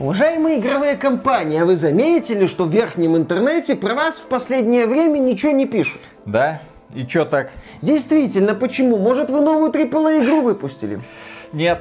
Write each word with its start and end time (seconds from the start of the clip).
Уважаемые 0.00 0.58
игровые 0.58 0.96
компании, 0.96 1.60
а 1.60 1.64
вы 1.64 1.76
заметили, 1.76 2.46
что 2.46 2.64
в 2.64 2.70
верхнем 2.70 3.16
интернете 3.16 3.76
про 3.76 3.94
вас 3.94 4.16
в 4.16 4.26
последнее 4.26 4.88
время 4.88 5.20
ничего 5.20 5.52
не 5.52 5.66
пишут? 5.66 6.00
Да? 6.26 6.60
И 6.96 7.06
чё 7.06 7.24
так? 7.24 7.52
Действительно, 7.80 8.56
почему? 8.56 8.96
Может, 8.96 9.30
вы 9.30 9.40
новую 9.40 9.70
AAA 9.70 10.24
игру 10.24 10.40
выпустили? 10.42 11.00
Нет. 11.52 11.80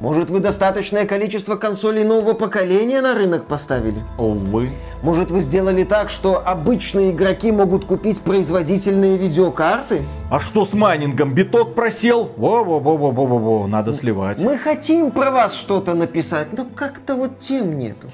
Может, 0.00 0.30
вы 0.30 0.38
достаточное 0.38 1.06
количество 1.06 1.56
консолей 1.56 2.04
нового 2.04 2.34
поколения 2.34 3.00
на 3.00 3.14
рынок 3.14 3.46
поставили? 3.46 4.04
Увы. 4.16 4.70
Может, 5.02 5.32
вы 5.32 5.40
сделали 5.40 5.82
так, 5.82 6.08
что 6.08 6.40
обычные 6.44 7.10
игроки 7.10 7.50
могут 7.50 7.84
купить 7.84 8.20
производительные 8.20 9.16
видеокарты? 9.16 10.02
А 10.30 10.38
что 10.38 10.64
с 10.64 10.72
майнингом? 10.72 11.34
Биток 11.34 11.74
просел? 11.74 12.30
Во-во-во-во-во-во, 12.36 13.66
надо 13.66 13.92
сливать. 13.92 14.38
Мы 14.40 14.56
хотим 14.56 15.10
про 15.10 15.32
вас 15.32 15.54
что-то 15.54 15.94
написать, 15.94 16.52
но 16.52 16.64
как-то 16.64 17.16
вот 17.16 17.40
тем 17.40 17.76
нету. 17.76 18.08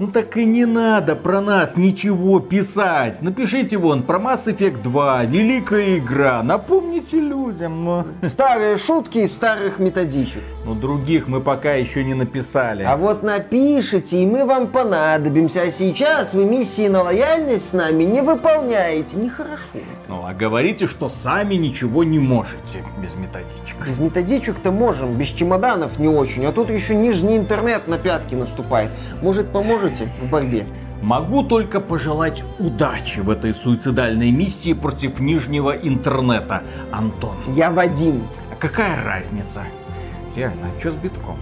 Ну 0.00 0.06
так 0.06 0.34
и 0.38 0.46
не 0.46 0.64
надо 0.64 1.14
про 1.14 1.42
нас 1.42 1.76
ничего 1.76 2.40
писать. 2.40 3.20
Напишите 3.20 3.76
вон 3.76 4.02
про 4.02 4.18
Mass 4.18 4.46
Effect 4.46 4.80
2, 4.80 5.24
великая 5.24 5.98
игра. 5.98 6.42
Напомните 6.42 7.20
людям. 7.20 7.84
Ну. 7.84 8.06
Старые 8.22 8.78
шутки 8.78 9.18
из 9.18 9.34
старых 9.34 9.78
методичек. 9.78 10.40
Но 10.64 10.74
других 10.74 11.28
мы 11.28 11.42
пока 11.42 11.74
еще 11.74 12.02
не 12.02 12.14
написали. 12.14 12.82
А 12.82 12.96
вот 12.96 13.22
напишите, 13.22 14.22
и 14.22 14.24
мы 14.24 14.46
вам 14.46 14.68
понадобимся. 14.68 15.64
А 15.64 15.70
сейчас 15.70 16.32
вы 16.32 16.46
миссии 16.46 16.88
на 16.88 17.02
лояльность 17.02 17.68
с 17.68 17.72
нами 17.74 18.04
не 18.04 18.22
выполняете. 18.22 19.18
Нехорошо. 19.18 19.80
Ну 20.08 20.24
а 20.24 20.32
говорите, 20.32 20.86
что 20.86 21.10
сами 21.10 21.56
ничего 21.56 22.04
не 22.04 22.18
можете 22.18 22.82
без 23.02 23.14
методичек. 23.16 23.86
Без 23.86 23.98
методичек-то 23.98 24.72
можем, 24.72 25.12
без 25.16 25.26
чемоданов 25.26 25.98
не 25.98 26.08
очень. 26.08 26.46
А 26.46 26.52
тут 26.52 26.70
еще 26.70 26.94
нижний 26.94 27.36
интернет 27.36 27.86
на 27.86 27.98
пятки 27.98 28.34
наступает. 28.34 28.88
Может, 29.20 29.52
поможете 29.90 30.08
в 30.20 30.28
борьбе? 30.28 30.66
Могу 31.02 31.42
только 31.42 31.80
пожелать 31.80 32.44
удачи 32.58 33.20
в 33.20 33.30
этой 33.30 33.54
суицидальной 33.54 34.30
миссии 34.30 34.74
против 34.74 35.18
нижнего 35.18 35.70
интернета, 35.70 36.62
Антон. 36.92 37.36
Я 37.56 37.70
Вадим. 37.70 38.22
А 38.52 38.56
какая 38.56 39.02
разница? 39.02 39.62
Реально, 40.36 40.68
а 40.76 40.80
что 40.80 40.90
с 40.90 40.94
битком? 40.94 41.38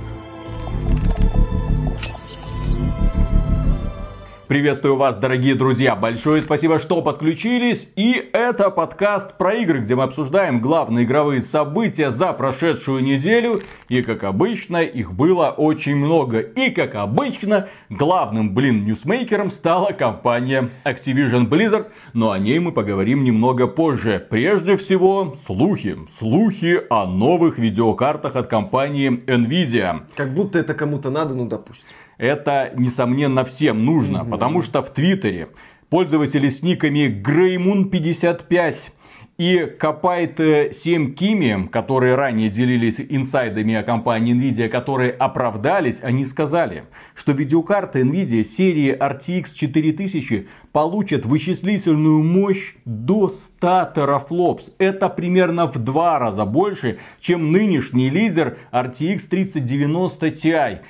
Приветствую 4.49 4.97
вас, 4.97 5.19
дорогие 5.19 5.55
друзья. 5.55 5.95
Большое 5.95 6.41
спасибо, 6.41 6.79
что 6.79 7.03
подключились. 7.03 7.93
И 7.97 8.31
это 8.33 8.71
подкаст 8.71 9.37
про 9.37 9.53
игры, 9.53 9.81
где 9.81 9.95
мы 9.95 10.05
обсуждаем 10.05 10.63
главные 10.63 11.05
игровые 11.05 11.43
события 11.43 12.11
за 12.11 12.33
прошедшую 12.33 13.05
неделю. 13.05 13.61
И, 13.91 14.01
как 14.01 14.25
обычно, 14.25 14.79
их 14.79 15.13
было 15.13 15.51
очень 15.51 15.97
много. 15.97 16.39
И, 16.39 16.71
как 16.71 16.95
обычно, 16.95 17.69
главным, 17.91 18.55
блин, 18.55 18.87
ньюсмейкером 18.87 19.51
стала 19.51 19.93
компания 19.93 20.71
Activision 20.87 21.47
Blizzard. 21.47 21.89
Но 22.15 22.31
о 22.31 22.39
ней 22.39 22.59
мы 22.59 22.73
поговорим 22.73 23.25
немного 23.25 23.67
позже. 23.67 24.27
Прежде 24.31 24.79
всего, 24.79 25.35
слухи. 25.39 25.99
Слухи 26.09 26.81
о 26.89 27.05
новых 27.05 27.59
видеокартах 27.59 28.35
от 28.35 28.47
компании 28.47 29.11
Nvidia. 29.27 30.07
Как 30.17 30.33
будто 30.33 30.59
это 30.59 30.73
кому-то 30.73 31.11
надо, 31.11 31.35
ну 31.35 31.47
допустим 31.47 31.95
это, 32.19 32.73
несомненно, 32.77 33.45
всем 33.45 33.85
нужно, 33.85 34.23
угу. 34.23 34.31
потому 34.31 34.63
что 34.63 34.83
в 34.83 34.91
Твиттере 34.91 35.49
пользователи 35.89 36.49
с 36.49 36.63
никами 36.63 37.23
Greymoon55 37.25 38.91
и 39.39 39.67
Копайт 39.79 40.41
7 40.41 41.15
Кими, 41.15 41.69
которые 41.69 42.17
ранее 42.17 42.51
делились 42.51 43.01
инсайдами 43.01 43.77
о 43.77 43.85
компании 43.85 44.35
Nvidia, 44.35 44.69
которые 44.69 45.13
оправдались, 45.13 46.01
они 46.03 46.25
сказали, 46.25 46.87
что 47.15 47.31
видеокарты 47.31 48.01
Nvidia 48.01 48.43
серии 48.43 48.93
RTX 48.93 49.55
4000 49.55 50.49
получат 50.73 51.25
вычислительную 51.25 52.25
мощь 52.25 52.75
до 52.85 53.29
100 53.29 53.93
терафлопс. 53.95 54.75
Это 54.79 55.09
примерно 55.09 55.67
в 55.67 55.79
два 55.79 56.19
раза 56.19 56.45
больше, 56.45 56.99
чем 57.21 57.53
нынешний 57.53 58.11
лидер 58.11 58.59
RTX 58.73 59.21
3090 59.31 60.27
Ti 60.31 60.81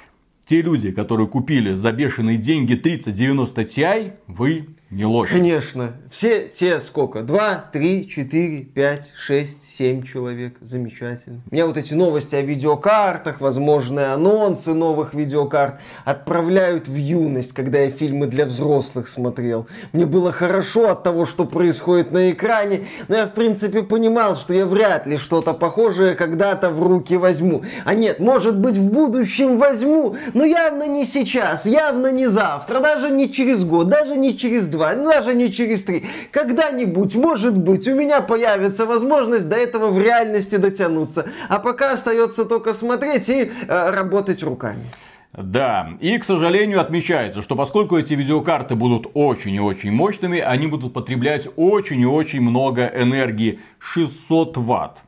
те 0.49 0.63
люди, 0.63 0.91
которые 0.93 1.29
купили 1.29 1.75
за 1.75 1.93
бешеные 1.93 2.39
деньги 2.39 2.75
3090 2.75 3.63
Ti, 3.63 4.13
вы 4.27 4.69
не 4.91 5.05
лохи. 5.05 5.35
Конечно. 5.35 5.93
Все 6.11 6.49
те 6.49 6.81
сколько? 6.81 7.21
Два, 7.21 7.57
три, 7.57 8.09
четыре, 8.09 8.63
пять, 8.63 9.13
шесть, 9.15 9.63
семь 9.63 10.03
человек. 10.03 10.57
Замечательно. 10.63 11.43
Меня 11.51 11.67
вот 11.67 11.77
эти 11.77 11.93
новости 11.93 12.35
о 12.37 12.41
видеокартах, 12.41 13.43
возможные 13.43 14.07
анонсы 14.07 14.73
новых 14.73 15.13
видеокарт 15.13 15.81
отправляют 16.07 16.89
в 16.89 16.97
юность, 16.97 17.53
когда 17.53 17.81
я 17.81 17.91
фильмы 17.91 18.27
для 18.27 18.47
взрослых 18.47 19.09
смотрел. 19.09 19.67
Мне 19.93 20.07
было 20.07 20.33
хорошо 20.33 20.91
от 20.91 21.03
того, 21.03 21.27
что 21.27 21.45
происходит 21.45 22.11
на 22.11 22.31
экране, 22.31 22.87
но 23.09 23.17
я 23.17 23.27
в 23.27 23.35
принципе 23.35 23.83
понимал, 23.83 24.37
что 24.37 24.55
я 24.55 24.65
вряд 24.65 25.07
ли 25.07 25.19
что-то 25.19 25.53
похожее 25.53 26.15
когда-то 26.15 26.71
в 26.71 26.83
руки 26.83 27.19
возьму. 27.19 27.63
А 27.85 27.93
нет, 27.93 28.21
может 28.21 28.59
быть 28.59 28.77
в 28.77 28.91
будущем 28.91 29.59
возьму, 29.59 30.17
но 30.33 30.47
явно 30.47 30.87
не 30.89 31.05
сейчас, 31.05 31.67
явно 31.67 32.11
не 32.11 32.27
завтра, 32.27 32.81
даже 32.81 33.11
не 33.11 33.31
через 33.31 33.65
год, 33.65 33.89
даже 33.89 34.17
не 34.17 34.37
через 34.37 34.67
два 34.67 34.78
два, 34.79 34.95
даже 34.95 35.35
не 35.35 35.53
через 35.53 35.85
три. 35.85 36.05
Когда-нибудь, 36.31 37.17
может 37.17 37.57
быть, 37.57 37.87
у 37.89 37.95
меня 37.95 38.21
появится 38.21 38.87
возможность 38.87 39.49
до 39.49 39.57
этого 39.57 39.89
в 39.91 39.99
реальности 39.99 40.57
дотянуться. 40.57 41.27
А 41.49 41.59
пока 41.59 41.93
остается 41.93 42.45
только 42.45 42.73
смотреть 42.73 43.29
и 43.29 43.51
э, 43.69 43.91
работать 43.91 44.43
руками. 44.43 44.87
Да, 45.33 45.91
и, 46.01 46.17
к 46.19 46.25
сожалению, 46.25 46.81
отмечается, 46.81 47.43
что 47.43 47.55
поскольку 47.55 47.99
эти 47.99 48.15
видеокарты 48.15 48.75
будут 48.75 49.11
очень 49.15 49.55
и 49.55 49.61
очень 49.61 49.93
мощными, 49.93 50.39
они 50.39 50.67
будут 50.67 50.95
потреблять 50.95 51.49
очень 51.57 52.01
и 52.01 52.07
очень 52.07 52.41
много 52.41 52.87
энергии. 52.87 53.61
600 53.79 54.57
ватт. 54.57 54.99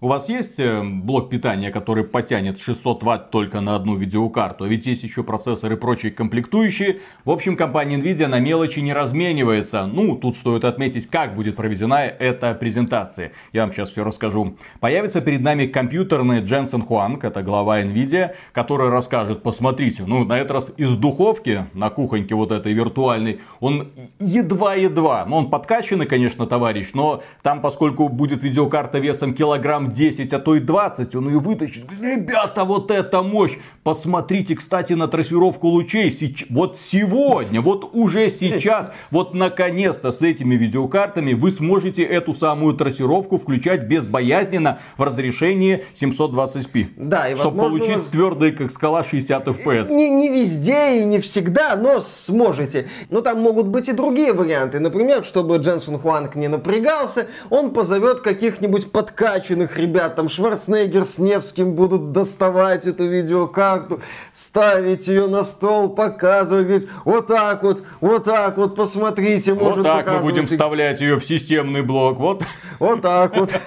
У 0.00 0.06
вас 0.06 0.28
есть 0.28 0.60
э, 0.60 0.80
блок 0.84 1.28
питания, 1.28 1.72
который 1.72 2.04
потянет 2.04 2.60
600 2.60 3.02
ватт 3.02 3.30
только 3.32 3.60
на 3.60 3.74
одну 3.74 3.96
видеокарту? 3.96 4.62
А 4.62 4.68
ведь 4.68 4.86
есть 4.86 5.02
еще 5.02 5.24
процессоры 5.24 5.74
и 5.74 5.76
прочие 5.76 6.12
комплектующие. 6.12 7.00
В 7.24 7.32
общем, 7.32 7.56
компания 7.56 7.96
Nvidia 7.96 8.28
на 8.28 8.38
мелочи 8.38 8.78
не 8.78 8.92
разменивается. 8.92 9.86
Ну, 9.86 10.14
тут 10.14 10.36
стоит 10.36 10.64
отметить, 10.64 11.08
как 11.08 11.34
будет 11.34 11.56
проведена 11.56 12.04
эта 12.04 12.54
презентация. 12.54 13.32
Я 13.52 13.62
вам 13.62 13.72
сейчас 13.72 13.90
все 13.90 14.04
расскажу. 14.04 14.56
Появится 14.78 15.20
перед 15.20 15.40
нами 15.40 15.66
компьютерный 15.66 16.42
Дженсен 16.42 16.82
Хуанг, 16.82 17.24
это 17.24 17.42
глава 17.42 17.82
Nvidia, 17.82 18.36
который 18.52 18.90
расскажет, 18.90 19.42
посмотрите, 19.42 20.04
ну, 20.06 20.24
на 20.24 20.38
этот 20.38 20.52
раз 20.52 20.72
из 20.76 20.94
духовки, 20.96 21.66
на 21.74 21.90
кухоньке 21.90 22.36
вот 22.36 22.52
этой 22.52 22.72
виртуальной, 22.72 23.40
он 23.58 23.90
едва-едва, 24.20 25.26
ну, 25.26 25.38
он 25.38 25.50
подкачанный, 25.50 26.06
конечно, 26.06 26.46
товарищ, 26.46 26.90
но 26.94 27.24
там, 27.42 27.60
поскольку 27.60 28.08
будет 28.08 28.44
видеокарта 28.44 29.00
весом 29.00 29.34
килограмм 29.34 29.87
10, 29.92 30.32
а 30.32 30.38
то 30.38 30.54
и 30.54 30.60
20, 30.60 31.14
он 31.14 31.28
ее 31.28 31.38
вытащит. 31.38 31.86
Ребята, 32.00 32.64
вот 32.64 32.90
это 32.90 33.22
мощь! 33.22 33.56
Посмотрите, 33.88 34.54
кстати, 34.54 34.92
на 34.92 35.08
трассировку 35.08 35.68
лучей. 35.68 36.12
Сеч... 36.12 36.44
Вот 36.50 36.76
сегодня, 36.76 37.62
вот 37.62 37.88
уже 37.94 38.30
сейчас, 38.30 38.92
вот 39.10 39.32
наконец-то 39.32 40.12
с 40.12 40.20
этими 40.20 40.56
видеокартами 40.56 41.32
вы 41.32 41.50
сможете 41.50 42.02
эту 42.02 42.34
самую 42.34 42.74
трассировку 42.74 43.38
включать 43.38 43.84
безбоязненно 43.84 44.80
в 44.98 45.02
разрешении 45.02 45.84
720p. 45.94 46.88
Да, 46.96 47.30
и 47.30 47.34
Чтобы 47.34 47.56
возможно, 47.56 47.78
получить 47.78 47.96
вас... 47.96 48.06
твердый, 48.08 48.52
как 48.52 48.70
скала, 48.70 49.02
60 49.02 49.46
FPS. 49.46 49.90
Не, 49.90 50.10
не 50.10 50.28
везде 50.28 51.00
и 51.00 51.04
не 51.06 51.18
всегда, 51.20 51.74
но 51.74 52.00
сможете. 52.00 52.88
Но 53.08 53.22
там 53.22 53.40
могут 53.40 53.68
быть 53.68 53.88
и 53.88 53.92
другие 53.92 54.34
варианты. 54.34 54.80
Например, 54.80 55.24
чтобы 55.24 55.56
Дженсон 55.56 55.98
Хуанг 55.98 56.34
не 56.34 56.48
напрягался, 56.48 57.28
он 57.48 57.72
позовет 57.72 58.20
каких-нибудь 58.20 58.92
подкачанных 58.92 59.77
ребят, 59.78 60.14
там 60.14 60.28
Шварценеггер 60.28 61.04
с 61.04 61.18
Невским 61.18 61.74
будут 61.74 62.12
доставать 62.12 62.86
эту 62.86 63.06
видеокарту, 63.06 64.00
ставить 64.32 65.08
ее 65.08 65.26
на 65.26 65.42
стол, 65.42 65.88
показывать, 65.88 66.66
говорить, 66.66 66.88
вот 67.04 67.26
так 67.26 67.62
вот, 67.62 67.82
вот 68.00 68.24
так 68.24 68.56
вот, 68.56 68.76
посмотрите, 68.76 69.54
может 69.54 69.78
Вот 69.78 69.84
так 69.84 70.12
мы 70.12 70.20
будем 70.20 70.46
вставлять 70.46 71.00
ее 71.00 71.18
в 71.18 71.24
системный 71.24 71.82
блок, 71.82 72.18
вот. 72.18 72.42
Вот 72.78 73.02
так 73.02 73.36
вот. 73.36 73.58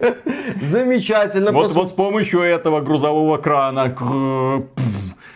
Замечательно. 0.60 1.52
Вот, 1.52 1.70
вот 1.72 1.90
с 1.90 1.92
помощью 1.92 2.40
этого 2.40 2.80
грузового 2.80 3.36
крана 3.38 3.94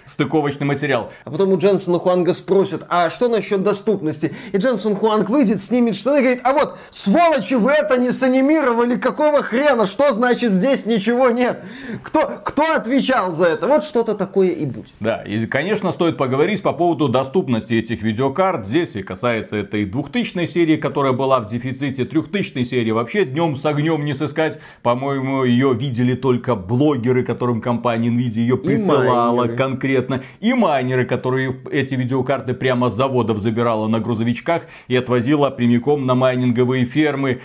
стыковочный 0.06 0.66
материал. 0.66 1.12
А 1.24 1.30
потом 1.30 1.52
у 1.52 1.58
Дженсона 1.58 1.98
Хуанга 1.98 2.32
спросят, 2.32 2.84
а 2.88 3.10
что 3.10 3.28
насчет 3.28 3.62
доступности? 3.62 4.34
И 4.52 4.58
Дженсон 4.58 4.96
Хуанг 4.96 5.30
выйдет, 5.30 5.60
снимет 5.60 5.96
штаны 5.96 6.18
и 6.18 6.20
говорит, 6.20 6.40
а 6.44 6.52
вот, 6.52 6.76
сволочи, 6.90 7.54
вы 7.54 7.72
это 7.72 7.98
не 7.98 8.12
санимировали, 8.12 8.96
какого 8.96 9.42
хрена? 9.42 9.86
Что 9.86 10.12
значит 10.12 10.52
здесь 10.52 10.86
ничего 10.86 11.30
нет? 11.30 11.64
Кто, 12.02 12.40
кто 12.44 12.74
отвечал 12.74 13.32
за 13.32 13.46
это? 13.46 13.66
Вот 13.66 13.84
что-то 13.84 14.14
такое 14.14 14.50
и 14.50 14.66
будет. 14.66 14.92
Да, 15.00 15.22
и, 15.22 15.46
конечно, 15.46 15.90
стоит 15.92 16.16
поговорить 16.16 16.62
по 16.62 16.72
поводу 16.72 17.08
доступности 17.08 17.74
этих 17.74 18.02
видеокарт. 18.02 18.66
Здесь 18.66 18.96
и 18.96 19.02
касается 19.02 19.56
этой 19.56 19.84
2000 19.84 20.46
серии, 20.46 20.76
которая 20.76 21.12
была 21.12 21.40
в 21.40 21.46
дефиците, 21.46 22.04
3000 22.04 22.64
серии 22.64 22.90
вообще 22.90 23.24
днем 23.24 23.56
с 23.56 23.64
огнем 23.64 24.04
не 24.04 24.14
сыскать. 24.14 24.58
По-моему, 24.82 25.44
ее 25.44 25.74
видели 25.74 26.14
только 26.14 26.54
блогеры, 26.54 27.24
которым 27.24 27.60
компания 27.60 28.08
Nvidia 28.08 28.40
ее 28.40 28.56
присылала 28.56 29.46
конкретно 29.48 29.93
конкретно, 29.94 30.24
и 30.40 30.54
майнеры, 30.54 31.04
которые 31.04 31.56
эти 31.70 31.94
видеокарты 31.94 32.54
прямо 32.54 32.90
с 32.90 32.94
заводов 32.94 33.38
забирала 33.38 33.88
на 33.88 34.00
грузовичках 34.00 34.62
и 34.88 34.96
отвозила 34.96 35.50
прямиком 35.50 36.06
на 36.06 36.14
майнинговые 36.14 36.84
фермы. 36.84 37.40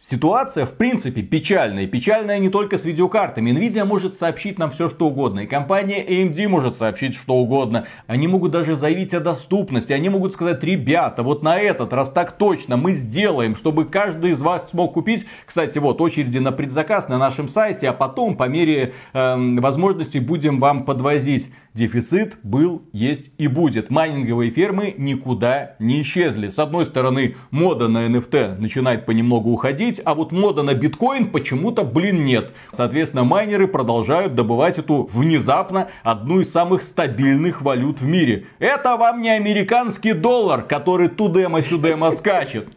Ситуация, 0.00 0.64
в 0.64 0.74
принципе, 0.74 1.22
печальная. 1.22 1.88
Печальная 1.88 2.38
не 2.38 2.50
только 2.50 2.78
с 2.78 2.84
видеокартами. 2.84 3.50
Nvidia 3.50 3.84
может 3.84 4.14
сообщить 4.14 4.56
нам 4.56 4.70
все, 4.70 4.88
что 4.88 5.08
угодно. 5.08 5.40
И 5.40 5.46
компания 5.48 6.04
AMD 6.06 6.46
может 6.46 6.76
сообщить 6.76 7.16
что 7.16 7.34
угодно. 7.34 7.84
Они 8.06 8.28
могут 8.28 8.52
даже 8.52 8.76
заявить 8.76 9.12
о 9.12 9.18
доступности. 9.18 9.92
Они 9.92 10.08
могут 10.08 10.34
сказать, 10.34 10.62
ребята, 10.62 11.24
вот 11.24 11.42
на 11.42 11.58
этот 11.58 11.92
раз 11.92 12.12
так 12.12 12.30
точно 12.38 12.76
мы 12.76 12.92
сделаем, 12.92 13.56
чтобы 13.56 13.86
каждый 13.86 14.30
из 14.30 14.40
вас 14.40 14.70
смог 14.70 14.92
купить. 14.92 15.26
Кстати, 15.44 15.80
вот 15.80 16.00
очереди 16.00 16.38
на 16.38 16.52
предзаказ 16.52 17.08
на 17.08 17.18
нашем 17.18 17.48
сайте, 17.48 17.88
а 17.88 17.92
потом 17.92 18.36
по 18.36 18.44
мере 18.44 18.94
э, 19.12 19.58
возможностей 19.58 20.20
будем 20.20 20.60
вам 20.60 20.84
подвозить. 20.84 21.48
Дефицит 21.74 22.36
был, 22.42 22.82
есть 22.92 23.30
и 23.38 23.46
будет. 23.46 23.90
Майнинговые 23.90 24.50
фермы 24.50 24.94
никуда 24.96 25.76
не 25.78 26.02
исчезли. 26.02 26.48
С 26.48 26.58
одной 26.58 26.86
стороны, 26.86 27.36
мода 27.50 27.88
на 27.88 28.06
NFT 28.06 28.58
начинает 28.58 29.06
понемногу 29.06 29.50
уходить, 29.50 30.00
а 30.04 30.14
вот 30.14 30.32
мода 30.32 30.62
на 30.62 30.74
биткоин 30.74 31.30
почему-то, 31.30 31.84
блин, 31.84 32.24
нет. 32.24 32.52
Соответственно, 32.72 33.24
майнеры 33.24 33.68
продолжают 33.68 34.34
добывать 34.34 34.78
эту 34.78 35.08
внезапно 35.12 35.88
одну 36.02 36.40
из 36.40 36.50
самых 36.50 36.82
стабильных 36.82 37.62
валют 37.62 38.00
в 38.00 38.06
мире. 38.06 38.46
Это 38.58 38.96
вам 38.96 39.22
не 39.22 39.30
американский 39.30 40.14
доллар, 40.14 40.62
который 40.62 41.08
тудема-сюдема 41.08 42.12
скачет. 42.12 42.68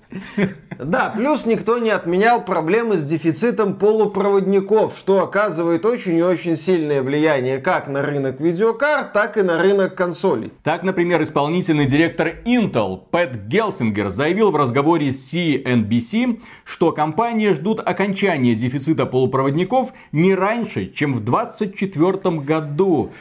Да, 0.84 1.14
плюс 1.16 1.46
никто 1.46 1.78
не 1.78 1.92
отменял 1.92 2.44
проблемы 2.44 2.98
с 2.98 3.04
дефицитом 3.04 3.76
полупроводников, 3.76 4.98
что 4.98 5.22
оказывает 5.22 5.86
очень 5.86 6.18
и 6.18 6.24
очень 6.24 6.56
сильное 6.56 7.04
влияние 7.04 7.60
как 7.60 7.88
на 7.88 8.02
рынок 8.02 8.40
видеокарт, 8.40 9.14
так 9.14 9.38
и 9.38 9.44
на 9.44 9.60
рынок 9.60 9.94
консолей. 9.94 10.52
Так, 10.64 10.82
например, 10.82 11.22
исполнительный 11.22 11.86
директор 11.86 12.34
Intel 12.46 13.00
Пэт 13.12 13.46
Гелсингер 13.48 14.10
заявил 14.10 14.50
в 14.50 14.56
разговоре 14.56 15.12
с 15.12 15.32
CNBC, 15.32 16.42
что 16.64 16.92
компании 16.92 17.54
ждут 17.54 17.80
окончания 17.80 18.56
дефицита 18.56 19.06
полупроводников 19.06 19.90
не 20.12 20.34
раньше, 20.34 20.88
чем 20.88 21.14
в 21.14 21.24
2024 21.24 22.40
году. 22.40 23.12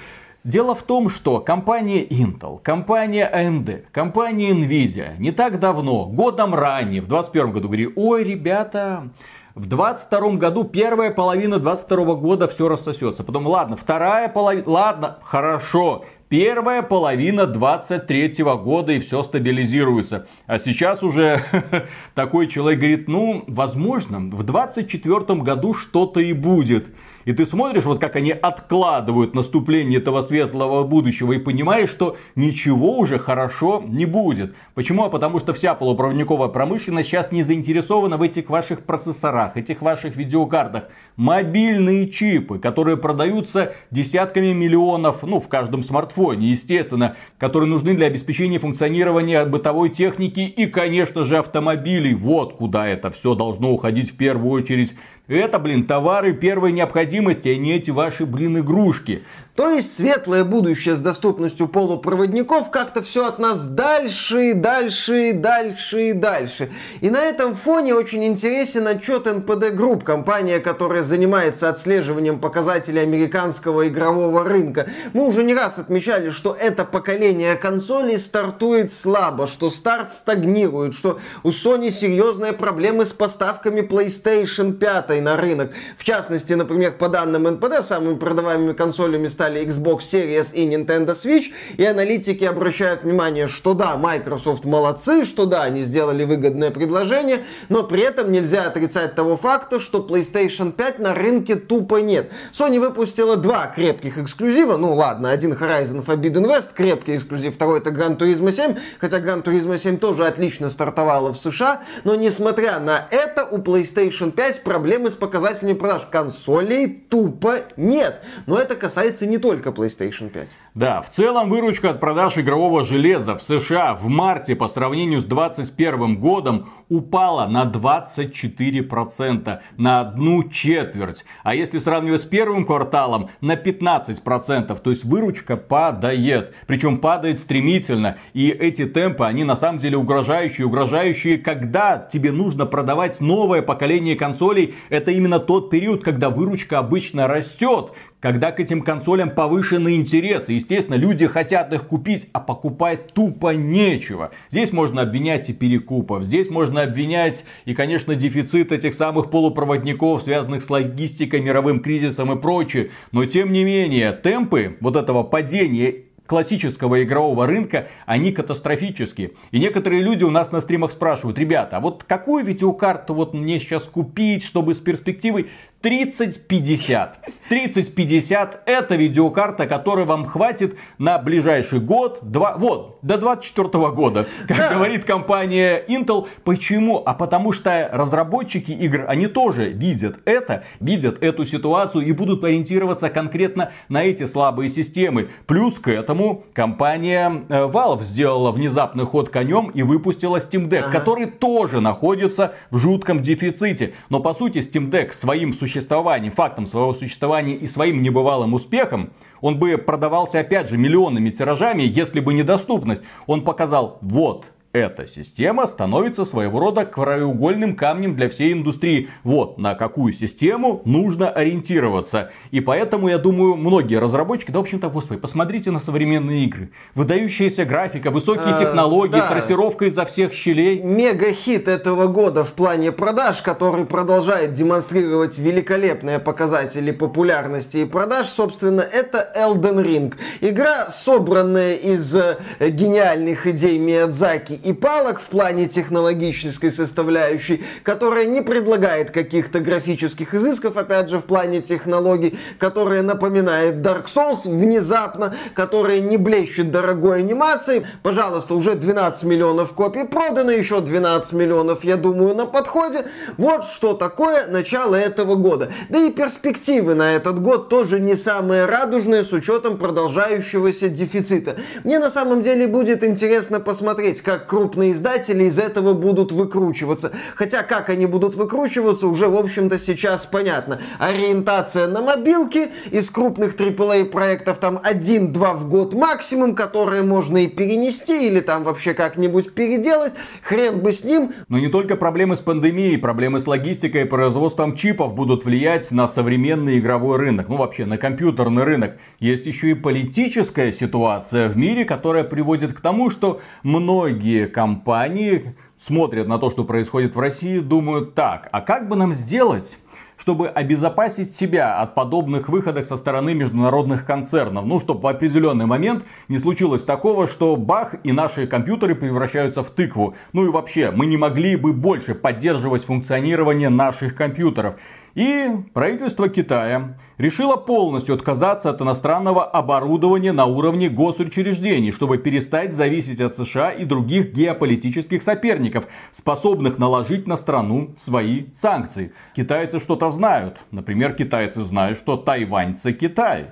Дело 0.45 0.75
в 0.75 0.83
том, 0.83 1.11
что 1.11 1.41
компания 1.41 2.03
Intel, 2.03 2.61
компания 2.63 3.31
AMD, 3.31 3.85
компания 3.93 4.53
Nvidia 4.53 5.19
не 5.19 5.33
так 5.33 5.61
давно, 5.61 6.07
годом 6.07 6.55
ранее, 6.55 7.03
в 7.03 7.09
2021 7.09 7.53
году, 7.53 7.69
говорили, 7.69 7.93
ой, 7.95 8.25
ребята, 8.25 9.11
в 9.55 9.67
22 9.69 10.37
году, 10.37 10.65
первая 10.65 11.11
половина 11.11 11.59
22 11.59 12.15
года 12.15 12.49
все 12.49 12.69
рассосется. 12.69 13.23
Потом, 13.23 13.47
ладно, 13.47 13.77
вторая 13.77 14.31
половина, 14.31 14.65
ладно, 14.67 15.19
хорошо, 15.23 16.07
первая 16.31 16.81
половина 16.81 17.47
23 17.47 18.43
года 18.65 18.93
и 18.93 19.01
все 19.01 19.23
стабилизируется. 19.23 20.27
А 20.47 20.59
сейчас 20.59 21.03
уже 21.03 21.43
такой 22.15 22.47
человек 22.47 22.79
говорит, 22.79 23.09
ну, 23.09 23.45
возможно, 23.47 24.21
в 24.21 24.43
24 24.43 25.19
году 25.43 25.75
что-то 25.75 26.21
и 26.21 26.33
будет. 26.33 26.87
И 27.25 27.33
ты 27.33 27.45
смотришь, 27.45 27.85
вот 27.85 28.01
как 28.01 28.17
они 28.17 28.33
откладывают 28.33 29.35
наступление 29.35 30.01
этого 30.01 30.23
светлого 30.23 30.85
будущего 30.85 31.33
и 31.33 31.39
понимаешь, 31.39 31.91
что 31.91 32.17
ничего 32.35 32.99
уже 32.99 33.19
хорошо 33.19 33.83
не 33.87 34.07
будет. 34.07 34.55
Почему? 34.75 35.05
А 35.05 35.11
потому 35.11 35.39
что 35.39 35.53
вся 35.53 35.75
полупроводниковая 35.75 36.49
промышленность 36.49 37.09
сейчас 37.09 37.33
не 37.33 37.43
заинтересована 37.43 38.17
в 38.17 38.23
этих 38.23 38.49
ваших 38.49 38.85
процессорах, 38.85 39.57
этих 39.57 39.83
ваших 39.83 40.17
видеокартах. 40.17 40.85
Мобильные 41.17 42.09
чипы, 42.09 42.59
которые 42.59 42.97
продаются 42.97 43.75
десятками 43.91 44.53
миллионов, 44.53 45.23
ну, 45.23 45.41
в 45.41 45.49
каждом 45.49 45.83
смартфоне, 45.83 46.49
естественно, 46.49 47.17
которые 47.39 47.69
нужны 47.69 47.95
для 47.95 48.07
обеспечения 48.07 48.59
функционирования 48.59 49.45
бытовой 49.45 49.91
техники 49.91 50.41
и, 50.41 50.67
конечно 50.67 51.25
же, 51.25 51.39
автомобилей. 51.39 52.15
Вот 52.15 52.55
куда 52.55 52.89
это 52.89 53.11
все 53.11 53.35
должно 53.35 53.73
уходить 53.73 54.11
в 54.11 54.17
первую 54.17 54.53
очередь. 54.53 54.95
Это, 55.31 55.61
блин, 55.61 55.87
товары 55.87 56.33
первой 56.33 56.73
необходимости, 56.73 57.47
а 57.47 57.57
не 57.57 57.75
эти 57.75 57.93
ваши, 57.93 58.27
блин, 58.27 58.59
игрушки. 58.59 59.23
То 59.57 59.69
есть 59.69 59.97
светлое 59.97 60.45
будущее 60.45 60.95
с 60.95 61.01
доступностью 61.01 61.69
полупроводников 61.69 62.71
как-то 62.71 63.03
все 63.03 63.27
от 63.27 63.39
нас 63.39 63.65
дальше 63.65 64.51
и 64.51 64.53
дальше 64.53 65.31
и 65.31 65.33
дальше 65.33 66.11
и 66.11 66.13
дальше. 66.13 66.71
И 67.01 67.11
на 67.11 67.21
этом 67.21 67.55
фоне 67.55 67.95
очень 67.95 68.25
интересен 68.25 68.87
отчет 68.87 69.27
NPD 69.27 69.75
Group, 69.75 70.05
компания, 70.05 70.61
которая 70.61 71.03
занимается 71.03 71.69
отслеживанием 71.69 72.39
показателей 72.39 73.01
американского 73.01 73.89
игрового 73.89 74.45
рынка. 74.45 74.89
Мы 75.13 75.27
уже 75.27 75.43
не 75.43 75.55
раз 75.55 75.79
отмечали, 75.79 76.31
что 76.31 76.55
это 76.59 76.85
поколение 76.85 77.57
консолей 77.57 78.19
стартует 78.19 78.93
слабо, 78.93 79.47
что 79.47 79.71
старт 79.71 80.13
стагнирует, 80.13 80.95
что 80.95 81.19
у 81.43 81.49
Sony 81.49 81.91
серьезные 81.91 82.53
проблемы 82.53 83.05
с 83.05 83.13
поставками 83.13 83.81
PlayStation 83.81 84.73
5 84.73 85.21
на 85.21 85.37
рынок. 85.37 85.73
В 85.97 86.05
частности, 86.05 86.53
например, 86.53 86.93
по 86.93 87.09
данным 87.09 87.47
NPD, 87.47 87.83
самыми 87.83 88.17
продаваемыми 88.17 88.73
консолями 88.73 89.27
стали 89.27 89.50
стали 89.51 89.67
Xbox 89.67 89.99
Series 90.01 90.55
и 90.55 90.65
Nintendo 90.65 91.11
Switch, 91.11 91.47
и 91.77 91.85
аналитики 91.85 92.45
обращают 92.45 93.03
внимание, 93.03 93.49
что 93.49 93.75
да, 93.75 93.97
Microsoft 93.97 94.65
молодцы, 94.65 95.25
что 95.25 95.45
да, 95.45 95.63
они 95.65 95.83
сделали 95.83 96.25
выгодное 96.25 96.71
предложение, 96.71 97.41
но 97.69 97.83
при 97.83 98.03
этом 98.03 98.31
нельзя 98.31 98.67
отрицать 98.67 99.17
того 99.17 99.37
факта, 99.37 99.81
что 99.81 100.07
PlayStation 100.09 100.71
5 100.71 101.01
на 101.01 101.15
рынке 101.15 101.57
тупо 101.57 101.97
нет. 101.97 102.31
Sony 102.53 102.79
выпустила 102.79 103.37
два 103.37 103.67
крепких 103.67 104.19
эксклюзива, 104.19 104.77
ну 104.77 104.95
ладно, 104.95 105.31
один 105.31 105.53
Horizon 105.53 106.05
Forbidden 106.05 106.47
West, 106.47 106.71
крепкий 106.75 107.17
эксклюзив, 107.17 107.57
второй 107.57 107.81
это 107.81 107.91
Gran 107.91 108.17
Turismo 108.17 108.53
7, 108.53 108.77
хотя 109.01 109.19
Gran 109.19 109.43
Turismo 109.43 109.77
7 109.77 109.99
тоже 109.99 110.27
отлично 110.27 110.69
стартовала 110.69 111.33
в 111.33 111.37
США, 111.37 111.83
но 112.05 112.15
несмотря 112.15 112.79
на 112.79 113.05
это, 113.11 113.45
у 113.45 113.59
PlayStation 113.59 114.31
5 114.31 114.63
проблемы 114.63 115.11
с 115.11 115.17
показателями 115.17 115.73
продаж 115.73 116.07
консолей 116.09 116.87
тупо 117.09 117.57
нет. 117.77 118.23
Но 118.47 118.57
это 118.57 118.77
касается 118.77 119.27
не 119.31 119.39
только 119.39 119.71
PlayStation 119.71 120.29
5. 120.29 120.57
Да, 120.75 121.01
в 121.01 121.09
целом 121.09 121.49
выручка 121.49 121.91
от 121.91 122.01
продаж 122.01 122.37
игрового 122.37 122.85
железа 122.85 123.37
в 123.37 123.43
США 123.43 123.95
в 123.95 124.07
марте 124.09 124.55
по 124.55 124.69
сравнению 124.69 125.21
с 125.21 125.25
2021 125.25 126.19
годом 126.19 126.71
упала 126.91 127.47
на 127.47 127.65
24%, 127.65 129.61
на 129.77 130.01
одну 130.01 130.49
четверть. 130.49 131.25
А 131.45 131.55
если 131.55 131.79
сравнивать 131.79 132.23
с 132.23 132.27
первым 132.27 132.67
кварталом, 132.67 133.31
на 133.41 133.55
15%. 133.55 134.79
То 134.81 134.91
есть 134.91 135.05
выручка 135.05 135.57
падает. 135.57 136.55
Причем 136.67 136.99
падает 136.99 137.41
стремительно. 137.41 138.19
И 138.35 138.49
эти 138.49 138.87
темпы, 138.87 139.25
они 139.25 139.45
на 139.45 139.57
самом 139.57 139.79
деле 139.79 139.97
угрожающие. 139.97 140.67
Угрожающие, 140.67 141.39
когда 141.39 141.97
тебе 141.99 142.33
нужно 142.33 142.67
продавать 142.67 143.21
новое 143.21 143.63
поколение 143.63 144.17
консолей. 144.17 144.75
Это 144.89 145.13
именно 145.13 145.39
тот 145.39 145.71
период, 145.71 146.03
когда 146.03 146.31
выручка 146.31 146.79
обычно 146.79 147.29
растет 147.29 147.93
когда 148.21 148.53
к 148.53 148.61
этим 148.61 148.83
консолям 148.83 149.31
повышенный 149.31 149.97
интерес. 149.97 150.49
И, 150.49 150.55
естественно, 150.55 150.97
люди 150.97 151.27
хотят 151.27 151.73
их 151.73 151.87
купить, 151.87 152.29
а 152.33 152.41
покупать 152.41 153.13
тупо 153.13 153.55
нечего. 153.55 154.31
Здесь 154.51 154.73
можно 154.73 155.03
обвинять 155.03 155.49
и 155.49 155.53
перекупов, 155.53 156.25
здесь 156.25 156.51
можно 156.51 156.83
обвинять 156.83 157.45
и, 157.65 157.75
конечно, 157.75 158.15
дефицит 158.15 158.73
этих 158.73 158.95
самых 158.95 159.31
полупроводников, 159.31 160.23
связанных 160.23 160.63
с 160.63 160.71
логистикой, 160.71 161.41
мировым 161.41 161.81
кризисом 161.81 162.33
и 162.33 162.41
прочее. 162.41 162.91
Но, 163.13 163.25
тем 163.25 163.53
не 163.53 163.65
менее, 163.65 164.13
темпы 164.13 164.77
вот 164.81 164.97
этого 164.97 165.23
падения 165.23 166.05
классического 166.31 167.03
игрового 167.03 167.45
рынка, 167.45 167.89
они 168.07 168.31
катастрофические. 168.31 169.33
И 169.51 169.59
некоторые 169.59 170.01
люди 170.01 170.23
у 170.23 170.31
нас 170.31 170.53
на 170.53 170.61
стримах 170.61 170.93
спрашивают, 170.93 171.37
ребята, 171.41 171.79
а 171.79 171.81
вот 171.81 172.05
какую 172.05 172.45
видеокарту 172.45 173.15
вот 173.15 173.35
мне 173.35 173.59
сейчас 173.59 173.83
купить, 173.83 174.45
чтобы 174.45 174.75
с 174.75 174.79
перспективой 174.79 175.49
3050. 175.83 177.21
3050 177.49 178.63
это 178.67 178.97
видеокарта, 178.97 179.67
которая 179.67 180.05
вам 180.05 180.27
хватит 180.27 180.77
на 180.99 181.19
ближайший 181.19 181.81
год, 181.81 182.19
два, 182.23 182.57
вот, 182.59 182.99
до 183.03 183.17
24 183.17 183.69
года, 183.89 184.27
как 184.47 184.57
да. 184.59 184.75
говорит 184.75 185.05
компания 185.05 185.83
Intel. 185.89 186.29
Почему? 186.45 187.03
А 187.05 187.15
потому 187.15 187.53
что 187.53 187.89
разработчики 187.93 188.73
игр, 188.73 189.07
они 189.09 189.27
тоже 189.27 189.71
видят 189.71 190.19
это, 190.27 190.65
видят 190.81 191.23
эту 191.23 191.47
ситуацию 191.47 192.05
и 192.05 192.13
будут 192.13 192.45
ориентироваться 192.45 193.09
конкретно 193.09 193.73
на 193.89 194.05
эти 194.05 194.27
слабые 194.27 194.69
системы. 194.69 195.31
Плюс 195.47 195.79
к 195.79 195.89
этому 195.89 196.45
компания 196.53 197.33
э, 197.49 197.67
Valve 197.67 198.03
сделала 198.03 198.53
внезапный 198.53 199.07
ход 199.07 199.31
конем 199.31 199.71
и 199.71 199.83
выпустила 199.83 200.37
Steam 200.37 200.69
Deck, 200.69 200.85
ага. 200.85 200.99
который 200.99 201.27
тоже 201.27 201.81
находится 201.81 202.55
в 202.71 202.77
жутком 202.77 203.23
дефиците. 203.23 203.95
Но 204.11 204.21
по 204.21 204.35
сути 204.35 204.59
Steam 204.59 204.91
Deck 204.91 205.15
своим 205.15 205.55
существованием 205.55 205.70
существованием, 205.71 206.33
фактом 206.33 206.67
своего 206.67 206.93
существования 206.93 207.55
и 207.55 207.67
своим 207.67 208.03
небывалым 208.03 208.55
успехом, 208.55 209.13
он 209.41 209.59
бы 209.59 209.79
продавался 209.79 210.41
опять 210.41 210.69
же 210.69 210.77
миллионными 210.77 211.31
тиражами, 211.31 211.83
если 211.83 212.21
бы 212.21 212.35
недоступность. 212.35 213.03
Он 213.27 213.43
показал, 213.45 213.99
вот, 214.03 214.47
эта 214.73 215.05
система 215.05 215.67
становится 215.67 216.25
своего 216.25 216.61
рода 216.61 216.85
краеугольным 216.85 217.75
камнем 217.75 218.15
для 218.15 218.29
всей 218.29 218.53
индустрии. 218.53 219.11
Вот 219.25 219.59
на 219.59 219.75
какую 219.75 220.13
систему 220.13 220.81
нужно 220.85 221.29
ориентироваться. 221.29 222.31
И 222.53 222.61
поэтому, 222.61 223.09
я 223.09 223.19
думаю, 223.19 223.57
многие 223.57 223.99
разработчики, 223.99 224.53
да, 224.53 224.61
в 224.61 224.63
общем-то, 224.63 224.89
господи, 224.89 225.21
посмотрите 225.21 225.73
на 225.73 225.81
современные 225.81 226.45
игры. 226.45 226.71
Выдающаяся 226.95 227.65
графика, 227.65 228.13
высокие 228.13 228.55
а, 228.55 228.59
технологии, 228.59 229.13
да. 229.13 229.29
трассировка 229.29 229.87
изо 229.87 230.05
всех 230.07 230.33
щелей. 230.33 230.81
Мега-хит 230.81 231.67
этого 231.67 232.07
года 232.07 232.45
в 232.45 232.53
плане 232.53 232.93
продаж, 232.93 233.43
который 233.43 233.87
продолжает 233.87 234.53
демонстрировать 234.53 235.37
великолепные 235.37 236.21
показатели 236.21 236.93
популярности 236.93 237.79
и 237.79 237.85
продаж, 237.87 238.29
собственно, 238.29 238.83
это 238.83 239.33
Elden 239.37 239.85
Ring. 239.85 240.15
Игра, 240.41 240.91
собранная 240.91 241.75
из 241.75 242.15
э, 242.15 242.39
гениальных 242.61 243.49
идей 243.49 243.77
Миядзаки 243.79 244.60
и 244.65 244.73
палок 244.73 245.21
в 245.21 245.27
плане 245.27 245.67
технологической 245.69 246.71
составляющей, 246.71 247.65
которая 247.83 248.27
не 248.27 248.43
предлагает 248.43 249.11
каких-то 249.11 249.61
графических 249.61 250.35
изысков, 250.35 250.77
опять 250.77 251.11
же, 251.11 251.19
в 251.19 251.25
плане 251.25 251.61
технологий, 251.61 252.39
которая 252.59 253.03
напоминает 253.03 253.77
Dark 253.77 254.07
Souls 254.07 254.43
внезапно, 254.45 255.35
которая 255.55 256.01
не 256.01 256.17
блещет 256.17 256.71
дорогой 256.71 257.21
анимацией. 257.21 257.87
Пожалуйста, 258.03 258.55
уже 258.55 258.75
12 258.75 259.25
миллионов 259.25 259.73
копий 259.73 260.05
продано, 260.05 260.51
еще 260.51 260.81
12 260.81 261.33
миллионов, 261.33 261.85
я 261.85 261.97
думаю, 261.97 262.35
на 262.35 262.47
подходе. 262.47 263.07
Вот 263.37 263.65
что 263.65 263.95
такое 263.95 264.47
начало 264.47 264.95
этого 264.95 265.35
года. 265.35 265.73
Да 265.89 265.99
и 265.99 266.11
перспективы 266.11 266.95
на 266.95 267.15
этот 267.15 267.41
год 267.41 267.69
тоже 267.69 268.01
не 268.01 268.15
самые 268.15 268.67
радужные 268.67 269.25
с 269.25 269.33
учетом 269.33 269.79
продолжающегося 269.79 270.89
дефицита. 270.89 271.57
Мне 271.85 271.99
на 271.99 272.11
самом 272.11 272.43
деле 272.43 272.67
будет 272.67 273.05
интересно 273.05 273.61
посмотреть, 273.61 274.21
как 274.21 274.50
крупные 274.51 274.91
издатели 274.91 275.45
из 275.45 275.61
этого 275.61 275.95
будут 275.95 276.33
выкручиваться. 276.33 277.13
Хотя 277.37 277.63
как 277.63 277.89
они 277.89 278.07
будут 278.07 278.35
выкручиваться, 278.35 279.07
уже 279.07 279.29
в 279.29 279.37
общем-то 279.37 279.79
сейчас 279.79 280.27
понятно. 280.27 280.81
Ориентация 280.99 281.87
на 281.87 282.01
мобилки 282.01 282.73
из 282.91 283.11
крупных 283.11 283.55
AAA 283.55 284.07
проектов 284.07 284.59
там 284.59 284.79
1-2 284.79 285.55
в 285.55 285.69
год 285.69 285.95
максимум, 285.95 286.57
которые 286.57 287.05
можно 287.05 287.45
и 287.45 287.47
перенести 287.47 288.27
или 288.27 288.41
там 288.41 288.65
вообще 288.65 288.93
как-нибудь 288.93 289.55
переделать. 289.55 290.15
Хрен 290.43 290.81
бы 290.81 290.91
с 290.91 291.05
ним. 291.05 291.33
Но 291.47 291.61
не 291.61 291.69
только 291.69 291.95
проблемы 291.95 292.35
с 292.35 292.41
пандемией, 292.41 292.99
проблемы 292.99 293.39
с 293.39 293.47
логистикой 293.47 294.03
и 294.03 294.05
производством 294.05 294.75
чипов 294.75 295.15
будут 295.15 295.45
влиять 295.45 295.93
на 295.93 296.09
современный 296.09 296.81
игровой 296.81 297.19
рынок. 297.19 297.49
Ну 297.49 297.57
вообще 297.57 297.87
на 297.87 297.99
компьютерный 297.99 298.65
рынок. 298.65 298.97
Есть 299.21 299.47
еще 299.47 299.71
и 299.71 299.75
политическая 299.75 300.73
ситуация 300.73 301.49
в 301.49 301.57
мире, 301.57 301.85
которая 301.85 302.25
приводит 302.25 302.73
к 302.73 302.81
тому, 302.81 303.11
что 303.11 303.41
многие 303.63 304.40
компании 304.47 305.55
смотрят 305.77 306.27
на 306.27 306.39
то, 306.39 306.51
что 306.51 306.65
происходит 306.65 307.17
в 307.17 307.21
России, 307.21 307.59
думают 307.59 308.15
так, 308.15 308.49
а 308.53 308.61
как 308.61 308.89
бы 308.89 308.97
нам 308.97 309.13
сделать 309.13 309.79
чтобы 310.21 310.49
обезопасить 310.49 311.35
себя 311.35 311.79
от 311.79 311.95
подобных 311.95 312.51
выходок 312.51 312.85
со 312.85 312.99
стороны 312.99 313.35
международных 313.35 314.05
концернов. 314.05 314.67
Ну, 314.67 314.79
чтобы 314.79 315.01
в 315.01 315.07
определенный 315.07 315.65
момент 315.65 316.05
не 316.29 316.39
случилось 316.39 316.85
такого, 316.85 317.27
что 317.27 317.57
бах, 317.57 317.95
и 318.05 318.13
наши 318.13 318.47
компьютеры 318.47 318.95
превращаются 318.95 319.63
в 319.63 319.71
тыкву. 319.71 320.15
Ну 320.35 320.45
и 320.45 320.51
вообще, 320.51 320.91
мы 320.91 321.07
не 321.07 321.17
могли 321.17 321.57
бы 321.57 321.73
больше 321.73 322.15
поддерживать 322.15 322.85
функционирование 322.85 323.71
наших 323.71 324.15
компьютеров. 324.15 324.75
И 325.15 325.49
правительство 325.75 326.29
Китая 326.29 326.97
решило 327.19 327.57
полностью 327.57 328.15
отказаться 328.15 328.71
от 328.71 328.81
иностранного 328.81 329.45
оборудования 329.45 330.33
на 330.33 330.47
уровне 330.47 330.89
госучреждений, 330.89 331.93
чтобы 331.93 332.19
перестать 332.19 332.73
зависеть 332.73 333.21
от 333.21 333.35
США 333.35 333.71
и 333.71 333.85
других 333.85 334.33
геополитических 334.33 335.23
соперников, 335.23 335.87
способных 336.13 336.79
наложить 336.79 337.27
на 337.27 337.37
страну 337.37 337.95
свои 337.99 338.47
санкции. 338.53 339.13
Китайцы 339.35 339.81
что-то 339.81 340.11
знают. 340.11 340.59
Например, 340.71 341.13
китайцы 341.13 341.63
знают, 341.63 341.99
что 341.99 342.17
тайваньцы 342.17 342.93
Китай. 342.93 343.47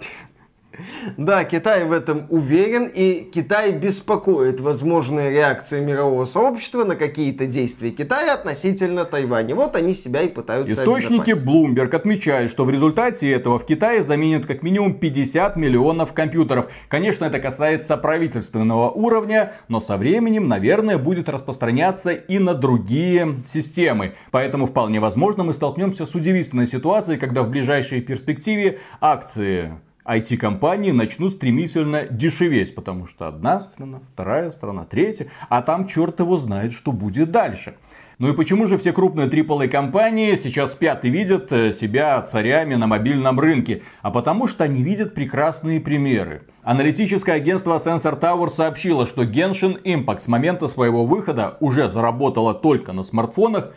Да, 1.16 1.44
Китай 1.44 1.84
в 1.84 1.92
этом 1.92 2.26
уверен, 2.30 2.86
и 2.86 3.28
Китай 3.32 3.72
беспокоит 3.72 4.60
возможные 4.60 5.30
реакции 5.30 5.80
мирового 5.80 6.24
сообщества 6.24 6.84
на 6.84 6.96
какие-то 6.96 7.46
действия 7.46 7.90
Китая 7.90 8.34
относительно 8.34 9.04
Тайваня. 9.04 9.54
Вот 9.54 9.76
они 9.76 9.94
себя 9.94 10.22
и 10.22 10.28
пытаются 10.28 10.72
Источники 10.72 11.30
Bloomberg 11.30 11.94
отмечают, 11.94 12.50
что 12.50 12.64
в 12.64 12.70
результате 12.70 13.30
этого 13.30 13.58
в 13.58 13.66
Китае 13.66 14.02
заменят 14.02 14.46
как 14.46 14.62
минимум 14.62 14.94
50 14.94 15.56
миллионов 15.56 16.12
компьютеров. 16.12 16.70
Конечно, 16.88 17.24
это 17.24 17.40
касается 17.40 17.96
правительственного 17.96 18.90
уровня, 18.90 19.54
но 19.68 19.80
со 19.80 19.96
временем, 19.96 20.48
наверное, 20.48 20.98
будет 20.98 21.28
распространяться 21.28 22.12
и 22.12 22.38
на 22.38 22.54
другие 22.54 23.36
системы. 23.46 24.14
Поэтому 24.30 24.66
вполне 24.66 25.00
возможно 25.00 25.44
мы 25.44 25.52
столкнемся 25.52 26.06
с 26.06 26.14
удивительной 26.14 26.66
ситуацией, 26.66 27.18
когда 27.18 27.42
в 27.42 27.50
ближайшей 27.50 28.00
перспективе 28.00 28.78
акции 29.00 29.72
IT-компании 30.08 30.90
начнут 30.90 31.32
стремительно 31.32 32.04
дешеветь, 32.04 32.74
потому 32.74 33.06
что 33.06 33.28
одна 33.28 33.60
страна, 33.60 34.00
вторая 34.12 34.50
страна, 34.50 34.84
третья, 34.84 35.28
а 35.48 35.62
там 35.62 35.86
черт 35.86 36.18
его 36.20 36.38
знает, 36.38 36.72
что 36.72 36.92
будет 36.92 37.30
дальше. 37.30 37.74
Ну 38.18 38.28
и 38.28 38.34
почему 38.34 38.66
же 38.66 38.78
все 38.78 38.92
крупные 38.92 39.28
AAA 39.28 39.68
компании 39.68 40.34
сейчас 40.34 40.72
спят 40.72 41.04
и 41.04 41.08
видят 41.08 41.52
э, 41.52 41.72
себя 41.72 42.20
царями 42.22 42.74
на 42.74 42.88
мобильном 42.88 43.38
рынке? 43.38 43.82
А 44.02 44.10
потому 44.10 44.48
что 44.48 44.64
они 44.64 44.82
видят 44.82 45.14
прекрасные 45.14 45.80
примеры. 45.80 46.42
Аналитическое 46.64 47.36
агентство 47.36 47.78
Sensor 47.78 48.18
Tower 48.18 48.48
сообщило, 48.48 49.06
что 49.06 49.22
Genshin 49.22 49.80
Impact 49.84 50.20
с 50.20 50.26
момента 50.26 50.66
своего 50.66 51.06
выхода 51.06 51.58
уже 51.60 51.88
заработало 51.88 52.54
только 52.54 52.92
на 52.92 53.04
смартфонах 53.04 53.72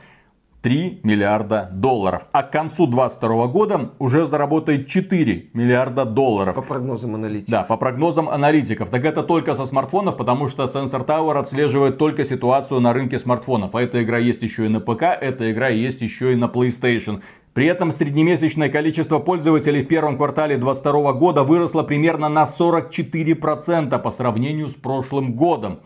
3 0.62 1.00
миллиарда 1.04 1.70
долларов. 1.74 2.28
А 2.32 2.44
к 2.44 2.52
концу 2.52 2.86
2022 2.86 3.48
года 3.48 3.92
уже 3.98 4.26
заработает 4.26 4.88
4 4.88 5.50
миллиарда 5.54 6.06
долларов. 6.06 6.56
По 6.56 6.62
прогнозам 6.62 7.16
аналитиков. 7.16 7.50
Да, 7.50 7.64
по 7.64 7.78
прогнозам 7.78 8.30
аналитиков. 8.30 8.90
Так 8.90 9.04
это 9.04 9.24
только 9.24 9.56
со 9.56 9.66
смартфонов, 9.66 10.18
потому 10.18 10.50
что 10.50 10.66
Sensor 10.66 11.06
Tower 11.06 11.38
отслеживает 11.40 11.98
только 11.98 12.24
ситуацию 12.26 12.80
на 12.80 12.94
рынке 12.94 13.18
смартфонов. 13.18 13.74
А 13.74 13.82
эта 13.82 14.04
игра 14.04 14.20
есть 14.20 14.44
еще 14.44 14.66
и 14.66 14.70
на 14.70 14.80
ПК, 14.80 15.04
эта 15.20 15.52
игра 15.52 15.70
есть 15.70 16.02
еще 16.02 16.34
и 16.34 16.36
на 16.36 16.46
PlayStation. 16.46 17.22
При 17.54 17.66
этом 17.66 17.92
среднемесячное 17.92 18.70
количество 18.70 19.20
пользователей 19.20 19.84
в 19.84 19.88
первом 19.88 20.16
квартале 20.16 20.58
2022 20.58 21.14
года 21.14 21.44
выросло 21.44 21.84
примерно 21.84 22.30
на 22.30 22.44
44% 22.44 24.00
по 24.00 24.12
сравнению 24.12 24.70
с 24.70 24.76
прошлым 24.76 25.34
годом. 25.34 25.80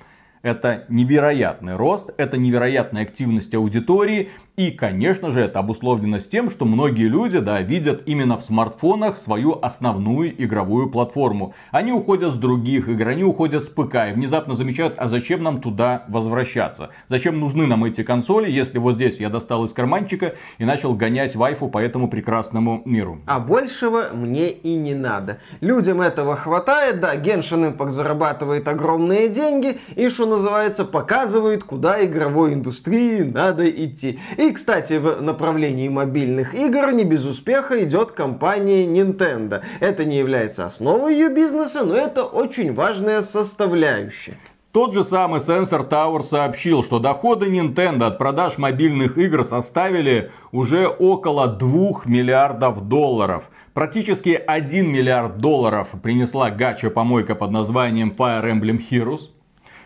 Это 0.44 0.86
невероятный 0.90 1.76
рост, 1.76 2.12
это 2.18 2.38
невероятная 2.38 3.02
активность 3.02 3.56
аудитории. 3.56 4.30
И, 4.58 4.72
конечно 4.72 5.32
же, 5.32 5.42
это 5.42 5.60
обусловлено 5.60 6.18
с 6.18 6.30
тем, 6.30 6.50
что 6.50 6.64
многие 6.64 7.10
люди, 7.10 7.40
да, 7.40 7.62
видят 7.62 8.04
именно 8.06 8.38
в 8.38 8.42
смартфонах 8.42 9.18
свою 9.18 9.60
основную 9.62 10.42
игровую 10.42 10.90
платформу. 10.90 11.54
Они 11.72 11.92
уходят 11.92 12.32
с 12.32 12.38
других 12.38 12.88
игр, 12.88 13.10
они 13.10 13.26
уходят 13.26 13.66
с 13.66 13.68
ПК 13.68 13.96
и 14.10 14.14
внезапно 14.14 14.56
замечают, 14.56 14.96
а 14.98 15.10
зачем 15.10 15.44
нам 15.44 15.60
туда 15.60 16.06
возвращаться? 16.08 16.92
Зачем 17.10 17.38
нужны 17.38 17.68
нам 17.68 17.84
эти 17.84 18.02
консоли, 18.04 18.50
если 18.50 18.78
вот 18.78 18.96
здесь 18.96 19.20
я 19.20 19.30
достал 19.30 19.66
из 19.66 19.74
карманчика 19.74 20.36
и 20.58 20.64
начал 20.64 20.94
гонять 20.94 21.36
вайфу 21.36 21.68
по 21.68 21.80
этому 21.80 22.08
прекрасному 22.08 22.82
миру? 22.86 23.20
А 23.28 23.42
большего 23.42 24.06
мне 24.14 24.52
и 24.52 24.78
не 24.78 24.94
надо. 24.94 25.40
Людям 25.60 26.00
этого 26.00 26.38
хватает, 26.38 27.02
да, 27.02 27.18
Genshin 27.18 27.76
Impact 27.76 27.92
зарабатывает 27.92 28.70
огромные 28.70 29.28
деньги 29.28 29.80
и, 29.98 30.08
что 30.08 30.26
называется, 30.26 30.86
показывает, 30.86 31.66
куда 31.66 32.06
игровой 32.06 32.54
индустрии 32.54 33.22
надо 33.24 33.70
идти. 33.70 34.18
И, 34.38 34.45
кстати, 34.52 34.94
в 34.94 35.22
направлении 35.22 35.88
мобильных 35.88 36.54
игр 36.54 36.92
не 36.92 37.04
без 37.04 37.26
успеха 37.26 37.84
идет 37.84 38.12
компания 38.12 38.86
Nintendo. 38.86 39.64
Это 39.80 40.06
не 40.06 40.18
является 40.18 40.66
основой 40.66 41.14
ее 41.14 41.30
бизнеса, 41.30 41.86
но 41.86 41.96
это 41.96 42.24
очень 42.24 42.74
важная 42.74 43.22
составляющая. 43.22 44.38
Тот 44.76 44.94
же 44.94 45.06
самый 45.06 45.40
Sensor 45.40 45.90
Tower 45.90 46.22
сообщил, 46.22 46.84
что 46.84 47.00
доходы 47.00 47.46
Nintendo 47.46 48.08
от 48.08 48.18
продаж 48.18 48.58
мобильных 48.58 49.18
игр 49.18 49.46
составили 49.46 50.32
уже 50.52 50.90
около 50.90 51.48
2 51.48 52.02
миллиардов 52.04 52.82
долларов. 52.90 53.50
Практически 53.74 54.32
1 54.32 54.92
миллиард 54.92 55.38
долларов 55.38 55.92
принесла 56.04 56.50
гача-помойка 56.50 57.36
под 57.36 57.52
названием 57.52 58.14
Fire 58.18 58.44
Emblem 58.44 58.82
Heroes 58.92 59.30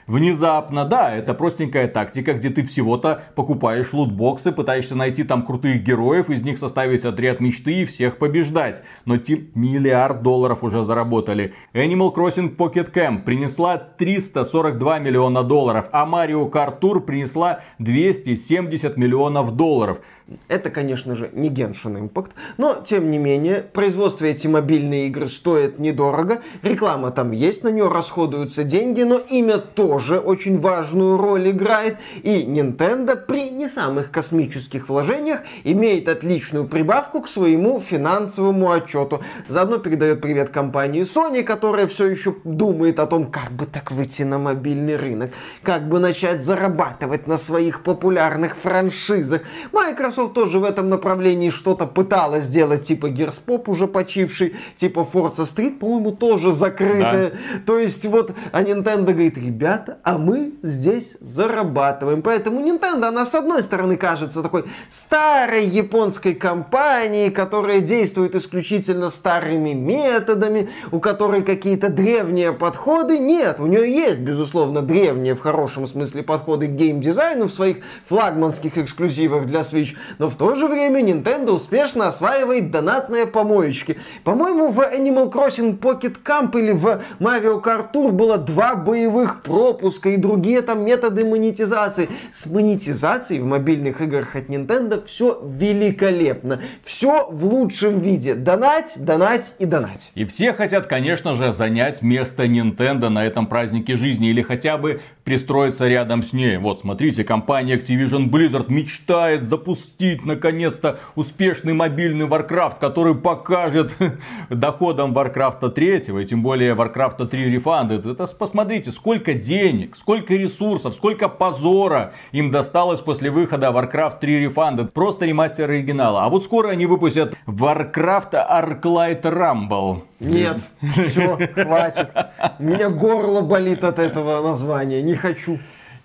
внезапно. 0.10 0.84
Да, 0.86 1.16
это 1.16 1.34
простенькая 1.34 1.88
тактика, 1.88 2.34
где 2.34 2.50
ты 2.50 2.66
всего-то 2.66 3.22
покупаешь 3.36 3.94
лутбоксы, 3.94 4.52
пытаешься 4.52 4.96
найти 4.96 5.24
там 5.24 5.44
крутых 5.44 5.84
героев, 5.84 6.30
из 6.30 6.42
них 6.42 6.58
составить 6.58 7.06
отряд 7.06 7.40
мечты 7.40 7.82
и 7.82 7.86
всех 7.86 8.18
побеждать. 8.18 8.82
Но 9.06 9.18
те 9.18 9.48
миллиард 9.54 10.24
долларов 10.24 10.64
уже 10.64 10.84
заработали. 10.84 11.54
Animal 11.74 12.14
Crossing 12.14 12.58
Pocket 12.58 12.92
Camp 12.92 13.24
принесла 13.24 13.78
342 13.78 15.00
миллиона 15.00 15.44
долларов, 15.44 15.88
а 15.92 16.10
Mario 16.10 16.50
Kart 16.50 16.80
Tour 16.82 17.02
принесла 17.02 17.62
270 17.78 18.98
миллионов 18.98 19.56
долларов. 19.56 20.02
Это, 20.48 20.70
конечно 20.70 21.16
же, 21.16 21.30
не 21.34 21.50
Genshin 21.50 22.10
Impact, 22.10 22.32
но, 22.58 22.76
тем 22.76 23.10
не 23.10 23.18
менее, 23.18 23.62
производство 23.62 24.26
эти 24.26 24.48
мобильные 24.48 25.08
игры 25.08 25.28
стоит 25.28 25.80
недорого, 25.80 26.42
реклама 26.62 27.12
там 27.12 27.32
есть, 27.32 27.64
на 27.64 27.70
нее 27.70 27.88
расходуются 27.88 28.64
деньги, 28.64 29.02
но 29.02 29.18
имя 29.18 29.58
тоже 29.58 30.20
очень 30.20 30.60
важную 30.60 31.18
роль 31.18 31.50
играет. 31.50 31.98
И 32.24 32.44
Nintendo 32.44 33.16
при 33.16 33.50
не 33.50 33.68
самых 33.68 34.12
космических 34.12 34.90
вложениях 34.90 35.42
имеет 35.64 36.08
отличную 36.08 36.68
прибавку 36.68 37.22
к 37.22 37.28
своему 37.28 37.80
финансовому 37.80 38.72
отчету. 38.72 39.22
Заодно 39.48 39.78
передает 39.78 40.22
привет 40.22 40.50
компании 40.50 41.02
Sony, 41.02 41.44
которая 41.44 41.88
все 41.88 42.08
еще 42.08 42.36
думает 42.44 43.00
о 43.00 43.08
том, 43.08 43.32
как 43.32 43.52
бы 43.52 43.66
так 43.66 43.92
выйти 43.92 44.24
на 44.24 44.38
мобильный 44.38 44.96
рынок, 44.96 45.32
как 45.64 45.88
бы 45.88 46.00
начать 46.00 46.44
зарабатывать 46.44 47.28
на 47.28 47.38
своих 47.38 47.84
популярных 47.84 48.56
франшизах. 48.56 49.42
Microsoft 49.72 50.19
тоже 50.28 50.60
в 50.60 50.64
этом 50.64 50.90
направлении 50.90 51.50
что-то 51.50 51.86
пыталась 51.86 52.46
сделать, 52.46 52.84
типа 52.84 53.08
Pop 53.08 53.64
уже 53.68 53.88
почивший, 53.88 54.56
типа 54.76 55.08
Forza 55.12 55.44
Street, 55.44 55.78
по-моему, 55.78 56.12
тоже 56.12 56.52
закрытая. 56.52 57.32
Да. 57.32 57.38
То 57.66 57.80
есть 57.80 58.06
вот, 58.06 58.34
а 58.52 58.64
Nintendo 58.64 59.06
говорит, 59.06 59.38
ребята, 59.38 60.00
а 60.04 60.18
мы 60.18 60.54
здесь 60.64 61.16
зарабатываем. 61.22 62.22
Поэтому 62.22 62.62
Nintendo, 62.62 63.06
она 63.06 63.26
с 63.26 63.36
одной 63.36 63.64
стороны 63.64 63.96
кажется 63.98 64.44
такой 64.44 64.66
старой 64.90 65.66
японской 65.66 66.34
компанией, 66.34 67.30
которая 67.30 67.80
действует 67.80 68.36
исключительно 68.36 69.10
старыми 69.10 69.74
методами, 69.74 70.70
у 70.92 71.00
которой 71.00 71.44
какие-то 71.44 71.90
древние 71.90 72.52
подходы. 72.52 73.20
Нет, 73.20 73.60
у 73.60 73.68
нее 73.68 73.92
есть, 73.92 74.22
безусловно, 74.22 74.82
древние 74.82 75.36
в 75.36 75.40
хорошем 75.40 75.88
смысле 75.88 76.24
подходы 76.24 76.68
к 76.68 76.72
геймдизайну 76.72 77.46
в 77.48 77.54
своих 77.54 77.78
флагманских 78.08 78.78
эксклюзивах 78.78 79.46
для 79.46 79.62
Switch, 79.62 79.96
но 80.18 80.30
в 80.30 80.36
то 80.36 80.56
же 80.56 80.68
время 80.68 81.02
Nintendo 81.02 81.52
успешно 81.52 82.08
осваивает 82.08 82.72
донатные 82.72 83.28
помоечки. 83.28 83.98
По-моему, 84.24 84.70
в 84.70 84.80
Animal 84.80 85.32
Crossing 85.32 85.80
Pocket 85.80 86.18
Camp 86.24 86.58
или 86.60 86.72
в 86.72 87.02
Mario 87.20 87.62
Kart 87.64 87.92
Tour 87.94 88.12
было 88.12 88.38
два 88.38 88.76
боевых 88.76 89.44
пропуска 89.44 90.10
и 90.10 90.18
другие 90.18 90.62
там 90.62 90.84
методы 90.84 91.26
монетизации. 91.26 92.10
С 92.32 92.48
монетизацией 92.48 93.42
в 93.42 93.46
мобильных 93.46 94.02
играх 94.02 94.36
от 94.36 94.50
Nintendo 94.50 95.06
все 95.06 95.40
великолепно. 95.44 96.62
Все 96.84 97.28
в 97.30 97.46
лучшем 97.46 98.00
виде. 98.00 98.34
Донать, 98.34 98.96
донать 98.98 99.56
и 99.60 99.66
донать. 99.66 100.12
И 100.16 100.26
все 100.26 100.54
хотят, 100.54 100.88
конечно 100.88 101.36
же, 101.36 101.54
занять 101.54 102.02
место 102.02 102.46
Nintendo 102.46 103.10
на 103.10 103.26
этом 103.26 103.48
празднике 103.48 103.98
жизни 103.98 104.30
или 104.30 104.42
хотя 104.42 104.78
бы 104.78 105.02
пристроиться 105.24 105.88
рядом 105.88 106.24
с 106.24 106.34
ней. 106.34 106.58
Вот, 106.58 106.80
смотрите, 106.80 107.24
компания 107.24 107.78
Activision 107.78 108.30
Blizzard 108.30 108.66
мечтает 108.70 109.44
запустить 109.44 109.99
наконец-то 110.00 111.00
успешный 111.16 111.74
мобильный 111.74 112.26
Warcraft, 112.26 112.80
который 112.80 113.16
покажет 113.16 113.96
доходам 114.50 115.14
Warcraft 115.14 115.72
3 115.72 115.98
и 116.22 116.26
тем 116.26 116.42
более 116.42 116.74
Warcraft 116.74 117.28
3 117.28 117.56
Refunded. 117.56 118.10
Это 118.10 118.28
посмотрите, 118.28 118.92
сколько 118.92 119.34
денег, 119.34 119.98
сколько 119.98 120.36
ресурсов, 120.36 120.96
сколько 120.96 121.28
позора 121.28 122.14
им 122.32 122.50
досталось 122.50 123.02
после 123.02 123.30
выхода 123.30 123.68
Warcraft 123.68 124.20
3 124.22 124.46
Refunded. 124.46 124.92
Просто 124.92 125.26
ремастер 125.26 125.70
оригинала. 125.70 126.24
А 126.24 126.30
вот 126.30 126.44
скоро 126.44 126.70
они 126.70 126.86
выпустят 126.86 127.36
Warcraft 127.46 128.34
Arclight 128.34 129.22
Rumble. 129.24 130.04
Нет, 130.22 130.62
все, 131.06 131.38
хватит. 131.54 132.10
У 132.60 132.64
меня 132.64 132.90
горло 132.90 133.42
болит 133.42 133.84
от 133.84 134.00
этого 134.00 134.42
названия, 134.42 135.02
не 135.02 135.16
хочу. 135.16 135.60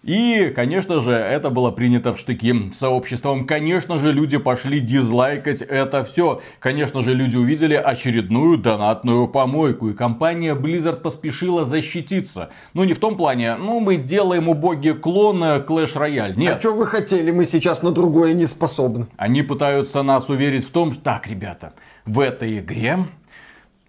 И, 0.05 0.53
конечно 0.55 1.01
же, 1.01 1.13
это 1.13 1.49
было 1.49 1.71
принято 1.71 2.13
в 2.13 2.19
штыки 2.19 2.71
сообществом. 2.77 3.47
Конечно 3.47 3.99
же, 3.99 4.13
люди 4.13 4.37
пошли 4.37 4.81
дизлайкать 4.81 5.63
это 5.63 6.05
все. 6.05 6.43
Конечно 6.61 7.03
же, 7.03 7.15
люди 7.15 7.37
увидели 7.37 7.75
очередную 7.75 8.59
донатную 8.59 9.29
помойку. 9.29 9.89
И 9.89 9.95
компания 9.95 10.55
Blizzard 10.55 11.01
поспешила 11.01 11.65
защититься. 11.65 12.51
Ну, 12.75 12.85
не 12.85 12.93
в 12.93 12.99
том 12.99 13.17
плане, 13.17 13.57
ну, 13.57 13.81
мы 13.81 13.97
делаем 13.97 14.51
убогий 14.51 14.93
клон 14.93 15.43
Clash 15.43 15.95
Royale. 15.95 16.35
Нет. 16.37 16.57
А 16.57 16.61
что 16.61 16.75
вы 16.75 16.87
хотели? 16.87 17.31
Мы 17.31 17.47
сейчас 17.47 17.83
на 17.83 17.91
другое 17.91 18.35
не 18.35 18.45
способны. 18.45 19.07
Они 19.17 19.43
пытаются 19.43 20.03
нас 20.03 20.29
уверить 20.29 20.67
в 20.67 20.71
том, 20.71 20.93
что 20.93 21.03
так, 21.03 21.27
ребята, 21.29 21.73
в 22.05 22.21
этой 22.21 22.59
игре 22.59 22.99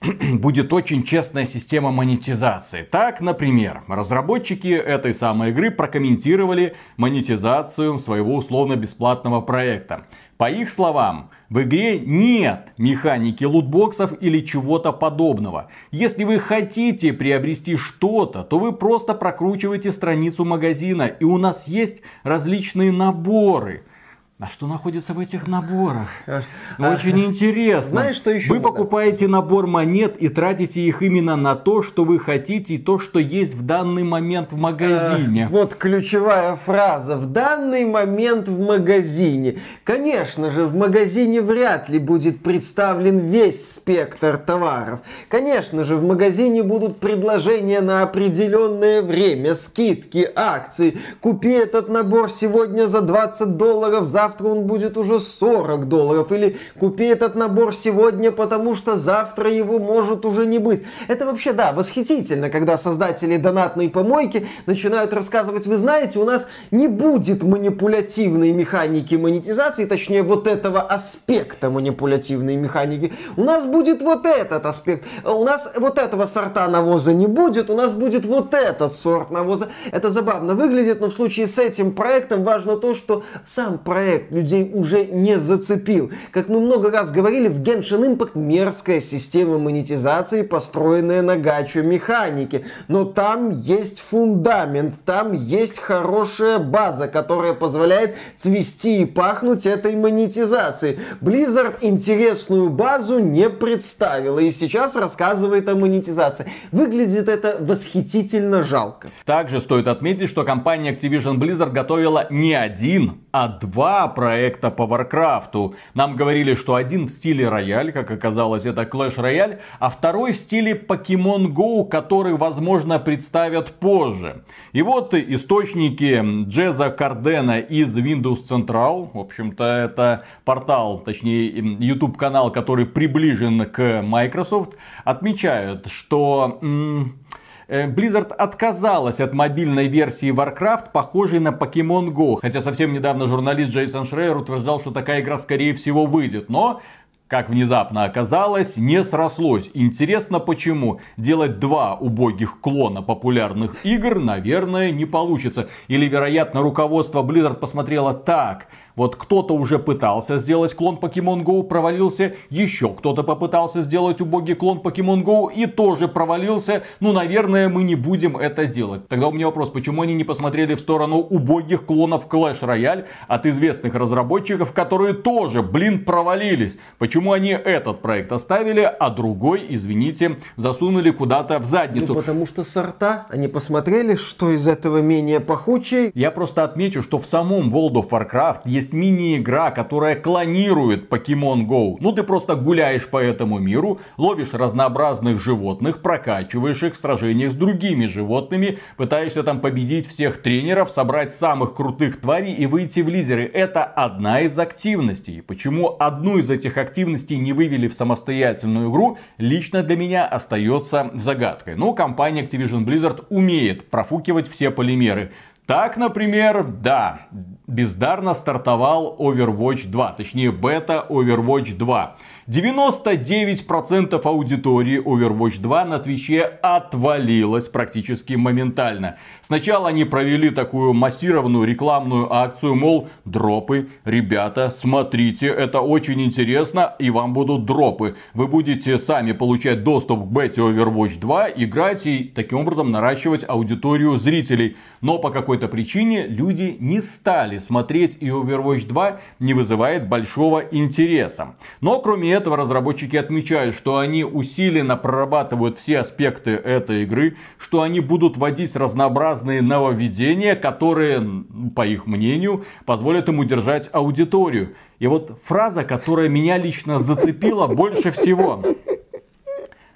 будет 0.39 0.73
очень 0.73 1.03
честная 1.03 1.45
система 1.45 1.91
монетизации. 1.91 2.83
Так, 2.83 3.21
например, 3.21 3.83
разработчики 3.87 4.67
этой 4.67 5.13
самой 5.13 5.51
игры 5.51 5.71
прокомментировали 5.71 6.75
монетизацию 6.97 7.97
своего 7.99 8.36
условно-бесплатного 8.36 9.41
проекта. 9.41 10.05
По 10.38 10.49
их 10.49 10.69
словам, 10.69 11.29
в 11.49 11.62
игре 11.62 11.97
нет 11.97 12.73
механики 12.77 13.45
лутбоксов 13.45 14.12
или 14.19 14.41
чего-то 14.41 14.91
подобного. 14.91 15.69
Если 15.91 16.25
вы 16.25 16.39
хотите 16.39 17.13
приобрести 17.13 17.77
что-то, 17.77 18.43
то 18.43 18.60
вы 18.60 18.73
просто 18.73 19.13
прокручиваете 19.13 19.93
страницу 19.93 20.43
магазина, 20.43 21.03
и 21.03 21.23
у 21.23 21.38
нас 21.38 21.67
есть 21.67 22.01
различные 22.23 22.91
наборы– 22.91 23.84
а 24.38 24.48
что 24.48 24.67
находится 24.67 25.13
в 25.13 25.19
этих 25.19 25.48
наборах? 25.48 26.10
А, 26.28 26.41
Очень 26.78 27.24
а, 27.24 27.26
интересно. 27.26 28.02
Знаешь, 28.02 28.17
что 28.17 28.32
еще? 28.32 28.50
Вы 28.50 28.60
покупаете 28.60 29.30
набор 29.30 29.65
монет 29.65 30.17
и 30.17 30.28
тратите 30.28 30.82
их 30.82 31.02
именно 31.02 31.38
на 31.38 31.56
то, 31.56 31.82
что 31.82 32.04
вы 32.04 32.19
хотите, 32.19 32.74
и 32.74 32.78
то, 32.78 33.00
что 33.00 33.17
есть 33.17 33.56
в 33.56 33.65
данный 33.65 34.04
момент 34.04 34.52
в 34.52 34.58
магазине. 34.58 35.45
А, 35.45 35.50
вот 35.50 35.76
ключевая 35.76 36.58
фраза. 36.58 37.15
В 37.15 37.28
данный 37.28 37.86
момент 37.86 38.50
в 38.50 38.60
магазине. 38.60 39.60
Конечно 39.86 40.50
же, 40.50 40.65
в 40.65 40.76
магазине 40.76 41.41
вряд 41.41 41.88
ли 41.88 41.98
будет 41.98 42.43
представлен 42.43 43.19
весь 43.19 43.71
спектр 43.71 44.36
товаров. 44.36 45.00
Конечно 45.30 45.86
же, 45.86 45.95
в 45.95 46.06
магазине 46.06 46.62
будут 46.62 47.00
предложения 47.00 47.80
на 47.80 48.02
определенное 48.02 49.02
время, 49.02 49.54
скидки, 49.54 50.30
акции. 50.36 50.98
Купи 51.21 51.52
этот 51.52 51.88
набор 51.88 52.30
сегодня 52.30 52.88
за 52.88 53.00
20 53.00 53.56
долларов, 53.56 54.06
за 54.06 54.24
завтра 54.25 54.47
он 54.47 54.63
будет 54.63 54.97
уже 54.97 55.19
40 55.19 55.88
долларов. 55.88 56.31
Или 56.31 56.57
купи 56.79 57.05
этот 57.05 57.35
набор 57.35 57.75
сегодня, 57.75 58.31
потому 58.31 58.73
что 58.73 58.97
завтра 58.97 59.51
его 59.51 59.77
может 59.77 60.25
уже 60.25 60.47
не 60.47 60.57
быть. 60.57 60.83
Это 61.07 61.25
вообще, 61.25 61.53
да, 61.53 61.73
восхитительно, 61.73 62.49
когда 62.49 62.77
создатели 62.77 63.38
донатной 63.38 63.89
помойки 63.89 64.47
начинают 64.65 65.13
рассказывать, 65.13 65.67
вы 65.67 65.77
знаете, 65.77 66.19
у 66.19 66.25
нас 66.25 66.47
не 66.71 66.88
будет 66.88 67.43
манипулятивной 67.43 68.51
механики 68.51 69.13
монетизации, 69.15 69.85
точнее 69.85 70.23
вот 70.23 70.47
этого 70.47 70.81
аспекта 70.81 71.69
манипулятивной 71.69 72.55
механики. 72.55 73.13
У 73.38 73.43
нас 73.43 73.65
будет 73.65 74.01
вот 74.01 74.25
этот 74.25 74.65
аспект. 74.65 75.05
У 75.23 75.43
нас 75.43 75.71
вот 75.77 75.99
этого 75.99 76.25
сорта 76.25 76.67
навоза 76.67 77.13
не 77.13 77.27
будет, 77.27 77.69
у 77.69 77.75
нас 77.75 77.93
будет 77.93 78.25
вот 78.25 78.55
этот 78.55 78.93
сорт 78.93 79.29
навоза. 79.29 79.67
Это 79.91 80.09
забавно 80.09 80.55
выглядит, 80.55 80.99
но 80.99 81.09
в 81.09 81.13
случае 81.13 81.45
с 81.45 81.59
этим 81.59 81.93
проектом 81.93 82.43
важно 82.43 82.77
то, 82.77 82.95
что 82.95 83.23
сам 83.45 83.77
проект 83.77 84.14
проект 84.15 84.32
людей 84.32 84.71
уже 84.73 85.06
не 85.06 85.39
зацепил. 85.39 86.12
Как 86.32 86.47
мы 86.49 86.60
много 86.60 86.91
раз 86.91 87.12
говорили, 87.12 87.47
в 87.47 87.62
Genshin 87.62 88.15
Impact 88.15 88.32
мерзкая 88.36 89.01
система 89.01 89.58
монетизации, 89.58 90.41
построенная 90.41 91.21
на 91.21 91.38
гачу 91.38 91.84
механике. 91.84 92.65
Но 92.88 93.06
там 93.06 93.49
есть 93.49 93.99
фундамент, 93.99 94.95
там 95.06 95.34
есть 95.34 95.80
хорошая 95.80 96.60
база, 96.60 97.08
которая 97.08 97.54
позволяет 97.54 98.15
цвести 98.38 99.01
и 99.01 99.06
пахнуть 99.06 99.65
этой 99.65 99.95
монетизацией. 99.95 100.99
Blizzard 101.21 101.75
интересную 101.82 102.69
базу 102.69 103.19
не 103.19 103.49
представила 103.49 104.39
и 104.39 104.51
сейчас 104.51 104.95
рассказывает 104.95 105.69
о 105.69 105.75
монетизации. 105.75 106.45
Выглядит 106.71 107.30
это 107.30 107.58
восхитительно 107.60 108.62
жалко. 108.62 109.10
Также 109.25 109.60
стоит 109.60 109.88
отметить, 109.88 110.30
что 110.30 110.43
компания 110.43 110.93
Activision 110.93 111.38
Blizzard 111.38 111.71
готовила 111.71 112.28
не 112.30 112.54
один, 112.54 113.19
а 113.32 113.47
два 113.47 114.05
проекта 114.08 114.72
по 114.72 114.86
Варкрафту. 114.86 115.76
Нам 115.94 116.15
говорили, 116.15 116.56
что 116.56 116.76
один 116.76 117.08
в 117.08 117.12
стиле 117.12 117.50
Royale, 117.49 117.91
как 117.91 118.12
оказалось, 118.12 118.65
это 118.65 118.84
Clash 118.84 119.18
Royale, 119.18 119.60
а 119.80 119.89
второй 119.89 120.34
в 120.34 120.38
стиле 120.38 120.74
Pokemon 120.74 121.54
Go, 121.54 121.88
который, 121.88 122.34
возможно, 122.34 123.00
представят 123.00 123.72
позже. 123.80 124.44
И 124.74 124.82
вот 124.82 125.13
источники 125.13 126.22
Джеза 126.48 126.89
Кардена 126.89 127.60
из 127.60 127.98
Windows 127.98 128.48
Central, 128.50 129.10
в 129.13 129.20
общем-то, 129.20 129.63
это 129.63 130.26
портал, 130.44 131.00
точнее, 131.00 131.48
YouTube 131.80 132.18
канал, 132.18 132.52
который 132.52 132.86
приближен 132.86 133.65
к 133.65 134.02
Microsoft, 134.02 134.74
отмечают, 135.04 135.88
что... 135.88 136.60
М- 136.62 137.20
Blizzard 137.67 138.32
отказалась 138.32 139.19
от 139.19 139.34
мобильной 139.34 139.88
версии 139.88 140.32
Warcraft, 140.32 140.91
похожей 140.91 141.39
на 141.39 141.49
Pokemon 141.49 142.13
Go. 142.13 142.38
Хотя 142.39 142.62
совсем 142.62 142.93
недавно 142.93 143.28
журналист 143.28 143.71
Джейсон 143.71 144.06
Шрейер 144.06 144.38
утверждал, 144.38 144.80
что 144.80 144.91
такая 144.91 145.21
игра 145.21 145.38
скорее 145.38 145.73
всего 145.73 146.06
выйдет. 146.06 146.49
Но 146.49 146.82
как 147.28 147.49
внезапно 147.49 148.04
оказалось, 148.04 148.78
не 148.78 149.04
срослось. 149.04 149.71
Интересно 149.73 150.39
почему. 150.39 150.99
Делать 151.17 151.60
два 151.60 151.95
убогих 151.95 152.60
клона 152.62 153.01
популярных 153.01 153.84
игр, 153.84 154.19
наверное, 154.19 154.91
не 154.91 155.06
получится. 155.06 155.67
Или, 155.88 156.06
вероятно, 156.06 156.62
руководство 156.62 157.23
Blizzard 157.23 157.56
посмотрело 157.56 158.13
так. 158.13 158.67
Вот 158.95 159.17
кто-то 159.17 159.53
уже 159.53 159.77
пытался 159.77 160.39
сделать 160.39 160.73
клон 160.73 160.97
Pokemon 161.01 161.43
Go, 161.43 161.63
провалился. 161.63 162.36
Еще 162.49 162.89
кто-то 162.89 163.23
попытался 163.23 163.81
сделать 163.81 164.21
убогий 164.21 164.55
клон 164.55 164.79
Pokemon 164.79 165.23
Go 165.23 165.53
и 165.53 165.65
тоже 165.65 166.08
провалился. 166.08 166.84
Ну, 166.99 167.12
наверное, 167.12 167.67
мы 167.67 167.84
не 167.84 167.95
будем 167.95 168.38
это 168.38 168.65
делать. 168.67 169.08
Тогда 169.08 169.27
у 169.27 169.31
меня 169.31 169.47
вопрос, 169.47 169.69
почему 169.69 170.01
они 170.01 170.13
не 170.13 170.23
посмотрели 170.23 170.75
в 170.75 170.79
сторону 170.79 171.17
убогих 171.17 171.86
клонов 171.86 172.27
Clash 172.27 172.62
Royale 172.62 173.05
от 173.27 173.45
известных 173.45 173.95
разработчиков, 173.95 174.71
которые 174.71 175.13
тоже, 175.13 175.62
блин, 175.62 176.05
провалились? 176.05 176.77
Почему 176.97 177.34
они 177.34 177.49
этот 177.49 178.01
проект 178.01 178.31
оставили, 178.31 178.81
а 178.81 179.10
другой, 179.10 179.65
извините, 179.69 180.38
засунули 180.55 181.12
куда-то 181.12 181.60
в 181.60 181.65
задницу? 181.65 182.13
Ну, 182.13 182.19
потому 182.21 182.45
что 182.45 182.63
сорта, 182.63 183.27
они 183.29 183.47
посмотрели, 183.47 184.15
что 184.15 184.51
из 184.51 184.67
этого 184.67 185.01
менее 185.01 185.41
пахучее. 185.41 186.12
Я 186.15 186.31
просто 186.31 186.63
отмечу, 186.63 187.01
что 187.01 187.19
в 187.19 187.25
самом 187.25 187.73
World 187.73 187.93
of 187.93 188.10
Warcraft 188.10 188.62
есть 188.65 188.85
мини-игра, 188.93 189.71
которая 189.71 190.15
клонирует 190.15 191.12
Pokemon 191.12 191.65
Go. 191.65 191.98
Ну, 192.00 192.12
ты 192.12 192.24
просто 192.24 192.56
гуляешь 192.56 193.08
по 193.08 193.17
этому 193.17 193.60
миру, 193.60 194.00
ловишь 194.17 194.54
разнообразных 194.54 195.41
животных, 195.41 196.02
прокачиваешь 196.02 196.84
их 196.84 196.93
в 196.95 196.98
сражениях 196.98 197.52
с 197.52 197.56
другими 197.56 198.06
животными, 198.06 198.80
пытаешься 198.98 199.43
там 199.43 199.60
победить 199.60 200.08
всех 200.08 200.41
тренеров, 200.41 200.89
собрать 200.89 201.34
самых 201.34 201.76
крутых 201.76 202.21
тварей 202.21 202.54
и 202.54 202.65
выйти 202.65 203.00
в 203.00 203.10
лидеры. 203.10 203.50
Это 203.54 203.84
одна 203.84 204.41
из 204.41 204.58
активностей. 204.58 205.41
Почему 205.41 205.95
одну 206.00 206.38
из 206.38 206.50
этих 206.50 206.78
активностей 206.78 207.38
не 207.38 207.54
вывели 207.54 207.88
в 207.88 207.93
самостоятельную 207.93 208.91
игру, 208.91 209.17
лично 209.38 209.84
для 209.84 209.95
меня 209.95 210.26
остается 210.26 211.12
загадкой. 211.13 211.76
Но 211.76 211.93
компания 211.93 212.43
Activision 212.43 212.86
Blizzard 212.86 213.26
умеет 213.30 213.89
профукивать 213.89 214.48
все 214.48 214.71
полимеры. 214.71 215.32
Так, 215.65 215.97
например, 215.97 216.63
да, 216.63 217.21
бездарно 217.67 218.36
стартовал 218.36 219.15
Overwatch 219.19 219.88
2, 219.88 220.12
точнее 220.12 220.51
бета 220.51 221.06
Overwatch 221.10 221.75
2. 221.75 222.15
99% 222.47 224.21
аудитории 224.23 225.01
Overwatch 225.01 225.60
2 225.60 225.86
на 225.86 225.97
Твиче 225.97 226.43
отвалилось 226.43 227.67
практически 227.67 228.34
моментально. 228.34 229.17
Сначала 229.41 229.89
они 229.89 230.05
провели 230.05 230.51
такую 230.51 230.93
массированную 230.93 231.65
рекламную 231.65 232.31
акцию, 232.31 232.75
мол, 232.75 233.10
дропы, 233.25 233.89
ребята, 234.03 234.69
смотрите, 234.69 235.47
это 235.47 235.81
очень 235.81 236.21
интересно, 236.21 236.93
и 236.99 237.10
вам 237.10 237.34
будут 237.34 237.65
дропы. 237.65 238.15
Вы 238.36 238.47
будете 238.47 238.99
сами 238.99 239.31
получать 239.31 239.84
доступ 239.84 240.25
к 240.25 240.27
бете 240.27 240.62
Overwatch 240.62 241.17
2, 241.17 241.49
играть 241.55 242.05
и 242.05 242.25
таким 242.25 242.60
образом 242.60 242.91
наращивать 242.91 243.43
аудиторию 243.47 244.17
зрителей. 244.17 244.77
Но 245.01 245.17
по 245.17 245.31
какой-то 245.31 245.67
причине 245.67 246.27
люди 246.27 246.77
не 246.79 247.01
стали 247.01 247.58
смотреть 247.58 248.17
и 248.19 248.27
Overwatch 248.27 248.86
2 248.86 249.19
не 249.39 249.55
вызывает 249.55 250.08
большого 250.08 250.60
интереса. 250.60 251.55
Но 251.81 251.99
кроме 251.99 252.35
этого 252.36 252.58
разработчики 252.58 253.15
отмечают, 253.15 253.76
что 253.76 253.98
они 253.98 254.24
усиленно 254.24 254.98
прорабатывают 254.98 255.78
все 255.78 256.00
аспекты 256.00 256.52
этой 256.52 257.04
игры, 257.04 257.38
что 257.58 257.82
они 257.82 258.00
будут 258.00 258.38
вводить 258.38 258.76
разнообразные 258.76 259.62
нововведения, 259.62 260.56
которые, 260.56 261.43
по 261.76 261.86
их 261.86 262.06
мнению, 262.06 262.65
позволят 262.86 263.28
им 263.30 263.39
удержать 263.39 263.89
аудиторию. 263.91 264.76
И 265.00 265.08
вот 265.08 265.39
фраза, 265.43 265.84
которая 265.84 266.30
меня 266.30 266.58
лично 266.58 267.00
зацепила 267.00 267.67
больше 267.67 268.12
всего. 268.12 268.63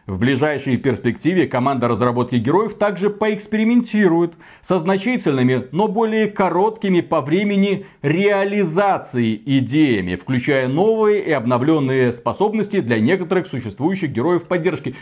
В 0.10 0.17
ближайшей 0.17 0.78
перспективе 0.78 1.45
команда 1.45 1.88
разработки 1.88 2.34
героев 2.34 2.74
также 2.74 3.12
поэкспериментирует 3.12 4.34
со 4.60 4.80
значительными, 4.80 5.67
но 5.72 5.88
более 5.88 6.26
короткими 6.26 7.02
по 7.02 7.22
времени 7.22 7.86
реализацией 8.02 9.39
идеями, 9.45 10.15
включая 10.15 10.67
новые 10.67 11.22
и 11.22 11.32
обновленные 11.32 12.12
способности 12.12 12.80
для 12.80 13.00
некоторых 13.00 13.45
существующих 13.45 14.10
героев 14.10 14.45
поддержки 14.45 14.95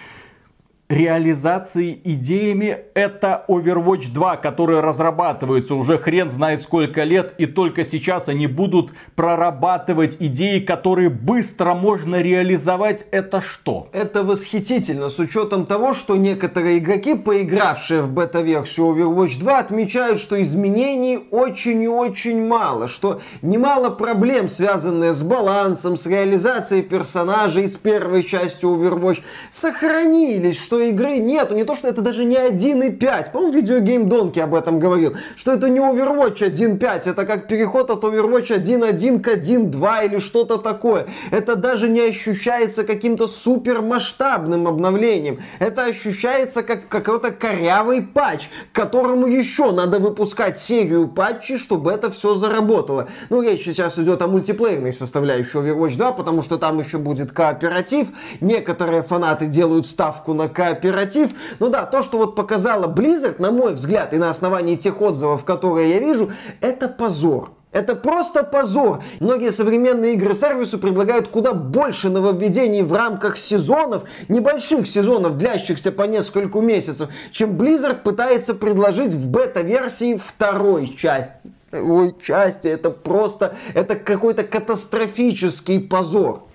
реализации 0.89 1.99
идеями 2.03 2.77
это 2.93 3.43
Overwatch 3.49 4.09
2, 4.13 4.37
который 4.37 4.79
разрабатывается 4.79 5.75
уже 5.75 5.97
хрен 5.97 6.29
знает 6.29 6.61
сколько 6.61 7.03
лет, 7.03 7.33
и 7.37 7.45
только 7.45 7.83
сейчас 7.83 8.29
они 8.29 8.47
будут 8.47 8.91
прорабатывать 9.15 10.17
идеи, 10.19 10.59
которые 10.59 11.09
быстро 11.09 11.73
можно 11.73 12.21
реализовать. 12.21 13.05
Это 13.11 13.41
что? 13.41 13.89
Это 13.91 14.23
восхитительно, 14.23 15.09
с 15.09 15.19
учетом 15.19 15.65
того, 15.65 15.93
что 15.93 16.15
некоторые 16.15 16.77
игроки, 16.77 17.15
поигравшие 17.15 18.01
в 18.01 18.11
бета-версию 18.11 18.87
Overwatch 18.87 19.39
2, 19.39 19.59
отмечают, 19.59 20.19
что 20.21 20.41
изменений 20.41 21.19
очень 21.31 21.83
и 21.83 21.87
очень 21.87 22.47
мало, 22.47 22.87
что 22.87 23.19
немало 23.41 23.89
проблем, 23.89 24.47
связанные 24.47 25.11
с 25.11 25.21
балансом, 25.21 25.97
с 25.97 26.05
реализацией 26.05 26.81
персонажей 26.81 27.67
с 27.67 27.75
первой 27.75 28.23
части 28.23 28.63
Overwatch, 28.63 29.21
сохранились, 29.51 30.61
что 30.61 30.76
игры 30.79 31.17
нету. 31.17 31.55
Не 31.55 31.63
то, 31.63 31.75
что 31.75 31.87
это 31.87 32.01
даже 32.01 32.25
не 32.25 32.35
1.5. 32.35 33.31
По-моему, 33.31 33.53
видеогейм 33.53 34.09
Донки 34.09 34.39
об 34.39 34.55
этом 34.55 34.79
говорил. 34.79 35.15
Что 35.35 35.53
это 35.53 35.69
не 35.69 35.79
Overwatch 35.79 36.39
1.5. 36.39 37.09
Это 37.09 37.25
как 37.25 37.47
переход 37.47 37.89
от 37.91 38.03
Overwatch 38.03 38.57
1.1 38.57 39.19
к 39.19 39.27
1.2 39.27 40.05
или 40.05 40.17
что-то 40.19 40.57
такое. 40.57 41.07
Это 41.31 41.55
даже 41.55 41.89
не 41.89 42.01
ощущается 42.01 42.83
каким-то 42.83 43.27
супер 43.27 43.81
масштабным 43.81 44.67
обновлением. 44.67 45.39
Это 45.59 45.85
ощущается 45.85 46.63
как 46.63 46.87
какой-то 46.87 47.31
корявый 47.31 48.01
патч, 48.01 48.49
которому 48.71 49.27
еще 49.27 49.71
надо 49.71 49.99
выпускать 49.99 50.59
серию 50.59 51.07
патчей, 51.07 51.57
чтобы 51.57 51.91
это 51.91 52.11
все 52.11 52.35
заработало. 52.35 53.07
Ну, 53.29 53.41
речь 53.41 53.65
сейчас 53.65 53.97
идет 53.99 54.21
о 54.21 54.27
мультиплеерной 54.27 54.93
составляющей 54.93 55.57
Overwatch 55.57 55.97
2, 55.97 56.11
потому 56.13 56.43
что 56.43 56.57
там 56.57 56.79
еще 56.79 56.97
будет 56.97 57.31
кооператив. 57.31 58.09
Некоторые 58.41 59.03
фанаты 59.03 59.47
делают 59.47 59.87
ставку 59.87 60.33
на 60.33 60.47
кооператив 60.47 60.66
кооператив. 60.67 61.31
Ну 61.59 61.69
да, 61.69 61.85
то, 61.85 62.01
что 62.01 62.17
вот 62.17 62.35
показала 62.35 62.87
Blizzard, 62.87 63.35
на 63.39 63.51
мой 63.51 63.73
взгляд, 63.73 64.13
и 64.13 64.17
на 64.17 64.29
основании 64.29 64.75
тех 64.75 65.01
отзывов, 65.01 65.43
которые 65.45 65.91
я 65.91 65.99
вижу, 65.99 66.31
это 66.61 66.87
позор. 66.87 67.51
Это 67.73 67.95
просто 67.95 68.43
позор. 68.43 69.03
Многие 69.19 69.51
современные 69.51 70.13
игры 70.13 70.33
сервису 70.33 70.79
предлагают 70.79 71.27
куда 71.27 71.53
больше 71.53 72.09
нововведений 72.09 72.81
в 72.81 72.93
рамках 72.93 73.37
сезонов, 73.37 74.03
небольших 74.29 74.87
сезонов, 74.87 75.37
длящихся 75.37 75.91
по 75.91 76.03
несколько 76.03 76.59
месяцев, 76.59 77.09
чем 77.31 77.51
Blizzard 77.51 78.01
пытается 78.03 78.55
предложить 78.55 79.13
в 79.13 79.27
бета-версии 79.29 80.15
второй 80.15 80.95
части. 80.95 81.35
Ой, 81.71 82.15
части, 82.25 82.67
это 82.67 82.89
просто, 82.89 83.55
это 83.73 83.95
какой-то 83.95 84.43
катастрофический 84.43 85.79
позор. 85.81 86.47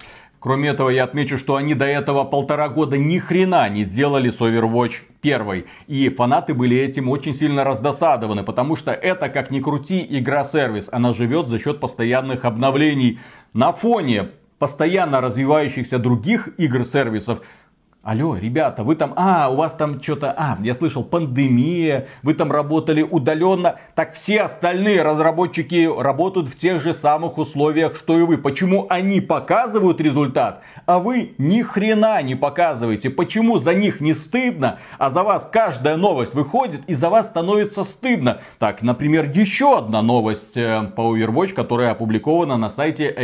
Кроме 0.42 0.70
этого, 0.70 0.88
я 0.90 1.05
отмечу, 1.05 1.38
что 1.38 1.55
они 1.55 1.76
до 1.76 1.85
этого 1.85 2.24
полтора 2.24 2.68
года 2.68 2.98
ни 2.98 3.18
хрена 3.18 3.68
не 3.68 3.85
делали 3.85 4.28
с 4.28 4.40
Overwatch 4.40 4.94
1. 5.22 5.64
И 5.87 6.09
фанаты 6.09 6.52
были 6.52 6.76
этим 6.76 7.11
очень 7.11 7.33
сильно 7.33 7.62
раздосадованы, 7.62 8.42
потому 8.42 8.74
что 8.74 8.90
это, 8.90 9.28
как 9.28 9.52
ни 9.52 9.61
крути, 9.61 10.05
игра-сервис. 10.11 10.88
Она 10.90 11.14
живет 11.14 11.48
за 11.48 11.61
счет 11.61 11.78
постоянных 11.78 12.44
обновлений. 12.44 13.20
На 13.52 13.72
фоне 13.72 14.31
постоянно 14.59 15.20
развивающихся 15.20 16.00
других 16.00 16.48
игр-сервисов 16.59 17.42
Алло, 18.05 18.37
ребята, 18.37 18.83
вы 18.83 18.97
там, 18.97 19.12
а, 19.15 19.49
у 19.49 19.55
вас 19.55 19.75
там 19.75 20.03
что-то, 20.03 20.35
а, 20.37 20.59
я 20.61 20.75
слышал, 20.75 21.05
пандемия, 21.05 22.09
вы 22.25 22.35
там 22.35 22.51
работали 22.51 23.03
удаленно. 23.03 23.77
Так 23.95 24.15
все 24.15 24.41
остальные 24.41 25.03
разработчики 25.03 25.88
работают 25.97 26.49
в 26.49 26.57
тех 26.57 26.83
же 26.83 26.95
самых 26.95 27.38
условиях, 27.38 27.97
что 27.97 28.19
и 28.19 28.23
вы. 28.23 28.38
Почему 28.38 28.88
они 28.91 29.21
показывают 29.21 30.01
результат, 30.01 30.65
а 30.85 30.99
вы 30.99 31.37
ни 31.38 31.62
хрена 31.62 32.21
не 32.23 32.35
показываете? 32.35 33.09
Почему 33.09 33.59
за 33.59 33.73
них 33.73 34.01
не 34.01 34.15
стыдно, 34.15 34.81
а 34.99 35.09
за 35.09 35.23
вас 35.23 35.47
каждая 35.47 35.97
новость 35.97 36.35
выходит 36.35 36.81
и 36.88 36.95
за 36.95 37.09
вас 37.09 37.29
становится 37.29 37.85
стыдно? 37.85 38.41
Так, 38.59 38.83
например, 38.83 39.31
еще 39.31 39.79
одна 39.79 40.03
новость 40.03 40.57
э, 40.57 40.91
по 40.97 41.17
Overwatch, 41.17 41.53
которая 41.53 41.93
опубликована 41.93 42.57
на 42.57 42.69
сайте 42.69 43.15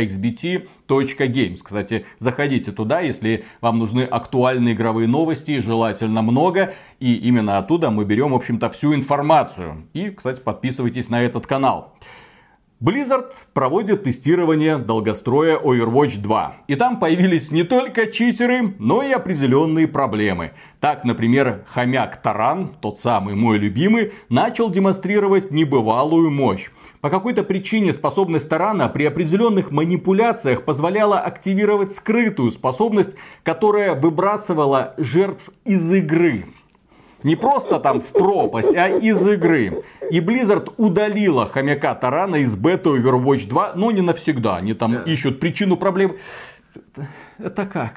xbt.games. 0.89 1.59
Кстати, 1.63 2.05
заходите 2.17 2.71
туда, 2.71 3.01
если 3.01 3.45
вам 3.61 3.79
нужны 3.79 4.01
актуальные 4.01 4.73
игровые 4.73 5.07
новости, 5.07 5.59
желательно 5.59 6.21
много. 6.21 6.73
И 6.99 7.15
именно 7.15 7.57
оттуда 7.57 7.91
мы 7.91 8.05
берем, 8.05 8.31
в 8.31 8.35
общем-то, 8.35 8.69
всю 8.69 8.93
информацию. 8.93 9.87
И, 9.93 10.09
кстати, 10.09 10.39
подписывайтесь 10.39 11.09
на 11.09 11.21
этот 11.21 11.47
канал. 11.47 11.95
Blizzard 12.81 13.33
проводит 13.53 14.03
тестирование 14.03 14.77
долгостроя 14.77 15.59
Overwatch 15.59 16.21
2. 16.21 16.55
И 16.67 16.75
там 16.75 16.97
появились 16.97 17.51
не 17.51 17.63
только 17.63 18.07
читеры, 18.07 18.73
но 18.79 19.03
и 19.03 19.11
определенные 19.11 19.85
проблемы. 19.85 20.51
Так, 20.79 21.03
например, 21.03 21.65
хомяк 21.67 22.21
Таран, 22.21 22.69
тот 22.79 22.97
самый 22.97 23.35
мой 23.35 23.57
любимый, 23.57 24.13
начал 24.29 24.69
демонстрировать 24.69 25.51
небывалую 25.51 26.31
мощь. 26.31 26.69
По 27.01 27.09
какой-то 27.09 27.43
причине 27.43 27.91
способность 27.91 28.47
Тарана 28.47 28.87
при 28.87 29.03
определенных 29.03 29.71
манипуляциях 29.71 30.63
позволяла 30.63 31.19
активировать 31.19 31.91
скрытую 31.91 32.49
способность, 32.49 33.13
которая 33.43 33.93
выбрасывала 33.93 34.93
жертв 34.97 35.49
из 35.65 35.91
игры. 35.91 36.45
Не 37.23 37.35
просто 37.35 37.79
там 37.79 38.01
в 38.01 38.07
пропасть, 38.13 38.73
а 38.75 38.87
из 38.87 39.25
игры. 39.27 39.83
И 40.09 40.19
Blizzard 40.19 40.73
удалила 40.77 41.45
хомяка 41.45 41.93
Тарана 41.95 42.37
из 42.37 42.55
бета 42.55 42.91
Overwatch 42.91 43.47
2, 43.47 43.73
но 43.75 43.91
не 43.91 44.01
навсегда. 44.01 44.57
Они 44.57 44.73
там 44.73 44.93
да. 44.93 45.01
ищут 45.03 45.39
причину 45.39 45.75
проблем. 45.75 46.15
Это 47.37 47.65
как? 47.65 47.95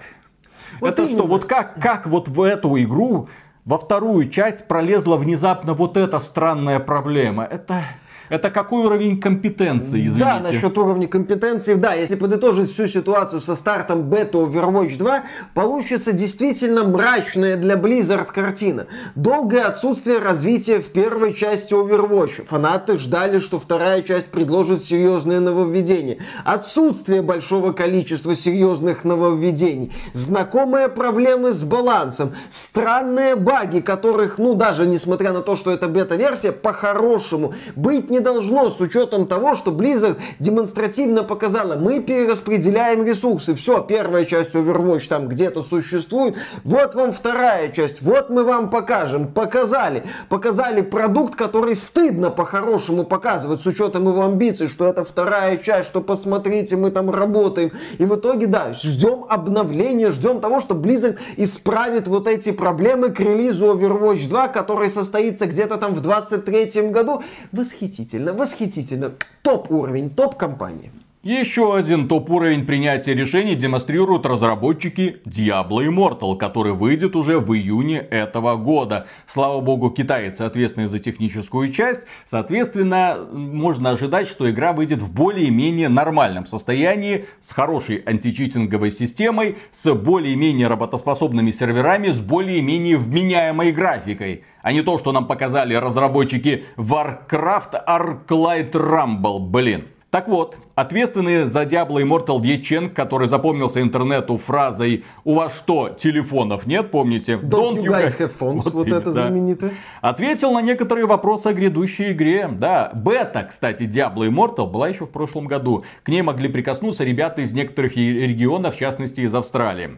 Вот 0.81 0.91
это 0.91 1.03
именно. 1.03 1.19
что, 1.19 1.27
вот 1.27 1.45
как, 1.45 1.81
как 1.81 2.07
вот 2.07 2.29
в 2.29 2.43
эту 2.43 2.77
игру 2.83 3.29
во 3.65 3.79
вторую 3.79 4.29
часть 4.29 4.67
пролезла 4.67 5.17
внезапно 5.17 5.75
вот 5.75 5.97
эта 5.97 6.19
странная 6.19 6.81
проблема? 6.81 7.45
Это... 7.45 7.85
Это 8.29 8.51
какой 8.51 8.85
уровень 8.85 9.21
компетенции, 9.21 10.07
извините? 10.07 10.19
Да, 10.19 10.41
насчет 10.41 10.77
уровня 10.79 11.09
компетенции, 11.09 11.75
да, 11.75 11.95
если 11.95 12.15
подытожить 12.15 12.71
всю 12.71 12.87
ситуацию 12.87 13.41
со 13.41 13.55
стартом 13.55 14.03
бета 14.03 14.39
Overwatch 14.39 14.97
2, 14.97 15.23
получится 15.55 16.13
действительно 16.13 16.85
мрачная 16.85 17.57
для 17.57 17.75
Blizzard 17.75 18.27
картина. 18.33 18.87
Долгое 19.15 19.65
отсутствие 19.65 20.19
развития 20.19 20.81
в 20.81 20.89
первой 20.89 21.35
части 21.35 21.75
Overwatch. 21.75 22.47
Фанаты 22.47 22.99
ждали, 22.99 23.39
что 23.39 23.59
вторая 23.59 24.03
часть 24.03 24.29
предложит 24.29 24.85
серьезные 24.85 25.41
нововведения. 25.41 26.19
Отсутствие 26.45 27.23
большого 27.23 27.73
количества 27.73 28.35
серьезных 28.35 29.05
нововведений. 29.05 29.93
Знакомые 30.13 30.89
проблемы 30.89 31.53
с 31.53 31.63
балансом. 31.65 32.35
Странные 32.49 33.37
баги, 33.37 33.81
которых, 33.81 34.39
ну 34.39 34.55
даже 34.55 34.87
несмотря 34.87 35.33
на 35.33 35.43
то, 35.43 35.57
что 35.57 35.71
это 35.71 35.89
бета-версия, 35.89 36.53
по-хорошему 36.53 37.55
быть 37.77 38.11
не 38.11 38.21
должно 38.23 38.71
с 38.71 38.81
учетом 38.81 39.27
того, 39.27 39.55
что 39.55 39.71
Blizzard 39.71 40.19
демонстративно 40.39 41.23
показала, 41.23 41.77
мы 41.77 42.01
перераспределяем 42.01 43.05
ресурсы. 43.05 43.55
Все, 43.55 43.83
первая 43.83 44.25
часть 44.25 44.55
Overwatch 44.55 45.09
там 45.09 45.29
где-то 45.29 45.63
существует. 45.63 46.37
Вот 46.65 46.95
вам 46.95 47.13
вторая 47.13 47.71
часть. 47.71 48.03
Вот 48.03 48.31
мы 48.31 48.45
вам 48.45 48.71
покажем. 48.71 49.29
Показали. 49.29 50.05
Показали 50.29 50.83
продукт, 50.83 51.35
который 51.35 51.75
стыдно 51.75 52.31
по-хорошему 52.31 53.05
показывать 53.05 53.61
с 53.61 53.67
учетом 53.67 54.09
его 54.09 54.25
амбиций, 54.25 54.69
что 54.69 54.87
это 54.87 55.05
вторая 55.05 55.57
часть, 55.57 55.89
что 55.89 56.01
посмотрите, 56.01 56.77
мы 56.77 56.91
там 56.91 57.11
работаем. 57.11 57.73
И 57.99 58.05
в 58.05 58.17
итоге, 58.17 58.47
да, 58.47 58.73
ждем 58.73 59.25
обновления, 59.29 60.11
ждем 60.11 60.41
того, 60.41 60.61
что 60.61 60.75
Blizzard 60.75 61.19
исправит 61.37 62.07
вот 62.07 62.29
эти 62.29 62.53
проблемы 62.53 63.11
к 63.11 63.21
релизу 63.21 63.67
Overwatch 63.67 64.29
2, 64.29 64.49
который 64.49 64.89
состоится 64.89 65.47
где-то 65.47 65.77
там 65.77 65.95
в 65.95 66.01
23 66.01 66.91
году. 66.91 67.23
Восхитительно 67.53 68.02
восхитительно, 68.03 68.33
восхитительно. 68.35 69.13
Топ 69.43 69.71
уровень, 69.71 70.09
топ 70.09 70.37
компании. 70.37 70.93
Еще 71.23 71.77
один 71.77 72.09
топ-уровень 72.09 72.67
принятия 72.67 73.15
решений 73.15 73.55
демонстрируют 73.55 74.27
разработчики 74.27 75.21
Diablo 75.25 75.79
Immortal, 75.89 76.37
который 76.37 76.73
выйдет 76.73 77.15
уже 77.15 77.39
в 77.39 77.55
июне 77.55 77.99
этого 77.99 78.57
года. 78.57 79.07
Слава 79.29 79.61
богу, 79.61 79.91
китайцы 79.91 80.43
ответственны 80.43 80.89
за 80.89 80.99
техническую 80.99 81.73
часть. 81.73 82.07
Соответственно, 82.27 83.19
можно 83.31 83.91
ожидать, 83.91 84.27
что 84.27 84.51
игра 84.51 84.73
выйдет 84.73 85.01
в 85.01 85.15
более-менее 85.15 85.89
нормальном 85.89 86.45
состоянии, 86.45 87.27
с 87.41 87.53
хорошей 87.53 87.99
античитинговой 87.99 88.91
системой, 88.91 89.59
с 89.71 89.95
более-менее 89.95 90.67
работоспособными 90.67 91.53
серверами, 91.53 92.09
с 92.09 92.19
более-менее 92.19 92.97
вменяемой 92.97 93.71
графикой. 93.71 94.43
А 94.61 94.73
не 94.73 94.83
то, 94.83 94.99
что 94.99 95.13
нам 95.13 95.29
показали 95.29 95.75
разработчики 95.75 96.65
Warcraft 96.77 97.81
Arclight 97.87 98.73
Rumble, 98.73 99.39
блин. 99.39 99.85
Так 100.13 100.29
вот, 100.29 100.59
ответственный 100.75 101.47
за 101.47 101.63
Diablo 101.63 101.95
Immortal 101.95 102.39
Дьячен, 102.43 102.91
который 102.91 103.29
запомнился 103.29 103.81
интернету 103.81 104.37
фразой 104.37 105.07
«У 105.25 105.37
вас 105.37 105.57
что, 105.57 105.89
телефонов 105.89 106.67
нет?» 106.67 106.91
Помните? 106.91 107.37
Don't, 107.37 107.77
Don't 107.77 107.83
you 107.83 107.91
guys 107.91 108.19
have 108.19 108.31
phones? 108.39 108.61
Вот, 108.65 108.75
вот 108.75 108.89
это 108.89 109.11
да. 109.11 109.29
знаменитое. 109.29 109.73
Ответил 110.03 110.53
на 110.53 110.61
некоторые 110.61 111.07
вопросы 111.07 111.47
о 111.47 111.55
грядущей 111.55 112.13
игре. 112.13 112.47
Да, 112.47 112.91
бета, 112.95 113.45
кстати, 113.49 113.85
Diablo 113.85 114.29
Immortal 114.29 114.71
была 114.71 114.91
еще 114.91 115.07
в 115.07 115.11
прошлом 115.11 115.47
году. 115.47 115.85
К 116.03 116.09
ней 116.09 116.21
могли 116.21 116.51
прикоснуться 116.51 117.05
ребята 117.05 117.41
из 117.41 117.55
некоторых 117.55 117.97
регионов, 117.97 118.75
в 118.77 118.79
частности 118.79 119.21
из 119.21 119.35
Австралии. 119.35 119.97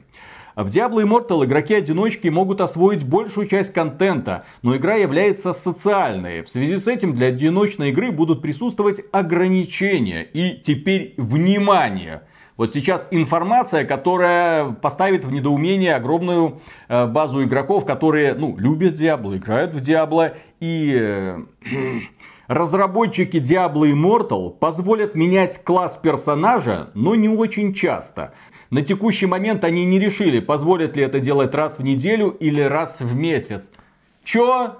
В 0.57 0.69
Diablo 0.69 1.03
Immortal 1.03 1.45
игроки-одиночки 1.45 2.29
могут 2.29 2.61
освоить 2.61 3.05
большую 3.05 3.49
часть 3.49 3.73
контента, 3.73 4.45
но 4.63 4.77
игра 4.77 4.95
является 4.95 5.53
социальной. 5.53 6.43
В 6.43 6.49
связи 6.49 6.79
с 6.79 6.87
этим 6.87 7.13
для 7.13 7.29
одиночной 7.29 7.91
игры 7.91 8.13
будут 8.13 8.41
присутствовать 8.41 9.03
ограничения. 9.11 10.23
И 10.23 10.61
теперь 10.61 11.15
внимание! 11.17 12.23
Вот 12.57 12.73
сейчас 12.73 13.09
информация, 13.11 13.85
которая 13.85 14.71
поставит 14.71 15.25
в 15.25 15.33
недоумение 15.33 15.97
огромную 15.97 16.61
э, 16.89 17.07
базу 17.07 17.43
игроков, 17.43 17.85
которые, 17.85 18.35
ну, 18.35 18.57
любят 18.57 18.95
Diablo, 18.95 19.37
играют 19.37 19.75
в 19.75 19.79
Diablo 19.81 20.37
и... 20.61 20.95
Э, 20.97 21.39
разработчики 22.47 23.39
Diablo 23.39 23.91
Immortal 23.91 24.51
позволят 24.51 25.15
менять 25.15 25.65
класс 25.65 25.97
персонажа, 25.97 26.91
но 26.95 27.15
не 27.15 27.29
очень 27.29 27.75
часто. 27.75 28.35
На 28.75 28.83
текущий 28.83 29.27
момент 29.27 29.63
они 29.63 29.85
не 29.85 30.01
решили, 30.01 30.41
позволят 30.41 30.97
ли 30.97 31.05
это 31.05 31.21
делать 31.21 31.55
раз 31.55 31.79
в 31.79 31.85
неделю 31.85 32.31
или 32.31 32.61
раз 32.61 33.01
в 33.01 33.15
месяц. 33.15 33.71
Чё? 34.25 34.79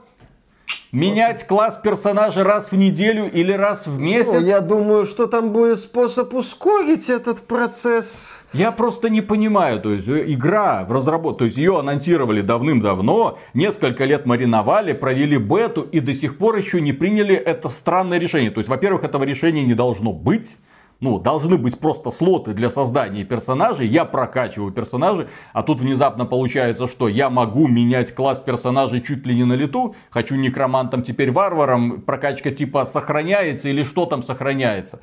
Менять 0.91 1.47
класс 1.47 1.79
персонажа 1.81 2.43
раз 2.43 2.73
в 2.73 2.77
неделю 2.77 3.31
или 3.31 3.53
раз 3.53 3.87
в 3.87 4.01
месяц? 4.01 4.33
Ну, 4.33 4.41
я 4.41 4.61
думаю, 4.61 5.05
что 5.05 5.29
там 5.29 5.53
будет 5.53 5.79
способ 5.79 6.35
ускорить 6.35 7.09
этот 7.09 7.43
процесс. 7.43 8.43
Я 8.53 8.73
просто 8.73 9.11
не 9.11 9.21
понимаю, 9.21 9.81
то 9.81 9.93
есть 9.93 10.09
э, 10.09 10.25
игра 10.27 10.85
в 10.85 10.91
разработке, 10.91 11.39
то 11.39 11.45
есть 11.45 11.57
ее 11.57 11.79
анонсировали 11.79 12.41
давным-давно, 12.41 13.39
несколько 13.55 14.07
лет 14.07 14.27
мариновали, 14.27 14.93
провели 14.93 15.37
бету 15.39 15.83
и 15.83 16.01
до 16.01 16.15
сих 16.15 16.39
пор 16.39 16.57
еще 16.57 16.81
не 16.81 16.93
приняли 16.93 17.37
это 17.37 17.69
странное 17.69 18.19
решение. 18.19 18.51
То 18.51 18.59
есть, 18.59 18.69
во-первых, 18.69 19.05
этого 19.05 19.23
решения 19.23 19.63
не 19.63 19.75
должно 19.75 20.13
быть 20.13 20.57
ну, 21.01 21.19
должны 21.19 21.59
быть 21.59 21.79
просто 21.79 22.11
слоты 22.11 22.55
для 22.55 22.71
создания 22.71 23.25
персонажей, 23.25 23.87
я 23.87 24.05
прокачиваю 24.05 24.73
персонажей, 24.73 25.27
а 25.53 25.63
тут 25.63 25.81
внезапно 25.81 26.27
получается, 26.27 26.89
что 26.89 27.09
я 27.09 27.31
могу 27.31 27.69
менять 27.69 28.15
класс 28.15 28.41
персонажей 28.41 29.01
чуть 29.01 29.27
ли 29.27 29.35
не 29.35 29.45
на 29.45 29.55
лету, 29.55 29.95
хочу 30.11 30.37
некромантом, 30.37 31.03
теперь 31.03 31.31
варваром, 31.31 32.03
прокачка 32.03 32.51
типа 32.51 32.87
сохраняется 32.87 33.69
или 33.69 33.85
что 33.85 34.07
там 34.07 34.23
сохраняется. 34.23 35.01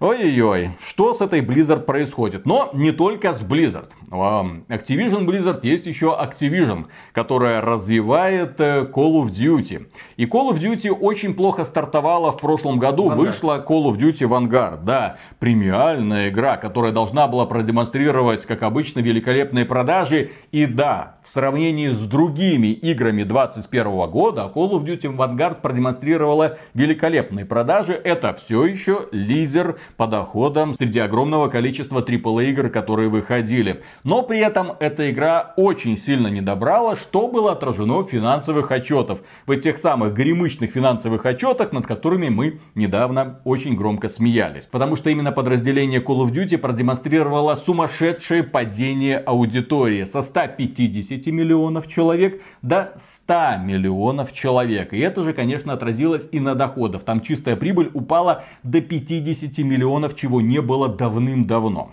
Ой-ой-ой, 0.00 0.70
что 0.82 1.12
с 1.12 1.20
этой 1.20 1.42
Blizzard 1.42 1.82
происходит? 1.82 2.46
Но 2.46 2.70
не 2.72 2.90
только 2.90 3.34
с 3.34 3.42
Blizzard. 3.42 3.90
Activision 4.10 5.26
Blizzard 5.26 5.60
есть 5.62 5.84
еще 5.84 6.18
Activision, 6.18 6.86
которая 7.12 7.60
развивает 7.60 8.58
э, 8.60 8.88
Call 8.90 9.22
of 9.22 9.28
Duty. 9.28 9.88
И 10.16 10.24
Call 10.24 10.52
of 10.52 10.58
Duty 10.58 10.90
очень 10.90 11.34
плохо 11.34 11.64
стартовала 11.64 12.32
в 12.32 12.38
прошлом 12.40 12.78
году. 12.78 13.10
Vanguard. 13.10 13.16
Вышла 13.16 13.64
Call 13.68 13.84
of 13.84 13.98
Duty 13.98 14.26
Vanguard. 14.26 14.84
Да, 14.84 15.18
премиальная 15.38 16.30
игра, 16.30 16.56
которая 16.56 16.92
должна 16.92 17.28
была 17.28 17.44
продемонстрировать, 17.44 18.46
как 18.46 18.62
обычно, 18.62 19.00
великолепные 19.00 19.66
продажи. 19.66 20.30
И 20.50 20.64
да, 20.64 21.16
в 21.22 21.28
сравнении 21.28 21.88
с 21.88 22.00
другими 22.00 22.68
играми 22.68 23.22
2021 23.22 24.10
года, 24.10 24.50
Call 24.52 24.70
of 24.72 24.82
Duty 24.82 25.14
Vanguard 25.14 25.60
продемонстрировала 25.60 26.56
великолепные 26.72 27.44
продажи. 27.44 27.92
Это 27.92 28.32
все 28.34 28.64
еще 28.64 29.08
лидер 29.12 29.78
по 29.96 30.06
доходам 30.06 30.74
среди 30.74 30.98
огромного 30.98 31.48
количества 31.48 32.00
AAA 32.00 32.50
игр, 32.50 32.68
которые 32.70 33.08
выходили. 33.08 33.82
Но 34.04 34.22
при 34.22 34.38
этом 34.38 34.72
эта 34.80 35.10
игра 35.10 35.54
очень 35.56 35.96
сильно 35.98 36.28
не 36.28 36.40
добрала, 36.40 36.96
что 36.96 37.28
было 37.28 37.52
отражено 37.52 37.98
в 37.98 38.08
финансовых 38.08 38.70
отчетах. 38.70 39.20
В 39.46 39.50
этих 39.50 39.78
самых 39.78 40.14
гремычных 40.14 40.70
финансовых 40.72 41.26
отчетах, 41.26 41.72
над 41.72 41.86
которыми 41.86 42.28
мы 42.28 42.60
недавно 42.74 43.40
очень 43.44 43.76
громко 43.76 44.08
смеялись. 44.08 44.66
Потому 44.66 44.96
что 44.96 45.10
именно 45.10 45.32
подразделение 45.32 46.00
Call 46.00 46.26
of 46.26 46.32
Duty 46.32 46.58
продемонстрировало 46.58 47.56
сумасшедшее 47.56 48.42
падение 48.42 49.18
аудитории 49.18 50.04
со 50.04 50.22
150 50.22 51.26
миллионов 51.26 51.86
человек 51.86 52.42
до 52.62 52.92
100 52.98 53.64
миллионов 53.64 54.32
человек. 54.32 54.92
И 54.92 54.98
это 54.98 55.22
же, 55.22 55.32
конечно, 55.32 55.72
отразилось 55.72 56.28
и 56.32 56.40
на 56.40 56.54
доходах. 56.54 57.02
Там 57.04 57.20
чистая 57.20 57.56
прибыль 57.56 57.90
упала 57.94 58.44
до 58.62 58.80
50 58.80 59.58
миллионов, 59.58 59.79
чего 60.14 60.40
не 60.40 60.60
было 60.60 60.88
давным-давно. 60.88 61.92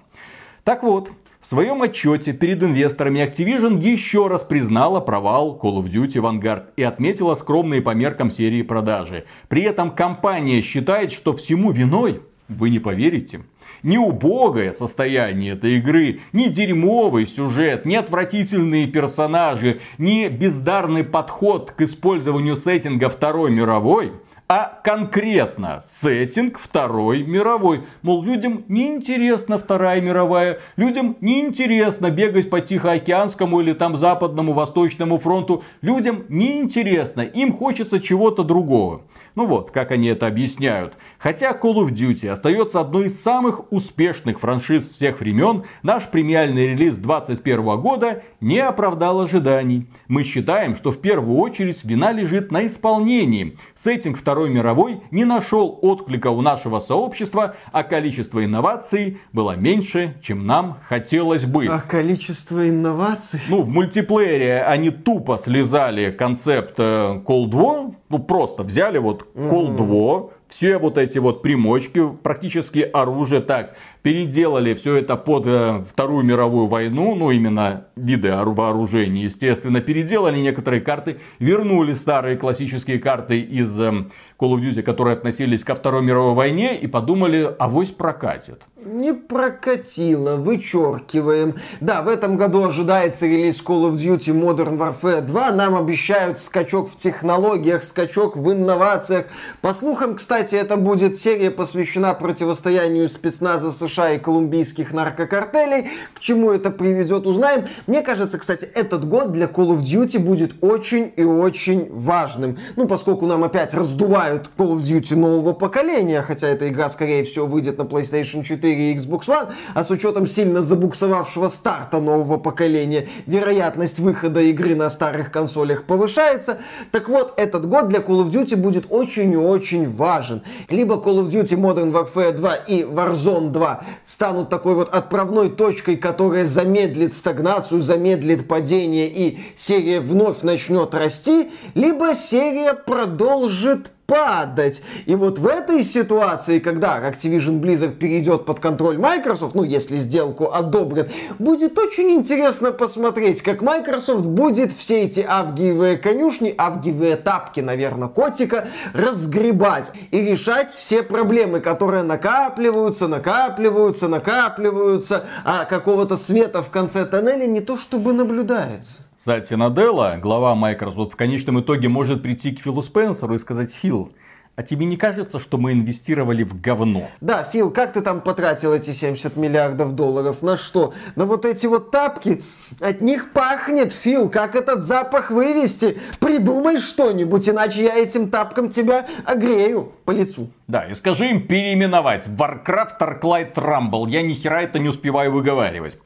Так 0.63 0.83
вот, 0.83 1.09
в 1.39 1.45
своем 1.47 1.81
отчете 1.81 2.33
перед 2.33 2.61
инвесторами 2.61 3.19
Activision 3.19 3.79
еще 3.81 4.27
раз 4.27 4.43
признала 4.43 4.99
провал 4.99 5.57
Call 5.61 5.81
of 5.81 5.89
Duty 5.89 6.21
Vanguard 6.21 6.65
и 6.75 6.83
отметила 6.83 7.35
скромные 7.35 7.81
по 7.81 7.91
меркам 7.91 8.31
серии 8.31 8.63
продажи. 8.63 9.23
При 9.47 9.61
этом 9.61 9.91
компания 9.91 10.61
считает, 10.61 11.11
что 11.11 11.33
всему 11.35 11.71
виной, 11.71 12.21
вы 12.49 12.69
не 12.69 12.79
поверите, 12.79 13.45
не 13.83 13.97
убогое 13.97 14.71
состояние 14.71 15.53
этой 15.53 15.77
игры, 15.77 16.19
не 16.33 16.49
дерьмовый 16.49 17.27
сюжет, 17.27 17.85
не 17.85 17.95
отвратительные 17.95 18.87
персонажи, 18.87 19.79
не 19.97 20.29
бездарный 20.29 21.03
подход 21.03 21.71
к 21.71 21.81
использованию 21.81 22.55
сеттинга 22.55 23.09
Второй 23.09 23.51
мировой, 23.51 24.11
а 24.49 24.79
конкретно 24.83 25.83
сеттинг 25.85 26.57
Второй 26.57 27.23
мировой. 27.23 27.83
Мол, 28.01 28.23
людям 28.23 28.63
неинтересна 28.69 29.57
Вторая 29.57 29.99
мировая, 29.99 30.59
людям 30.77 31.17
неинтересно 31.19 32.11
бегать 32.11 32.49
по 32.49 32.61
Тихоокеанскому 32.61 33.59
или 33.59 33.73
там 33.73 33.97
Западному 33.97 34.53
Восточному 34.53 35.17
фронту, 35.17 35.63
людям 35.81 36.23
неинтересно, 36.29 37.21
им 37.21 37.51
хочется 37.51 37.99
чего-то 37.99 38.43
другого. 38.43 39.01
Ну 39.35 39.45
вот, 39.45 39.71
как 39.71 39.91
они 39.91 40.07
это 40.07 40.27
объясняют. 40.27 40.93
Хотя 41.19 41.51
Call 41.51 41.75
of 41.75 41.91
Duty 41.91 42.29
остается 42.29 42.79
одной 42.79 43.07
из 43.07 43.21
самых 43.21 43.71
успешных 43.71 44.39
франшиз 44.39 44.89
всех 44.89 45.19
времен, 45.19 45.63
наш 45.83 46.07
премиальный 46.07 46.67
релиз 46.67 46.95
2021 46.95 47.81
года 47.81 48.23
не 48.39 48.59
оправдал 48.59 49.21
ожиданий. 49.21 49.87
Мы 50.07 50.23
считаем, 50.23 50.75
что 50.75 50.91
в 50.91 51.01
первую 51.01 51.37
очередь 51.39 51.83
вина 51.83 52.11
лежит 52.11 52.51
на 52.51 52.67
исполнении. 52.67 53.57
Сеттинг 53.75 54.17
Второй 54.17 54.49
мировой 54.49 55.01
не 55.11 55.25
нашел 55.25 55.79
отклика 55.81 56.27
у 56.27 56.41
нашего 56.41 56.79
сообщества, 56.79 57.55
а 57.71 57.83
количество 57.83 58.43
инноваций 58.43 59.19
было 59.33 59.55
меньше, 59.55 60.15
чем 60.21 60.45
нам 60.45 60.77
хотелось 60.87 61.45
бы. 61.45 61.65
А 61.67 61.79
количество 61.79 62.67
инноваций? 62.67 63.39
Ну, 63.49 63.61
в 63.61 63.69
мультиплеере 63.69 64.61
они 64.61 64.91
тупо 64.91 65.37
слезали 65.37 66.11
концепт 66.11 66.75
э, 66.77 67.21
Cold 67.25 67.51
War, 67.51 67.95
ну 68.09 68.19
просто 68.19 68.63
взяли 68.63 68.97
вот 68.99 69.27
Cold 69.35 69.77
War, 69.77 70.31
все 70.47 70.77
вот 70.77 70.97
эти 70.97 71.19
вот 71.19 71.41
примочки, 71.41 72.07
практически 72.23 72.79
оружие 72.79 73.41
так, 73.41 73.75
переделали 74.07 74.73
все 74.73 74.95
это 74.95 75.17
под 75.17 75.47
э, 75.47 75.83
Вторую 75.91 76.23
мировую 76.23 76.67
войну, 76.67 77.13
ну 77.13 77.29
именно 77.29 77.87
виды 77.97 78.33
вооружений, 78.33 79.23
естественно, 79.23 79.81
переделали 79.81 80.37
некоторые 80.37 80.79
карты, 80.79 81.17
вернули 81.39 81.91
старые 81.91 82.37
классические 82.37 82.99
карты 82.99 83.41
из 83.41 83.77
э, 83.77 84.05
Call 84.39 84.53
of 84.53 84.61
Duty, 84.61 84.81
которые 84.81 85.17
относились 85.17 85.65
ко 85.65 85.75
Второй 85.75 86.03
мировой 86.03 86.35
войне 86.35 86.77
и 86.79 86.87
подумали, 86.87 87.53
авось 87.59 87.91
прокатит. 87.91 88.61
Не 88.85 89.13
прокатило, 89.13 90.37
вычеркиваем. 90.37 91.55
Да, 91.81 92.03
в 92.03 92.07
этом 92.07 92.37
году 92.37 92.63
ожидается 92.63 93.25
релиз 93.25 93.61
Call 93.61 93.91
of 93.91 93.95
Duty 93.95 94.33
Modern 94.33 94.77
Warfare 94.77 95.21
2. 95.21 95.51
Нам 95.51 95.75
обещают 95.75 96.39
скачок 96.39 96.89
в 96.89 96.95
технологиях, 96.95 97.83
скачок 97.83 98.37
в 98.37 98.53
инновациях. 98.53 99.25
По 99.61 99.73
слухам, 99.73 100.15
кстати, 100.15 100.55
это 100.55 100.77
будет 100.77 101.17
серия 101.17 101.51
посвящена 101.51 102.13
противостоянию 102.13 103.09
спецназа 103.09 103.71
США 103.71 103.96
и 103.97 104.19
колумбийских 104.19 104.93
наркокартелей. 104.93 105.89
К 106.13 106.19
чему 106.19 106.51
это 106.51 106.69
приведет, 106.69 107.25
узнаем. 107.25 107.65
Мне 107.87 108.01
кажется, 108.01 108.37
кстати, 108.37 108.65
этот 108.65 109.07
год 109.07 109.31
для 109.31 109.47
Call 109.47 109.69
of 109.69 109.79
Duty 109.79 110.19
будет 110.19 110.55
очень 110.61 111.11
и 111.15 111.23
очень 111.23 111.89
важным. 111.91 112.57
Ну, 112.75 112.87
поскольку 112.87 113.25
нам 113.25 113.43
опять 113.43 113.73
раздувают 113.73 114.49
Call 114.57 114.73
of 114.73 114.81
Duty 114.81 115.15
нового 115.15 115.53
поколения, 115.53 116.21
хотя 116.21 116.47
эта 116.47 116.69
игра, 116.69 116.89
скорее 116.89 117.23
всего, 117.23 117.45
выйдет 117.45 117.77
на 117.77 117.83
PlayStation 117.83 118.43
4 118.43 118.91
и 118.91 118.95
Xbox 118.95 119.27
One, 119.27 119.47
а 119.73 119.83
с 119.83 119.91
учетом 119.91 120.27
сильно 120.27 120.61
забуксовавшего 120.61 121.47
старта 121.47 121.99
нового 121.99 122.37
поколения, 122.37 123.07
вероятность 123.25 123.99
выхода 123.99 124.41
игры 124.41 124.75
на 124.75 124.89
старых 124.89 125.31
консолях 125.31 125.83
повышается. 125.85 126.59
Так 126.91 127.09
вот, 127.09 127.33
этот 127.37 127.67
год 127.67 127.87
для 127.87 127.99
Call 127.99 128.25
of 128.25 128.29
Duty 128.29 128.55
будет 128.55 128.85
очень 128.89 129.33
и 129.33 129.37
очень 129.37 129.89
важен. 129.89 130.43
Либо 130.69 130.95
Call 130.95 131.25
of 131.25 131.29
Duty 131.29 131.57
Modern 131.57 131.91
Warfare 131.91 132.33
2 132.33 132.55
и 132.67 132.83
Warzone 132.83 133.51
2 133.51 133.83
станут 134.03 134.49
такой 134.49 134.75
вот 134.75 134.89
отправной 134.89 135.49
точкой, 135.49 135.97
которая 135.97 136.45
замедлит 136.45 137.13
стагнацию, 137.13 137.81
замедлит 137.81 138.47
падение 138.47 139.07
и 139.07 139.39
серия 139.55 139.99
вновь 139.99 140.41
начнет 140.41 140.93
расти, 140.93 141.51
либо 141.75 142.13
серия 142.13 142.73
продолжит 142.73 143.91
падать. 144.07 144.81
И 145.05 145.15
вот 145.15 145.37
в 145.37 145.45
этой 145.45 145.83
ситуации, 145.83 146.59
когда 146.59 146.97
Activision 147.07 147.59
Blizzard 147.59 147.97
перейдет 147.97 148.45
под 148.45 148.59
контроль 148.59 148.97
Microsoft, 148.97 149.53
ну, 149.53 149.63
если 149.63 149.97
сделку 149.97 150.51
одобрят, 150.51 151.09
будет 151.37 151.77
очень 151.77 152.11
интересно 152.11 152.71
посмотреть, 152.71 153.41
как 153.41 153.61
Microsoft 153.61 154.25
будет 154.25 154.71
все 154.71 155.03
эти 155.03 155.25
авгиевые 155.27 155.97
конюшни, 155.97 156.55
авгиевые 156.57 157.17
тапки, 157.17 157.59
наверное, 157.59 158.07
котика, 158.07 158.69
разгребать 158.93 159.91
и 160.11 160.21
решать 160.21 160.71
все 160.71 161.03
проблемы, 161.03 161.59
которые 161.59 162.03
накапливаются, 162.03 163.09
накапливаются, 163.09 164.07
накапливаются, 164.07 165.25
а 165.43 165.65
какого-то 165.65 166.15
света 166.15 166.63
в 166.63 166.69
конце 166.69 167.05
тоннеля 167.05 167.45
не 167.45 167.59
то 167.59 167.75
чтобы 167.75 168.13
наблюдается. 168.13 169.06
Кстати, 169.17 169.55
Наделла, 169.55 170.19
глава 170.21 170.53
Microsoft, 170.53 171.13
в 171.13 171.15
конечном 171.15 171.59
итоге 171.59 171.89
может 171.89 172.21
прийти 172.21 172.51
к 172.51 172.59
Филу 172.59 172.83
Спенсеру 172.83 173.33
и 173.33 173.39
сказать, 173.39 173.73
Фил, 173.73 174.13
а 174.55 174.61
тебе 174.61 174.85
не 174.85 174.95
кажется, 174.95 175.39
что 175.39 175.57
мы 175.57 175.71
инвестировали 175.71 176.43
в 176.43 176.61
говно? 176.61 177.07
Да, 177.19 177.43
Фил, 177.43 177.71
как 177.71 177.93
ты 177.93 178.01
там 178.01 178.21
потратил 178.21 178.73
эти 178.73 178.91
70 178.91 179.35
миллиардов 179.35 179.93
долларов? 179.93 180.43
На 180.43 180.55
что? 180.55 180.93
На 181.15 181.25
вот 181.25 181.45
эти 181.45 181.65
вот 181.65 181.89
тапки? 181.89 182.43
От 182.79 183.01
них 183.01 183.31
пахнет, 183.33 183.91
Фил. 183.91 184.29
Как 184.29 184.55
этот 184.55 184.83
запах 184.83 185.31
вывести? 185.31 185.99
Придумай 186.19 186.77
что-нибудь, 186.77 187.49
иначе 187.49 187.85
я 187.85 187.95
этим 187.95 188.29
тапком 188.29 188.69
тебя 188.69 189.07
огрею 189.25 189.93
по 190.05 190.11
лицу. 190.11 190.51
Да, 190.67 190.85
и 190.85 190.93
скажи 190.93 191.31
им 191.31 191.47
переименовать 191.47 192.27
Warcraft 192.27 192.99
Arclight 192.99 193.55
Rumble. 193.55 194.07
Я 194.11 194.21
ни 194.21 194.33
хера 194.33 194.61
это 194.61 194.77
не 194.77 194.89
успеваю 194.89 195.31
выговаривать. 195.31 195.97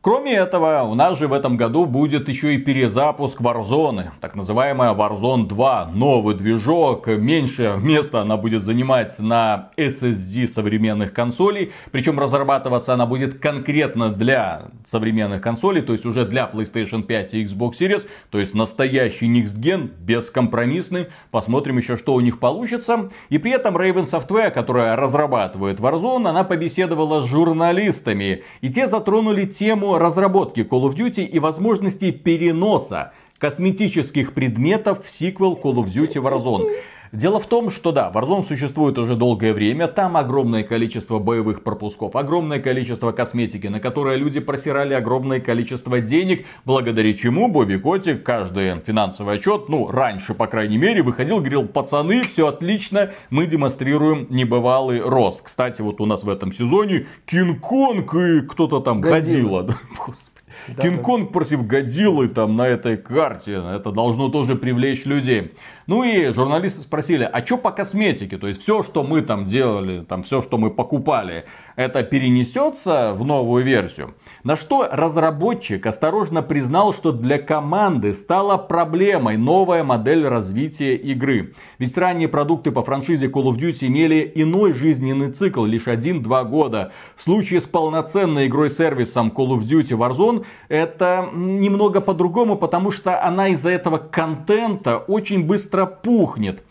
Кроме 0.00 0.32
этого, 0.34 0.84
у 0.84 0.94
нас 0.94 1.18
же 1.18 1.26
в 1.26 1.32
этом 1.32 1.56
году 1.56 1.84
будет 1.84 2.28
еще 2.28 2.54
и 2.54 2.58
перезапуск 2.58 3.40
Warzone, 3.40 4.10
так 4.20 4.36
называемая 4.36 4.94
Warzone 4.94 5.48
2, 5.48 5.90
новый 5.92 6.36
движок, 6.36 7.08
меньше 7.08 7.76
места 7.82 8.20
она 8.20 8.36
будет 8.36 8.62
занимать 8.62 9.18
на 9.18 9.70
SSD 9.76 10.46
современных 10.46 11.12
консолей, 11.12 11.72
причем 11.90 12.20
разрабатываться 12.20 12.94
она 12.94 13.06
будет 13.06 13.40
конкретно 13.40 14.10
для 14.10 14.68
современных 14.86 15.42
консолей, 15.42 15.82
то 15.82 15.94
есть 15.94 16.06
уже 16.06 16.24
для 16.24 16.48
PlayStation 16.48 17.02
5 17.02 17.34
и 17.34 17.44
Xbox 17.44 17.72
Series, 17.72 18.06
то 18.30 18.38
есть 18.38 18.54
настоящий 18.54 19.26
Next 19.26 19.58
Gen, 19.58 19.90
бескомпромиссный, 19.98 21.08
посмотрим 21.32 21.76
еще, 21.76 21.96
что 21.96 22.14
у 22.14 22.20
них 22.20 22.38
получится. 22.38 23.10
И 23.30 23.38
при 23.38 23.50
этом 23.50 23.76
Raven 23.76 24.04
Software, 24.04 24.52
которая 24.52 24.94
разрабатывает 24.94 25.80
Warzone, 25.80 26.28
она 26.28 26.44
побеседовала 26.44 27.24
с 27.24 27.26
журналистами, 27.26 28.44
и 28.60 28.70
те 28.70 28.86
затронули 28.86 29.44
тему 29.44 29.87
разработки 29.96 30.60
Call 30.60 30.82
of 30.82 30.94
Duty 30.94 31.24
и 31.24 31.38
возможности 31.38 32.10
переноса 32.10 33.12
косметических 33.38 34.34
предметов 34.34 35.06
в 35.06 35.10
сиквел 35.10 35.54
Call 35.54 35.76
of 35.76 35.86
Duty 35.86 36.20
Warzone. 36.20 36.68
Дело 37.12 37.40
в 37.40 37.46
том, 37.46 37.70
что 37.70 37.92
да, 37.92 38.10
Warzone 38.14 38.42
существует 38.42 38.98
уже 38.98 39.16
долгое 39.16 39.52
время, 39.52 39.88
там 39.88 40.16
огромное 40.16 40.62
количество 40.62 41.18
боевых 41.18 41.62
пропусков, 41.62 42.16
огромное 42.16 42.58
количество 42.60 43.12
косметики, 43.12 43.66
на 43.66 43.80
которое 43.80 44.16
люди 44.16 44.40
просирали 44.40 44.94
огромное 44.94 45.40
количество 45.40 46.00
денег, 46.00 46.46
благодаря 46.64 47.14
чему 47.14 47.48
Бобби 47.48 47.76
Котик 47.76 48.22
каждый 48.22 48.78
финансовый 48.80 49.36
отчет, 49.36 49.68
ну, 49.68 49.90
раньше, 49.90 50.34
по 50.34 50.46
крайней 50.46 50.78
мере, 50.78 51.02
выходил, 51.02 51.38
говорил, 51.38 51.66
пацаны, 51.66 52.22
все 52.22 52.48
отлично, 52.48 53.10
мы 53.30 53.46
демонстрируем 53.46 54.26
небывалый 54.28 55.00
рост. 55.00 55.42
Кстати, 55.42 55.80
вот 55.80 56.00
у 56.00 56.06
нас 56.06 56.24
в 56.24 56.28
этом 56.28 56.52
сезоне 56.52 57.06
Кинг-Конг 57.26 58.14
и 58.14 58.46
кто-то 58.46 58.80
там 58.80 59.00
Годзилла. 59.00 59.74
Господи. 60.06 60.37
Да, 60.68 60.82
Кинг-Конг 60.82 61.32
против 61.32 61.66
Годзиллы 61.66 62.28
там 62.28 62.56
на 62.56 62.66
этой 62.66 62.96
карте. 62.96 63.62
Это 63.74 63.92
должно 63.92 64.28
тоже 64.28 64.56
привлечь 64.56 65.04
людей. 65.04 65.52
Ну 65.86 66.04
и 66.04 66.32
журналисты 66.32 66.82
спросили, 66.82 67.28
а 67.30 67.44
что 67.44 67.56
по 67.56 67.70
косметике? 67.70 68.36
То 68.36 68.46
есть 68.48 68.60
все, 68.60 68.82
что 68.82 69.04
мы 69.04 69.22
там 69.22 69.46
делали, 69.46 70.04
там 70.04 70.22
все, 70.22 70.42
что 70.42 70.58
мы 70.58 70.70
покупали, 70.70 71.46
это 71.76 72.02
перенесется 72.02 73.14
в 73.14 73.24
новую 73.24 73.64
версию? 73.64 74.14
На 74.44 74.56
что 74.56 74.86
разработчик 74.90 75.84
осторожно 75.86 76.42
признал, 76.42 76.94
что 76.94 77.12
для 77.12 77.38
команды 77.38 78.14
стала 78.14 78.56
проблемой 78.56 79.36
новая 79.36 79.82
модель 79.82 80.26
развития 80.26 80.94
игры. 80.94 81.54
Ведь 81.78 81.98
ранние 81.98 82.28
продукты 82.28 82.70
по 82.70 82.84
франшизе 82.84 83.26
Call 83.26 83.44
of 83.44 83.56
Duty 83.56 83.88
имели 83.88 84.30
иной 84.36 84.72
жизненный 84.72 85.32
цикл, 85.32 85.64
лишь 85.64 85.88
1-2 85.88 86.48
года. 86.48 86.92
В 87.16 87.22
случае 87.22 87.60
с 87.60 87.66
полноценной 87.66 88.46
игрой-сервисом 88.46 89.32
Call 89.36 89.58
of 89.58 89.62
Duty 89.62 89.98
Warzone 89.98 90.44
это 90.68 91.28
немного 91.34 92.00
по-другому, 92.00 92.56
потому 92.56 92.92
что 92.92 93.20
она 93.22 93.48
из-за 93.48 93.70
этого 93.70 93.98
контента 93.98 94.98
очень 94.98 95.44
быстро 95.44 95.84
пухнет. 95.86 96.62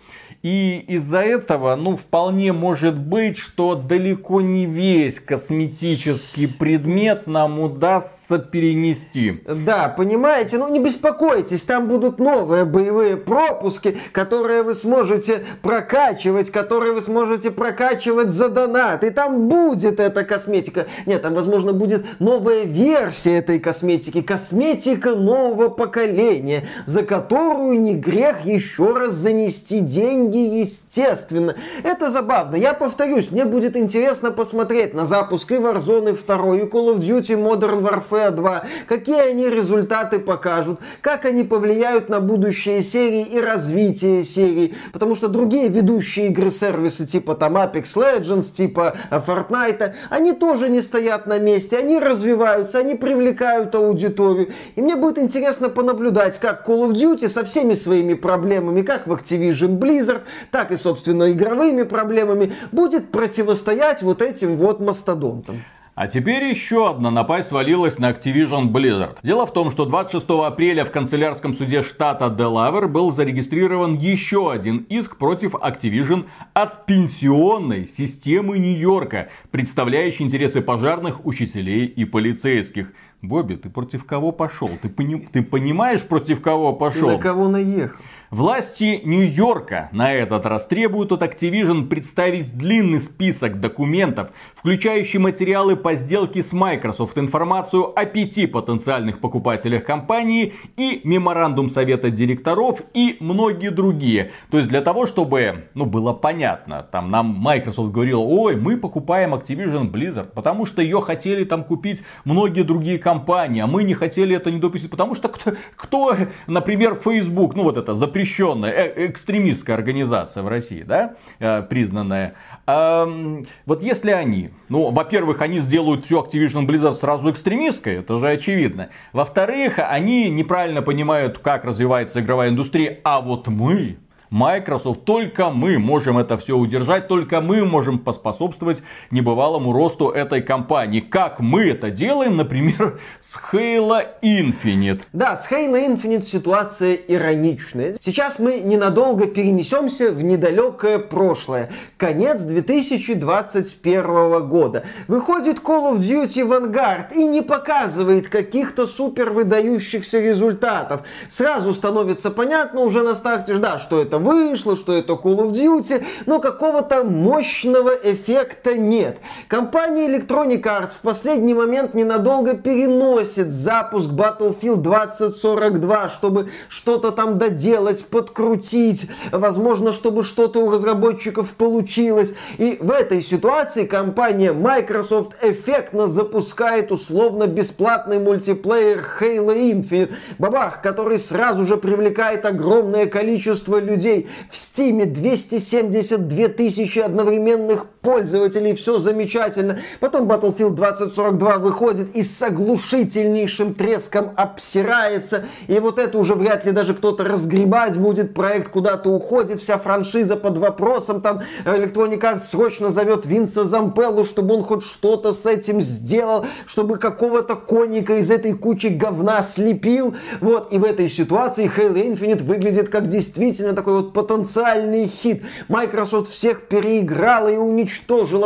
И 0.43 0.85
из-за 0.87 1.21
этого, 1.21 1.75
ну, 1.75 1.97
вполне 1.97 2.53
может 2.53 2.95
быть, 2.97 3.37
что 3.37 3.73
далеко 3.73 4.41
не 4.41 4.67
весь 4.67 5.19
косметический 5.19 6.47
предмет 6.47 7.25
нам 7.25 7.59
удастся 7.59 8.37
перенести. 8.37 9.41
Да, 9.45 9.89
понимаете, 9.89 10.57
ну 10.57 10.71
не 10.71 10.79
беспокойтесь, 10.79 11.63
там 11.63 11.87
будут 11.87 12.19
новые 12.19 12.65
боевые 12.65 13.17
пропуски, 13.17 13.97
которые 14.11 14.61
вы 14.61 14.75
сможете 14.75 15.43
прокачивать, 15.63 16.51
которые 16.51 16.93
вы 16.93 17.01
сможете 17.01 17.49
прокачивать 17.49 18.29
за 18.29 18.49
донат. 18.49 19.03
И 19.03 19.09
там 19.09 19.47
будет 19.47 19.99
эта 19.99 20.23
косметика. 20.23 20.85
Нет, 21.07 21.23
там, 21.23 21.33
возможно, 21.33 21.73
будет 21.73 22.05
новая 22.19 22.63
версия 22.63 23.37
этой 23.37 23.59
косметики. 23.59 24.21
Косметика 24.21 25.15
нового 25.15 25.69
поколения, 25.69 26.63
за 26.85 27.01
которую 27.01 27.81
не 27.81 27.95
грех 27.95 28.45
еще 28.45 28.93
раз 28.93 29.13
занести 29.13 29.79
деньги 29.79 30.26
деньги, 30.29 30.59
естественно. 30.59 31.55
Это 31.83 32.09
забавно. 32.09 32.55
Я 32.55 32.73
повторюсь, 32.73 33.31
мне 33.31 33.45
будет 33.45 33.75
интересно 33.75 34.31
посмотреть 34.31 34.93
на 34.93 35.05
запуск 35.05 35.51
и 35.51 35.55
Warzone 35.55 36.13
2, 36.13 36.57
и 36.57 36.61
Call 36.61 36.95
of 36.95 36.99
Duty 36.99 37.35
Modern 37.35 37.81
Warfare 37.81 38.31
2, 38.31 38.63
какие 38.87 39.29
они 39.31 39.49
результаты 39.49 40.19
покажут, 40.19 40.79
как 41.01 41.25
они 41.25 41.43
повлияют 41.43 42.09
на 42.09 42.19
будущее 42.19 42.81
серии 42.81 43.23
и 43.23 43.39
развитие 43.39 44.23
серии, 44.23 44.75
потому 44.93 45.15
что 45.15 45.27
другие 45.27 45.69
ведущие 45.69 46.27
игры-сервисы 46.27 47.05
типа 47.05 47.35
там 47.35 47.57
Apex 47.57 47.83
Legends, 47.95 48.51
типа 48.51 48.95
Fortnite, 49.11 49.93
они 50.09 50.33
тоже 50.33 50.69
не 50.69 50.81
стоят 50.81 51.27
на 51.27 51.39
месте, 51.39 51.77
они 51.77 51.99
развиваются, 51.99 52.79
они 52.79 52.95
привлекают 52.95 53.73
аудиторию. 53.75 54.49
И 54.75 54.81
мне 54.81 54.95
будет 54.95 55.17
интересно 55.17 55.69
понаблюдать, 55.69 56.39
как 56.39 56.67
Call 56.67 56.89
of 56.89 56.93
Duty 56.93 57.27
со 57.27 57.43
всеми 57.43 57.73
своими 57.73 58.13
проблемами, 58.13 58.81
как 58.81 59.07
в 59.07 59.13
Activision 59.13 59.77
Blizzard, 59.77 60.16
так 60.51 60.71
и, 60.71 60.75
собственно, 60.75 61.31
игровыми 61.31 61.83
проблемами, 61.83 62.53
будет 62.71 63.11
противостоять 63.11 64.01
вот 64.01 64.21
этим 64.21 64.57
вот 64.57 64.79
мастодонтам. 64.79 65.61
А 65.97 66.05
теперь 66.05 66.43
еще 66.43 66.91
одна 66.91 67.09
напасть 67.09 67.47
свалилась 67.47 67.97
на 67.97 68.11
Activision 68.11 68.67
Blizzard. 68.67 69.17
Дело 69.23 69.47
в 69.47 69.51
том, 69.51 69.71
что 69.71 69.83
26 69.83 70.27
апреля 70.45 70.85
в 70.85 70.91
канцелярском 70.91 71.55
суде 71.55 71.81
штата 71.81 72.29
Делавер 72.29 72.87
был 72.87 73.11
зарегистрирован 73.11 73.97
еще 73.97 74.51
один 74.51 74.85
иск 74.89 75.17
против 75.17 75.55
Activision 75.55 76.25
от 76.53 76.85
пенсионной 76.85 77.87
системы 77.87 78.59
Нью-Йорка, 78.59 79.29
представляющей 79.49 80.23
интересы 80.23 80.61
пожарных, 80.61 81.25
учителей 81.25 81.87
и 81.87 82.05
полицейских. 82.05 82.93
Бобби, 83.23 83.55
ты 83.55 83.71
против 83.71 84.05
кого 84.05 84.31
пошел? 84.31 84.69
Ты, 84.79 84.89
пони... 84.89 85.27
ты 85.33 85.41
понимаешь, 85.41 86.03
против 86.03 86.43
кого 86.43 86.73
пошел? 86.73 87.07
Ты 87.07 87.15
на 87.15 87.19
кого 87.19 87.47
наехал? 87.47 87.97
Власти 88.29 88.99
Нью-Йорка 89.05 89.87
на 89.93 90.13
этот 90.13 90.45
раз 90.45 90.65
требуют 90.65 91.13
от 91.13 91.21
Activision 91.21 91.87
представить 91.87 92.57
длинный 92.57 92.99
список 92.99 93.61
документов, 93.61 94.31
включающий 94.53 95.17
материалы 95.17 95.77
по 95.77 95.95
сделке 95.95 96.43
с 96.43 96.51
Microsoft, 96.51 97.17
информацию 97.17 97.97
о 97.97 98.03
пяти 98.03 98.45
потенциальных 98.45 99.21
покупателях 99.21 99.85
компании 99.85 100.55
и 100.75 100.99
меморандум 101.05 101.69
совета 101.69 102.11
директоров 102.11 102.81
и 102.93 103.15
многие 103.21 103.69
другие. 103.69 104.31
То 104.51 104.57
есть 104.57 104.69
для 104.69 104.81
того, 104.81 105.07
чтобы 105.07 105.69
ну, 105.73 105.85
было 105.85 106.11
понятно, 106.11 106.85
там 106.91 107.09
нам 107.09 107.27
Microsoft 107.27 107.93
говорил, 107.93 108.23
ой, 108.23 108.57
мы 108.57 108.75
покупаем 108.75 109.35
Activision 109.35 109.89
Blizzard, 109.89 110.33
потому 110.35 110.65
что 110.65 110.81
ее 110.81 110.99
хотели 110.99 111.45
там 111.45 111.63
купить 111.63 112.03
многие 112.25 112.63
другие 112.63 112.99
компании, 112.99 113.61
а 113.61 113.67
мы 113.67 113.85
не 113.85 113.93
хотели 113.93 114.35
это 114.35 114.51
не 114.51 114.59
допустить, 114.59 114.91
потому 114.91 115.15
что 115.15 115.29
кто, 115.29 115.53
кто 115.77 116.17
например, 116.45 116.95
Facebook, 116.95 117.55
ну 117.55 117.63
вот 117.63 117.77
это 117.77 117.95
запрещенная 118.17 118.71
э 118.71 119.07
экстремистская 119.07 119.75
организация 119.75 120.41
в 120.41 120.47
России, 120.47 120.81
да, 120.81 121.15
э, 121.39 121.61
признанная. 121.61 122.33
Э, 122.65 123.43
вот 123.65 123.83
если 123.83 124.11
они 124.11 124.49
ну, 124.69 124.91
во-первых, 124.91 125.41
они 125.41 125.59
сделают 125.59 126.05
всю 126.05 126.19
Activision 126.19 126.65
Blizzard 126.65 126.95
сразу 126.95 127.29
экстремистской, 127.31 127.97
это 127.97 128.19
же 128.19 128.27
очевидно. 128.27 128.89
Во-вторых, 129.13 129.79
они 129.79 130.29
неправильно 130.29 130.81
понимают, 130.81 131.37
как 131.37 131.63
развивается 131.63 132.19
игровая 132.19 132.49
индустрия, 132.49 132.99
а 133.03 133.21
вот 133.21 133.47
мы, 133.47 133.97
Microsoft, 134.29 135.05
только 135.05 135.49
мы 135.49 135.79
можем 135.79 136.17
это 136.17 136.37
все 136.37 136.57
удержать, 136.57 137.07
только 137.07 137.41
мы 137.41 137.65
можем 137.65 137.99
поспособствовать 137.99 138.83
небывалому 139.11 139.73
росту 139.73 140.09
этой 140.09 140.41
компании. 140.41 140.99
Как 140.99 141.39
мы 141.39 141.69
это 141.69 141.89
делаем, 141.89 142.37
например, 142.37 142.99
с 143.19 143.39
Halo 143.51 144.05
Infinite. 144.21 145.01
Да, 145.13 145.35
с 145.35 145.49
Halo 145.49 145.87
Infinite 145.87 146.21
ситуация 146.21 146.95
ироничная. 146.95 147.95
Сейчас 147.99 148.39
мы 148.39 148.59
ненадолго 148.59 149.27
перенесемся 149.27 150.11
в 150.11 150.23
недалекое 150.23 150.99
прошлое. 150.99 151.69
Конец 151.97 152.41
2021 152.41 154.47
года. 154.47 154.83
Выходит 155.07 155.59
Call 155.59 155.93
of 155.93 155.99
Duty 155.99 156.47
Vanguard 156.47 157.13
и 157.15 157.25
не 157.25 157.41
показывает 157.41 158.29
каких-то 158.29 158.87
супер 158.87 159.31
выдающихся 159.31 160.19
результатов. 160.19 161.01
Сразу 161.29 161.73
становится 161.73 162.31
понятно 162.31 162.81
уже 162.81 163.03
на 163.03 163.15
старте, 163.15 163.57
да, 163.57 163.79
что 163.79 164.01
это 164.01 164.16
это 164.17 164.19
вышло, 164.19 164.75
что 164.75 164.93
это 164.93 165.13
Call 165.13 165.37
of 165.37 165.51
Duty, 165.51 166.03
но 166.25 166.39
какого-то 166.39 167.03
мощного 167.03 167.91
эффекта 168.03 168.77
нет. 168.77 169.17
Компания 169.47 170.07
Electronic 170.07 170.61
Arts 170.63 170.91
в 170.95 170.99
последний 171.01 171.53
момент 171.53 171.93
ненадолго 171.93 172.55
переносит 172.55 173.49
запуск 173.51 174.09
Battlefield 174.11 174.77
2042, 174.77 176.09
чтобы 176.09 176.49
что-то 176.69 177.11
там 177.11 177.37
доделать, 177.37 178.05
подкрутить, 178.05 179.09
возможно, 179.31 179.91
чтобы 179.91 180.23
что-то 180.23 180.65
у 180.65 180.71
разработчиков 180.71 181.53
получилось. 181.53 182.33
И 182.57 182.77
в 182.79 182.91
этой 182.91 183.21
ситуации 183.21 183.85
компания 183.85 184.53
Microsoft 184.53 185.33
эффектно 185.43 186.07
запускает 186.07 186.91
условно-бесплатный 186.91 188.19
мультиплеер 188.19 189.03
Halo 189.19 189.55
Infinite, 189.55 190.13
бабах, 190.39 190.81
который 190.81 191.17
сразу 191.17 191.63
же 191.65 191.77
привлекает 191.77 192.45
огромное 192.45 193.05
количество 193.05 193.79
людей 193.79 194.06
людей. 194.07 194.27
В 194.49 194.55
Стиме 194.55 195.05
272 195.05 196.47
тысячи 196.49 196.99
одновременных 196.99 197.87
пользователей. 198.07 198.73
Все 198.73 198.99
замечательно. 198.99 199.79
Потом 199.99 200.31
Battlefield 200.31 200.75
2042 200.75 201.57
выходит 201.57 202.15
и 202.15 202.23
с 202.23 202.41
оглушительнейшим 202.41 203.73
треском 203.73 204.31
обсирается. 204.37 205.43
И 205.67 205.77
вот 205.79 205.99
это 205.99 206.17
уже 206.17 206.33
вряд 206.33 206.63
ли 206.63 206.71
даже 206.71 206.93
кто-то 206.93 207.25
разгребать 207.25 207.97
будет. 207.97 208.33
Проект 208.33 208.69
куда-то 208.69 209.09
уходит. 209.09 209.59
Вся 209.59 209.77
франшиза 209.77 210.37
под 210.37 210.57
вопросом. 210.57 211.19
Там 211.19 211.41
Electronic 211.65 212.21
Arts 212.21 212.43
срочно 212.49 212.89
зовет 212.89 213.25
Винса 213.25 213.65
Зампеллу, 213.65 214.23
чтобы 214.23 214.55
он 214.55 214.63
хоть 214.63 214.83
что-то 214.83 215.33
с 215.33 215.45
этим 215.45 215.81
сделал. 215.81 216.45
Чтобы 216.65 216.99
какого-то 216.99 217.57
коника 217.57 218.13
из 218.13 218.31
этой 218.31 218.53
кучи 218.53 218.87
говна 218.87 219.41
слепил. 219.41 220.15
Вот. 220.39 220.71
И 220.71 220.77
в 220.77 220.85
этой 220.85 221.09
ситуации 221.09 221.69
Halo 221.69 221.95
Infinite 221.95 222.43
выглядит 222.43 222.87
как 222.87 223.09
действительно 223.09 223.73
такой 223.73 223.95
вот 223.95 224.13
потенциальный 224.13 225.07
хит. 225.07 225.43
Microsoft 225.67 226.31
всех 226.31 226.69
переиграла 226.69 227.49
и 227.49 227.57
уничтожила, 227.57 227.96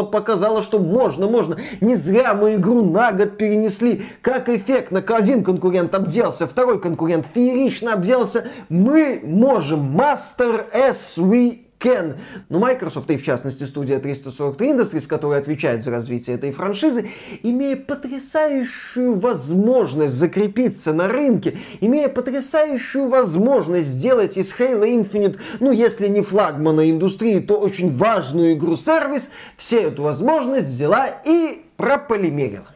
показала, 0.03 0.61
что 0.61 0.79
можно, 0.79 1.27
можно. 1.27 1.57
Не 1.81 1.95
зря 1.95 2.33
мы 2.33 2.55
игру 2.55 2.83
на 2.83 3.11
год 3.11 3.37
перенесли. 3.37 4.03
Как 4.21 4.49
эффектно 4.49 5.03
один 5.07 5.43
конкурент 5.43 5.93
обделся, 5.95 6.47
второй 6.47 6.79
конкурент 6.79 7.25
феерично 7.33 7.93
обделся. 7.93 8.47
Мы 8.69 9.21
можем. 9.23 9.91
Master 9.91 10.65
as 10.73 11.17
we 11.17 11.70
Ken. 11.81 12.15
Но 12.49 12.59
Microsoft, 12.59 13.09
и 13.11 13.17
в 13.17 13.23
частности 13.23 13.63
студия 13.63 13.99
343 13.99 14.71
Industries, 14.71 15.07
которая 15.07 15.39
отвечает 15.39 15.83
за 15.83 15.91
развитие 15.91 16.35
этой 16.35 16.51
франшизы, 16.51 17.09
имея 17.43 17.75
потрясающую 17.75 19.19
возможность 19.19 20.13
закрепиться 20.13 20.93
на 20.93 21.07
рынке, 21.07 21.57
имея 21.79 22.07
потрясающую 22.07 23.07
возможность 23.07 23.87
сделать 23.87 24.37
из 24.37 24.53
Halo 24.53 24.83
Infinite, 24.83 25.39
ну 25.59 25.71
если 25.71 26.07
не 26.07 26.21
флагмана 26.21 26.89
индустрии, 26.89 27.39
то 27.39 27.59
очень 27.59 27.95
важную 27.95 28.53
игру-сервис, 28.53 29.31
все 29.57 29.81
эту 29.83 30.03
возможность 30.03 30.67
взяла 30.67 31.07
и 31.07 31.63
прополимерила. 31.77 32.67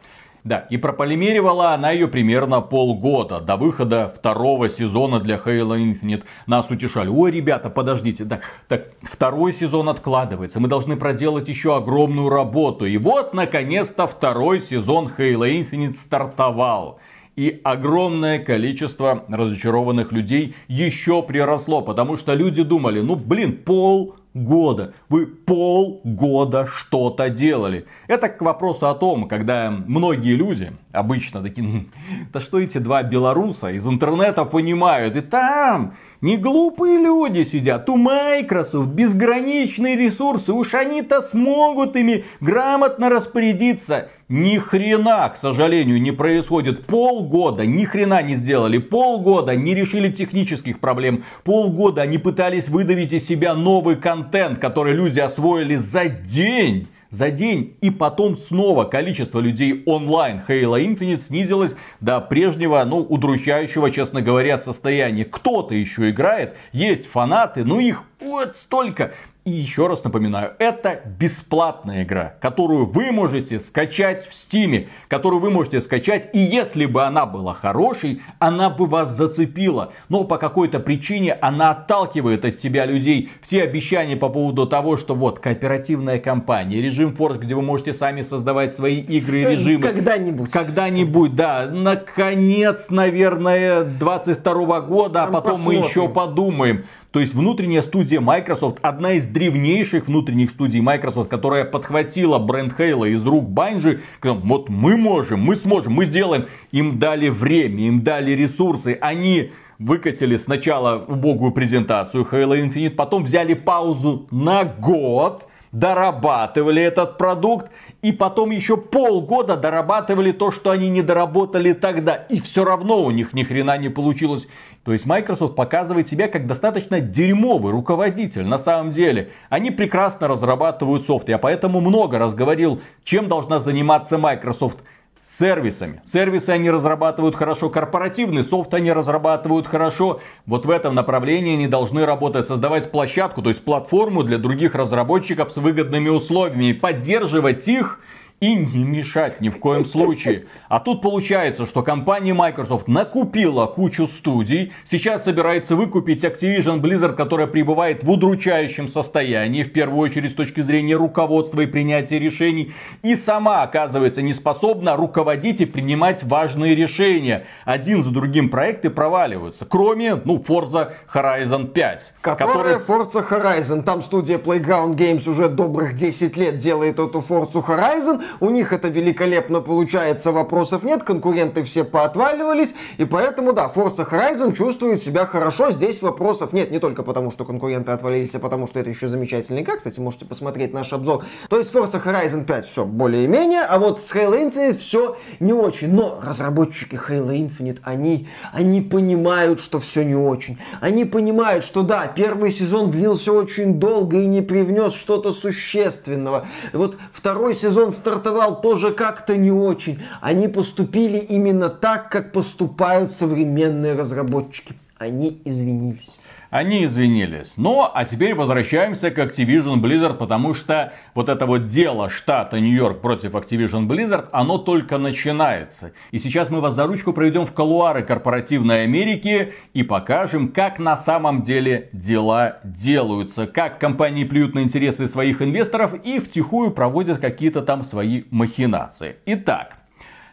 Да, 0.46 0.64
и 0.70 0.76
прополимеривала 0.76 1.72
она 1.72 1.90
ее 1.90 2.06
примерно 2.06 2.60
полгода 2.60 3.40
до 3.40 3.56
выхода 3.56 4.12
второго 4.14 4.68
сезона 4.68 5.18
для 5.18 5.38
Halo 5.38 5.76
Infinite. 5.76 6.22
Нас 6.46 6.70
утешали. 6.70 7.08
Ой, 7.08 7.32
ребята, 7.32 7.68
подождите, 7.68 8.22
да, 8.22 8.38
так 8.68 8.92
второй 9.02 9.52
сезон 9.52 9.88
откладывается. 9.88 10.60
Мы 10.60 10.68
должны 10.68 10.96
проделать 10.96 11.48
еще 11.48 11.76
огромную 11.76 12.28
работу. 12.28 12.86
И 12.86 12.96
вот, 12.96 13.34
наконец-то, 13.34 14.06
второй 14.06 14.60
сезон 14.60 15.10
Halo 15.18 15.50
Infinite 15.50 15.94
стартовал. 15.94 17.00
И 17.34 17.60
огромное 17.64 18.38
количество 18.38 19.24
разочарованных 19.28 20.12
людей 20.12 20.54
еще 20.68 21.24
приросло, 21.24 21.82
потому 21.82 22.16
что 22.16 22.34
люди 22.34 22.62
думали, 22.62 23.00
ну 23.00 23.16
блин, 23.16 23.56
пол 23.64 24.14
года. 24.36 24.92
Вы 25.08 25.26
полгода 25.26 26.66
что-то 26.66 27.30
делали. 27.30 27.86
Это 28.06 28.28
к 28.28 28.42
вопросу 28.42 28.88
о 28.88 28.94
том, 28.94 29.28
когда 29.28 29.70
многие 29.70 30.36
люди, 30.36 30.72
обычно 30.92 31.42
такие, 31.42 31.86
да 32.32 32.40
что 32.40 32.60
эти 32.60 32.78
два 32.78 33.02
белоруса 33.02 33.70
из 33.70 33.86
интернета 33.86 34.44
понимают, 34.44 35.16
и 35.16 35.20
там 35.20 35.94
не 36.26 36.38
глупые 36.38 36.98
люди 36.98 37.44
сидят, 37.44 37.88
у 37.88 37.96
Microsoft 37.96 38.88
безграничные 38.88 39.94
ресурсы, 39.94 40.52
уж 40.52 40.74
они-то 40.74 41.22
смогут 41.22 41.94
ими 41.94 42.24
грамотно 42.40 43.08
распорядиться. 43.08 44.08
Ни 44.28 44.58
хрена, 44.58 45.28
к 45.28 45.36
сожалению, 45.36 46.02
не 46.02 46.10
происходит. 46.10 46.84
Полгода 46.86 47.64
ни 47.64 47.84
хрена 47.84 48.22
не 48.22 48.34
сделали. 48.34 48.78
Полгода 48.78 49.54
не 49.54 49.72
решили 49.72 50.10
технических 50.10 50.80
проблем. 50.80 51.22
Полгода 51.44 52.02
они 52.02 52.18
пытались 52.18 52.68
выдавить 52.68 53.12
из 53.12 53.24
себя 53.24 53.54
новый 53.54 53.94
контент, 53.94 54.58
который 54.58 54.94
люди 54.94 55.20
освоили 55.20 55.76
за 55.76 56.08
день 56.08 56.88
за 57.16 57.30
день. 57.30 57.76
И 57.80 57.90
потом 57.90 58.36
снова 58.36 58.84
количество 58.84 59.40
людей 59.40 59.82
онлайн 59.86 60.40
Halo 60.46 60.78
Infinite 60.78 61.18
снизилось 61.18 61.74
до 62.00 62.20
прежнего, 62.20 62.84
ну, 62.84 62.98
удручающего, 62.98 63.90
честно 63.90 64.20
говоря, 64.20 64.58
состояния. 64.58 65.24
Кто-то 65.24 65.74
еще 65.74 66.10
играет, 66.10 66.56
есть 66.72 67.06
фанаты, 67.06 67.64
но 67.64 67.80
их 67.80 68.02
вот 68.20 68.56
столько. 68.56 69.14
И 69.46 69.52
еще 69.52 69.86
раз 69.86 70.02
напоминаю, 70.02 70.54
это 70.58 71.02
бесплатная 71.20 72.02
игра, 72.02 72.34
которую 72.40 72.84
вы 72.84 73.12
можете 73.12 73.60
скачать 73.60 74.26
в 74.26 74.34
Стиме, 74.34 74.88
которую 75.06 75.40
вы 75.40 75.50
можете 75.50 75.80
скачать, 75.80 76.28
и 76.32 76.40
если 76.40 76.84
бы 76.84 77.04
она 77.04 77.26
была 77.26 77.54
хорошей, 77.54 78.22
она 78.40 78.70
бы 78.70 78.86
вас 78.86 79.10
зацепила. 79.10 79.92
Но 80.08 80.24
по 80.24 80.38
какой-то 80.38 80.80
причине 80.80 81.32
она 81.34 81.70
отталкивает 81.70 82.44
от 82.44 82.58
тебя 82.58 82.86
людей. 82.86 83.30
Все 83.40 83.62
обещания 83.62 84.16
по 84.16 84.30
поводу 84.30 84.66
того, 84.66 84.96
что 84.96 85.14
вот 85.14 85.38
кооперативная 85.38 86.18
компания, 86.18 86.82
режим 86.82 87.14
Force, 87.16 87.38
где 87.38 87.54
вы 87.54 87.62
можете 87.62 87.94
сами 87.94 88.22
создавать 88.22 88.74
свои 88.74 88.98
игры 88.98 89.42
и 89.42 89.44
э, 89.44 89.50
режимы. 89.52 89.80
Когда-нибудь. 89.80 90.50
Когда-нибудь, 90.50 91.36
да. 91.36 91.68
Наконец, 91.70 92.90
наверное, 92.90 93.84
22 93.84 94.80
года, 94.80 95.22
а 95.22 95.26
потом 95.28 95.52
посмотрим. 95.52 95.80
мы 95.82 95.86
еще 95.86 96.08
подумаем. 96.08 96.84
То 97.16 97.20
есть 97.20 97.32
внутренняя 97.32 97.80
студия 97.80 98.20
Microsoft, 98.20 98.76
одна 98.82 99.12
из 99.12 99.24
древнейших 99.24 100.06
внутренних 100.06 100.50
студий 100.50 100.80
Microsoft, 100.80 101.30
которая 101.30 101.64
подхватила 101.64 102.38
бренд 102.38 102.78
Halo 102.78 103.08
из 103.08 103.24
рук 103.24 103.48
Bungie, 103.48 104.00
вот 104.22 104.68
мы 104.68 104.98
можем, 104.98 105.40
мы 105.40 105.56
сможем, 105.56 105.94
мы 105.94 106.04
сделаем. 106.04 106.44
Им 106.72 106.98
дали 106.98 107.30
время, 107.30 107.86
им 107.86 108.02
дали 108.02 108.32
ресурсы, 108.32 108.98
они 109.00 109.52
выкатили 109.78 110.36
сначала 110.36 111.06
убогую 111.08 111.52
презентацию 111.52 112.28
Halo 112.30 112.62
Infinite, 112.62 112.90
потом 112.90 113.24
взяли 113.24 113.54
паузу 113.54 114.26
на 114.30 114.64
год, 114.64 115.48
дорабатывали 115.72 116.82
этот 116.82 117.16
продукт 117.16 117.70
и 118.06 118.12
потом 118.12 118.52
еще 118.52 118.76
полгода 118.76 119.56
дорабатывали 119.56 120.30
то, 120.30 120.52
что 120.52 120.70
они 120.70 120.88
не 120.88 121.02
доработали 121.02 121.72
тогда. 121.72 122.14
И 122.14 122.40
все 122.40 122.64
равно 122.64 123.02
у 123.02 123.10
них 123.10 123.32
ни 123.32 123.42
хрена 123.42 123.76
не 123.78 123.88
получилось. 123.88 124.46
То 124.84 124.92
есть 124.92 125.06
Microsoft 125.06 125.56
показывает 125.56 126.06
себя 126.06 126.28
как 126.28 126.46
достаточно 126.46 127.00
дерьмовый 127.00 127.72
руководитель 127.72 128.44
на 128.44 128.60
самом 128.60 128.92
деле. 128.92 129.30
Они 129.48 129.72
прекрасно 129.72 130.28
разрабатывают 130.28 131.04
софт. 131.04 131.28
Я 131.28 131.38
поэтому 131.38 131.80
много 131.80 132.20
раз 132.20 132.36
говорил, 132.36 132.80
чем 133.02 133.26
должна 133.26 133.58
заниматься 133.58 134.18
Microsoft 134.18 134.78
сервисами. 135.26 136.00
Сервисы 136.06 136.50
они 136.50 136.70
разрабатывают 136.70 137.34
хорошо, 137.34 137.68
корпоративный 137.68 138.44
софт 138.44 138.72
они 138.74 138.92
разрабатывают 138.92 139.66
хорошо. 139.66 140.20
Вот 140.46 140.66
в 140.66 140.70
этом 140.70 140.94
направлении 140.94 141.54
они 141.54 141.66
должны 141.66 142.06
работать, 142.06 142.46
создавать 142.46 142.90
площадку, 142.90 143.42
то 143.42 143.48
есть 143.48 143.64
платформу 143.64 144.22
для 144.22 144.38
других 144.38 144.76
разработчиков 144.76 145.52
с 145.52 145.56
выгодными 145.56 146.08
условиями, 146.08 146.72
поддерживать 146.72 147.66
их 147.66 148.00
и 148.40 148.54
не 148.54 148.84
мешать 148.84 149.40
ни 149.40 149.48
в 149.48 149.58
коем 149.58 149.86
случае. 149.86 150.46
А 150.68 150.78
тут 150.78 151.00
получается, 151.00 151.64
что 151.64 151.82
компания 151.82 152.34
Microsoft 152.34 152.86
накупила 152.86 153.66
кучу 153.66 154.06
студий, 154.06 154.72
сейчас 154.84 155.24
собирается 155.24 155.74
выкупить 155.74 156.22
Activision 156.22 156.80
Blizzard, 156.80 157.14
которая 157.14 157.46
пребывает 157.46 158.04
в 158.04 158.10
удручающем 158.10 158.88
состоянии, 158.88 159.62
в 159.62 159.72
первую 159.72 160.00
очередь 160.00 160.32
с 160.32 160.34
точки 160.34 160.60
зрения 160.60 160.96
руководства 160.96 161.62
и 161.62 161.66
принятия 161.66 162.18
решений, 162.18 162.74
и 163.02 163.16
сама 163.16 163.62
оказывается 163.62 164.20
не 164.20 164.34
способна 164.34 164.96
руководить 164.96 165.62
и 165.62 165.64
принимать 165.64 166.22
важные 166.22 166.74
решения. 166.74 167.46
Один 167.64 168.02
за 168.02 168.10
другим 168.10 168.50
проекты 168.50 168.90
проваливаются, 168.90 169.64
кроме, 169.64 170.16
ну, 170.16 170.36
Forza 170.46 170.92
Horizon 171.12 171.68
5. 171.68 172.12
Которая 172.20 172.78
который... 172.78 173.06
Forza 173.06 173.26
Horizon, 173.26 173.82
там 173.82 174.02
студия 174.02 174.36
Playground 174.36 174.94
Games 174.96 175.28
уже 175.28 175.48
добрых 175.48 175.94
10 175.94 176.36
лет 176.36 176.58
делает 176.58 176.98
эту 176.98 177.24
Forza 177.26 177.64
Horizon, 177.64 178.22
у 178.40 178.50
них 178.50 178.72
это 178.72 178.88
великолепно 178.88 179.60
получается, 179.60 180.32
вопросов 180.32 180.82
нет, 180.82 181.02
конкуренты 181.02 181.62
все 181.62 181.84
поотваливались, 181.84 182.74
и 182.98 183.04
поэтому, 183.04 183.52
да, 183.52 183.70
Forza 183.74 184.08
Horizon 184.08 184.54
чувствует 184.54 185.02
себя 185.02 185.26
хорошо, 185.26 185.70
здесь 185.72 186.02
вопросов 186.02 186.52
нет, 186.52 186.70
не 186.70 186.78
только 186.78 187.02
потому, 187.02 187.30
что 187.30 187.44
конкуренты 187.44 187.92
отвалились, 187.92 188.34
а 188.34 188.38
потому, 188.38 188.66
что 188.66 188.80
это 188.80 188.90
еще 188.90 189.08
замечательный 189.08 189.62
игра, 189.62 189.76
кстати, 189.76 190.00
можете 190.00 190.24
посмотреть 190.24 190.72
наш 190.72 190.92
обзор. 190.92 191.24
То 191.48 191.58
есть 191.58 191.72
Forza 191.72 192.02
Horizon 192.02 192.44
5 192.44 192.66
все 192.66 192.84
более-менее, 192.84 193.62
а 193.62 193.78
вот 193.78 194.00
с 194.02 194.14
Halo 194.14 194.34
Infinite 194.34 194.76
все 194.76 195.16
не 195.40 195.52
очень. 195.52 195.92
Но 195.92 196.20
разработчики 196.22 196.96
Halo 196.96 197.32
Infinite, 197.32 197.78
они, 197.82 198.28
они 198.52 198.80
понимают, 198.80 199.60
что 199.60 199.78
все 199.78 200.02
не 200.02 200.14
очень. 200.14 200.58
Они 200.80 201.04
понимают, 201.04 201.64
что 201.64 201.82
да, 201.82 202.06
первый 202.06 202.50
сезон 202.50 202.90
длился 202.90 203.32
очень 203.32 203.74
долго 203.74 204.18
и 204.18 204.26
не 204.26 204.42
привнес 204.42 204.92
что-то 204.94 205.32
существенного. 205.32 206.46
Вот 206.72 206.96
второй 207.12 207.54
сезон 207.54 207.92
стартовал 207.92 208.15
стартовал 208.16 208.60
тоже 208.60 208.92
как-то 208.92 209.36
не 209.36 209.50
очень. 209.50 210.00
Они 210.20 210.48
поступили 210.48 211.18
именно 211.18 211.68
так, 211.68 212.10
как 212.10 212.32
поступают 212.32 213.14
современные 213.14 213.94
разработчики. 213.94 214.74
Они 214.98 215.40
извинились. 215.44 216.16
Они 216.50 216.84
извинились. 216.84 217.54
Но, 217.56 217.90
а 217.92 218.04
теперь 218.04 218.34
возвращаемся 218.34 219.10
к 219.10 219.18
Activision 219.18 219.80
Blizzard, 219.80 220.14
потому 220.14 220.54
что 220.54 220.92
вот 221.14 221.28
это 221.28 221.46
вот 221.46 221.66
дело 221.66 222.08
штата 222.08 222.60
Нью-Йорк 222.60 223.00
против 223.00 223.34
Activision 223.34 223.86
Blizzard, 223.86 224.28
оно 224.32 224.58
только 224.58 224.98
начинается. 224.98 225.92
И 226.10 226.18
сейчас 226.18 226.50
мы 226.50 226.60
вас 226.60 226.74
за 226.74 226.86
ручку 226.86 227.12
проведем 227.12 227.46
в 227.46 227.52
колуары 227.52 228.02
корпоративной 228.02 228.84
Америки 228.84 229.54
и 229.74 229.82
покажем, 229.82 230.48
как 230.48 230.78
на 230.78 230.96
самом 230.96 231.42
деле 231.42 231.88
дела 231.92 232.58
делаются. 232.64 233.46
Как 233.46 233.78
компании 233.78 234.24
плюют 234.24 234.54
на 234.54 234.60
интересы 234.60 235.08
своих 235.08 235.42
инвесторов 235.42 235.94
и 236.04 236.20
втихую 236.20 236.70
проводят 236.70 237.18
какие-то 237.18 237.62
там 237.62 237.84
свои 237.84 238.24
махинации. 238.30 239.16
Итак, 239.26 239.76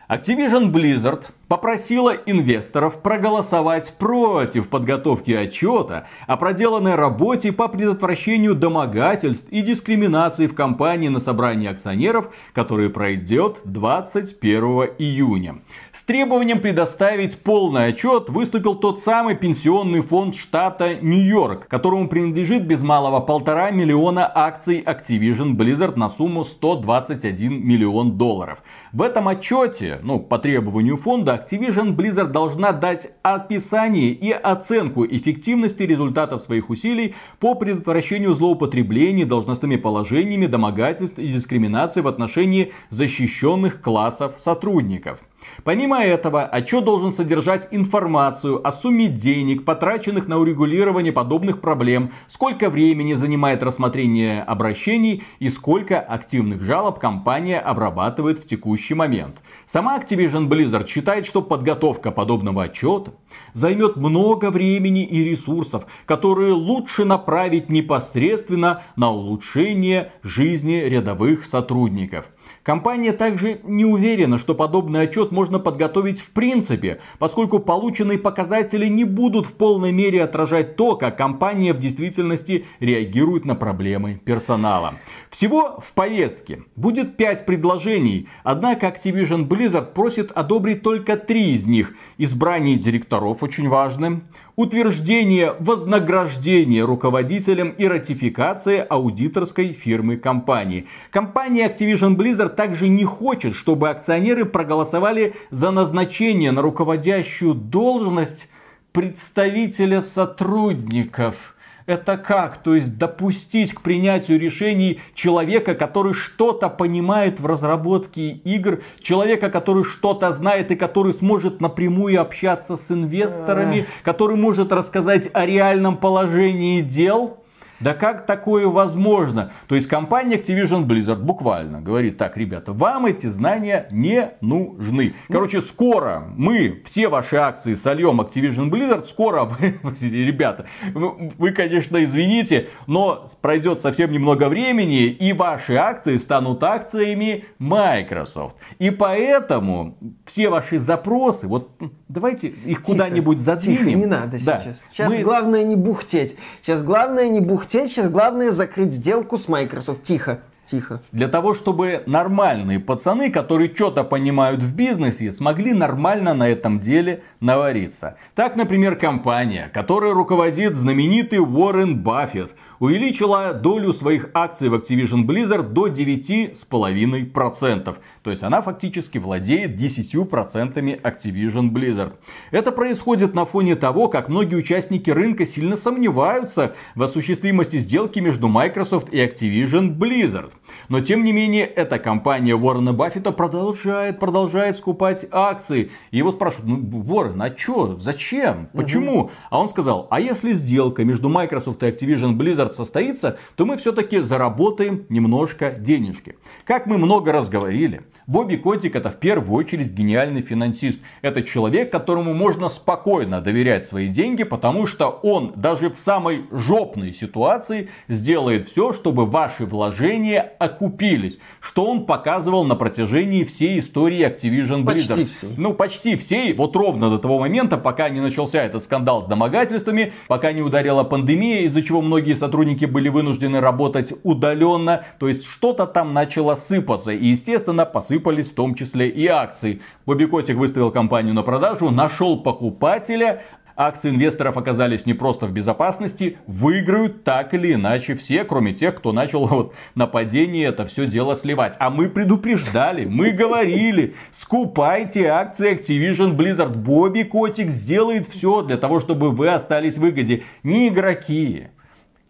Activision 0.09 0.71
Blizzard 0.71 1.25
попросила 1.53 2.15
инвесторов 2.25 3.03
проголосовать 3.03 3.93
против 3.99 4.69
подготовки 4.69 5.29
отчета 5.29 6.07
о 6.25 6.35
проделанной 6.35 6.95
работе 6.95 7.51
по 7.51 7.67
предотвращению 7.67 8.55
домогательств 8.55 9.47
и 9.51 9.61
дискриминации 9.61 10.47
в 10.47 10.55
компании 10.55 11.09
на 11.09 11.19
собрании 11.19 11.69
акционеров, 11.69 12.33
которое 12.53 12.89
пройдет 12.89 13.59
21 13.65 14.63
июня. 14.97 15.57
С 15.91 16.01
требованием 16.01 16.59
предоставить 16.59 17.37
полный 17.37 17.85
отчет 17.89 18.29
выступил 18.29 18.73
тот 18.73 18.99
самый 18.99 19.35
пенсионный 19.35 20.01
фонд 20.01 20.33
штата 20.33 20.95
Нью-Йорк, 20.95 21.67
которому 21.67 22.07
принадлежит 22.07 22.65
без 22.65 22.81
малого 22.81 23.19
полтора 23.19 23.69
миллиона 23.69 24.27
акций 24.33 24.81
Activision 24.83 25.51
Blizzard 25.51 25.99
на 25.99 26.09
сумму 26.09 26.43
121 26.43 27.63
миллион 27.63 28.17
долларов. 28.17 28.63
В 28.91 29.03
этом 29.03 29.27
отчете, 29.27 29.99
ну, 30.01 30.17
по 30.17 30.39
требованию 30.39 30.97
фонда, 30.97 31.42
Activision 31.43 31.95
Blizzard 31.95 32.31
должна 32.31 32.71
дать 32.71 33.11
описание 33.21 34.11
и 34.11 34.31
оценку 34.31 35.05
эффективности 35.05 35.83
результатов 35.83 36.41
своих 36.41 36.69
усилий 36.69 37.15
по 37.39 37.55
предотвращению 37.55 38.33
злоупотреблений 38.33 39.25
должностными 39.25 39.75
положениями, 39.75 40.45
домогательств 40.45 41.19
и 41.19 41.27
дискриминации 41.27 42.01
в 42.01 42.07
отношении 42.07 42.71
защищенных 42.89 43.81
классов 43.81 44.35
сотрудников. 44.39 45.19
Помимо 45.63 46.03
этого, 46.03 46.43
отчет 46.43 46.83
должен 46.83 47.11
содержать 47.11 47.67
информацию 47.71 48.65
о 48.65 48.71
сумме 48.71 49.07
денег, 49.07 49.65
потраченных 49.65 50.27
на 50.27 50.39
урегулирование 50.39 51.13
подобных 51.13 51.61
проблем, 51.61 52.11
сколько 52.27 52.69
времени 52.69 53.13
занимает 53.13 53.63
рассмотрение 53.63 54.41
обращений 54.41 55.23
и 55.39 55.49
сколько 55.49 55.99
активных 55.99 56.63
жалоб 56.63 56.99
компания 56.99 57.59
обрабатывает 57.59 58.39
в 58.39 58.47
текущий 58.47 58.93
момент. 58.93 59.41
Сама 59.65 59.97
Activision 59.97 60.47
Blizzard 60.47 60.87
считает, 60.87 61.25
что 61.25 61.41
подготовка 61.41 62.11
подобного 62.11 62.63
отчета 62.63 63.11
займет 63.53 63.95
много 63.95 64.51
времени 64.51 65.03
и 65.05 65.23
ресурсов, 65.23 65.85
которые 66.05 66.53
лучше 66.53 67.05
направить 67.05 67.69
непосредственно 67.69 68.81
на 68.95 69.11
улучшение 69.11 70.11
жизни 70.23 70.83
рядовых 70.85 71.45
сотрудников. 71.45 72.31
Компания 72.63 73.11
также 73.11 73.59
не 73.63 73.83
уверена, 73.83 74.37
что 74.37 74.55
подобный 74.55 75.01
отчет 75.01 75.33
можно 75.33 75.59
подготовить 75.59 76.21
в 76.21 76.31
принципе, 76.31 77.01
поскольку 77.19 77.59
полученные 77.59 78.17
показатели 78.17 78.87
не 78.87 79.03
будут 79.03 79.45
в 79.45 79.53
полной 79.53 79.91
мере 79.91 80.23
отражать 80.23 80.77
то, 80.77 80.95
как 80.95 81.17
компания 81.17 81.73
в 81.73 81.79
действительности 81.79 82.65
реагирует 82.79 83.43
на 83.43 83.55
проблемы 83.55 84.21
персонала. 84.23 84.93
Всего 85.29 85.77
в 85.81 85.91
повестке 85.91 86.63
будет 86.77 87.17
5 87.17 87.45
предложений, 87.45 88.29
однако 88.45 88.87
Activision 88.87 89.45
Blizzard 89.45 89.93
просит 89.93 90.31
одобрить 90.31 90.83
только 90.83 91.17
3 91.17 91.55
из 91.55 91.65
них. 91.65 91.93
Избрание 92.17 92.77
директоров 92.77 93.43
очень 93.43 93.67
важно, 93.67 94.21
утверждение 94.55 95.55
вознаграждения 95.59 96.83
руководителям 96.83 97.69
и 97.69 97.87
ратификация 97.87 98.83
аудиторской 98.83 99.73
фирмы 99.73 100.17
компании. 100.17 100.87
Компания 101.11 101.67
Activision 101.67 102.15
Blizzard 102.15 102.55
также 102.55 102.87
не 102.87 103.03
хочет, 103.03 103.55
чтобы 103.55 103.89
акционеры 103.89 104.45
проголосовали 104.45 105.35
за 105.49 105.71
назначение 105.71 106.51
на 106.51 106.61
руководящую 106.61 107.55
должность 107.55 108.47
представителя 108.91 110.01
сотрудников– 110.01 111.35
Это 111.85 112.17
как? 112.17 112.57
То 112.57 112.75
есть 112.75 112.97
допустить 112.97 113.73
к 113.73 113.81
принятию 113.81 114.39
решений 114.39 115.01
человека, 115.13 115.75
который 115.75 116.13
что-то 116.13 116.69
понимает 116.69 117.39
в 117.39 117.45
разработке 117.45 118.29
игр, 118.29 118.81
человека, 119.01 119.49
который 119.49 119.83
что-то 119.83 120.31
знает 120.31 120.71
и 120.71 120.75
который 120.75 121.13
сможет 121.13 121.59
напрямую 121.61 122.21
общаться 122.21 122.77
с 122.77 122.91
инвесторами, 122.91 123.87
который 124.03 124.37
может 124.37 124.71
рассказать 124.71 125.29
о 125.33 125.45
реальном 125.45 125.97
положении 125.97 126.81
дел. 126.81 127.42
Да 127.83 127.93
как 127.93 128.25
такое 128.25 128.67
возможно? 128.67 129.51
То 129.67 129.75
есть 129.75 129.89
компания 129.89 130.37
Activision 130.37 130.85
Blizzard 130.85 131.21
буквально 131.21 131.81
говорит, 131.81 132.17
так, 132.17 132.37
ребята, 132.37 132.71
вам 132.71 133.07
эти 133.07 133.27
знания 133.27 133.87
не 133.91 134.31
нужны. 134.39 135.15
Короче, 135.27 135.59
скоро 135.59 136.31
мы 136.35 136.81
все 136.85 137.09
ваши 137.09 137.35
акции 137.35 137.73
сольем 137.73 138.21
Activision 138.21 138.69
Blizzard, 138.69 139.05
скоро, 139.05 139.51
ребята, 139.99 140.65
вы, 140.93 141.51
конечно, 141.51 142.01
извините, 142.01 142.69
но 142.87 143.27
пройдет 143.41 143.81
совсем 143.81 144.13
немного 144.13 144.47
времени, 144.47 145.07
и 145.07 145.33
ваши 145.33 145.75
акции 145.75 146.17
станут 146.17 146.63
акциями 146.63 147.45
Microsoft. 147.59 148.55
И 148.79 148.91
поэтому 148.91 149.97
все 150.25 150.49
ваши 150.49 150.79
запросы, 150.79 151.47
вот 151.47 151.69
давайте 152.07 152.47
их 152.47 152.81
куда-нибудь 152.81 153.39
задвинем. 153.39 153.85
Тихо, 153.85 153.97
не 153.97 154.05
надо 154.05 154.37
да. 154.45 154.61
сейчас. 154.61 154.89
Сейчас 154.89 155.11
мы... 155.11 155.21
главное 155.21 155.63
не 155.65 155.75
бухтеть. 155.75 156.37
Сейчас 156.61 156.81
главное 156.81 157.27
не 157.27 157.41
бухтеть 157.41 157.72
хотеть, 157.73 157.91
сейчас 157.91 158.09
главное 158.09 158.51
закрыть 158.51 158.93
сделку 158.93 159.37
с 159.37 159.47
Microsoft. 159.47 160.03
Тихо. 160.03 160.41
Тихо. 160.65 161.01
Для 161.11 161.27
того, 161.27 161.55
чтобы 161.55 162.03
нормальные 162.05 162.79
пацаны, 162.79 163.29
которые 163.29 163.73
что-то 163.75 164.05
понимают 164.05 164.61
в 164.63 164.73
бизнесе, 164.73 165.33
смогли 165.33 165.73
нормально 165.73 166.33
на 166.33 166.47
этом 166.47 166.79
деле 166.79 167.21
навариться. 167.41 168.15
Так, 168.33 168.55
например, 168.55 168.95
компания, 168.95 169.69
которой 169.73 170.13
руководит 170.13 170.75
знаменитый 170.75 171.39
Уоррен 171.39 171.97
Баффет, 171.97 172.51
увеличила 172.83 173.53
долю 173.53 173.93
своих 173.93 174.29
акций 174.33 174.67
в 174.67 174.73
Activision 174.73 175.25
Blizzard 175.25 175.69
до 175.69 175.87
9,5%. 175.87 177.95
То 178.21 178.29
есть 178.29 178.43
она 178.43 178.61
фактически 178.61 179.19
владеет 179.19 179.79
10% 179.79 181.01
Activision 181.01 181.71
Blizzard. 181.71 182.15
Это 182.51 182.73
происходит 182.73 183.35
на 183.35 183.45
фоне 183.45 183.77
того, 183.77 184.09
как 184.09 184.27
многие 184.27 184.55
участники 184.55 185.09
рынка 185.09 185.45
сильно 185.45 185.77
сомневаются 185.77 186.75
в 186.95 187.03
осуществимости 187.03 187.79
сделки 187.79 188.19
между 188.19 188.49
Microsoft 188.49 189.13
и 189.13 189.17
Activision 189.17 189.97
Blizzard. 189.97 190.51
Но 190.89 190.99
тем 190.99 191.23
не 191.23 191.31
менее, 191.31 191.65
эта 191.65 191.99
компания 191.99 192.53
Уоррена 192.53 192.91
Баффета 192.91 193.31
продолжает, 193.31 194.19
продолжает 194.19 194.75
скупать 194.75 195.25
акции. 195.31 195.89
И 196.11 196.17
его 196.17 196.33
спрашивают, 196.33 196.67
ну, 196.67 196.99
Уоррен, 196.99 197.41
а 197.41 197.57
что, 197.57 197.97
зачем, 197.97 198.67
почему? 198.73 199.21
Угу. 199.21 199.31
А 199.51 199.61
он 199.61 199.69
сказал, 199.69 200.09
а 200.11 200.19
если 200.19 200.51
сделка 200.51 201.05
между 201.05 201.29
Microsoft 201.29 201.81
и 201.83 201.85
Activision 201.85 202.35
Blizzard 202.35 202.72
состоится, 202.73 203.37
то 203.55 203.65
мы 203.65 203.77
все-таки 203.77 204.19
заработаем 204.19 205.05
немножко 205.09 205.71
денежки. 205.71 206.35
Как 206.65 206.85
мы 206.85 206.97
много 206.97 207.31
раз 207.31 207.49
говорили, 207.49 208.01
Бобби 208.27 208.55
Котик 208.55 208.95
это 208.95 209.09
в 209.09 209.17
первую 209.17 209.53
очередь 209.57 209.91
гениальный 209.91 210.41
финансист. 210.41 210.99
Это 211.21 211.43
человек, 211.43 211.91
которому 211.91 212.33
можно 212.33 212.69
спокойно 212.69 213.41
доверять 213.41 213.85
свои 213.85 214.07
деньги, 214.07 214.43
потому 214.43 214.87
что 214.87 215.09
он 215.09 215.53
даже 215.55 215.89
в 215.89 215.99
самой 215.99 216.45
жопной 216.51 217.13
ситуации 217.13 217.89
сделает 218.07 218.67
все, 218.67 218.93
чтобы 218.93 219.25
ваши 219.25 219.65
вложения 219.65 220.53
окупились. 220.59 221.39
Что 221.59 221.85
он 221.85 222.05
показывал 222.05 222.63
на 222.63 222.75
протяжении 222.75 223.43
всей 223.43 223.79
истории 223.79 224.25
Activision 224.25 224.83
Blizzard. 224.83 224.85
Почти 224.85 225.25
всей. 225.25 225.49
Ну, 225.57 225.73
почти 225.73 226.15
всей. 226.15 226.53
Вот 226.53 226.75
ровно 226.75 227.09
до 227.09 227.19
того 227.19 227.39
момента, 227.39 227.77
пока 227.77 228.09
не 228.09 228.21
начался 228.21 228.63
этот 228.63 228.83
скандал 228.83 229.21
с 229.21 229.25
домогательствами, 229.25 230.13
пока 230.27 230.53
не 230.53 230.61
ударила 230.61 231.03
пандемия, 231.03 231.61
из-за 231.61 231.81
чего 231.81 232.01
многие 232.01 232.33
сотрудники 232.33 232.52
были 232.53 233.09
вынуждены 233.09 233.59
работать 233.59 234.13
удаленно. 234.23 235.03
То 235.19 235.27
есть 235.27 235.45
что-то 235.45 235.85
там 235.87 236.13
начало 236.13 236.55
сыпаться. 236.55 237.11
И, 237.11 237.27
естественно, 237.27 237.85
посыпались 237.85 238.49
в 238.49 238.55
том 238.55 238.75
числе 238.75 239.09
и 239.09 239.27
акции. 239.27 239.81
Бобби 240.05 240.25
Котик 240.25 240.57
выставил 240.57 240.91
компанию 240.91 241.33
на 241.33 241.43
продажу, 241.43 241.89
нашел 241.89 242.41
покупателя, 242.41 243.43
акции 243.75 244.09
инвесторов 244.09 244.57
оказались 244.57 245.05
не 245.05 245.13
просто 245.13 245.45
в 245.45 245.51
безопасности, 245.51 246.37
выиграют 246.47 247.23
так 247.23 247.53
или 247.53 247.73
иначе 247.73 248.15
все, 248.15 248.43
кроме 248.43 248.73
тех, 248.73 248.95
кто 248.95 249.11
начал 249.11 249.47
вот 249.47 249.73
нападение 249.95 250.67
это 250.67 250.85
все 250.85 251.07
дело 251.07 251.35
сливать. 251.35 251.75
А 251.79 251.89
мы 251.89 252.09
предупреждали, 252.09 253.05
мы 253.05 253.31
говорили, 253.31 254.15
скупайте 254.31 255.27
акции 255.27 255.73
Activision 255.73 256.35
Blizzard. 256.35 256.77
Бобби 256.77 257.23
Котик 257.23 257.69
сделает 257.69 258.27
все 258.27 258.61
для 258.61 258.77
того, 258.77 258.99
чтобы 258.99 259.31
вы 259.31 259.49
остались 259.49 259.97
в 259.97 260.01
выгоде. 260.01 260.43
Не 260.63 260.89
игроки, 260.89 261.67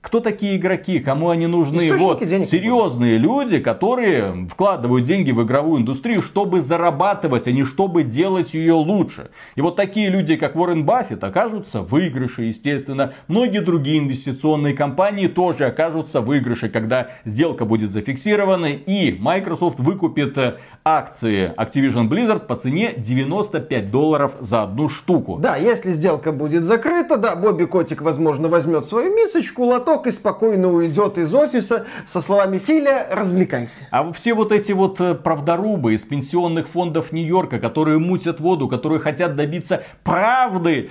кто 0.04 0.20
такие 0.20 0.58
игроки, 0.58 1.00
кому 1.00 1.30
они 1.30 1.48
нужны? 1.48 1.88
Источники 1.88 2.04
вот 2.04 2.28
денег 2.28 2.46
серьезные 2.46 3.18
люди, 3.18 3.60
которые 3.60 4.48
вкладывают 4.50 5.06
деньги 5.06 5.32
в 5.32 5.42
игровую 5.44 5.80
индустрию, 5.80 6.22
чтобы 6.22 6.62
зарабатывать, 6.62 7.48
а 7.48 7.54
не 7.54 7.64
чтобы 7.64 8.04
делать 8.04 8.54
ее 8.54 8.74
лучше. 8.74 9.32
И 9.56 9.62
вот 9.62 9.78
такие 9.78 10.10
люди, 10.10 10.36
как 10.36 10.58
Уоррен 10.58 10.84
Баффет, 10.84 11.24
окажутся 11.24 11.82
в 11.82 11.88
выигрыше, 11.88 12.44
естественно. 12.44 13.14
Многие 13.30 13.60
другие 13.62 14.00
инвестиционные 14.00 14.74
компании 14.74 15.28
тоже 15.28 15.68
окажутся 15.68 16.20
в 16.20 16.26
выигрыше, 16.26 16.68
когда 16.68 17.08
сделка 17.24 17.64
будет 17.64 17.92
зафиксирована 17.92 18.74
и 18.74 19.18
Microsoft 19.18 19.80
выкупит 19.80 20.38
э, 20.38 20.56
акции 20.84 21.54
Activision 21.56 22.10
Blizzard 22.10 22.46
по 22.46 22.58
цене 22.58 22.94
95 22.98 23.90
долларов 23.90 24.34
за 24.42 24.64
одну 24.64 24.90
штуку. 24.90 25.38
Да, 25.40 25.56
если 25.56 25.94
сделка 25.94 26.34
будет 26.34 26.64
закрыта, 26.64 27.16
да, 27.16 27.38
Бобби 27.38 27.64
Котик, 27.64 28.02
возможно, 28.02 28.50
возьмет 28.50 28.86
свою 28.86 29.16
мисочку, 29.16 29.64
лоток 29.64 29.93
платок 29.94 30.08
и 30.08 30.12
спокойно 30.12 30.72
уйдет 30.72 31.18
из 31.18 31.34
офиса 31.34 31.86
со 32.06 32.22
словами 32.22 32.58
«Филя, 32.58 33.08
развлекайся». 33.12 33.88
А 33.92 34.12
все 34.12 34.34
вот 34.34 34.52
эти 34.52 34.72
вот 34.72 35.00
э, 35.00 35.14
правдорубы 35.14 35.94
из 35.94 36.04
пенсионных 36.04 36.68
фондов 36.68 37.12
Нью-Йорка, 37.12 37.60
которые 37.60 38.00
мутят 38.00 38.40
воду, 38.40 38.68
которые 38.68 39.00
хотят 39.00 39.36
добиться 39.36 39.84
правды, 40.04 40.90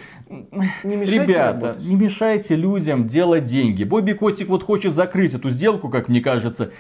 не 0.84 0.96
мешайте 0.96 1.24
Ребята, 1.24 1.66
работать. 1.66 1.84
не 1.84 1.96
мешайте 1.96 2.57
людям 2.57 3.09
делать 3.09 3.44
деньги. 3.44 3.84
Бобби 3.84 4.12
Котик 4.12 4.48
вот 4.48 4.62
хочет 4.62 4.94
закрыть 4.94 5.34
эту 5.34 5.50
сделку, 5.50 5.88
как 5.88 6.09
мне 6.09 6.20
кажется, 6.20 6.70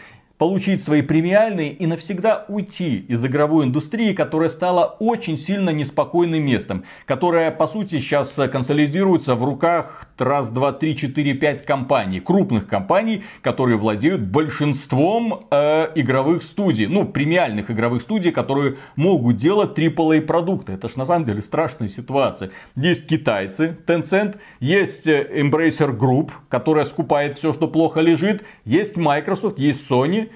получить 0.42 0.82
свои 0.82 1.02
премиальные 1.02 1.72
и 1.72 1.86
навсегда 1.86 2.46
уйти 2.48 2.98
из 3.06 3.24
игровой 3.24 3.64
индустрии, 3.64 4.12
которая 4.12 4.48
стала 4.48 4.96
очень 4.98 5.38
сильно 5.38 5.70
неспокойным 5.70 6.42
местом, 6.44 6.82
которая 7.06 7.52
по 7.52 7.68
сути 7.68 8.00
сейчас 8.00 8.36
консолидируется 8.50 9.36
в 9.36 9.44
руках 9.44 10.08
раз, 10.18 10.50
два, 10.50 10.72
три, 10.72 10.96
четыре, 10.96 11.34
пять 11.34 11.64
компаний, 11.64 12.18
крупных 12.18 12.66
компаний, 12.66 13.22
которые 13.40 13.76
владеют 13.76 14.22
большинством 14.22 15.42
э, 15.48 15.92
игровых 15.94 16.42
студий, 16.42 16.86
ну 16.86 17.04
премиальных 17.04 17.70
игровых 17.70 18.02
студий, 18.02 18.32
которые 18.32 18.78
могут 18.96 19.36
делать 19.36 19.78
AAA 19.78 20.22
продукты. 20.22 20.72
Это 20.72 20.88
ж 20.88 20.96
на 20.96 21.06
самом 21.06 21.24
деле 21.24 21.40
страшная 21.40 21.88
ситуация. 21.88 22.50
Есть 22.74 23.06
китайцы, 23.06 23.76
Tencent, 23.86 24.38
есть 24.58 25.06
э, 25.06 25.24
Embracer 25.40 25.96
Group, 25.96 26.30
которая 26.48 26.84
скупает 26.84 27.38
все, 27.38 27.52
что 27.52 27.68
плохо 27.68 28.00
лежит, 28.00 28.44
есть 28.64 28.96
Microsoft, 28.96 29.60
есть 29.60 29.88
Sony, 29.88 30.30
Э, 30.30 30.31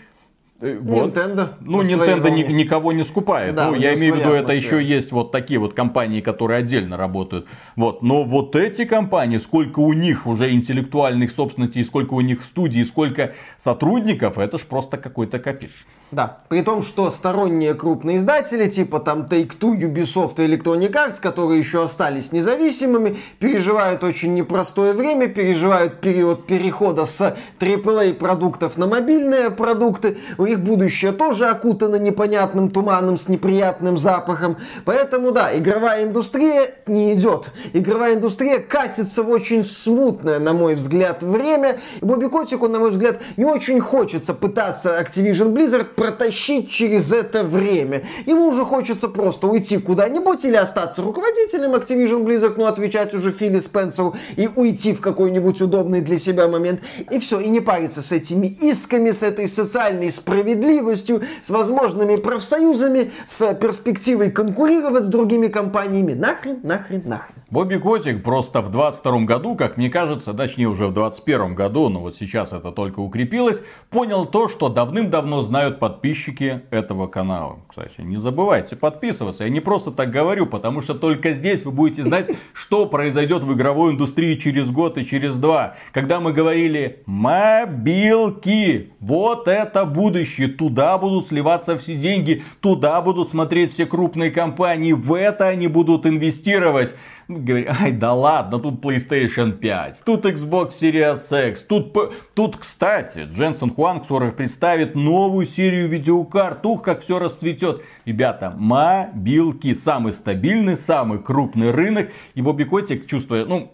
вот. 0.61 1.17
Nintendo. 1.17 1.49
Ну, 1.61 1.83
Nintendo 1.83 2.31
ни, 2.31 2.43
никого 2.53 2.93
не 2.93 3.05
скупает. 3.05 3.55
Да, 3.55 3.69
ну, 3.69 3.75
я 3.75 3.95
имею 3.95 4.15
в 4.15 4.19
виду, 4.19 4.31
это 4.31 4.55
еще 4.55 4.83
есть 4.83 5.13
вот 5.13 5.31
такие 5.31 5.61
вот 5.61 5.75
компании, 5.75 6.21
которые 6.21 6.59
отдельно 6.59 6.97
работают. 6.97 7.47
Вот. 7.77 8.03
Но 8.03 8.25
вот 8.25 8.57
эти 8.57 8.87
компании, 8.87 9.37
сколько 9.37 9.81
у 9.81 9.93
них 9.93 10.27
уже 10.27 10.53
интеллектуальных 10.53 11.31
собственностей, 11.31 11.85
сколько 11.85 12.15
у 12.15 12.23
них 12.23 12.43
студий, 12.43 12.85
сколько 12.85 13.35
сотрудников, 13.59 14.39
это 14.39 14.59
ж 14.59 14.63
просто 14.63 14.97
какой-то 14.97 15.39
капец. 15.39 15.73
Да, 16.13 16.39
при 16.49 16.63
том, 16.63 16.83
что 16.83 17.11
сторонние 17.11 17.75
крупные 17.75 18.19
издатели, 18.19 18.69
типа 18.69 19.01
там 19.01 19.23
Take-Two, 19.23 19.77
Ubisoft 19.77 20.35
и 20.37 20.47
Electronic 20.47 20.93
Arts, 20.93 21.21
которые 21.21 21.59
еще 21.59 21.83
остались 21.83 22.31
независимыми, 22.31 23.17
переживают 23.41 24.05
очень 24.05 24.35
непростое 24.35 24.93
время, 24.93 25.27
переживают 25.27 26.01
период 26.01 26.47
перехода 26.47 27.07
с 27.07 27.37
AAA 27.59 28.15
продуктов 28.15 28.77
на 28.77 28.87
мобильные 28.87 29.51
продукты. 29.51 30.17
У 30.39 30.45
их 30.45 30.61
будущее 30.61 31.11
тоже 31.11 31.47
окутано 31.47 31.97
непонятным 31.97 32.71
туманом 32.71 33.19
с 33.19 33.29
неприятным 33.29 33.99
запахом. 33.99 34.59
Поэтому, 34.85 35.33
да, 35.33 35.59
игровая 35.59 36.05
индустрия 36.05 36.63
не 36.87 37.15
идет. 37.15 37.51
Игровая 37.73 38.15
индустрия 38.15 38.61
катится 38.61 39.25
в 39.25 39.29
очень 39.29 39.65
смутное, 39.65 40.39
на 40.39 40.53
мой 40.53 40.77
взгляд, 40.77 41.25
время. 41.25 41.81
И 42.01 42.05
Бобби 42.05 42.29
Котику, 42.29 42.69
на 42.69 42.79
мой 42.79 42.93
взгляд, 42.93 43.21
не 43.37 43.45
очень 43.45 43.81
хочется 43.81 44.35
пытаться 44.35 45.01
Activision 45.01 45.53
Blizzard 45.53 45.96
протащить 45.97 46.71
через 46.71 47.13
это 47.13 47.43
время. 47.43 48.03
Ему 48.27 48.47
уже 48.47 48.65
хочется 48.65 49.09
просто 49.09 49.47
уйти 49.47 49.79
куда-нибудь 49.79 50.45
или 50.45 50.57
остаться 50.57 51.03
руководителем 51.03 51.75
Activision 51.75 52.25
Blizzard, 52.25 52.55
ну, 52.57 52.67
отвечать 52.67 53.15
уже 53.15 53.33
Филли 53.33 53.61
Спенсеру 53.61 54.15
и 54.37 54.49
уйти 54.55 54.93
в 54.93 55.01
какой-нибудь 55.01 55.61
удобный 55.61 56.03
для 56.03 56.19
себя 56.19 56.49
момент. 56.49 56.81
И 57.11 57.19
все, 57.19 57.41
и 57.41 57.49
не 57.49 57.61
париться 57.61 58.03
с 58.03 58.13
этими 58.13 58.47
исками, 58.47 59.11
с 59.11 59.23
этой 59.23 59.49
социальной 59.49 60.11
справедливостью, 60.11 61.23
с 61.43 61.51
возможными 61.51 62.17
профсоюзами, 62.17 63.11
с 63.27 63.55
перспективой 63.55 64.31
конкурировать 64.31 65.05
с 65.05 65.09
другими 65.09 65.49
компаниями. 65.49 66.13
Нахрен, 66.13 66.61
нахрен, 66.63 67.03
нахрен. 67.05 67.37
Бобби 67.51 67.77
Котик 67.77 68.23
просто 68.23 68.61
в 68.61 68.71
22 68.71 69.21
году, 69.21 69.57
как 69.57 69.77
мне 69.77 69.89
кажется, 69.89 70.35
точнее 70.35 70.67
уже 70.67 70.89
в 70.89 70.93
21 70.93 71.55
году, 71.55 71.89
но 71.89 72.01
вот 72.01 72.17
сейчас 72.17 72.53
это 72.53 72.71
только 72.73 73.01
укрепилось, 73.01 73.63
понял 73.89 74.27
то, 74.27 74.49
что 74.49 74.69
давным-давно 74.69 75.43
знают 75.43 75.79
подписчики 75.87 76.63
этого 76.71 77.07
канала. 77.07 77.61
Кстати, 77.69 78.01
не 78.01 78.17
забывайте 78.17 78.75
подписываться. 78.75 79.45
Я 79.45 79.51
не 79.51 79.61
просто 79.61 79.93
так 79.93 80.11
говорю, 80.11 80.47
потому 80.47 80.83
что 80.83 80.95
только 80.95 81.33
здесь 81.33 81.65
вы 81.65 81.71
будете 81.71 82.03
знать, 82.03 82.29
что 82.55 82.87
произойдет 82.87 83.45
в 83.45 83.55
игровой 83.55 83.93
индустрии 83.93 84.35
через 84.35 84.69
год 84.73 84.99
и 84.99 85.07
через 85.07 85.37
два. 85.37 85.77
Когда 85.93 86.19
мы 86.19 86.33
говорили 86.33 87.05
мобилки, 87.07 88.91
вот 88.99 89.47
это 89.47 89.85
будущее, 89.85 90.49
туда 90.49 90.99
будут 90.99 91.29
сливаться 91.29 91.79
все 91.79 91.95
деньги, 91.95 92.43
туда 92.59 93.01
будут 93.01 93.29
смотреть 93.29 93.71
все 93.71 93.87
крупные 93.87 94.33
компании, 94.33 94.93
в 94.93 95.15
это 95.15 95.47
они 95.47 95.69
будут 95.69 96.05
инвестировать 96.05 96.95
говорит, 97.29 97.69
ай 97.69 97.93
да 97.93 98.13
ладно, 98.13 98.59
тут 98.59 98.85
PlayStation 98.85 99.53
5, 99.53 100.03
тут 100.05 100.25
Xbox 100.25 100.69
Series 100.69 101.51
X, 101.51 101.65
тут, 101.65 101.97
тут 102.35 102.57
кстати, 102.57 103.29
Дженсен 103.31 103.71
Хуанг 103.71 104.05
скоро 104.05 104.31
представит 104.31 104.95
новую 104.95 105.47
серию 105.47 105.89
видеокарт, 105.89 106.65
ух, 106.65 106.83
как 106.83 107.01
все 107.01 107.19
расцветет. 107.19 107.83
Ребята, 108.05 108.53
мобилки, 108.57 109.75
самый 109.75 110.13
стабильный, 110.13 110.77
самый 110.77 111.19
крупный 111.19 111.71
рынок, 111.71 112.11
и 112.35 112.43
Бобби 112.43 112.65
Котик, 112.65 113.07
чувствуя, 113.07 113.45
ну, 113.45 113.71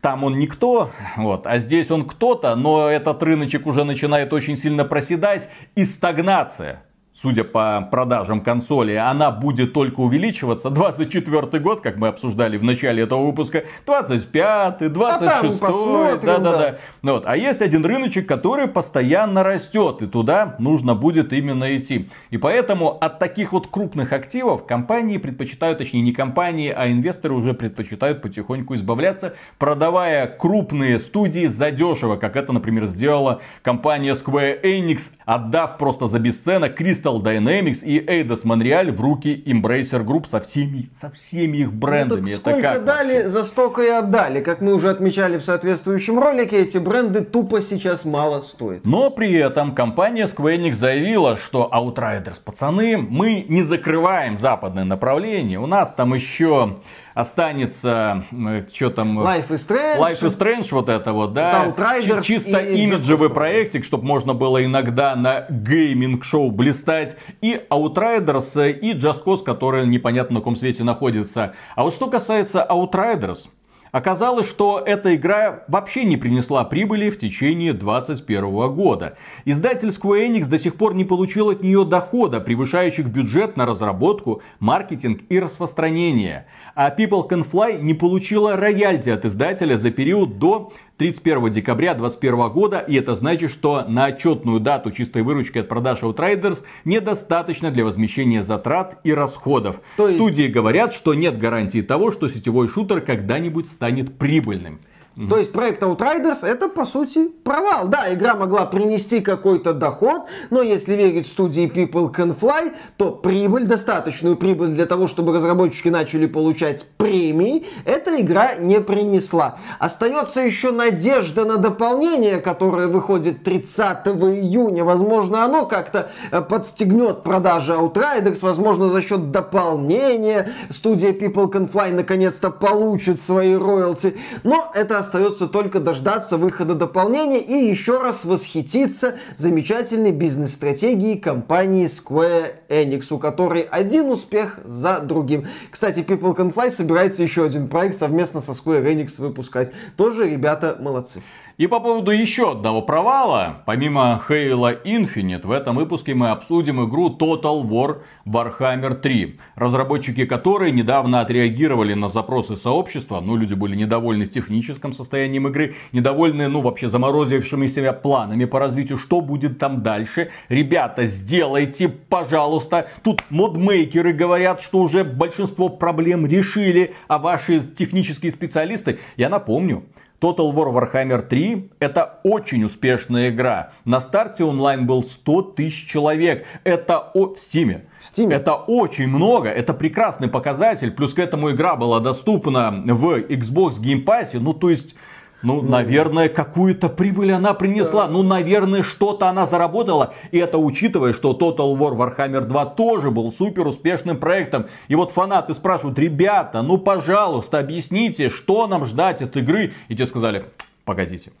там 0.00 0.24
он 0.24 0.38
никто, 0.38 0.90
вот, 1.16 1.46
а 1.46 1.58
здесь 1.58 1.90
он 1.90 2.06
кто-то, 2.06 2.54
но 2.56 2.88
этот 2.88 3.22
рыночек 3.22 3.66
уже 3.66 3.84
начинает 3.84 4.32
очень 4.32 4.56
сильно 4.56 4.84
проседать. 4.84 5.48
И 5.74 5.84
стагнация 5.84 6.82
судя 7.20 7.44
по 7.44 7.86
продажам 7.90 8.40
консоли, 8.40 8.94
она 8.94 9.30
будет 9.30 9.72
только 9.72 10.00
увеличиваться. 10.00 10.70
24 10.70 11.62
год, 11.62 11.80
как 11.80 11.96
мы 11.96 12.08
обсуждали 12.08 12.56
в 12.56 12.64
начале 12.64 13.02
этого 13.02 13.26
выпуска, 13.26 13.64
25 13.84 14.92
26 14.92 15.62
а 15.62 16.16
да, 16.22 16.38
да, 16.38 16.58
да. 16.58 16.78
Вот. 17.02 17.24
А 17.26 17.36
есть 17.36 17.60
один 17.60 17.84
рыночек, 17.84 18.26
который 18.26 18.68
постоянно 18.68 19.42
растет, 19.42 20.00
и 20.02 20.06
туда 20.06 20.56
нужно 20.58 20.94
будет 20.94 21.32
именно 21.32 21.76
идти. 21.76 22.08
И 22.30 22.38
поэтому 22.38 22.96
от 23.00 23.18
таких 23.18 23.52
вот 23.52 23.66
крупных 23.66 24.12
активов 24.12 24.64
компании 24.64 25.18
предпочитают, 25.18 25.78
точнее 25.78 26.00
не 26.00 26.12
компании, 26.12 26.72
а 26.74 26.90
инвесторы 26.90 27.34
уже 27.34 27.52
предпочитают 27.52 28.22
потихоньку 28.22 28.74
избавляться, 28.74 29.34
продавая 29.58 30.26
крупные 30.26 30.98
студии 30.98 31.46
задешево, 31.46 32.16
как 32.16 32.36
это, 32.36 32.52
например, 32.52 32.86
сделала 32.86 33.42
компания 33.62 34.14
Square 34.14 34.62
Enix, 34.62 35.12
отдав 35.26 35.76
просто 35.76 36.06
за 36.06 36.18
бесценок 36.18 36.80
Crystal 36.80 37.09
Crystal 37.10 37.22
Dynamics 37.22 37.84
и 37.84 38.00
Eidos 38.00 38.44
Montreal 38.44 38.92
в 38.92 39.00
руки 39.00 39.42
Embracer 39.46 40.04
Group 40.04 40.26
со 40.26 40.40
всеми, 40.40 40.88
со 40.94 41.10
всеми 41.10 41.58
их 41.58 41.72
брендами. 41.72 42.20
Ну, 42.20 42.28
Это 42.28 42.38
сколько 42.38 42.62
как 42.62 42.84
дали, 42.84 43.14
вообще? 43.14 43.28
за 43.28 43.44
столько 43.44 43.82
и 43.82 43.88
отдали. 43.88 44.40
Как 44.40 44.60
мы 44.60 44.74
уже 44.74 44.90
отмечали 44.90 45.38
в 45.38 45.42
соответствующем 45.42 46.18
ролике, 46.18 46.58
эти 46.58 46.78
бренды 46.78 47.22
тупо 47.22 47.62
сейчас 47.62 48.04
мало 48.04 48.40
стоят. 48.40 48.84
Но 48.84 49.10
при 49.10 49.32
этом 49.34 49.74
компания 49.74 50.26
Square 50.26 50.58
Enix 50.58 50.74
заявила, 50.74 51.36
что 51.36 51.70
Outriders, 51.72 52.40
пацаны, 52.44 52.96
мы 52.98 53.44
не 53.48 53.62
закрываем 53.62 54.38
западное 54.38 54.84
направление. 54.84 55.58
У 55.58 55.66
нас 55.66 55.92
там 55.92 56.14
еще 56.14 56.78
останется, 57.14 58.24
э, 58.30 58.66
что 58.72 58.90
там... 58.90 59.20
Life 59.20 59.48
is 59.48 59.68
Strange. 59.68 59.98
Life 59.98 60.20
is 60.22 60.38
Strange, 60.38 60.68
вот 60.70 60.88
это 60.88 61.12
вот, 61.12 61.32
да. 61.32 61.66
Outriders 61.66 62.22
Чисто 62.22 62.58
и 62.58 62.82
имиджевый 62.82 63.30
проектик, 63.30 63.84
чтобы 63.84 64.04
можно 64.04 64.34
было 64.34 64.64
иногда 64.64 65.16
на 65.16 65.46
гейминг-шоу 65.48 66.50
блистать. 66.50 67.16
И 67.40 67.60
Outriders, 67.70 68.72
и 68.72 68.92
Just 68.92 69.24
Cause, 69.24 69.44
который 69.44 69.86
непонятно 69.86 70.34
на 70.34 70.40
каком 70.40 70.56
свете 70.56 70.84
находится. 70.84 71.54
А 71.76 71.84
вот 71.84 71.94
что 71.94 72.08
касается 72.08 72.66
Outriders, 72.68 73.48
Оказалось, 73.92 74.48
что 74.48 74.80
эта 74.84 75.16
игра 75.16 75.64
вообще 75.66 76.04
не 76.04 76.16
принесла 76.16 76.64
прибыли 76.64 77.10
в 77.10 77.18
течение 77.18 77.72
2021 77.72 78.72
года. 78.72 79.16
Издатель 79.44 79.88
Square 79.88 80.28
Enix 80.28 80.48
до 80.48 80.58
сих 80.58 80.76
пор 80.76 80.94
не 80.94 81.04
получил 81.04 81.50
от 81.50 81.62
нее 81.62 81.84
дохода, 81.84 82.40
превышающих 82.40 83.08
бюджет 83.08 83.56
на 83.56 83.66
разработку, 83.66 84.42
маркетинг 84.60 85.22
и 85.28 85.40
распространение. 85.40 86.46
А 86.74 86.94
People 86.94 87.28
Can 87.28 87.48
Fly 87.48 87.80
не 87.80 87.94
получила 87.94 88.56
роялти 88.56 89.10
от 89.10 89.24
издателя 89.24 89.76
за 89.76 89.90
период 89.90 90.38
до 90.38 90.72
31 90.98 91.50
декабря 91.50 91.94
2021 91.94 92.52
года, 92.52 92.78
и 92.78 92.94
это 92.94 93.14
значит, 93.14 93.50
что 93.50 93.84
на 93.88 94.06
отчетную 94.06 94.60
дату 94.60 94.90
чистой 94.90 95.22
выручки 95.22 95.58
от 95.58 95.68
продаж 95.68 96.02
Outriders 96.02 96.58
недостаточно 96.84 97.70
для 97.70 97.84
возмещения 97.84 98.42
затрат 98.42 98.98
и 99.04 99.12
расходов. 99.12 99.80
То 99.96 100.06
есть... 100.06 100.20
Студии 100.20 100.48
говорят, 100.48 100.92
что 100.92 101.14
нет 101.14 101.38
гарантии 101.38 101.80
того, 101.80 102.12
что 102.12 102.28
сетевой 102.28 102.68
шутер 102.68 103.00
когда-нибудь 103.00 103.66
станет 103.66 104.18
прибыльным. 104.18 104.80
Mm-hmm. 105.16 105.28
То 105.28 105.38
есть 105.38 105.52
проект 105.52 105.82
Outriders 105.82 106.46
это 106.46 106.68
по 106.68 106.84
сути 106.84 107.28
провал. 107.28 107.88
Да, 107.88 108.12
игра 108.14 108.36
могла 108.36 108.64
принести 108.64 109.20
какой-то 109.20 109.72
доход, 109.72 110.22
но 110.50 110.62
если 110.62 110.94
верить 110.94 111.26
студии 111.26 111.68
People 111.68 112.14
Can 112.14 112.38
Fly, 112.38 112.72
то 112.96 113.10
прибыль, 113.10 113.66
достаточную 113.66 114.36
прибыль 114.36 114.68
для 114.68 114.86
того, 114.86 115.08
чтобы 115.08 115.34
разработчики 115.34 115.88
начали 115.88 116.26
получать 116.26 116.86
премии, 116.96 117.66
эта 117.84 118.20
игра 118.20 118.54
не 118.54 118.80
принесла. 118.80 119.58
Остается 119.80 120.40
еще 120.40 120.70
надежда 120.70 121.44
на 121.44 121.56
дополнение, 121.56 122.38
которое 122.38 122.86
выходит 122.86 123.42
30 123.42 124.06
июня. 124.06 124.84
Возможно, 124.84 125.44
оно 125.44 125.66
как-то 125.66 126.10
э, 126.30 126.40
подстегнет 126.40 127.24
продажи 127.24 127.72
Outriders, 127.72 128.38
возможно, 128.42 128.90
за 128.90 129.02
счет 129.02 129.32
дополнения 129.32 130.52
студия 130.70 131.12
People 131.12 131.50
Can 131.50 131.70
Fly 131.70 131.92
наконец-то 131.92 132.50
получит 132.50 133.20
свои 133.20 133.56
роялти. 133.56 134.16
Но 134.44 134.70
это 134.72 134.99
остается 135.00 135.48
только 135.48 135.80
дождаться 135.80 136.36
выхода 136.38 136.74
дополнения 136.74 137.40
и 137.40 137.68
еще 137.68 138.00
раз 138.00 138.24
восхититься 138.24 139.18
замечательной 139.36 140.12
бизнес-стратегией 140.12 141.18
компании 141.18 141.86
Square 141.86 142.52
Enix, 142.68 143.12
у 143.12 143.18
которой 143.18 143.62
один 143.62 144.10
успех 144.10 144.60
за 144.64 145.00
другим. 145.00 145.46
Кстати, 145.70 146.00
People 146.00 146.36
Can 146.36 146.54
Fly 146.54 146.70
собирается 146.70 147.22
еще 147.22 147.44
один 147.44 147.68
проект 147.68 147.98
совместно 147.98 148.40
со 148.40 148.52
Square 148.52 148.84
Enix 148.84 149.20
выпускать. 149.20 149.72
Тоже 149.96 150.30
ребята 150.30 150.76
молодцы. 150.80 151.22
И 151.60 151.66
по 151.66 151.78
поводу 151.78 152.10
еще 152.10 152.52
одного 152.52 152.80
провала, 152.80 153.62
помимо 153.66 154.18
Halo 154.26 154.82
Infinite, 154.82 155.46
в 155.46 155.50
этом 155.50 155.76
выпуске 155.76 156.14
мы 156.14 156.30
обсудим 156.30 156.82
игру 156.88 157.10
Total 157.10 157.62
War 157.62 157.98
Warhammer 158.24 158.94
3, 158.94 159.38
разработчики 159.56 160.24
которой 160.24 160.72
недавно 160.72 161.20
отреагировали 161.20 161.92
на 161.92 162.08
запросы 162.08 162.56
сообщества, 162.56 163.20
ну 163.20 163.36
люди 163.36 163.52
были 163.52 163.76
недовольны 163.76 164.26
техническим 164.26 164.94
состоянием 164.94 165.48
игры, 165.48 165.74
недовольны, 165.92 166.48
ну 166.48 166.62
вообще 166.62 166.88
заморозившимися 166.88 167.92
планами 167.92 168.46
по 168.46 168.58
развитию, 168.58 168.96
что 168.96 169.20
будет 169.20 169.58
там 169.58 169.82
дальше. 169.82 170.30
Ребята, 170.48 171.04
сделайте, 171.04 171.90
пожалуйста. 171.90 172.88
Тут 173.02 173.22
модмейкеры 173.28 174.14
говорят, 174.14 174.62
что 174.62 174.78
уже 174.78 175.04
большинство 175.04 175.68
проблем 175.68 176.26
решили, 176.26 176.94
а 177.06 177.18
ваши 177.18 177.60
технические 177.60 178.32
специалисты, 178.32 178.98
я 179.18 179.28
напомню, 179.28 179.84
Total 180.20 180.52
War 180.52 180.70
Warhammer 180.72 181.22
3 181.22 181.70
это 181.78 182.20
очень 182.24 182.64
успешная 182.64 183.30
игра. 183.30 183.70
На 183.84 184.00
старте 184.00 184.44
онлайн 184.44 184.86
был 184.86 185.02
100 185.02 185.42
тысяч 185.42 185.88
человек. 185.88 186.44
Это 186.62 186.98
о... 186.98 187.34
в 187.34 187.36
Steam. 187.36 187.82
В 187.98 188.04
Steam. 188.04 188.32
Это 188.32 188.54
очень 188.54 189.08
много, 189.08 189.48
это 189.48 189.72
прекрасный 189.72 190.28
показатель. 190.28 190.90
Плюс 190.90 191.14
к 191.14 191.18
этому 191.18 191.50
игра 191.50 191.76
была 191.76 192.00
доступна 192.00 192.70
в 192.70 193.20
Xbox 193.20 193.80
Game 193.80 194.04
Pass. 194.04 194.38
Ну, 194.38 194.52
то 194.52 194.68
есть, 194.68 194.94
ну, 195.42 195.62
наверное, 195.62 196.28
какую-то 196.28 196.88
прибыль 196.88 197.32
она 197.32 197.54
принесла. 197.54 198.08
Ну, 198.08 198.22
наверное, 198.22 198.82
что-то 198.82 199.28
она 199.28 199.46
заработала. 199.46 200.14
И 200.30 200.38
это 200.38 200.58
учитывая, 200.58 201.12
что 201.12 201.32
Total 201.32 201.76
War 201.76 201.96
Warhammer 201.96 202.42
2 202.42 202.66
тоже 202.66 203.10
был 203.10 203.32
супер 203.32 203.66
успешным 203.66 204.18
проектом. 204.18 204.66
И 204.88 204.94
вот 204.94 205.10
фанаты 205.10 205.54
спрашивают, 205.54 205.98
ребята, 205.98 206.62
ну, 206.62 206.78
пожалуйста, 206.78 207.58
объясните, 207.58 208.28
что 208.28 208.66
нам 208.66 208.84
ждать 208.86 209.22
от 209.22 209.36
игры. 209.36 209.72
И 209.88 209.96
те 209.96 210.06
сказали, 210.06 210.44
погодите. 210.84 211.32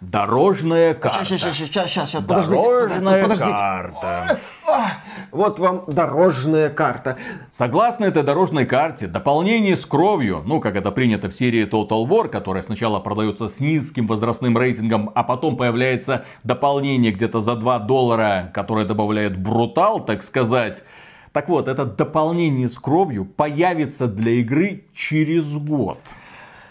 Дорожная 0.00 0.94
карта. 0.94 1.24
Сейчас, 1.24 1.56
сейчас, 1.56 1.56
сейчас, 1.56 2.10
сейчас, 2.10 2.22
подождите. 2.22 2.62
Дорожная 2.62 3.22
подождите. 3.22 3.50
карта. 3.50 4.38
вот 5.32 5.58
вам 5.58 5.84
дорожная 5.88 6.70
карта. 6.70 7.16
Согласно 7.50 8.04
этой 8.04 8.22
дорожной 8.22 8.64
карте, 8.64 9.08
дополнение 9.08 9.74
с 9.74 9.84
кровью, 9.84 10.42
ну 10.46 10.60
как 10.60 10.76
это 10.76 10.92
принято 10.92 11.28
в 11.28 11.34
серии 11.34 11.66
Total 11.66 12.06
War, 12.06 12.28
которая 12.28 12.62
сначала 12.62 13.00
продается 13.00 13.48
с 13.48 13.58
низким 13.58 14.06
возрастным 14.06 14.56
рейтингом, 14.56 15.10
а 15.16 15.24
потом 15.24 15.56
появляется 15.56 16.24
дополнение 16.44 17.10
где-то 17.10 17.40
за 17.40 17.56
2 17.56 17.80
доллара, 17.80 18.52
которое 18.54 18.86
добавляет 18.86 19.36
брутал, 19.36 20.04
так 20.04 20.22
сказать. 20.22 20.84
Так 21.32 21.48
вот, 21.48 21.66
это 21.66 21.84
дополнение 21.84 22.68
с 22.68 22.78
кровью 22.78 23.24
появится 23.24 24.06
для 24.06 24.32
игры 24.32 24.84
через 24.94 25.52
год. 25.56 25.98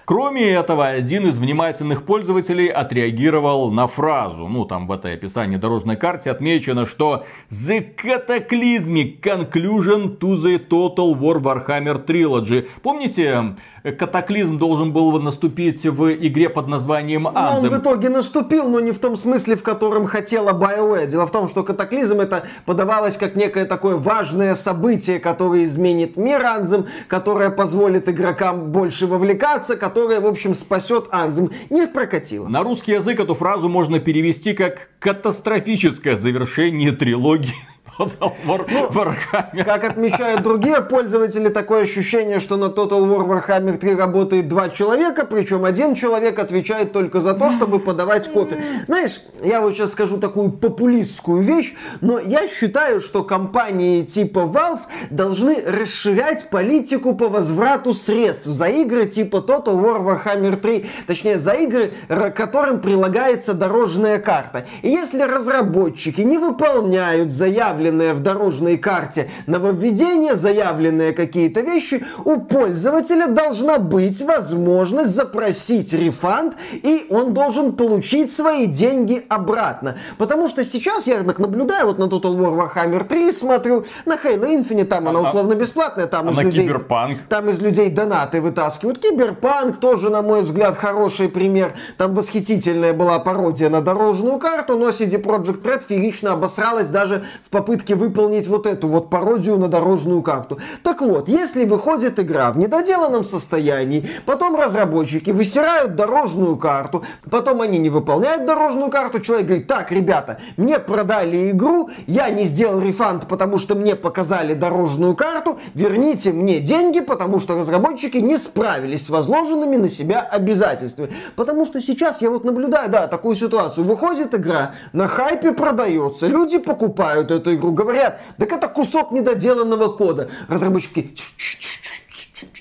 Кроме 0.07 0.51
этого, 0.51 0.87
один 0.87 1.27
из 1.27 1.37
внимательных 1.37 2.05
пользователей 2.05 2.69
отреагировал 2.69 3.71
на 3.71 3.87
фразу. 3.87 4.47
Ну, 4.47 4.63
там 4.63 4.87
в 4.87 4.93
этой 4.93 5.15
описании 5.15 5.57
дорожной 5.57 5.97
карте 5.97 6.31
отмечено, 6.31 6.87
что 6.87 7.25
The 7.51 7.85
Cataclysmic 8.01 9.19
Conclusion 9.19 10.17
to 10.17 10.35
the 10.35 10.65
Total 10.65 11.13
War 11.13 11.41
Warhammer 11.41 12.05
Trilogy. 12.05 12.69
Помните, 12.81 13.57
катаклизм 13.99 14.57
должен 14.57 14.93
был 14.93 15.19
наступить 15.19 15.85
в 15.85 16.13
игре 16.13 16.47
под 16.47 16.69
названием 16.69 17.27
Anthem? 17.27 17.59
Ну, 17.61 17.67
он 17.67 17.69
в 17.69 17.77
итоге 17.77 18.07
наступил, 18.07 18.69
но 18.69 18.79
не 18.79 18.93
в 18.93 18.99
том 18.99 19.17
смысле, 19.17 19.57
в 19.57 19.63
котором 19.63 20.05
хотела 20.05 20.51
BioWare. 20.51 21.07
Дело 21.07 21.27
в 21.27 21.31
том, 21.31 21.49
что 21.49 21.65
катаклизм 21.65 22.21
это 22.21 22.45
подавалось 22.65 23.17
как 23.17 23.35
некое 23.35 23.65
такое 23.65 23.97
важное 23.97 24.55
событие, 24.55 25.19
которое 25.19 25.65
изменит 25.65 26.15
мир 26.15 26.41
Anthem, 26.43 26.87
которое 27.09 27.49
позволит 27.49 28.07
игрокам 28.07 28.71
больше 28.71 29.05
вовлекаться, 29.05 29.75
которая, 29.97 30.21
в 30.21 30.27
общем, 30.27 30.53
спасет 30.53 31.07
Анзем. 31.11 31.49
Не 31.71 31.87
прокатило. 31.87 32.47
На 32.47 32.61
русский 32.61 32.91
язык 32.91 33.19
эту 33.19 33.33
фразу 33.33 33.67
можно 33.67 33.99
перевести 33.99 34.53
как 34.53 34.91
катастрофическое 34.99 36.15
завершение 36.15 36.91
трилогии 36.91 37.55
Warhammer. 37.97 39.63
Как 39.63 39.83
отмечают 39.83 40.43
другие 40.43 40.81
пользователи, 40.81 41.49
такое 41.49 41.83
ощущение, 41.83 42.39
что 42.39 42.57
на 42.57 42.65
Total 42.65 43.01
War 43.01 43.25
Warhammer 43.27 43.77
3 43.77 43.95
работает 43.95 44.47
два 44.47 44.69
человека, 44.69 45.25
причем 45.25 45.65
один 45.65 45.95
человек 45.95 46.39
отвечает 46.39 46.91
только 46.91 47.21
за 47.21 47.33
то, 47.33 47.49
чтобы 47.49 47.79
подавать 47.79 48.31
кофе. 48.31 48.61
Знаешь, 48.85 49.21
я 49.43 49.61
вот 49.61 49.73
сейчас 49.73 49.91
скажу 49.93 50.17
такую 50.17 50.51
популистскую 50.51 51.41
вещь, 51.41 51.73
но 52.01 52.19
я 52.19 52.47
считаю, 52.47 53.01
что 53.01 53.23
компании 53.23 54.03
типа 54.03 54.39
Valve 54.39 54.81
должны 55.09 55.61
расширять 55.61 56.49
политику 56.49 57.15
по 57.15 57.29
возврату 57.29 57.93
средств 57.93 58.45
за 58.45 58.67
игры 58.67 59.05
типа 59.05 59.37
Total 59.37 59.75
War 59.75 60.01
Warhammer 60.03 60.55
3, 60.57 60.85
точнее 61.07 61.37
за 61.37 61.53
игры, 61.53 61.93
которым 62.35 62.81
прилагается 62.81 63.53
дорожная 63.53 64.19
карта. 64.19 64.65
И 64.81 64.89
если 64.89 65.21
разработчики 65.21 66.21
не 66.21 66.37
выполняют 66.37 67.31
заявленные 67.31 67.86
заявленное 67.87 68.13
в 68.13 68.19
дорожной 68.19 68.77
карте 68.77 69.29
нововведение, 69.47 70.35
заявленные 70.35 71.13
какие-то 71.13 71.61
вещи, 71.61 72.05
у 72.25 72.39
пользователя 72.39 73.27
должна 73.27 73.77
быть 73.77 74.21
возможность 74.21 75.11
запросить 75.11 75.93
refund, 75.93 76.55
и 76.71 77.07
он 77.09 77.33
должен 77.33 77.73
получить 77.73 78.31
свои 78.31 78.65
деньги 78.65 79.25
обратно. 79.29 79.97
Потому 80.17 80.47
что 80.47 80.63
сейчас 80.63 81.07
я 81.07 81.23
так 81.23 81.39
наблюдаю, 81.39 81.87
вот 81.87 81.97
на 81.97 82.03
Total 82.03 82.35
War 82.35 82.69
Warhammer 82.75 83.05
3 83.05 83.31
смотрю, 83.31 83.85
на 84.05 84.15
Halo 84.15 84.47
Infinite, 84.47 84.85
там 84.85 85.07
она 85.07 85.19
а, 85.19 85.23
а 85.23 85.29
условно 85.29 85.55
бесплатная, 85.55 86.07
там 86.07 86.27
а 86.27 86.31
из 86.31 86.39
людей... 86.39 86.65
Киберпанк? 86.65 87.19
Там 87.29 87.49
из 87.49 87.59
людей 87.59 87.89
донаты 87.89 88.41
вытаскивают. 88.41 88.99
Киберпанк 88.99 89.79
тоже, 89.79 90.09
на 90.09 90.21
мой 90.21 90.41
взгляд, 90.41 90.77
хороший 90.77 91.29
пример. 91.29 91.73
Там 91.97 92.13
восхитительная 92.13 92.93
была 92.93 93.19
пародия 93.19 93.69
на 93.69 93.81
дорожную 93.81 94.39
карту, 94.39 94.77
но 94.77 94.89
CD 94.89 95.21
Projekt 95.21 95.61
Red 95.63 95.83
феерично 95.87 96.33
обосралась 96.33 96.87
даже 96.87 97.25
в 97.43 97.49
попытке 97.49 97.76
попытке 97.77 97.95
выполнить 97.95 98.47
вот 98.47 98.65
эту 98.65 98.87
вот 98.87 99.09
пародию 99.09 99.57
на 99.57 99.67
дорожную 99.67 100.21
карту. 100.21 100.57
Так 100.83 101.01
вот, 101.01 101.29
если 101.29 101.65
выходит 101.65 102.19
игра 102.19 102.51
в 102.51 102.57
недоделанном 102.57 103.23
состоянии, 103.23 104.09
потом 104.25 104.55
разработчики 104.55 105.31
высирают 105.31 105.95
дорожную 105.95 106.57
карту, 106.57 107.03
потом 107.29 107.61
они 107.61 107.77
не 107.77 107.89
выполняют 107.89 108.45
дорожную 108.45 108.89
карту, 108.89 109.19
человек 109.19 109.47
говорит, 109.47 109.67
так, 109.67 109.91
ребята, 109.91 110.39
мне 110.57 110.79
продали 110.79 111.51
игру, 111.51 111.89
я 112.07 112.29
не 112.29 112.45
сделал 112.45 112.79
рефанд, 112.79 113.27
потому 113.27 113.57
что 113.57 113.75
мне 113.75 113.95
показали 113.95 114.53
дорожную 114.53 115.15
карту, 115.15 115.59
верните 115.75 116.31
мне 116.31 116.59
деньги, 116.59 117.01
потому 117.01 117.39
что 117.39 117.55
разработчики 117.55 118.17
не 118.17 118.37
справились 118.37 119.05
с 119.05 119.09
возложенными 119.09 119.77
на 119.77 119.89
себя 119.89 120.21
обязательствами. 120.21 121.09
Потому 121.35 121.65
что 121.65 121.79
сейчас 121.81 122.21
я 122.21 122.29
вот 122.29 122.43
наблюдаю, 122.43 122.89
да, 122.89 123.07
такую 123.07 123.35
ситуацию. 123.35 123.85
Выходит 123.85 124.33
игра, 124.33 124.73
на 124.93 125.07
хайпе 125.07 125.51
продается, 125.51 126.27
люди 126.27 126.57
покупают 126.57 127.31
эту 127.31 127.53
игру, 127.53 127.66
говорят, 127.71 128.19
так 128.37 128.51
это 128.51 128.67
кусок 128.67 129.11
недоделанного 129.11 129.89
кода. 129.89 130.29
Разработчики, 130.47 131.13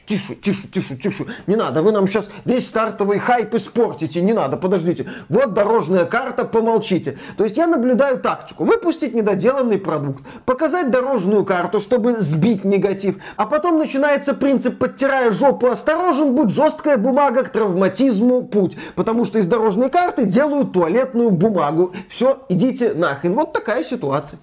тише, 0.07 0.35
тише, 0.37 0.65
тише, 0.71 0.97
тише, 0.97 1.27
не 1.47 1.57
надо, 1.57 1.83
вы 1.83 1.93
нам 1.93 2.07
сейчас 2.07 2.31
весь 2.45 2.69
стартовый 2.69 3.19
хайп 3.19 3.55
испортите, 3.55 4.23
не 4.23 4.33
надо, 4.33 4.57
подождите. 4.57 5.07
Вот 5.29 5.53
дорожная 5.55 6.05
карта, 6.05 6.45
помолчите. 6.45 7.19
То 7.37 7.45
есть 7.45 7.57
я 7.57 7.67
наблюдаю 7.67 8.19
тактику, 8.19 8.65
выпустить 8.65 9.15
недоделанный 9.15 9.79
продукт, 9.79 10.25
показать 10.45 10.91
дорожную 10.91 11.45
карту, 11.45 11.81
чтобы 11.81 12.17
сбить 12.17 12.65
негатив, 12.65 13.17
а 13.37 13.47
потом 13.47 13.79
начинается 13.79 14.35
принцип 14.35 14.79
«подтирая 14.79 15.33
жопу 15.33 15.67
осторожен, 15.67 16.35
будь 16.35 16.51
жесткая 16.51 16.97
бумага 16.97 17.43
к 17.43 17.51
травматизму 17.51 18.43
путь», 18.43 18.77
потому 18.95 19.25
что 19.25 19.39
из 19.39 19.47
дорожной 19.47 19.91
карты 19.91 20.25
делают 20.25 20.73
туалетную 20.73 21.31
бумагу. 21.31 21.93
Все, 22.09 22.45
идите 22.49 22.95
нахрен. 22.95 23.35
Вот 23.35 23.53
такая 23.53 23.83
ситуация. 23.83 24.39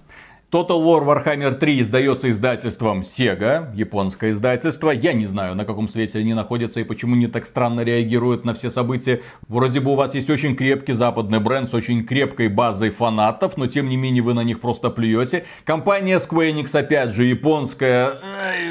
Total 0.54 0.80
War 0.80 1.04
Warhammer 1.04 1.52
3 1.52 1.80
издается 1.80 2.30
издательством 2.30 3.00
Sega, 3.00 3.74
японское 3.74 4.30
издательство. 4.30 4.90
Я 4.90 5.12
не 5.12 5.26
знаю, 5.26 5.56
на 5.56 5.64
каком 5.64 5.88
свете 5.88 6.20
они 6.20 6.32
находятся 6.32 6.78
и 6.78 6.84
почему 6.84 7.16
не 7.16 7.26
так 7.26 7.44
странно 7.44 7.80
реагируют 7.80 8.44
на 8.44 8.54
все 8.54 8.70
события. 8.70 9.20
Вроде 9.48 9.80
бы 9.80 9.90
у 9.90 9.94
вас 9.96 10.14
есть 10.14 10.30
очень 10.30 10.54
крепкий 10.54 10.92
западный 10.92 11.40
бренд 11.40 11.68
с 11.68 11.74
очень 11.74 12.06
крепкой 12.06 12.46
базой 12.46 12.90
фанатов, 12.90 13.56
но 13.56 13.66
тем 13.66 13.88
не 13.88 13.96
менее 13.96 14.22
вы 14.22 14.32
на 14.32 14.44
них 14.44 14.60
просто 14.60 14.90
плюете. 14.90 15.44
Компания 15.64 16.18
Square 16.18 16.52
Enix, 16.52 16.78
опять 16.78 17.10
же, 17.10 17.24
японская. 17.24 18.14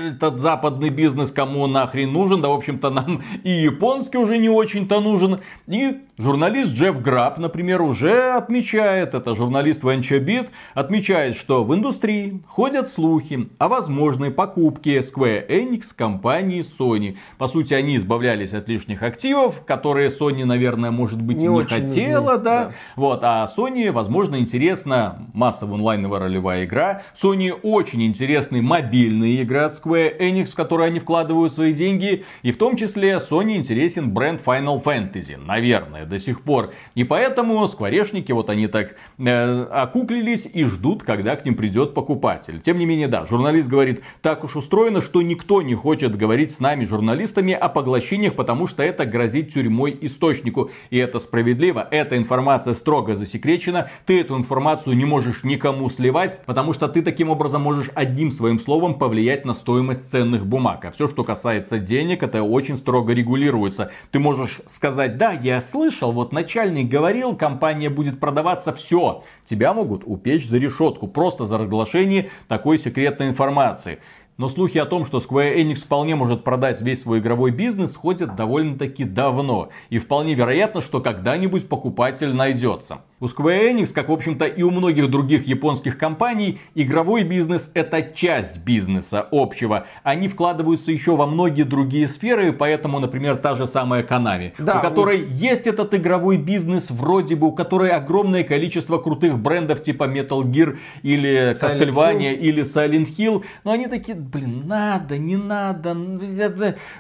Этот 0.08 0.40
западный 0.40 0.90
бизнес 0.90 1.34
кому 1.34 1.68
нахрен 1.68 2.14
нужен? 2.14 2.42
Да, 2.42 2.48
в 2.48 2.54
общем-то, 2.54 2.92
нам 2.92 3.24
и 3.44 3.52
японский 3.52 4.20
уже 4.20 4.38
не 4.38 4.48
очень-то 4.48 5.02
нужен. 5.02 5.42
И 5.68 5.98
журналист 6.18 6.74
Джефф 6.74 7.02
Граб, 7.02 7.38
например, 7.38 7.82
уже 7.82 8.34
отмечает, 8.34 9.14
это 9.14 9.36
журналист 9.36 9.82
Venture 9.84 10.50
отмечает, 10.74 11.36
что 11.36 11.64
в 11.64 11.74
индустрии 11.74 12.42
ходят 12.48 12.88
слухи 12.88 13.50
о 13.58 13.68
возможной 13.68 14.32
покупке 14.32 15.00
Square 15.00 15.48
Enix 15.48 15.88
компании 15.96 16.64
Sony. 16.64 17.18
По 17.38 17.48
сути, 17.48 17.74
они 17.74 17.98
избавлялись 17.98 18.54
от 18.54 18.68
лишних 18.70 19.02
активов, 19.04 19.64
которые 19.66 20.10
Sony, 20.10 20.46
наверное, 20.46 20.92
может 20.92 21.22
быть, 21.22 21.38
не, 21.38 21.48
не 21.48 21.64
хотела, 21.66 22.38
да? 22.38 22.66
да. 22.66 22.72
Вот, 22.96 23.20
а 23.24 23.50
Sony, 23.56 23.92
возможно, 23.92 24.38
интересна 24.38 25.28
массовая 25.34 25.76
онлайновая 25.76 26.20
ролевая 26.20 26.66
игра. 26.66 27.02
Sony 27.22 27.52
очень 27.52 28.04
интересны 28.04 28.62
мобильные 28.62 29.42
игры 29.42 29.60
от 29.60 29.74
Square 29.74 30.20
Enix, 30.20 30.48
в 30.48 30.56
которые 30.56 30.88
они 30.88 31.00
вкладывают 31.00 31.54
свои 31.54 31.74
деньги. 31.74 32.24
И 32.44 32.52
в 32.52 32.58
том 32.58 32.76
числе 32.76 33.14
Sony 33.14 33.56
интересен 33.56 34.12
бренд 34.12 34.42
Final 34.46 34.84
Fantasy, 34.84 35.38
наверное, 35.38 36.03
до 36.06 36.20
сих 36.20 36.42
пор. 36.42 36.72
И 36.96 37.04
поэтому 37.04 37.68
скворечники, 37.68 38.32
вот 38.32 38.50
они 38.50 38.68
так 38.68 38.96
э, 39.18 39.64
окуклились 39.64 40.48
и 40.52 40.64
ждут, 40.66 41.04
когда 41.04 41.36
к 41.36 41.46
ним 41.46 41.56
придет 41.56 41.94
покупатель. 41.94 42.62
Тем 42.62 42.78
не 42.78 42.86
менее, 42.86 43.08
да, 43.08 43.26
журналист 43.26 43.70
говорит, 43.70 44.02
так 44.22 44.44
уж 44.44 44.56
устроено, 44.56 45.02
что 45.02 45.22
никто 45.22 45.62
не 45.62 45.76
хочет 45.76 46.16
говорить 46.16 46.52
с 46.52 46.60
нами, 46.60 46.86
журналистами, 46.86 47.54
о 47.54 47.70
поглощениях, 47.70 48.36
потому 48.36 48.68
что 48.68 48.84
это 48.84 49.06
грозит 49.06 49.54
тюрьмой 49.54 49.98
источнику. 50.02 50.72
И 50.90 50.98
это 50.98 51.20
справедливо, 51.20 51.88
эта 51.92 52.18
информация 52.18 52.74
строго 52.74 53.16
засекречена, 53.16 53.90
ты 54.06 54.20
эту 54.20 54.38
информацию 54.38 54.96
не 54.96 55.06
можешь 55.06 55.44
никому 55.44 55.90
сливать, 55.90 56.40
потому 56.46 56.74
что 56.74 56.88
ты 56.88 57.02
таким 57.02 57.30
образом 57.30 57.62
можешь 57.62 57.90
одним 57.94 58.32
своим 58.32 58.60
словом 58.60 58.96
повлиять 58.96 59.46
на 59.46 59.54
стоимость 59.54 60.10
ценных 60.10 60.46
бумаг. 60.46 60.86
А 60.86 60.92
все, 60.92 61.08
что 61.08 61.24
касается 61.24 61.80
денег, 61.80 62.24
это 62.24 62.44
очень 62.44 62.78
строго 62.78 63.14
регулируется. 63.14 63.92
Ты 64.12 64.20
можешь 64.20 64.62
сказать, 64.68 65.18
да, 65.18 65.32
я 65.32 65.62
слышал, 65.62 65.93
вот 66.02 66.32
начальник 66.32 66.90
говорил, 66.90 67.36
компания 67.36 67.90
будет 67.90 68.20
продаваться, 68.20 68.74
все, 68.74 69.24
тебя 69.46 69.74
могут 69.74 70.04
упечь 70.06 70.48
за 70.48 70.58
решетку, 70.58 71.08
просто 71.08 71.46
за 71.46 71.58
разглашение 71.58 72.30
такой 72.48 72.80
секретной 72.80 73.30
информации. 73.30 74.00
Но 74.38 74.50
слухи 74.50 74.80
о 74.80 74.86
том, 74.86 75.06
что 75.06 75.20
Square 75.20 75.58
Enix 75.58 75.86
вполне 75.86 76.16
может 76.16 76.44
продать 76.44 76.82
весь 76.82 77.02
свой 77.02 77.20
игровой 77.20 77.52
бизнес, 77.52 77.96
ходят 77.96 78.36
довольно-таки 78.36 79.04
давно. 79.04 79.70
И 79.90 80.00
вполне 80.00 80.34
вероятно, 80.34 80.82
что 80.82 81.02
когда-нибудь 81.02 81.70
покупатель 81.70 82.34
найдется. 82.34 83.02
У 83.24 83.28
Square 83.28 83.72
Enix, 83.72 83.94
как 83.94 84.10
в 84.10 84.12
общем-то 84.12 84.44
и 84.44 84.64
у 84.64 84.70
многих 84.70 85.10
других 85.10 85.48
японских 85.48 85.98
компаний, 85.98 86.60
игровой 86.76 87.24
бизнес 87.24 87.72
это 87.74 88.02
часть 88.02 88.66
бизнеса 88.66 89.26
общего. 89.32 89.88
Они 90.04 90.28
вкладываются 90.28 90.92
еще 90.92 91.16
во 91.16 91.26
многие 91.26 91.64
другие 91.64 92.10
сферы, 92.10 92.52
поэтому, 92.52 93.00
например, 93.00 93.38
та 93.38 93.56
же 93.56 93.66
самая 93.66 94.04
Konami, 94.04 94.52
да, 94.58 94.80
у 94.80 94.82
которой 94.82 95.24
у... 95.24 95.30
есть 95.30 95.68
этот 95.68 95.94
игровой 95.94 96.36
бизнес, 96.36 96.92
вроде 96.92 97.38
бы, 97.38 97.48
у 97.48 97.52
которой 97.54 97.92
огромное 97.92 98.44
количество 98.44 98.98
крутых 98.98 99.40
брендов 99.40 99.82
типа 99.82 100.04
Metal 100.04 100.44
Gear 100.44 100.78
или 101.02 101.54
Castlevania 101.54 102.34
или 102.34 102.64
Silent 102.64 103.08
Hill, 103.18 103.46
но 103.64 103.72
они 103.72 103.88
такие, 103.88 104.18
блин, 104.18 104.64
надо, 104.66 105.18
не 105.18 105.38
надо. 105.38 105.96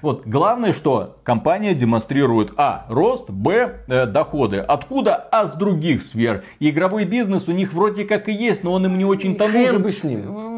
Вот, 0.01 0.26
главное, 0.26 0.71
что 0.71 1.17
компания 1.26 1.74
демонстрирует, 1.74 2.53
а, 2.55 2.86
рост, 2.88 3.30
б, 3.30 3.82
э, 3.89 4.05
доходы. 4.05 4.59
Откуда? 4.59 5.15
А 5.15 5.47
с 5.47 5.55
других 5.55 6.01
сфер. 6.01 6.12
И 6.59 6.70
игровой 6.70 7.05
бизнес 7.05 7.47
у 7.47 7.51
них 7.51 7.74
вроде 7.74 8.05
как 8.05 8.30
и 8.30 8.34
есть, 8.34 8.64
но 8.64 8.74
он 8.74 8.86
им 8.86 8.97
не 8.97 9.05
очень-то 9.05 9.47
нужен. 9.47 9.82
бы 9.82 9.91
с 9.91 10.03
ним. 10.03 10.53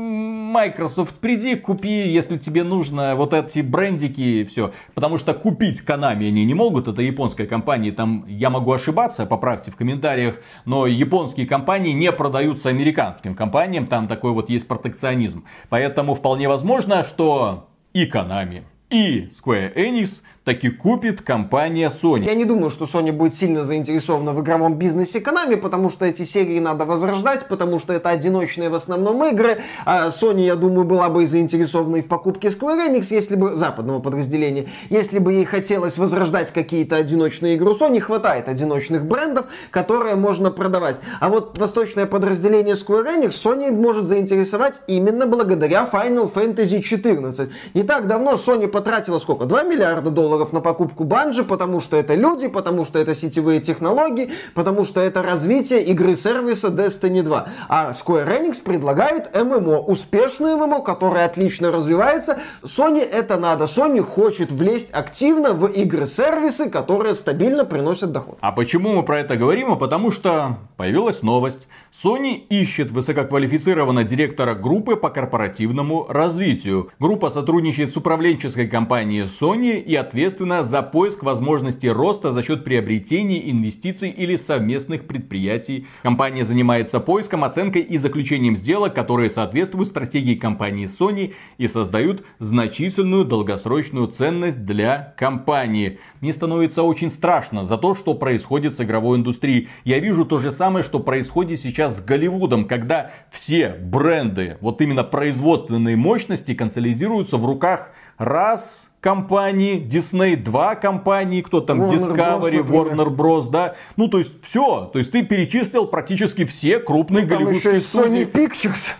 Microsoft, 0.55 1.15
приди, 1.15 1.55
купи, 1.55 2.07
если 2.07 2.37
тебе 2.37 2.63
нужно 2.63 3.15
вот 3.17 3.33
эти 3.33 3.59
брендики 3.59 4.21
и 4.21 4.43
все. 4.45 4.71
Потому 4.93 5.17
что 5.17 5.33
купить 5.33 5.83
Konami 5.85 6.29
они 6.29 6.45
не 6.45 6.53
могут, 6.53 6.87
это 6.87 7.01
японская 7.01 7.45
компания, 7.45 7.91
там 7.91 8.23
я 8.27 8.49
могу 8.49 8.71
ошибаться, 8.71 9.25
поправьте 9.25 9.71
в 9.71 9.75
комментариях, 9.75 10.35
но 10.63 10.87
японские 10.87 11.45
компании 11.45 11.91
не 11.91 12.09
продаются 12.13 12.69
американским 12.69 13.35
компаниям, 13.35 13.85
там 13.85 14.07
такой 14.07 14.31
вот 14.31 14.49
есть 14.49 14.65
протекционизм. 14.65 15.43
Поэтому 15.67 16.15
вполне 16.15 16.47
возможно, 16.47 17.03
что 17.03 17.67
и 17.91 18.09
Konami, 18.09 18.63
и 18.89 19.27
Square 19.27 19.75
Enix 19.75 20.21
таки 20.45 20.69
купит 20.69 21.23
компания 21.23 21.89
Sony. 21.89 22.25
Я 22.25 22.35
не 22.35 22.45
думаю, 22.45 22.69
что 22.69 22.85
Sony 22.85 23.11
будет 23.11 23.33
сильно 23.33 23.63
заинтересована 23.63 24.31
в 24.31 24.41
игровом 24.41 24.75
бизнесе 24.75 25.19
Konami, 25.19 25.57
потому 25.57 25.89
что 25.89 26.05
эти 26.05 26.23
серии 26.23 26.59
надо 26.59 26.85
возрождать, 26.85 27.47
потому 27.47 27.79
что 27.79 27.93
это 27.93 28.09
одиночные 28.09 28.69
в 28.69 28.75
основном 28.75 29.25
игры. 29.25 29.57
А 29.85 30.09
Sony, 30.09 30.41
я 30.45 30.55
думаю, 30.55 30.85
была 30.85 31.09
бы 31.09 31.25
заинтересована 31.25 31.97
и 31.97 32.01
в 32.01 32.07
покупке 32.07 32.49
Square 32.49 32.91
Enix, 32.91 33.07
если 33.09 33.35
бы 33.35 33.55
западного 33.55 33.99
подразделения, 33.99 34.67
если 34.91 35.17
бы 35.17 35.33
ей 35.33 35.45
хотелось 35.45 35.97
возрождать 35.97 36.51
какие-то 36.51 36.95
одиночные 36.95 37.55
игры. 37.55 37.71
У 37.71 37.73
Sony 37.73 37.99
хватает 37.99 38.47
одиночных 38.47 39.03
брендов, 39.03 39.47
которые 39.71 40.15
можно 40.15 40.51
продавать. 40.51 40.97
А 41.19 41.29
вот 41.29 41.57
восточное 41.57 42.05
подразделение 42.05 42.75
Square 42.75 43.17
Enix 43.17 43.29
Sony 43.29 43.71
может 43.71 44.05
заинтересовать 44.05 44.81
именно 44.85 45.25
благодаря 45.25 45.89
Final 45.91 46.31
Fantasy 46.31 46.83
14. 46.83 47.49
Не 47.73 47.81
так 47.81 48.07
давно 48.07 48.33
Sony 48.33 48.67
потратила 48.67 49.17
сколько? 49.17 49.45
2 49.45 49.63
миллиарда 49.63 50.11
долларов 50.11 50.34
долларов 50.35 50.53
на 50.53 50.61
покупку 50.61 51.05
банжи, 51.05 51.43
потому 51.43 51.79
что 51.79 51.95
это 51.95 52.15
люди, 52.15 52.47
потому 52.47 52.83
что 52.85 52.99
это 52.99 53.15
сетевые 53.15 53.61
технологии, 53.61 54.31
потому 54.53 54.83
что 54.83 54.99
это 54.99 55.23
развитие 55.23 55.81
игры-сервиса 55.83 56.67
Destiny 56.67 57.21
2. 57.21 57.47
А 57.69 57.91
Square 57.91 58.27
Enix 58.27 58.61
предлагает 58.61 59.33
ММО, 59.33 59.79
успешную 59.79 60.57
ММО, 60.57 60.81
которая 60.81 61.25
отлично 61.25 61.71
развивается. 61.71 62.39
Sony 62.63 62.99
это 62.99 63.37
надо. 63.37 63.65
Sony 63.65 64.01
хочет 64.01 64.51
влезть 64.51 64.91
активно 64.91 65.53
в 65.53 65.67
игры-сервисы, 65.67 66.69
которые 66.69 67.15
стабильно 67.15 67.63
приносят 67.63 68.11
доход. 68.11 68.37
А 68.41 68.51
почему 68.51 68.93
мы 68.93 69.03
про 69.03 69.21
это 69.21 69.37
говорим? 69.37 69.71
А 69.71 69.75
потому 69.77 70.11
что 70.11 70.57
появилась 70.75 71.21
новость. 71.21 71.67
Sony 71.93 72.33
ищет 72.49 72.91
высококвалифицированного 72.91 74.05
директора 74.05 74.53
группы 74.53 74.97
по 74.97 75.09
корпоративному 75.09 76.05
развитию. 76.09 76.89
Группа 76.99 77.29
сотрудничает 77.29 77.93
с 77.93 77.97
управленческой 77.97 78.67
компанией 78.67 79.23
Sony 79.23 79.79
и 79.79 79.95
ответственна 79.95 80.24
ответственна 80.25 80.63
за 80.63 80.81
поиск 80.81 81.21
возможностей 81.21 81.89
роста 81.91 82.31
за 82.31 82.41
счет 82.41 82.63
приобретений, 82.63 83.51
инвестиций 83.51 84.09
или 84.09 84.37
совместных 84.37 85.05
предприятий. 85.05 85.85
Компания 86.01 86.43
занимается 86.43 86.99
поиском, 86.99 87.43
оценкой 87.43 87.83
и 87.83 87.97
заключением 87.97 88.55
сделок, 88.55 88.95
которые 88.95 89.29
соответствуют 89.29 89.89
стратегии 89.89 90.33
компании 90.33 90.87
Sony 90.87 91.35
и 91.59 91.67
создают 91.67 92.23
значительную 92.39 93.23
долгосрочную 93.23 94.07
ценность 94.07 94.65
для 94.65 95.13
компании. 95.15 95.99
Мне 96.21 96.33
становится 96.33 96.81
очень 96.81 97.11
страшно 97.11 97.63
за 97.63 97.77
то, 97.77 97.93
что 97.93 98.15
происходит 98.15 98.73
с 98.73 98.81
игровой 98.81 99.19
индустрией. 99.19 99.69
Я 99.83 99.99
вижу 99.99 100.25
то 100.25 100.39
же 100.39 100.51
самое, 100.51 100.83
что 100.83 100.99
происходит 100.99 101.59
сейчас 101.59 101.97
с 101.97 102.03
Голливудом, 102.03 102.65
когда 102.65 103.11
все 103.29 103.75
бренды, 103.79 104.57
вот 104.59 104.81
именно 104.81 105.03
производственные 105.03 105.97
мощности 105.97 106.55
консолидируются 106.55 107.37
в 107.37 107.45
руках 107.45 107.91
раз 108.17 108.89
компании, 109.05 109.79
Disney 109.79 110.35
2 110.35 110.75
компании, 110.77 111.43
кто 111.43 111.61
там, 111.61 111.83
Warner 111.83 111.93
Discovery, 111.93 112.65
Bros, 112.65 112.95
Warner 112.95 113.15
Bros, 113.15 113.49
да. 113.51 113.75
Ну, 113.97 114.07
то 114.07 114.17
есть, 114.17 114.33
все. 114.41 114.89
То 114.91 114.97
есть, 114.97 115.11
ты 115.11 115.21
перечислил 115.21 115.85
практически 115.85 116.43
все 116.43 116.79
крупные 116.79 117.23
ну, 117.23 117.29
голливудские 117.29 117.81
студии. 117.81 118.25
Sony 118.25 118.31
Pictures 118.31 118.95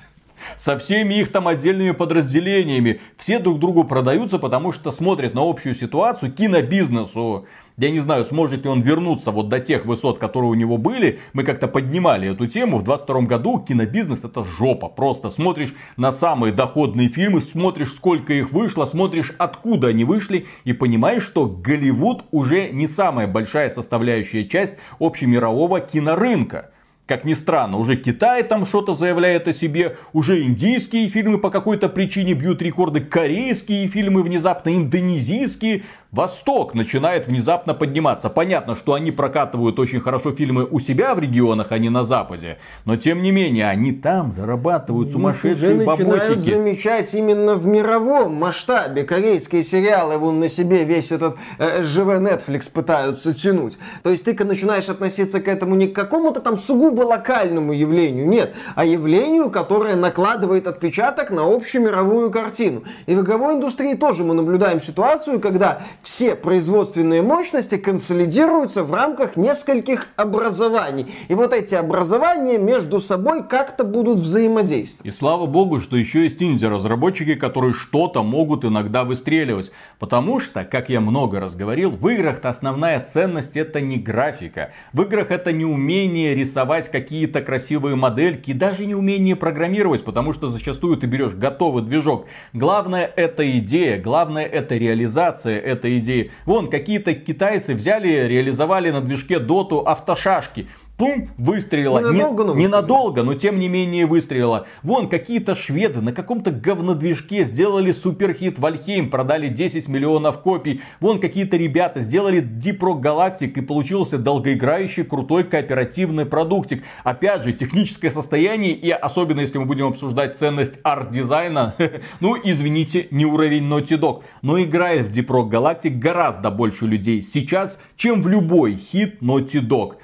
со 0.58 0.78
всеми 0.78 1.16
их 1.16 1.32
там 1.32 1.48
отдельными 1.48 1.90
подразделениями. 1.90 3.02
Все 3.18 3.40
друг 3.40 3.60
другу 3.60 3.84
продаются, 3.84 4.38
потому 4.38 4.72
что 4.72 4.92
смотрят 4.92 5.34
на 5.34 5.42
общую 5.42 5.74
ситуацию 5.74 6.32
кинобизнесу. 6.32 7.48
Я 7.78 7.90
не 7.90 8.00
знаю, 8.00 8.24
сможет 8.24 8.64
ли 8.64 8.70
он 8.70 8.80
вернуться 8.80 9.32
вот 9.32 9.50
до 9.50 9.60
тех 9.60 9.86
высот, 9.86 10.18
которые 10.18 10.50
у 10.50 10.54
него 10.54 10.78
были. 10.78 11.20
Мы 11.34 11.44
как-то 11.44 11.68
поднимали 11.68 12.32
эту 12.32 12.48
тему. 12.48 12.78
В 12.78 12.84
22 12.84 13.22
году 13.24 13.60
кинобизнес 13.60 14.24
это 14.24 14.46
жопа. 14.46 14.88
Просто 14.88 15.30
смотришь 15.30 15.74
на 15.98 16.14
самые 16.14 16.54
доходные 16.54 17.10
фильмы, 17.10 17.42
смотришь 17.42 17.92
сколько 17.92 18.32
их 18.32 18.54
вышло, 18.54 18.86
смотришь 18.86 19.36
откуда 19.38 19.90
они 19.90 20.06
вышли 20.06 20.48
и 20.64 20.72
понимаешь, 20.72 21.24
что 21.24 21.48
Голливуд 21.48 22.24
уже 22.32 22.70
не 22.70 22.88
самая 22.88 23.28
большая 23.28 23.70
составляющая 23.70 24.46
часть 24.46 24.76
общемирового 25.00 25.82
кинорынка. 25.82 26.72
Как 27.08 27.24
ни 27.24 27.36
странно, 27.36 27.78
уже 27.78 27.98
Китай 27.98 28.42
там 28.42 28.66
что-то 28.66 28.96
заявляет 28.96 29.48
о 29.48 29.54
себе, 29.54 29.96
уже 30.12 30.42
индийские 30.42 31.08
фильмы 31.08 31.38
по 31.38 31.52
какой-то 31.52 31.88
причине 31.88 32.34
бьют 32.34 32.64
рекорды, 32.64 33.00
корейские 33.00 33.88
фильмы 33.88 34.24
внезапно, 34.24 34.76
индонезийские. 34.76 35.84
Восток 36.16 36.74
начинает 36.74 37.28
внезапно 37.28 37.74
подниматься. 37.74 38.30
Понятно, 38.30 38.78
что 38.78 38.94
они 38.94 39.12
прокатывают 39.12 39.78
очень 39.80 40.00
хорошо 40.00 40.32
фильмы 40.32 40.64
у 40.64 40.80
себя 40.80 41.14
в 41.14 41.20
регионах, 41.20 41.74
а 41.74 41.78
не 41.78 41.90
на 41.90 42.06
Западе. 42.06 42.58
Но 42.86 42.96
тем 42.96 43.22
не 43.22 43.32
менее, 43.32 43.68
они 43.68 43.92
там 43.92 44.34
зарабатывают 44.34 45.12
сумасшедшие 45.12 45.76
уже 45.76 45.86
бабосики. 45.86 46.54
замечать 46.54 47.14
именно 47.14 47.56
в 47.56 47.68
мировом 47.68 48.34
масштабе. 48.34 49.04
Корейские 49.04 49.66
сериалы 49.66 50.18
вон 50.18 50.40
на 50.40 50.48
себе 50.48 50.86
весь 50.86 51.12
этот 51.12 51.36
э, 51.60 51.84
живой 51.84 52.20
Netflix 52.20 52.72
пытаются 52.72 53.34
тянуть. 53.34 53.78
То 54.02 54.10
есть 54.10 54.24
ты 54.24 54.42
начинаешь 54.46 54.88
относиться 54.88 55.42
к 55.42 55.50
этому 55.50 55.76
не 55.76 55.88
к 55.88 55.94
какому-то 55.94 56.40
там 56.40 56.56
сугубо 56.56 57.02
локальному 57.02 57.74
явлению, 57.74 58.26
нет, 58.26 58.56
а 58.76 58.86
явлению, 58.86 59.50
которое 59.50 59.98
накладывает 59.98 60.66
отпечаток 60.68 61.30
на 61.30 61.42
общую 61.44 61.84
мировую 61.84 62.32
картину. 62.32 62.84
И 63.06 63.16
в 63.16 63.22
игровой 63.22 63.56
индустрии 63.56 63.96
тоже 63.96 64.24
мы 64.24 64.34
наблюдаем 64.34 64.80
ситуацию, 64.80 65.42
когда 65.42 65.82
все 66.06 66.36
производственные 66.36 67.24
мощности 67.24 67.78
консолидируются 67.78 68.84
в 68.84 68.94
рамках 68.94 69.38
нескольких 69.38 70.10
образований. 70.18 71.08
И 71.30 71.34
вот 71.34 71.52
эти 71.52 71.74
образования 71.74 72.60
между 72.60 73.00
собой 73.00 73.44
как-то 73.48 73.84
будут 73.84 74.20
взаимодействовать. 74.20 75.04
И 75.04 75.10
слава 75.10 75.48
богу, 75.48 75.82
что 75.82 75.98
еще 75.98 76.22
есть 76.24 76.44
инди-разработчики, 76.44 77.34
которые 77.34 77.74
что-то 77.74 78.22
могут 78.22 78.66
иногда 78.66 79.04
выстреливать. 79.04 79.72
Потому 79.98 80.40
что, 80.40 80.64
как 80.64 80.90
я 80.90 81.02
много 81.02 81.40
раз 81.40 81.56
говорил, 81.56 81.90
в 81.90 82.08
играх-то 82.08 82.50
основная 82.50 83.00
ценность 83.00 83.58
это 83.58 83.82
не 83.82 83.98
графика. 83.98 84.74
В 84.94 85.02
играх 85.02 85.32
это 85.32 85.52
не 85.54 85.66
умение 85.66 86.36
рисовать 86.36 86.92
какие-то 86.92 87.42
красивые 87.42 87.96
модельки, 87.96 88.54
даже 88.54 88.86
не 88.86 88.94
умение 88.94 89.36
программировать, 89.36 90.04
потому 90.04 90.34
что 90.34 90.50
зачастую 90.50 90.98
ты 90.98 91.08
берешь 91.08 91.34
готовый 91.34 91.82
движок. 91.82 92.28
Главное 92.54 93.12
это 93.16 93.58
идея, 93.58 94.00
главное 94.00 94.46
это 94.46 94.76
реализация 94.76 95.60
этой 95.60 95.95
идеи. 96.00 96.32
Вон, 96.46 96.70
какие-то 96.70 97.14
китайцы 97.14 97.74
взяли, 97.74 98.28
реализовали 98.28 98.92
на 98.92 99.02
движке 99.02 99.40
доту 99.40 99.80
автошашки 99.80 100.68
пум, 100.98 101.30
выстрелила. 101.38 102.00
Ненадолго, 102.00 102.44
не, 102.44 102.48
но 102.48 102.56
ненадолго, 102.56 103.24
но 103.24 103.34
тем 103.34 103.60
не 103.60 103.68
менее 103.68 104.06
выстрелила. 104.06 104.68
Вон, 104.84 105.10
какие-то 105.10 105.56
шведы 105.56 106.02
на 106.02 106.14
каком-то 106.14 106.52
говнодвижке 106.52 107.44
сделали 107.44 107.92
суперхит 107.92 108.60
Valheim, 108.60 109.10
продали 109.10 109.48
10 109.50 109.88
миллионов 109.90 110.42
копий. 110.42 110.82
Вон, 111.00 111.20
какие-то 111.20 111.58
ребята 111.58 112.02
сделали 112.02 112.42
Deep 112.42 112.80
Rock 112.80 113.02
Galactic 113.02 113.54
и 113.56 113.62
получился 113.62 114.18
долгоиграющий 114.18 115.04
крутой 115.04 115.44
кооперативный 115.44 116.26
продуктик. 116.26 116.84
Опять 117.04 117.44
же, 117.44 117.54
техническое 117.54 118.10
состояние 118.10 118.74
и 118.74 118.90
особенно 118.90 119.42
если 119.42 119.58
мы 119.58 119.66
будем 119.66 119.88
обсуждать 119.88 120.38
ценность 120.38 120.80
арт-дизайна, 120.84 121.76
ну, 122.20 122.38
извините, 122.42 123.08
не 123.12 123.26
уровень 123.26 123.70
Naughty 123.70 124.00
Dog. 124.00 124.24
Но 124.42 124.62
играет 124.62 125.08
в 125.08 125.12
Deep 125.12 125.28
Rock 125.28 125.50
Galactic 125.50 125.98
гораздо 125.98 126.52
больше 126.52 126.86
людей 126.86 127.22
сейчас, 127.22 127.80
чем 127.98 128.22
в 128.22 128.28
любой 128.28 128.76
хит 128.76 129.22
Naughty 129.22 129.62
Dog. 129.62 129.96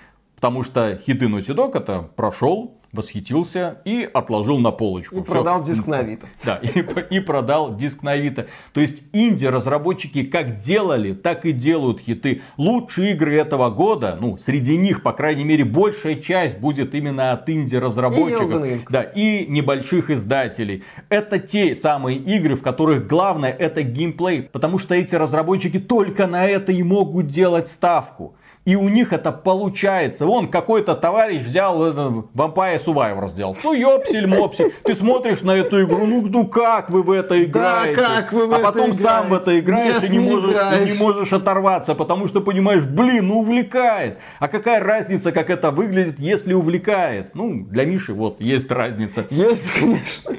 Потому 0.42 0.64
что 0.64 1.00
хиты 1.06 1.28
Naughty 1.28 1.54
Dog 1.56 1.78
это 1.78 2.02
прошел, 2.16 2.82
восхитился 2.92 3.78
и 3.86 4.10
отложил 4.12 4.58
на 4.58 4.72
полочку. 4.72 5.18
И 5.18 5.24
Всё. 5.24 5.34
продал 5.34 5.64
диск 5.64 5.86
на 5.86 6.00
Авито. 6.00 6.26
Да, 6.44 6.56
и, 6.56 6.84
и 7.16 7.20
продал 7.20 7.78
диск 7.78 8.02
на 8.02 8.14
Авито. 8.14 8.48
То 8.74 8.82
есть 8.82 9.04
инди-разработчики 9.14 10.24
как 10.24 10.58
делали, 10.58 11.14
так 11.14 11.46
и 11.46 11.52
делают 11.52 12.00
хиты. 12.00 12.42
Лучшие 12.58 13.12
игры 13.14 13.36
этого 13.36 13.70
года, 13.70 14.18
ну, 14.20 14.39
среди 14.39 14.78
них, 14.78 15.04
по 15.04 15.14
крайней 15.14 15.44
мере, 15.44 15.64
большая 15.64 16.16
часть 16.16 16.58
будет 16.58 16.96
именно 16.96 17.34
от 17.34 17.48
инди-разработчиков. 17.48 18.66
И 18.66 18.82
да, 18.89 19.04
и 19.04 19.46
небольших 19.46 20.10
издателей. 20.10 20.84
Это 21.10 21.38
те 21.38 21.76
самые 21.76 22.18
игры, 22.18 22.56
в 22.56 22.64
которых 22.64 23.06
главное 23.06 23.52
это 23.52 23.84
геймплей. 23.84 24.42
Потому 24.42 24.80
что 24.80 24.96
эти 24.96 25.14
разработчики 25.14 25.78
только 25.80 26.26
на 26.26 26.48
это 26.48 26.72
и 26.72 26.82
могут 26.82 27.28
делать 27.28 27.68
ставку. 27.68 28.34
И 28.64 28.76
у 28.76 28.89
них 28.89 29.12
это 29.12 29.32
получается. 29.32 30.28
Вон 30.28 30.47
какой-то 30.47 30.95
товарищ 30.95 31.41
взял 31.41 31.84
э, 31.84 31.91
Vampire 32.36 32.80
Survivor 32.84 33.28
сделал. 33.28 33.57
Ну 33.64 33.74
ёпсель 33.74 34.28
мопсель. 34.28 34.72
Ты 34.84 34.93
смотришь 34.93 35.41
на 35.41 35.51
эту 35.51 35.84
игру, 35.84 36.05
ну, 36.05 36.22
ну 36.28 36.45
как 36.45 36.91
вы 36.91 37.01
в 37.01 37.09
это 37.09 37.43
играете? 37.43 37.95
Да, 37.99 38.22
как 38.22 38.34
вы 38.34 38.45
в 38.45 38.53
а 38.53 38.57
это 38.57 38.66
потом 38.66 38.82
играете? 38.91 39.01
сам 39.01 39.30
в 39.30 39.34
это 39.34 39.59
играешь 39.59 39.95
Нет, 39.95 40.03
и 40.03 40.09
не, 40.09 40.18
не 40.20 40.30
можешь, 40.30 40.51
играешь. 40.51 40.89
и 40.89 40.93
не 40.93 40.99
можешь 40.99 41.34
оторваться, 41.34 41.95
потому 41.95 42.28
что 42.28 42.41
понимаешь, 42.41 42.84
блин, 42.84 43.30
ну 43.30 43.39
увлекает. 43.39 44.20
А 44.39 44.47
какая 44.47 44.80
разница, 44.80 45.32
как 45.32 45.49
это 45.49 45.72
выглядит, 45.72 46.20
если 46.20 46.53
увлекает? 46.53 47.34
Ну, 47.34 47.66
для 47.66 47.86
Миши 47.86 48.14
вот 48.14 48.39
есть 48.41 48.70
разница. 48.70 49.26
Есть, 49.32 49.72
конечно. 49.72 50.32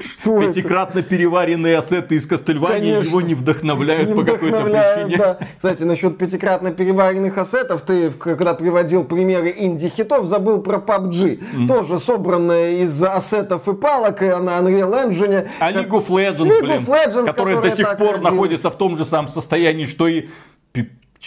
Что 0.00 0.42
это? 0.42 0.54
Пятикратно 0.54 1.02
переваренные 1.02 1.78
ассеты 1.78 2.16
из 2.16 2.26
Кастельвании 2.26 3.04
его 3.04 3.20
не 3.20 3.34
вдохновляют 3.34 4.08
Не 4.10 4.14
по 4.14 4.22
какой-то 4.22 4.62
причине. 4.62 5.16
да. 5.16 5.38
Кстати, 5.56 5.82
насчет 5.84 6.18
пятикратно 6.18 6.72
переваренных 6.72 7.36
ассетов, 7.38 7.82
ты, 7.82 8.10
когда 8.10 8.54
приводил 8.54 9.04
примеры 9.04 9.54
инди-хитов, 9.56 10.26
забыл 10.26 10.60
про 10.62 10.78
PUBG. 10.78 11.66
Тоже 11.68 11.98
собранная 11.98 12.72
из 12.82 13.02
ассетов 13.02 13.68
и 13.68 13.74
палок, 13.74 14.22
и 14.22 14.26
на 14.26 14.58
Unreal 14.58 15.08
Engine. 15.08 15.48
А 15.60 15.72
League 15.72 15.88
of 15.90 16.06
Legends, 16.08 16.38
League 16.48 16.60
блин, 16.62 16.78
of 16.78 16.86
Legends, 16.88 17.26
которая 17.26 17.56
до 17.56 17.68
которая 17.68 17.70
сих 17.70 17.98
пор 17.98 18.14
родилась. 18.14 18.32
находится 18.32 18.70
в 18.70 18.76
том 18.76 18.96
же 18.96 19.04
самом 19.04 19.28
состоянии, 19.28 19.86
что 19.86 20.08
и 20.08 20.26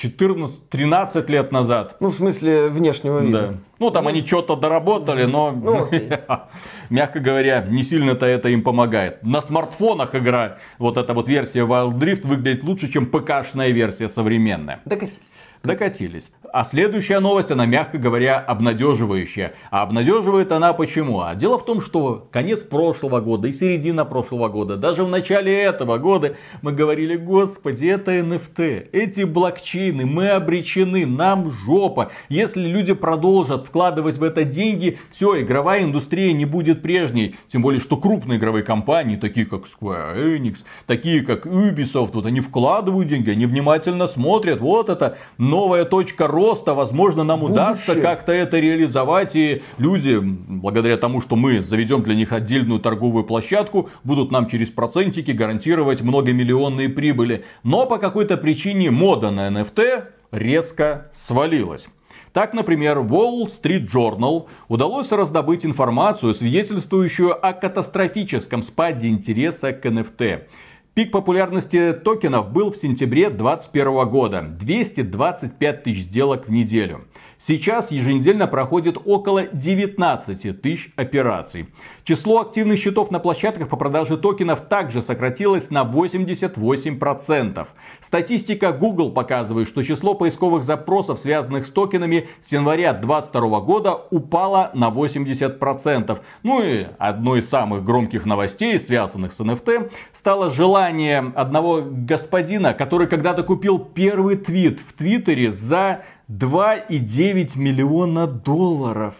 пи- 0.01 0.07
14-13 0.09 1.29
лет 1.29 1.51
назад. 1.51 1.95
Ну, 1.99 2.09
в 2.09 2.13
смысле, 2.13 2.69
внешнего 2.69 3.19
Да. 3.19 3.25
вида. 3.25 3.53
Ну, 3.79 3.91
там 3.91 4.07
они 4.07 4.25
что-то 4.25 4.55
доработали, 4.55 5.25
но, 5.25 5.51
Ну, 5.51 5.87
мягко 6.89 7.19
говоря, 7.19 7.65
не 7.69 7.83
сильно-то 7.83 8.25
это 8.25 8.49
им 8.49 8.63
помогает. 8.63 9.23
На 9.23 9.41
смартфонах 9.41 10.15
игра, 10.15 10.57
вот 10.79 10.97
эта 10.97 11.13
вот 11.13 11.27
версия 11.29 11.61
Wild 11.65 11.93
Drift 11.97 12.25
выглядит 12.27 12.63
лучше, 12.63 12.91
чем 12.91 13.05
ПК-шная 13.05 13.71
версия 13.71 14.09
современная. 14.09 14.81
Докатись. 14.85 15.19
Докатились. 15.63 16.31
А 16.53 16.63
следующая 16.63 17.19
новость, 17.19 17.51
она, 17.51 17.65
мягко 17.65 17.97
говоря, 17.97 18.39
обнадеживающая. 18.39 19.53
А 19.71 19.81
обнадеживает 19.81 20.51
она 20.51 20.73
почему? 20.73 21.21
А 21.21 21.35
дело 21.35 21.57
в 21.57 21.65
том, 21.65 21.81
что 21.81 22.27
конец 22.31 22.59
прошлого 22.59 23.19
года 23.19 23.47
и 23.47 23.53
середина 23.53 24.05
прошлого 24.05 24.47
года, 24.47 24.77
даже 24.77 25.03
в 25.03 25.09
начале 25.09 25.61
этого 25.61 25.97
года 25.97 26.35
мы 26.61 26.71
говорили, 26.71 27.15
господи, 27.15 27.87
это 27.87 28.11
NFT, 28.19 28.89
эти 28.91 29.23
блокчейны, 29.23 30.05
мы 30.05 30.29
обречены, 30.29 31.05
нам 31.05 31.51
жопа. 31.51 32.11
Если 32.29 32.65
люди 32.65 32.93
продолжат 32.93 33.65
вкладывать 33.65 34.17
в 34.17 34.23
это 34.23 34.43
деньги, 34.43 34.99
все, 35.11 35.41
игровая 35.41 35.83
индустрия 35.83 36.33
не 36.33 36.45
будет 36.45 36.81
прежней. 36.81 37.35
Тем 37.49 37.61
более, 37.61 37.81
что 37.81 37.97
крупные 37.97 38.39
игровые 38.39 38.63
компании, 38.63 39.15
такие 39.15 39.45
как 39.45 39.63
Square 39.63 40.37
Enix, 40.37 40.57
такие 40.85 41.21
как 41.21 41.45
Ubisoft, 41.45 42.11
вот 42.13 42.25
они 42.25 42.39
вкладывают 42.39 43.09
деньги, 43.09 43.31
они 43.31 43.45
внимательно 43.45 44.07
смотрят, 44.07 44.59
вот 44.61 44.89
это 44.89 45.17
новая 45.37 45.85
точка 45.85 46.27
роста, 46.37 46.73
возможно, 46.73 47.23
нам 47.23 47.43
удастся 47.43 47.93
Будущее. 47.93 48.03
как-то 48.03 48.31
это 48.31 48.59
реализовать, 48.59 49.35
и 49.35 49.63
люди, 49.77 50.19
благодаря 50.21 50.97
тому, 50.97 51.19
что 51.19 51.35
мы 51.35 51.63
заведем 51.63 52.03
для 52.03 52.15
них 52.15 52.31
отдельную 52.31 52.79
торговую 52.79 53.23
площадку, 53.23 53.89
будут 54.03 54.31
нам 54.31 54.47
через 54.47 54.69
процентики 54.69 55.31
гарантировать 55.31 56.01
многомиллионные 56.01 56.89
прибыли. 56.89 57.43
Но 57.63 57.87
по 57.87 57.97
какой-то 57.97 58.37
причине 58.37 58.91
мода 58.91 59.31
на 59.31 59.49
NFT 59.49 60.03
резко 60.31 61.07
свалилась. 61.13 61.87
Так, 62.33 62.53
например, 62.53 62.99
Wall 62.99 63.47
Street 63.47 63.87
Journal 63.91 64.45
удалось 64.67 65.11
раздобыть 65.11 65.65
информацию, 65.65 66.35
свидетельствующую 66.35 67.33
о 67.33 67.53
катастрофическом 67.53 68.61
спаде 68.61 69.07
интереса 69.07 69.73
к 69.73 69.83
NFT. 69.85 70.41
Пик 70.97 71.11
популярности 71.11 71.93
токенов 71.93 72.51
был 72.51 72.71
в 72.71 72.75
сентябре 72.75 73.29
2021 73.29 74.09
года. 74.09 74.41
225 74.41 75.83
тысяч 75.83 76.05
сделок 76.05 76.47
в 76.47 76.51
неделю. 76.51 77.05
Сейчас 77.39 77.91
еженедельно 77.91 78.47
проходит 78.47 78.97
около 79.05 79.45
19 79.45 80.59
тысяч 80.59 80.91
операций. 80.95 81.67
Число 82.03 82.41
активных 82.41 82.79
счетов 82.79 83.11
на 83.11 83.19
площадках 83.19 83.69
по 83.69 83.77
продаже 83.77 84.17
токенов 84.17 84.61
также 84.61 85.03
сократилось 85.03 85.69
на 85.69 85.83
88%. 85.83 87.67
Статистика 87.99 88.71
Google 88.71 89.11
показывает, 89.11 89.67
что 89.67 89.83
число 89.83 90.15
поисковых 90.15 90.63
запросов, 90.63 91.19
связанных 91.19 91.67
с 91.67 91.71
токенами, 91.71 92.27
с 92.41 92.53
января 92.53 92.93
2022 92.93 93.59
года 93.61 93.93
упало 94.09 94.71
на 94.73 94.89
80%. 94.89 96.19
Ну 96.41 96.63
и 96.63 96.87
одной 96.97 97.39
из 97.39 97.49
самых 97.49 97.83
громких 97.83 98.25
новостей, 98.25 98.79
связанных 98.79 99.33
с 99.33 99.39
NFT, 99.39 99.91
стало 100.11 100.49
желание 100.49 101.31
одного 101.35 101.83
господина, 101.85 102.73
который 102.73 103.05
когда-то 103.05 103.43
купил 103.43 103.77
первый 103.77 104.37
твит 104.37 104.79
в 104.79 104.93
Твиттере 104.93 105.51
за 105.51 106.01
2,9 106.29 107.57
миллиона 107.57 108.27
долларов. 108.27 109.13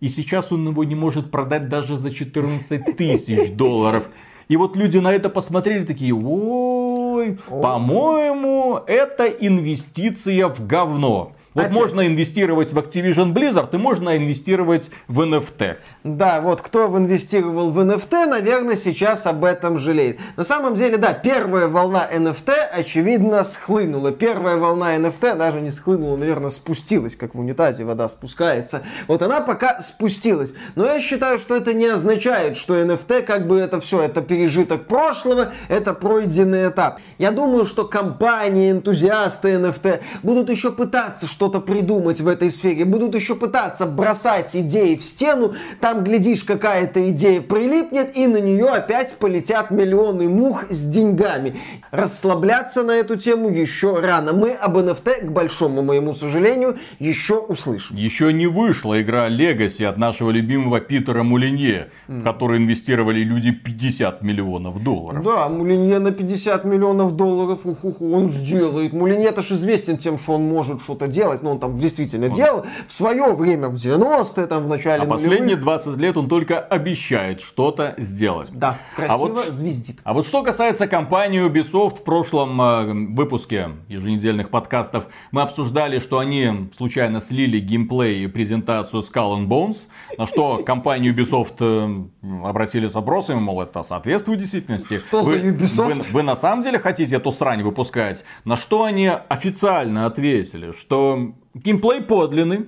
И 0.00 0.08
сейчас 0.08 0.50
он 0.50 0.68
его 0.68 0.82
не 0.84 0.94
может 0.94 1.30
продать 1.30 1.68
даже 1.68 1.96
за 1.96 2.10
14 2.10 2.96
тысяч 2.96 3.50
долларов. 3.56 4.08
И 4.48 4.56
вот 4.56 4.76
люди 4.76 4.98
на 4.98 5.12
это 5.12 5.28
посмотрели 5.28 5.84
такие, 5.84 6.14
ой, 6.14 7.38
по-моему, 7.48 8.80
это 8.86 9.26
инвестиция 9.26 10.48
в 10.48 10.66
говно. 10.66 11.32
Вот 11.54 11.64
Опять. 11.66 11.74
можно 11.74 12.06
инвестировать 12.06 12.72
в 12.72 12.78
Activision 12.78 13.34
Blizzard 13.34 13.68
и 13.74 13.76
можно 13.76 14.16
инвестировать 14.16 14.90
в 15.06 15.20
NFT. 15.20 15.76
Да, 16.02 16.40
вот 16.40 16.62
кто 16.62 16.86
инвестировал 16.96 17.70
в 17.70 17.78
NFT, 17.78 18.26
наверное, 18.26 18.76
сейчас 18.76 19.26
об 19.26 19.44
этом 19.44 19.76
жалеет. 19.78 20.18
На 20.36 20.44
самом 20.44 20.76
деле, 20.76 20.96
да, 20.96 21.12
первая 21.12 21.68
волна 21.68 22.08
NFT, 22.10 22.52
очевидно, 22.72 23.44
схлынула. 23.44 24.12
Первая 24.12 24.56
волна 24.56 24.96
NFT 24.96 25.36
даже 25.36 25.60
не 25.60 25.70
схлынула, 25.70 26.16
наверное, 26.16 26.48
спустилась, 26.48 27.16
как 27.16 27.34
в 27.34 27.40
унитазе 27.40 27.84
вода 27.84 28.08
спускается. 28.08 28.82
Вот 29.06 29.20
она 29.20 29.42
пока 29.42 29.82
спустилась. 29.82 30.54
Но 30.74 30.86
я 30.86 31.00
считаю, 31.00 31.38
что 31.38 31.54
это 31.54 31.74
не 31.74 31.86
означает, 31.86 32.56
что 32.56 32.80
NFT 32.80 33.22
как 33.22 33.46
бы 33.46 33.58
это 33.58 33.78
все, 33.80 34.00
это 34.00 34.22
пережиток 34.22 34.86
прошлого, 34.86 35.52
это 35.68 35.92
пройденный 35.92 36.70
этап. 36.70 36.98
Я 37.18 37.30
думаю, 37.30 37.66
что 37.66 37.84
компании, 37.84 38.70
энтузиасты 38.70 39.50
NFT 39.50 40.00
будут 40.22 40.48
еще 40.48 40.72
пытаться 40.72 41.26
что-то 41.42 41.58
придумать 41.58 42.20
в 42.20 42.28
этой 42.28 42.50
сфере, 42.50 42.84
будут 42.84 43.16
еще 43.16 43.34
пытаться 43.34 43.84
бросать 43.84 44.54
идеи 44.54 44.94
в 44.94 45.02
стену, 45.02 45.54
там, 45.80 46.04
глядишь, 46.04 46.44
какая-то 46.44 47.10
идея 47.10 47.40
прилипнет, 47.40 48.16
и 48.16 48.28
на 48.28 48.36
нее 48.36 48.68
опять 48.68 49.16
полетят 49.16 49.72
миллионы 49.72 50.28
мух 50.28 50.66
с 50.70 50.84
деньгами. 50.84 51.56
Расслабляться 51.90 52.84
на 52.84 52.92
эту 52.92 53.16
тему 53.16 53.48
еще 53.48 53.98
рано. 53.98 54.32
Мы 54.32 54.52
об 54.52 54.76
NFT, 54.76 55.26
к 55.26 55.32
большому 55.32 55.82
моему 55.82 56.12
сожалению, 56.12 56.78
еще 57.00 57.38
услышим. 57.38 57.96
Еще 57.96 58.32
не 58.32 58.46
вышла 58.46 59.02
игра 59.02 59.28
Legacy 59.28 59.84
от 59.84 59.98
нашего 59.98 60.30
любимого 60.30 60.78
Питера 60.78 61.24
Мулинье, 61.24 61.88
в 62.06 62.22
которой 62.22 62.58
инвестировали 62.58 63.24
люди 63.24 63.50
50 63.50 64.22
миллионов 64.22 64.80
долларов. 64.80 65.24
Да, 65.24 65.48
Мулинье 65.48 65.98
на 65.98 66.12
50 66.12 66.64
миллионов 66.64 67.16
долларов, 67.16 67.62
уху, 67.64 68.14
он 68.14 68.30
сделает. 68.30 68.92
Мулинье-то 68.92 69.42
ж 69.42 69.52
известен 69.52 69.96
тем, 69.96 70.20
что 70.20 70.34
он 70.34 70.52
может 70.52 70.80
что-то 70.82 71.08
делать, 71.08 71.31
но 71.40 71.52
он 71.52 71.58
там 71.58 71.78
действительно 71.78 72.28
делал 72.28 72.66
в 72.86 72.92
свое 72.92 73.32
время, 73.32 73.68
в 73.68 73.74
90-е, 73.74 74.46
там, 74.46 74.64
в 74.64 74.68
начале 74.68 75.04
А 75.04 75.06
последние 75.06 75.56
нулевых. 75.56 75.62
20 75.62 75.96
лет 75.96 76.16
он 76.16 76.28
только 76.28 76.60
обещает 76.60 77.40
что-то 77.40 77.94
сделать. 77.96 78.50
Да, 78.52 78.78
красиво 78.94 79.14
А 79.14 79.18
вот 79.18 79.46
звездит. 79.46 80.00
А 80.04 80.12
вот 80.12 80.26
что 80.26 80.42
касается 80.42 80.86
компании 80.86 81.44
Ubisoft, 81.46 82.00
в 82.00 82.02
прошлом 82.04 82.60
э, 82.60 83.14
выпуске 83.14 83.70
еженедельных 83.88 84.50
подкастов 84.50 85.06
мы 85.30 85.42
обсуждали, 85.42 85.98
что 85.98 86.18
они 86.18 86.70
случайно 86.76 87.20
слили 87.20 87.58
геймплей 87.58 88.24
и 88.24 88.26
презентацию 88.26 89.02
Skull 89.02 89.38
and 89.38 89.46
Bones, 89.46 89.78
на 90.18 90.26
что 90.26 90.58
компания 90.66 91.12
Ubisoft 91.12 91.56
э, 91.60 92.46
обратили 92.46 92.88
с 92.88 92.94
вопросами, 92.94 93.38
мол, 93.38 93.62
это 93.62 93.82
соответствует 93.82 94.40
действительности. 94.40 94.98
Что 94.98 95.22
за 95.22 95.30
вы, 95.30 95.36
Ubisoft? 95.38 96.10
Вы, 96.10 96.12
вы 96.12 96.22
на 96.22 96.36
самом 96.36 96.62
деле 96.62 96.78
хотите 96.78 97.16
эту 97.16 97.30
срань 97.32 97.62
выпускать? 97.62 98.24
На 98.44 98.56
что 98.56 98.84
они 98.84 99.10
официально 99.28 100.06
ответили, 100.06 100.72
что 100.72 101.21
геймплей 101.54 102.02
подлинный, 102.02 102.66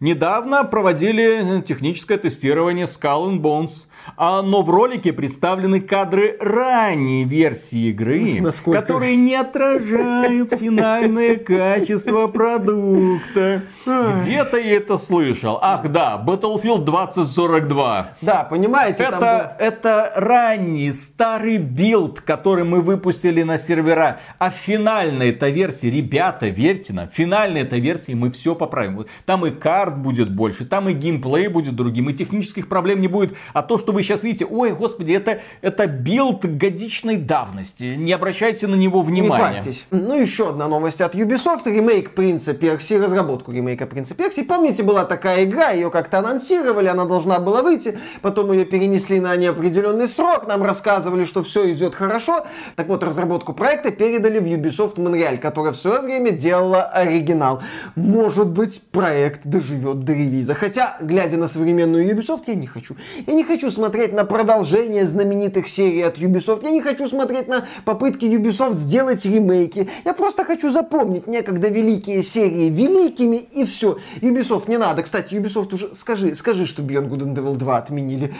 Недавно 0.00 0.62
проводили 0.62 1.60
техническое 1.62 2.18
тестирование 2.18 2.86
Skull 2.86 3.30
and 3.30 3.40
Bones, 3.40 3.86
но 4.16 4.62
в 4.62 4.70
ролике 4.70 5.12
представлены 5.12 5.80
кадры 5.80 6.36
ранней 6.40 7.24
версии 7.24 7.90
игры, 7.90 8.38
Насколько? 8.40 8.80
которые 8.80 9.16
не 9.16 9.34
отражают 9.34 10.52
финальное 10.52 11.36
качество 11.36 12.26
продукта. 12.26 13.62
Где-то 13.84 14.58
я 14.58 14.76
это 14.76 14.98
слышал. 14.98 15.58
Ах 15.60 15.90
да, 15.90 16.22
Battlefield 16.24 16.84
2042. 16.84 18.10
Да, 18.20 18.44
понимаете, 18.44 19.04
там 19.10 19.14
Это, 19.22 19.56
это 19.58 20.12
ранний, 20.16 20.92
старый 20.92 21.58
build, 21.58 22.20
который 22.20 22.64
мы 22.64 22.80
выпустили 22.80 23.42
на 23.42 23.58
сервера. 23.58 24.20
А 24.38 24.50
финальная 24.50 25.30
эта 25.30 25.48
версия, 25.48 25.90
ребята, 25.90 26.48
верьте 26.48 26.92
нам, 26.92 27.08
финальная 27.08 27.62
эта 27.62 27.76
версия 27.76 28.14
мы 28.14 28.30
все 28.30 28.54
поправим. 28.54 29.06
Там 29.26 29.46
и 29.46 29.50
карт 29.50 29.98
будет 29.98 30.34
больше, 30.34 30.64
там 30.64 30.88
и 30.88 30.92
геймплей 30.92 31.48
будет 31.48 31.76
другим, 31.76 32.10
и 32.10 32.14
технических 32.14 32.68
проблем 32.68 33.00
не 33.00 33.08
будет. 33.08 33.36
А 33.52 33.62
то, 33.62 33.78
что 33.78 33.87
вы 33.92 34.02
сейчас 34.02 34.22
видите, 34.22 34.44
ой, 34.44 34.72
господи, 34.72 35.12
это, 35.12 35.40
это 35.60 35.86
build 35.86 36.44
годичной 36.44 37.16
давности. 37.16 37.94
Не 37.96 38.12
обращайте 38.12 38.66
на 38.66 38.74
него 38.74 39.02
Не 39.02 39.22
внимания. 39.22 39.56
парьтесь. 39.56 39.84
Ну, 39.90 40.18
еще 40.18 40.50
одна 40.50 40.68
новость 40.68 41.00
от 41.00 41.14
Ubisoft. 41.14 41.62
Ремейк 41.64 42.14
Принца 42.14 42.54
Персии, 42.54 42.94
разработку 42.94 43.52
ремейка 43.52 43.86
Принца 43.86 44.14
Персии. 44.14 44.42
Помните, 44.42 44.82
была 44.82 45.04
такая 45.04 45.44
игра, 45.44 45.70
ее 45.70 45.90
как-то 45.90 46.18
анонсировали, 46.18 46.88
она 46.88 47.04
должна 47.04 47.38
была 47.38 47.62
выйти, 47.62 47.98
потом 48.22 48.52
ее 48.52 48.64
перенесли 48.64 49.20
на 49.20 49.36
неопределенный 49.36 50.08
срок, 50.08 50.46
нам 50.46 50.62
рассказывали, 50.62 51.24
что 51.24 51.42
все 51.42 51.72
идет 51.72 51.94
хорошо. 51.94 52.46
Так 52.76 52.88
вот, 52.88 53.02
разработку 53.02 53.52
проекта 53.52 53.90
передали 53.90 54.38
в 54.38 54.44
Ubisoft 54.44 54.96
Montreal, 54.96 55.38
которая 55.38 55.72
в 55.72 55.76
свое 55.76 56.00
время 56.00 56.30
делала 56.30 56.82
оригинал. 56.82 57.62
Может 57.96 58.48
быть, 58.48 58.82
проект 58.92 59.40
доживет 59.44 60.04
до 60.04 60.12
релиза. 60.12 60.54
Хотя, 60.54 60.96
глядя 61.00 61.36
на 61.36 61.48
современную 61.48 62.08
Ubisoft, 62.08 62.44
я 62.46 62.54
не 62.54 62.66
хочу. 62.66 62.96
Я 63.26 63.34
не 63.34 63.44
хочу 63.44 63.70
смотреть 63.78 64.12
на 64.12 64.24
продолжение 64.24 65.06
знаменитых 65.06 65.68
серий 65.68 66.02
от 66.02 66.18
Ubisoft. 66.18 66.64
Я 66.64 66.72
не 66.72 66.82
хочу 66.82 67.06
смотреть 67.06 67.46
на 67.46 67.64
попытки 67.84 68.24
Ubisoft 68.24 68.74
сделать 68.74 69.24
ремейки. 69.24 69.88
Я 70.04 70.14
просто 70.14 70.44
хочу 70.44 70.68
запомнить 70.68 71.28
некогда 71.28 71.68
великие 71.68 72.24
серии 72.24 72.70
великими 72.70 73.36
и 73.36 73.64
все. 73.64 73.98
Ubisoft 74.20 74.68
не 74.68 74.78
надо. 74.78 75.04
Кстати, 75.04 75.36
Ubisoft 75.36 75.72
уже 75.72 75.94
скажи, 75.94 76.34
скажи, 76.34 76.66
что 76.66 76.82
Beyond 76.82 77.08
Good 77.08 77.20
and 77.20 77.36
Evil 77.36 77.54
2 77.54 77.76
отменили. 77.76 78.34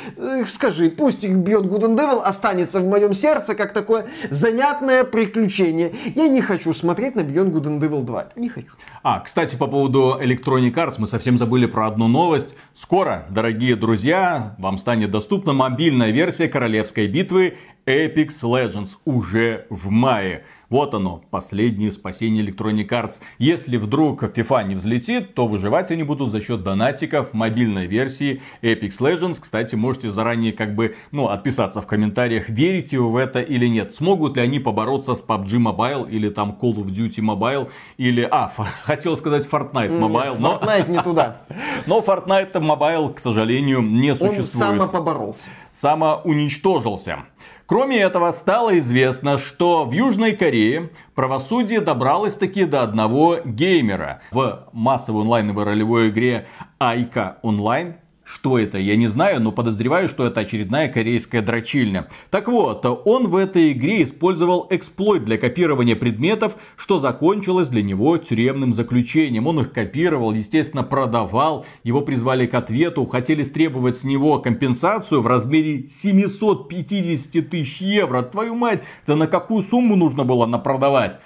Скажи, 0.44 0.90
пусть 0.90 1.24
Beyond 1.24 1.69
Good 1.69 1.82
and 1.82 1.97
Evil 1.97 2.20
останется 2.20 2.81
в 2.81 2.89
моем 2.89 3.15
сердце 3.15 3.55
как 3.55 3.73
такое 3.73 4.06
занятное 4.31 5.05
приключение. 5.05 5.93
Я 6.16 6.27
не 6.27 6.40
хочу 6.40 6.73
смотреть 6.73 7.15
на 7.15 7.20
Beyond 7.20 7.52
Good 7.52 7.65
and 7.65 7.81
Evil 7.81 8.02
2. 8.02 8.31
Не 8.35 8.48
хочу. 8.48 8.73
А, 9.05 9.20
кстати, 9.20 9.55
по 9.55 9.69
поводу 9.69 10.19
Electronic 10.20 10.74
Arts 10.74 10.94
мы 10.98 11.06
совсем 11.06 11.39
забыли 11.39 11.66
про 11.66 11.86
одну 11.86 12.09
новость. 12.09 12.56
Скоро, 12.74 13.27
дорогие 13.31 13.77
друзья, 13.77 14.56
вам 14.59 14.78
станет 14.78 15.12
доступна 15.29 15.53
мобильная 15.53 16.11
версия 16.11 16.49
королевской 16.49 17.07
битвы 17.07 17.59
Apex 17.85 18.29
Legends 18.43 18.93
уже 19.05 19.67
в 19.69 19.91
мае. 19.91 20.45
Вот 20.70 20.93
оно, 20.93 21.23
последнее 21.31 21.90
спасение 21.90 22.45
Electronic 22.45 22.89
Arts. 22.89 23.20
Если 23.39 23.78
вдруг 23.78 24.23
FIFA 24.23 24.65
не 24.65 24.74
взлетит, 24.74 25.35
то 25.35 25.47
выживать 25.47 25.90
они 25.90 26.03
будут 26.03 26.31
за 26.31 26.43
счет 26.43 26.62
донатиков 26.62 27.32
мобильной 27.32 27.86
версии 27.86 28.43
Apex 28.61 28.99
Legends. 28.99 29.39
Кстати, 29.40 29.77
можете 29.77 30.11
заранее 30.11 30.53
как 30.53 30.74
бы, 30.74 30.95
ну, 31.11 31.28
отписаться 31.28 31.81
в 31.81 31.86
комментариях, 31.86 32.51
верите 32.51 32.99
вы 32.99 33.11
в 33.11 33.16
это 33.16 33.40
или 33.40 33.66
нет. 33.66 33.95
Смогут 33.95 34.36
ли 34.36 34.43
они 34.43 34.59
побороться 34.59 35.15
с 35.15 35.24
PUBG 35.24 35.57
Mobile 35.57 36.11
или 36.11 36.28
там 36.28 36.59
Call 36.61 36.74
of 36.74 36.89
Duty 36.89 37.20
Mobile 37.20 37.70
или, 37.97 38.28
а, 38.31 38.53
хотел 38.82 39.16
сказать 39.16 39.49
Fortnite 39.51 39.99
Mobile, 39.99 40.36
но, 40.39 40.61
Fortnite 40.62 40.90
не 40.90 41.03
туда. 41.03 41.39
но 41.86 42.01
Fortnite 42.01 42.53
Mobile, 42.53 43.15
к 43.15 43.20
сожалению, 43.20 43.81
не 43.81 44.11
Он 44.11 44.16
существует 44.16 44.47
самопоборолся. 44.47 45.49
самоуничтожился. 45.73 47.20
Кроме 47.69 47.99
этого, 47.99 48.32
стало 48.32 48.78
известно, 48.78 49.36
что 49.36 49.85
в 49.85 49.93
Южной 49.93 50.35
Корее 50.35 50.89
правосудие 51.15 51.82
добралось 51.82 52.35
таки 52.35 52.65
до 52.65 52.81
одного 52.82 53.40
геймера 53.45 54.23
в 54.31 54.70
массовой 54.73 55.20
онлайновой 55.20 55.65
ролевой 55.65 56.09
игре 56.09 56.49
Айка 56.78 57.36
Онлайн. 57.43 57.97
Что 58.31 58.59
это, 58.59 58.77
я 58.77 58.95
не 58.97 59.07
знаю, 59.07 59.41
но 59.41 59.53
подозреваю, 59.53 60.07
что 60.07 60.27
это 60.27 60.41
очередная 60.41 60.89
корейская 60.89 61.41
дрочильня. 61.41 62.09
Так 62.31 62.47
вот, 62.49 62.85
он 62.85 63.29
в 63.29 63.37
этой 63.37 63.73
игре 63.73 64.03
использовал 64.03 64.67
эксплойт 64.69 65.25
для 65.25 65.39
копирования 65.39 65.97
предметов, 65.97 66.57
что 66.77 66.99
закончилось 66.99 67.69
для 67.69 67.83
него 67.83 68.19
тюремным 68.19 68.75
заключением. 68.75 69.47
Он 69.47 69.61
их 69.61 69.73
копировал, 69.73 70.35
естественно, 70.35 70.83
продавал, 70.83 71.65
его 71.85 72.03
призвали 72.03 72.47
к 72.47 72.53
ответу, 72.53 73.07
хотели 73.07 73.43
стребовать 73.45 73.97
с 73.97 74.05
него 74.05 74.39
компенсацию 74.41 75.23
в 75.23 75.27
размере 75.27 75.89
750 75.89 77.49
тысяч 77.49 77.81
евро. 77.81 78.21
Твою 78.21 78.55
мать, 78.55 78.83
да 79.07 79.17
на 79.17 79.27
какую 79.27 79.63
сумму 79.63 79.97
нужно 79.97 80.25
было 80.25 80.45
напродавать? 80.45 81.19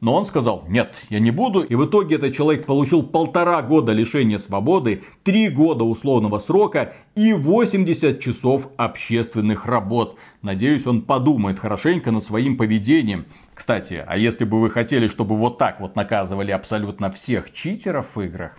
Но 0.00 0.14
он 0.14 0.24
сказал, 0.24 0.64
нет, 0.66 0.96
я 1.10 1.18
не 1.18 1.30
буду. 1.30 1.60
И 1.60 1.74
в 1.74 1.84
итоге 1.84 2.16
этот 2.16 2.34
человек 2.34 2.64
получил 2.64 3.02
полтора 3.02 3.60
года 3.60 3.92
лишения 3.92 4.38
свободы, 4.38 5.02
три 5.24 5.48
года 5.48 5.84
условного 5.84 6.38
срока 6.38 6.94
и 7.14 7.34
80 7.34 8.18
часов 8.18 8.68
общественных 8.78 9.66
работ. 9.66 10.16
Надеюсь, 10.40 10.86
он 10.86 11.02
подумает 11.02 11.58
хорошенько 11.58 12.10
над 12.12 12.24
своим 12.24 12.56
поведением. 12.56 13.26
Кстати, 13.54 14.02
а 14.06 14.16
если 14.16 14.44
бы 14.44 14.58
вы 14.58 14.70
хотели, 14.70 15.06
чтобы 15.06 15.36
вот 15.36 15.58
так 15.58 15.80
вот 15.80 15.96
наказывали 15.96 16.50
абсолютно 16.50 17.10
всех 17.10 17.52
читеров 17.52 18.06
в 18.14 18.20
играх, 18.22 18.56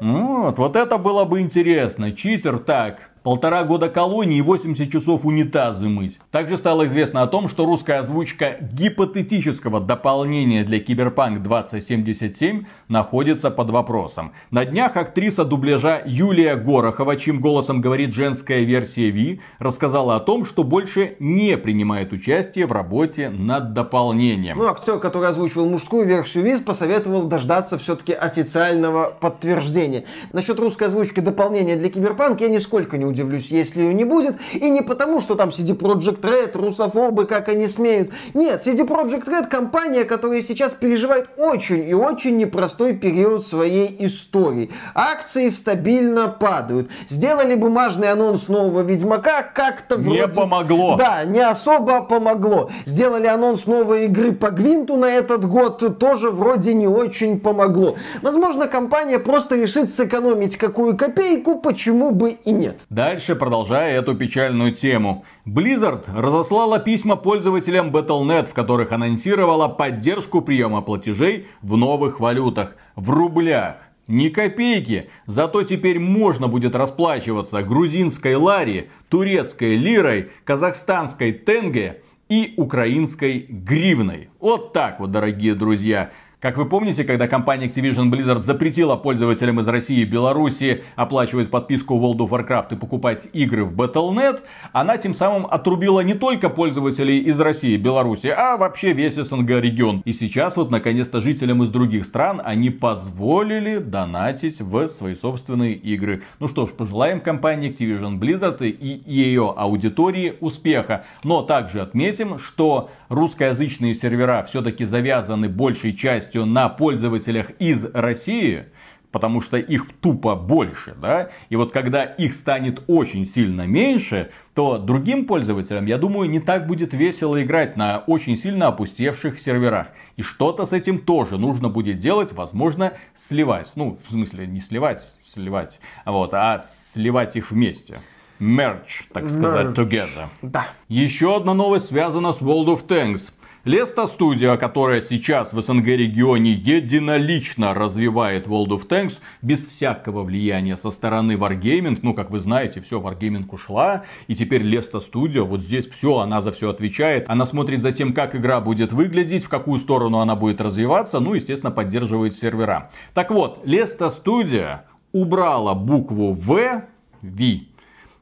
вот, 0.00 0.58
вот 0.58 0.76
это 0.76 0.98
было 0.98 1.24
бы 1.24 1.40
интересно. 1.40 2.12
Читер 2.12 2.58
так, 2.58 3.10
полтора 3.28 3.64
года 3.64 3.90
колонии 3.90 4.38
и 4.38 4.40
80 4.40 4.90
часов 4.90 5.26
унитазы 5.26 5.86
мыть. 5.86 6.18
Также 6.30 6.56
стало 6.56 6.86
известно 6.86 7.20
о 7.20 7.26
том, 7.26 7.46
что 7.50 7.66
русская 7.66 8.00
озвучка 8.00 8.56
гипотетического 8.72 9.80
дополнения 9.80 10.64
для 10.64 10.80
Киберпанк 10.80 11.42
2077 11.42 12.64
находится 12.88 13.50
под 13.50 13.68
вопросом. 13.68 14.32
На 14.50 14.64
днях 14.64 14.96
актриса 14.96 15.44
дубляжа 15.44 16.00
Юлия 16.06 16.56
Горохова, 16.56 17.16
чьим 17.16 17.38
голосом 17.38 17.82
говорит 17.82 18.14
женская 18.14 18.64
версия 18.64 19.10
Ви, 19.10 19.42
рассказала 19.58 20.16
о 20.16 20.20
том, 20.20 20.46
что 20.46 20.64
больше 20.64 21.16
не 21.18 21.58
принимает 21.58 22.14
участие 22.14 22.64
в 22.64 22.72
работе 22.72 23.28
над 23.28 23.74
дополнением. 23.74 24.56
Ну, 24.56 24.68
актер, 24.68 24.98
который 24.98 25.28
озвучивал 25.28 25.68
мужскую 25.68 26.06
версию 26.06 26.44
Виз, 26.44 26.60
посоветовал 26.62 27.24
дождаться 27.24 27.76
все-таки 27.76 28.14
официального 28.14 29.14
подтверждения. 29.20 30.04
Насчет 30.32 30.58
русской 30.58 30.84
озвучки 30.84 31.20
дополнения 31.20 31.76
для 31.76 31.90
Киберпанк 31.90 32.40
я 32.40 32.48
нисколько 32.48 32.96
не 32.96 33.04
удивлюсь, 33.18 33.50
если 33.50 33.82
ее 33.82 33.94
не 33.94 34.04
будет. 34.04 34.36
И 34.54 34.70
не 34.70 34.82
потому, 34.82 35.20
что 35.20 35.34
там 35.34 35.50
CD 35.50 35.76
Projekt 35.76 36.20
Red, 36.20 36.56
русофобы, 36.58 37.26
как 37.26 37.48
они 37.48 37.66
смеют. 37.66 38.10
Нет, 38.34 38.66
CD 38.66 38.86
Projekt 38.86 39.26
Red 39.26 39.48
компания, 39.48 40.04
которая 40.04 40.42
сейчас 40.42 40.72
переживает 40.72 41.28
очень 41.36 41.88
и 41.88 41.94
очень 41.94 42.36
непростой 42.36 42.94
период 42.94 43.46
своей 43.46 43.94
истории. 44.06 44.70
Акции 44.94 45.48
стабильно 45.48 46.28
падают. 46.28 46.90
Сделали 47.08 47.54
бумажный 47.54 48.10
анонс 48.10 48.48
нового 48.48 48.82
Ведьмака, 48.82 49.42
как-то 49.42 49.96
Не 49.96 50.18
вроде... 50.20 50.34
помогло. 50.34 50.96
Да, 50.96 51.24
не 51.24 51.40
особо 51.40 52.02
помогло. 52.02 52.70
Сделали 52.84 53.26
анонс 53.26 53.66
новой 53.66 54.06
игры 54.06 54.32
по 54.32 54.50
Гвинту 54.50 54.96
на 54.96 55.06
этот 55.06 55.44
год, 55.46 55.98
тоже 55.98 56.30
вроде 56.30 56.74
не 56.74 56.86
очень 56.86 57.40
помогло. 57.40 57.96
Возможно, 58.22 58.68
компания 58.68 59.18
просто 59.18 59.56
решит 59.56 59.92
сэкономить 59.92 60.56
какую 60.56 60.96
копейку, 60.96 61.56
почему 61.56 62.10
бы 62.10 62.36
и 62.44 62.52
нет. 62.52 62.76
Дальше, 62.98 63.36
продолжая 63.36 63.96
эту 64.00 64.16
печальную 64.16 64.72
тему. 64.72 65.24
Blizzard 65.46 66.06
разослала 66.12 66.80
письма 66.80 67.14
пользователям 67.14 67.90
Battle.net, 67.90 68.46
в 68.46 68.54
которых 68.54 68.90
анонсировала 68.90 69.68
поддержку 69.68 70.42
приема 70.42 70.82
платежей 70.82 71.46
в 71.62 71.76
новых 71.76 72.18
валютах, 72.18 72.74
в 72.96 73.10
рублях. 73.10 73.76
Ни 74.08 74.30
копейки, 74.30 75.10
зато 75.26 75.62
теперь 75.62 76.00
можно 76.00 76.48
будет 76.48 76.74
расплачиваться 76.74 77.62
грузинской 77.62 78.34
лари, 78.34 78.90
турецкой 79.08 79.76
лирой, 79.76 80.32
казахстанской 80.42 81.30
тенге 81.30 82.02
и 82.28 82.54
украинской 82.56 83.46
гривной. 83.48 84.30
Вот 84.40 84.72
так 84.72 84.98
вот, 84.98 85.12
дорогие 85.12 85.54
друзья. 85.54 86.10
Как 86.40 86.56
вы 86.56 86.66
помните, 86.66 87.02
когда 87.02 87.26
компания 87.26 87.66
Activision 87.66 88.12
Blizzard 88.12 88.42
запретила 88.42 88.94
пользователям 88.94 89.58
из 89.58 89.66
России 89.66 90.02
и 90.02 90.04
Беларуси 90.04 90.84
оплачивать 90.94 91.50
подписку 91.50 91.94
World 91.94 92.18
of 92.18 92.28
Warcraft 92.28 92.74
и 92.74 92.76
покупать 92.76 93.28
игры 93.32 93.64
в 93.64 93.74
Battle.net, 93.74 94.42
она 94.72 94.98
тем 94.98 95.14
самым 95.14 95.46
отрубила 95.46 95.98
не 95.98 96.14
только 96.14 96.48
пользователей 96.48 97.18
из 97.18 97.40
России 97.40 97.72
и 97.72 97.76
Беларуси, 97.76 98.28
а 98.28 98.56
вообще 98.56 98.92
весь 98.92 99.16
СНГ 99.16 99.50
регион. 99.50 100.00
И 100.04 100.12
сейчас 100.12 100.56
вот 100.56 100.70
наконец-то 100.70 101.20
жителям 101.20 101.64
из 101.64 101.70
других 101.70 102.06
стран 102.06 102.40
они 102.44 102.70
позволили 102.70 103.78
донатить 103.78 104.60
в 104.60 104.88
свои 104.90 105.16
собственные 105.16 105.74
игры. 105.74 106.22
Ну 106.38 106.46
что 106.46 106.68
ж, 106.68 106.70
пожелаем 106.70 107.20
компании 107.20 107.74
Activision 107.76 108.20
Blizzard 108.20 108.64
и 108.64 109.02
ее 109.12 109.52
аудитории 109.56 110.36
успеха. 110.38 111.04
Но 111.24 111.42
также 111.42 111.80
отметим, 111.80 112.38
что 112.38 112.90
русскоязычные 113.08 113.96
сервера 113.96 114.46
все-таки 114.48 114.84
завязаны 114.84 115.48
большей 115.48 115.94
частью 115.94 116.27
на 116.36 116.68
пользователях 116.68 117.50
из 117.58 117.84
России, 117.92 118.66
потому 119.10 119.40
что 119.40 119.56
их 119.56 119.86
тупо 120.00 120.36
больше, 120.36 120.94
да, 121.00 121.30
и 121.48 121.56
вот 121.56 121.72
когда 121.72 122.04
их 122.04 122.34
станет 122.34 122.82
очень 122.86 123.24
сильно 123.24 123.66
меньше, 123.66 124.30
то 124.54 124.78
другим 124.78 125.26
пользователям, 125.26 125.86
я 125.86 125.98
думаю, 125.98 126.28
не 126.28 126.40
так 126.40 126.66
будет 126.66 126.92
весело 126.92 127.42
играть 127.42 127.76
на 127.76 127.98
очень 128.06 128.36
сильно 128.36 128.68
опустевших 128.68 129.38
серверах. 129.38 129.88
И 130.16 130.22
что-то 130.22 130.66
с 130.66 130.72
этим 130.72 130.98
тоже 130.98 131.38
нужно 131.38 131.68
будет 131.68 131.98
делать, 131.98 132.32
возможно, 132.32 132.92
сливать. 133.14 133.72
Ну, 133.76 133.98
в 134.06 134.10
смысле, 134.10 134.46
не 134.46 134.60
сливать, 134.60 135.14
сливать, 135.24 135.80
вот, 136.04 136.34
а 136.34 136.58
сливать 136.58 137.36
их 137.36 137.50
вместе. 137.50 138.00
Merge, 138.40 139.06
так 139.12 139.30
сказать, 139.30 139.68
Merge. 139.68 139.74
together. 139.74 140.26
Да. 140.42 140.66
Еще 140.88 141.36
одна 141.36 141.54
новость 141.54 141.88
связана 141.88 142.32
с 142.32 142.40
World 142.40 142.66
of 142.66 142.86
Tanks. 142.86 143.32
Леста 143.68 144.06
студия, 144.06 144.56
которая 144.56 145.02
сейчас 145.02 145.52
в 145.52 145.60
СНГ 145.60 145.88
регионе 145.88 146.52
единолично 146.52 147.74
развивает 147.74 148.46
World 148.46 148.68
of 148.68 148.88
Tanks 148.88 149.20
без 149.42 149.66
всякого 149.66 150.22
влияния 150.22 150.78
со 150.78 150.90
стороны 150.90 151.32
Wargaming. 151.32 151.98
Ну, 152.00 152.14
как 152.14 152.30
вы 152.30 152.38
знаете, 152.40 152.80
все, 152.80 152.98
Wargaming 152.98 153.46
ушла. 153.50 154.04
И 154.26 154.34
теперь 154.34 154.62
Леста 154.62 155.00
студия, 155.00 155.42
вот 155.42 155.60
здесь 155.60 155.86
все, 155.86 156.16
она 156.16 156.40
за 156.40 156.52
все 156.52 156.70
отвечает. 156.70 157.26
Она 157.28 157.44
смотрит 157.44 157.82
за 157.82 157.92
тем, 157.92 158.14
как 158.14 158.34
игра 158.34 158.62
будет 158.62 158.94
выглядеть, 158.94 159.44
в 159.44 159.50
какую 159.50 159.78
сторону 159.78 160.20
она 160.20 160.34
будет 160.34 160.62
развиваться. 160.62 161.20
Ну, 161.20 161.34
естественно, 161.34 161.70
поддерживает 161.70 162.34
сервера. 162.34 162.90
Так 163.12 163.30
вот, 163.30 163.60
Леста 163.66 164.08
студия 164.10 164.86
убрала 165.12 165.74
букву 165.74 166.32
В, 166.32 166.84
V, 167.20 167.60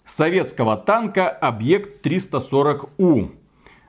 советского 0.04 0.76
танка 0.76 1.28
объект 1.28 2.04
340У. 2.04 3.30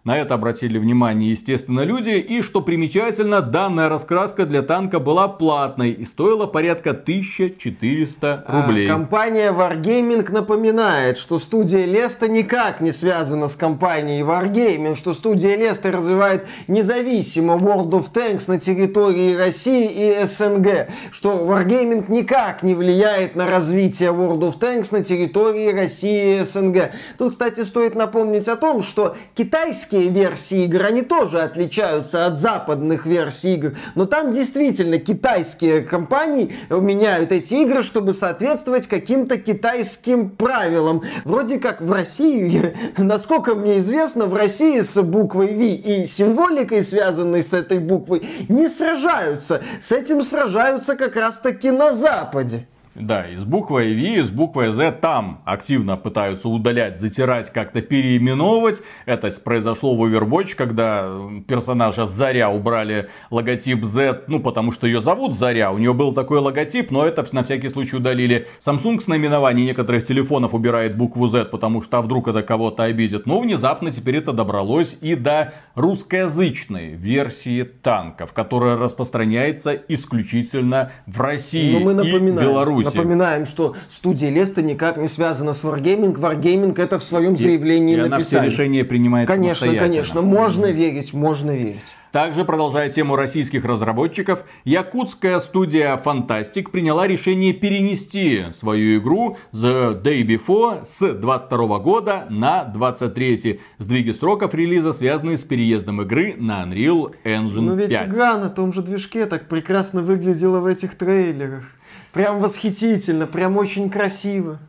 На 0.07 0.17
это 0.17 0.35
обратили 0.35 0.77
внимание, 0.77 1.31
естественно, 1.31 1.81
люди. 1.81 2.11
И, 2.11 2.41
что 2.41 2.61
примечательно, 2.61 3.41
данная 3.41 3.89
раскраска 3.89 4.45
для 4.45 4.61
танка 4.61 5.01
была 5.01 5.27
платной 5.27 5.91
и 5.91 6.05
стоила 6.05 6.45
порядка 6.45 6.91
1400 6.91 8.45
рублей. 8.47 8.87
А, 8.87 8.93
компания 8.93 9.51
Wargaming 9.51 10.31
напоминает, 10.31 11.17
что 11.17 11.37
студия 11.37 11.83
Леста 11.83 12.29
никак 12.29 12.79
не 12.79 12.93
связана 12.93 13.49
с 13.49 13.57
компанией 13.57 14.21
Wargaming, 14.21 14.95
что 14.95 15.13
студия 15.13 15.57
Леста 15.57 15.91
развивает 15.91 16.47
независимо 16.69 17.55
World 17.55 17.89
of 17.89 18.05
Tanks 18.13 18.45
на 18.47 18.61
территории 18.61 19.35
России 19.35 19.91
и 19.91 20.25
СНГ, 20.25 20.87
что 21.11 21.45
Wargaming 21.45 22.05
никак 22.07 22.63
не 22.63 22.75
влияет 22.75 23.35
на 23.35 23.45
развитие 23.45 24.11
World 24.11 24.39
of 24.39 24.57
Tanks 24.57 24.87
на 24.93 25.03
территории 25.03 25.73
России 25.73 26.39
и 26.39 26.43
СНГ. 26.45 26.91
Тут, 27.17 27.31
кстати, 27.31 27.65
стоит 27.65 27.95
напомнить 27.95 28.47
о 28.47 28.55
том, 28.55 28.81
что 28.81 29.17
китайские 29.35 29.96
версии 30.01 30.63
игр, 30.65 30.83
они 30.83 31.01
тоже 31.01 31.41
отличаются 31.41 32.25
от 32.25 32.37
западных 32.37 33.05
версий 33.05 33.55
игр, 33.55 33.75
но 33.95 34.05
там 34.05 34.31
действительно 34.31 34.97
китайские 34.97 35.81
компании 35.81 36.53
меняют 36.69 37.31
эти 37.31 37.55
игры, 37.55 37.81
чтобы 37.81 38.13
соответствовать 38.13 38.87
каким-то 38.87 39.37
китайским 39.37 40.29
правилам. 40.29 41.01
Вроде 41.25 41.59
как 41.59 41.81
в 41.81 41.91
России, 41.91 42.75
насколько 42.97 43.55
мне 43.55 43.79
известно, 43.79 44.25
в 44.25 44.33
России 44.33 44.81
с 44.81 45.01
буквой 45.01 45.53
V 45.53 45.63
и 45.63 46.05
символикой, 46.05 46.83
связанной 46.83 47.41
с 47.41 47.53
этой 47.53 47.79
буквой, 47.79 48.27
не 48.49 48.67
сражаются. 48.67 49.61
С 49.81 49.91
этим 49.91 50.23
сражаются 50.23 50.95
как 50.95 51.15
раз 51.15 51.39
таки 51.39 51.71
на 51.71 51.93
Западе. 51.93 52.67
Да, 52.99 53.27
и 53.27 53.35
с 53.35 53.45
буквой 53.45 53.93
V, 53.93 54.19
и 54.19 54.21
с 54.21 54.31
буквой 54.31 54.71
Z 54.71 54.91
там 54.93 55.41
активно 55.45 55.97
пытаются 55.97 56.49
удалять, 56.49 56.99
затирать, 56.99 57.51
как-то 57.51 57.81
переименовывать. 57.81 58.81
Это 59.05 59.31
произошло 59.43 59.95
в 59.95 60.03
Overwatch, 60.03 60.55
когда 60.55 61.11
персонажа 61.47 62.07
Заря 62.07 62.49
убрали 62.49 63.09
логотип 63.29 63.83
Z, 63.85 64.23
ну 64.27 64.39
потому 64.39 64.71
что 64.71 64.87
ее 64.87 65.01
зовут 65.01 65.35
Заря, 65.35 65.71
у 65.71 65.77
нее 65.77 65.93
был 65.93 66.13
такой 66.13 66.39
логотип, 66.39 66.89
но 66.89 67.05
это 67.05 67.25
на 67.31 67.43
всякий 67.43 67.69
случай 67.69 67.97
удалили. 67.97 68.47
Samsung 68.65 68.99
с 68.99 69.07
наименований 69.07 69.65
некоторых 69.65 70.05
телефонов 70.05 70.53
убирает 70.53 70.97
букву 70.97 71.27
Z, 71.27 71.45
потому 71.45 71.81
что 71.81 71.97
а 71.97 72.01
вдруг 72.01 72.27
это 72.27 72.41
кого-то 72.41 72.83
обидит. 72.83 73.25
Но 73.25 73.39
внезапно 73.39 73.91
теперь 73.91 74.17
это 74.17 74.33
добралось 74.33 74.97
и 75.01 75.15
до 75.15 75.53
русскоязычной 75.75 76.93
версии 76.93 77.63
танков, 77.63 78.33
которая 78.33 78.77
распространяется 78.77 79.73
исключительно 79.87 80.91
в 81.05 81.21
России 81.21 81.77
мы 81.77 81.91
и 82.05 82.19
Беларуси. 82.19 82.86
Напоминаем, 82.91 83.45
что 83.45 83.75
студия 83.89 84.29
Леста 84.29 84.61
никак 84.61 84.97
не 84.97 85.07
связана 85.07 85.53
с 85.53 85.63
Wargaming. 85.63 86.17
Wargaming 86.17 86.79
это 86.79 86.99
в 86.99 87.03
своем 87.03 87.35
заявлении 87.35 87.95
и 87.95 87.99
она 87.99 88.03
все 88.03 88.15
написали. 88.17 88.49
решения 88.49 88.83
принимает 88.83 89.27
Конечно, 89.27 89.73
конечно, 89.75 90.21
можно 90.21 90.65
верить, 90.67 91.13
можно 91.13 91.51
верить. 91.51 91.81
Также, 92.11 92.45
продолжая 92.45 92.89
тему 92.89 93.15
российских 93.15 93.65
разработчиков, 93.65 94.43
якутская 94.63 95.39
студия 95.39 95.95
Fantastic 96.03 96.71
приняла 96.71 97.05
решение 97.05 97.53
перенести 97.53 98.45
свою 98.53 98.99
игру 98.99 99.37
The 99.53 100.01
Day 100.01 100.23
Before 100.23 100.85
с 100.85 101.13
22 101.13 101.79
года 101.79 102.25
на 102.29 102.63
23. 102.63 103.59
Сдвиги 103.77 104.11
сроков 104.11 104.53
релиза 104.55 104.93
связаны 104.93 105.37
с 105.37 105.43
переездом 105.43 106.01
игры 106.01 106.35
на 106.37 106.63
Unreal 106.63 107.13
Engine 107.23 107.61
Но 107.61 107.75
ведь 107.75 107.89
5. 107.89 108.07
игра 108.09 108.37
на 108.37 108.49
том 108.49 108.73
же 108.73 108.81
движке 108.81 109.25
так 109.25 109.47
прекрасно 109.47 110.01
выглядела 110.01 110.59
в 110.59 110.65
этих 110.65 110.95
трейлерах. 110.95 111.65
Прям 112.13 112.39
восхитительно, 112.39 113.27
прям 113.27 113.57
очень 113.57 113.89
красиво. 113.89 114.59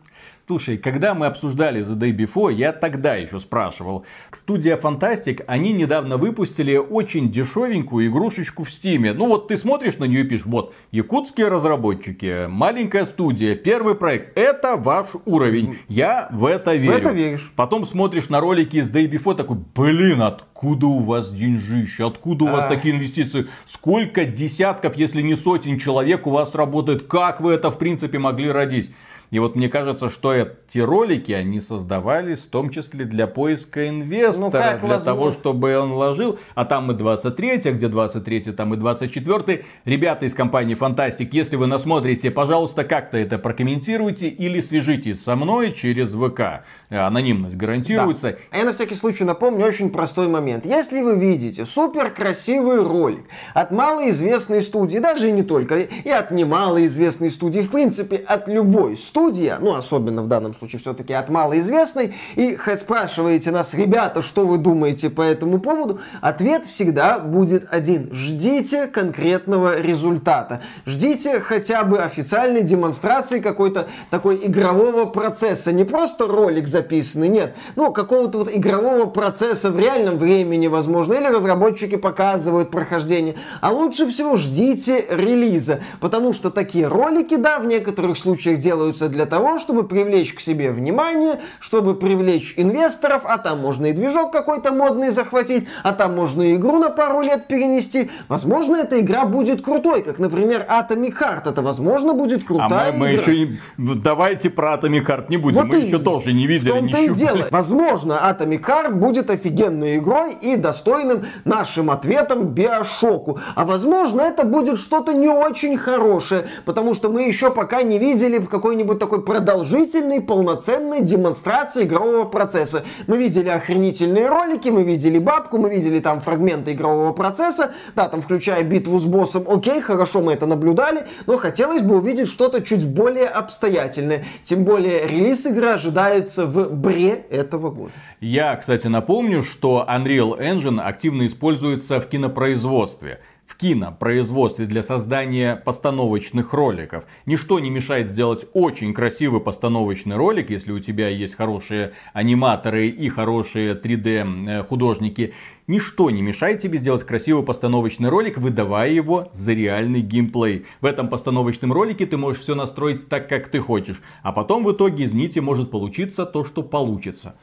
Слушай, 0.48 0.78
когда 0.78 1.12
мы 1.12 1.26
обсуждали 1.26 1.84
The 1.84 1.94
Day 1.94 2.16
Before, 2.16 2.50
я 2.50 2.72
тогда 2.72 3.16
еще 3.16 3.38
спрашивал. 3.38 4.06
Студия 4.32 4.78
Fantastic, 4.78 5.44
они 5.46 5.74
недавно 5.74 6.16
выпустили 6.16 6.78
очень 6.78 7.30
дешевенькую 7.30 8.06
игрушечку 8.06 8.64
в 8.64 8.70
Стиме. 8.70 9.12
Ну 9.12 9.26
вот 9.26 9.48
ты 9.48 9.58
смотришь 9.58 9.98
на 9.98 10.04
нее 10.04 10.22
и 10.22 10.24
пишешь, 10.24 10.46
вот, 10.46 10.74
якутские 10.90 11.48
разработчики, 11.48 12.46
маленькая 12.48 13.04
студия, 13.04 13.56
первый 13.56 13.94
проект, 13.94 14.38
это 14.38 14.76
ваш 14.76 15.08
уровень. 15.26 15.80
Я 15.86 16.28
в 16.32 16.46
это 16.46 16.76
верю. 16.76 16.96
это 16.96 17.12
веришь. 17.12 17.52
Потом 17.54 17.84
смотришь 17.84 18.30
на 18.30 18.40
ролики 18.40 18.78
из 18.78 18.90
Day 18.90 19.06
Before, 19.06 19.34
такой, 19.34 19.58
блин, 19.74 20.22
откуда 20.22 20.86
у 20.86 21.00
вас 21.00 21.30
деньжище, 21.30 22.06
откуда 22.06 22.44
у 22.44 22.48
вас 22.48 22.64
Ах. 22.64 22.70
такие 22.70 22.94
инвестиции, 22.94 23.48
сколько 23.66 24.24
десятков, 24.24 24.96
если 24.96 25.20
не 25.20 25.36
сотен 25.36 25.78
человек 25.78 26.26
у 26.26 26.30
вас 26.30 26.54
работает, 26.54 27.02
как 27.02 27.42
вы 27.42 27.52
это 27.52 27.70
в 27.70 27.76
принципе 27.76 28.18
могли 28.18 28.50
родить? 28.50 28.92
И 29.30 29.38
вот 29.38 29.56
мне 29.56 29.68
кажется, 29.68 30.08
что 30.08 30.32
эти 30.32 30.78
ролики, 30.78 31.32
они 31.32 31.60
создавались 31.60 32.40
в 32.40 32.50
том 32.50 32.70
числе 32.70 33.04
для 33.04 33.26
поиска 33.26 33.88
инвестора, 33.88 34.44
Ну, 34.44 34.50
для 34.50 34.70
возможно? 34.96 35.04
того, 35.04 35.32
чтобы 35.32 35.76
он 35.78 35.92
вложил. 35.92 36.38
А 36.54 36.64
там 36.64 36.90
и 36.92 36.94
23 36.94 37.60
а 37.64 37.72
где 37.72 37.88
23 37.88 38.40
там 38.52 38.74
и 38.74 38.76
24 38.76 39.64
Ребята 39.84 40.26
из 40.26 40.34
компании 40.34 40.76
Fantastic, 40.76 41.28
если 41.32 41.56
вы 41.56 41.66
насмотрите, 41.66 42.30
пожалуйста, 42.30 42.84
как-то 42.84 43.18
это 43.18 43.38
прокомментируйте 43.38 44.28
или 44.28 44.60
свяжитесь 44.60 45.22
со 45.22 45.36
мной 45.36 45.72
через 45.72 46.14
ВК. 46.14 46.64
Э, 46.90 47.00
Анонимность 47.00 47.56
гарантируется. 47.56 48.32
Да. 48.32 48.38
А 48.50 48.58
я 48.58 48.64
на 48.64 48.72
всякий 48.72 48.94
случай 48.94 49.24
напомню 49.24 49.66
очень 49.66 49.90
простой 49.90 50.26
момент. 50.26 50.64
Если 50.64 51.02
вы 51.02 51.18
видите 51.18 51.66
супер 51.66 52.10
красивый 52.10 52.82
ролик 52.82 53.24
от 53.52 53.70
малоизвестной 53.70 54.62
студии, 54.62 54.98
даже 54.98 55.28
и 55.28 55.32
не 55.32 55.42
только, 55.42 55.80
и 55.80 56.08
от 56.08 56.30
немалоизвестной 56.30 57.30
студии, 57.30 57.60
в 57.60 57.70
принципе, 57.70 58.16
от 58.16 58.48
любой 58.48 58.96
студии, 58.96 59.52
ну, 59.60 59.74
особенно 59.74 60.22
в 60.22 60.28
данном 60.28 60.54
случае 60.54 60.80
все-таки 60.80 61.12
от 61.12 61.28
малоизвестной, 61.28 62.14
и 62.36 62.58
спрашиваете 62.78 63.50
нас, 63.50 63.74
ребята, 63.74 64.22
что 64.22 64.46
вы 64.46 64.56
думаете 64.56 65.10
по 65.10 65.20
этому 65.20 65.58
поводу, 65.58 66.00
ответ 66.22 66.64
всегда 66.64 67.18
будет 67.18 67.66
один. 67.70 68.08
Ждите 68.12 68.86
конкретного 68.86 69.78
результата. 69.78 70.62
Ждите 70.86 71.40
хотя 71.40 71.84
бы 71.84 71.98
официальной 71.98 72.62
демонстрации 72.62 73.40
какой-то 73.40 73.88
такой 74.10 74.36
игрового 74.42 75.04
процесса. 75.04 75.70
Не 75.72 75.84
просто 75.84 76.26
ролик 76.26 76.66
записанный, 76.78 77.28
нет. 77.28 77.54
Ну, 77.76 77.92
какого-то 77.92 78.38
вот 78.38 78.48
игрового 78.54 79.06
процесса 79.06 79.70
в 79.70 79.78
реальном 79.78 80.18
времени, 80.18 80.68
возможно. 80.68 81.14
Или 81.14 81.26
разработчики 81.26 81.96
показывают 81.96 82.70
прохождение. 82.70 83.34
А 83.60 83.72
лучше 83.72 84.06
всего 84.06 84.36
ждите 84.36 85.04
релиза. 85.10 85.80
Потому 86.00 86.32
что 86.32 86.50
такие 86.50 86.86
ролики, 86.86 87.36
да, 87.36 87.58
в 87.58 87.66
некоторых 87.66 88.16
случаях 88.16 88.60
делаются 88.60 89.08
для 89.08 89.26
того, 89.26 89.58
чтобы 89.58 89.86
привлечь 89.86 90.34
к 90.34 90.40
себе 90.40 90.70
внимание, 90.70 91.40
чтобы 91.60 91.94
привлечь 91.94 92.54
инвесторов, 92.56 93.22
а 93.24 93.38
там 93.38 93.60
можно 93.60 93.86
и 93.86 93.92
движок 93.92 94.32
какой-то 94.32 94.72
модный 94.72 95.10
захватить, 95.10 95.66
а 95.82 95.92
там 95.92 96.14
можно 96.14 96.42
и 96.42 96.54
игру 96.54 96.78
на 96.78 96.90
пару 96.90 97.22
лет 97.22 97.48
перенести. 97.48 98.10
Возможно, 98.28 98.76
эта 98.76 99.00
игра 99.00 99.24
будет 99.24 99.62
крутой, 99.62 100.02
как, 100.02 100.18
например, 100.18 100.66
Atomic 100.68 101.14
Heart. 101.20 101.50
Это, 101.50 101.62
возможно, 101.62 102.14
будет 102.14 102.42
А 102.42 102.46
крутая 102.46 102.92
мы, 102.92 102.98
мы 102.98 103.10
игра. 103.10 103.22
еще 103.22 103.36
не... 103.36 103.58
Давайте 103.96 104.50
про 104.50 104.74
Atomic 104.74 105.06
Heart 105.06 105.24
не 105.28 105.36
будем. 105.38 105.62
Вот 105.62 105.72
мы 105.72 105.80
и 105.80 105.86
еще 105.86 105.98
тоже 105.98 106.32
не 106.32 106.46
видели 106.46 106.67
В 106.72 106.74
том-то 106.74 106.98
и 106.98 107.02
ничего. 107.02 107.16
дело. 107.16 107.48
Возможно, 107.50 108.12
Atomic 108.12 108.62
Heart 108.62 108.92
будет 108.92 109.30
офигенной 109.30 109.96
игрой 109.98 110.34
и 110.34 110.56
достойным 110.56 111.24
нашим 111.44 111.90
ответом 111.90 112.48
Биошоку. 112.48 113.38
А 113.54 113.64
возможно, 113.64 114.20
это 114.20 114.44
будет 114.44 114.78
что-то 114.78 115.12
не 115.12 115.28
очень 115.28 115.76
хорошее, 115.76 116.48
потому 116.64 116.94
что 116.94 117.08
мы 117.08 117.22
еще 117.22 117.50
пока 117.50 117.82
не 117.82 117.98
видели 117.98 118.38
какой-нибудь 118.38 118.88
вот 118.88 118.98
такой 118.98 119.22
продолжительной, 119.22 120.20
полноценной 120.20 121.02
демонстрации 121.02 121.84
игрового 121.84 122.24
процесса. 122.24 122.84
Мы 123.06 123.18
видели 123.18 123.48
охренительные 123.48 124.28
ролики, 124.28 124.70
мы 124.70 124.82
видели 124.82 125.18
бабку, 125.18 125.58
мы 125.58 125.70
видели 125.70 126.00
там 126.00 126.20
фрагменты 126.20 126.72
игрового 126.72 127.12
процесса, 127.12 127.72
да, 127.94 128.08
там 128.08 128.22
включая 128.22 128.62
битву 128.62 128.98
с 128.98 129.04
боссом, 129.04 129.44
окей, 129.46 129.80
хорошо, 129.80 130.20
мы 130.20 130.32
это 130.32 130.46
наблюдали, 130.46 131.06
но 131.26 131.36
хотелось 131.36 131.82
бы 131.82 131.96
увидеть 131.96 132.28
что-то 132.28 132.62
чуть 132.62 132.86
более 132.86 133.26
обстоятельное. 133.26 134.24
Тем 134.42 134.64
более 134.64 135.06
релиз 135.06 135.46
игры 135.46 135.68
ожидается 135.68 136.46
в 136.46 136.57
бре 136.66 137.10
этого 137.30 137.70
года. 137.70 137.92
Я, 138.20 138.56
кстати, 138.56 138.86
напомню, 138.86 139.42
что 139.42 139.86
Unreal 139.88 140.38
Engine 140.38 140.80
активно 140.80 141.26
используется 141.26 142.00
в 142.00 142.08
кинопроизводстве 142.08 143.20
в 143.48 143.56
кинопроизводстве 143.56 144.66
для 144.66 144.82
создания 144.82 145.56
постановочных 145.56 146.52
роликов. 146.52 147.04
Ничто 147.24 147.58
не 147.58 147.70
мешает 147.70 148.10
сделать 148.10 148.46
очень 148.52 148.92
красивый 148.92 149.40
постановочный 149.40 150.16
ролик, 150.16 150.50
если 150.50 150.70
у 150.70 150.78
тебя 150.78 151.08
есть 151.08 151.34
хорошие 151.34 151.92
аниматоры 152.12 152.88
и 152.88 153.08
хорошие 153.08 153.74
3D 153.74 154.48
э, 154.48 154.62
художники. 154.64 155.32
Ничто 155.66 156.10
не 156.10 156.20
мешает 156.20 156.60
тебе 156.60 156.78
сделать 156.78 157.04
красивый 157.04 157.42
постановочный 157.42 158.10
ролик, 158.10 158.36
выдавая 158.36 158.90
его 158.90 159.30
за 159.32 159.54
реальный 159.54 160.02
геймплей. 160.02 160.66
В 160.82 160.86
этом 160.86 161.08
постановочном 161.08 161.72
ролике 161.72 162.04
ты 162.04 162.18
можешь 162.18 162.42
все 162.42 162.54
настроить 162.54 163.08
так, 163.08 163.30
как 163.30 163.48
ты 163.48 163.60
хочешь. 163.60 164.02
А 164.22 164.32
потом 164.32 164.62
в 164.62 164.72
итоге, 164.72 165.06
извините, 165.06 165.40
может 165.40 165.70
получиться 165.70 166.26
то, 166.26 166.44
что 166.44 166.62
получится. 166.62 167.34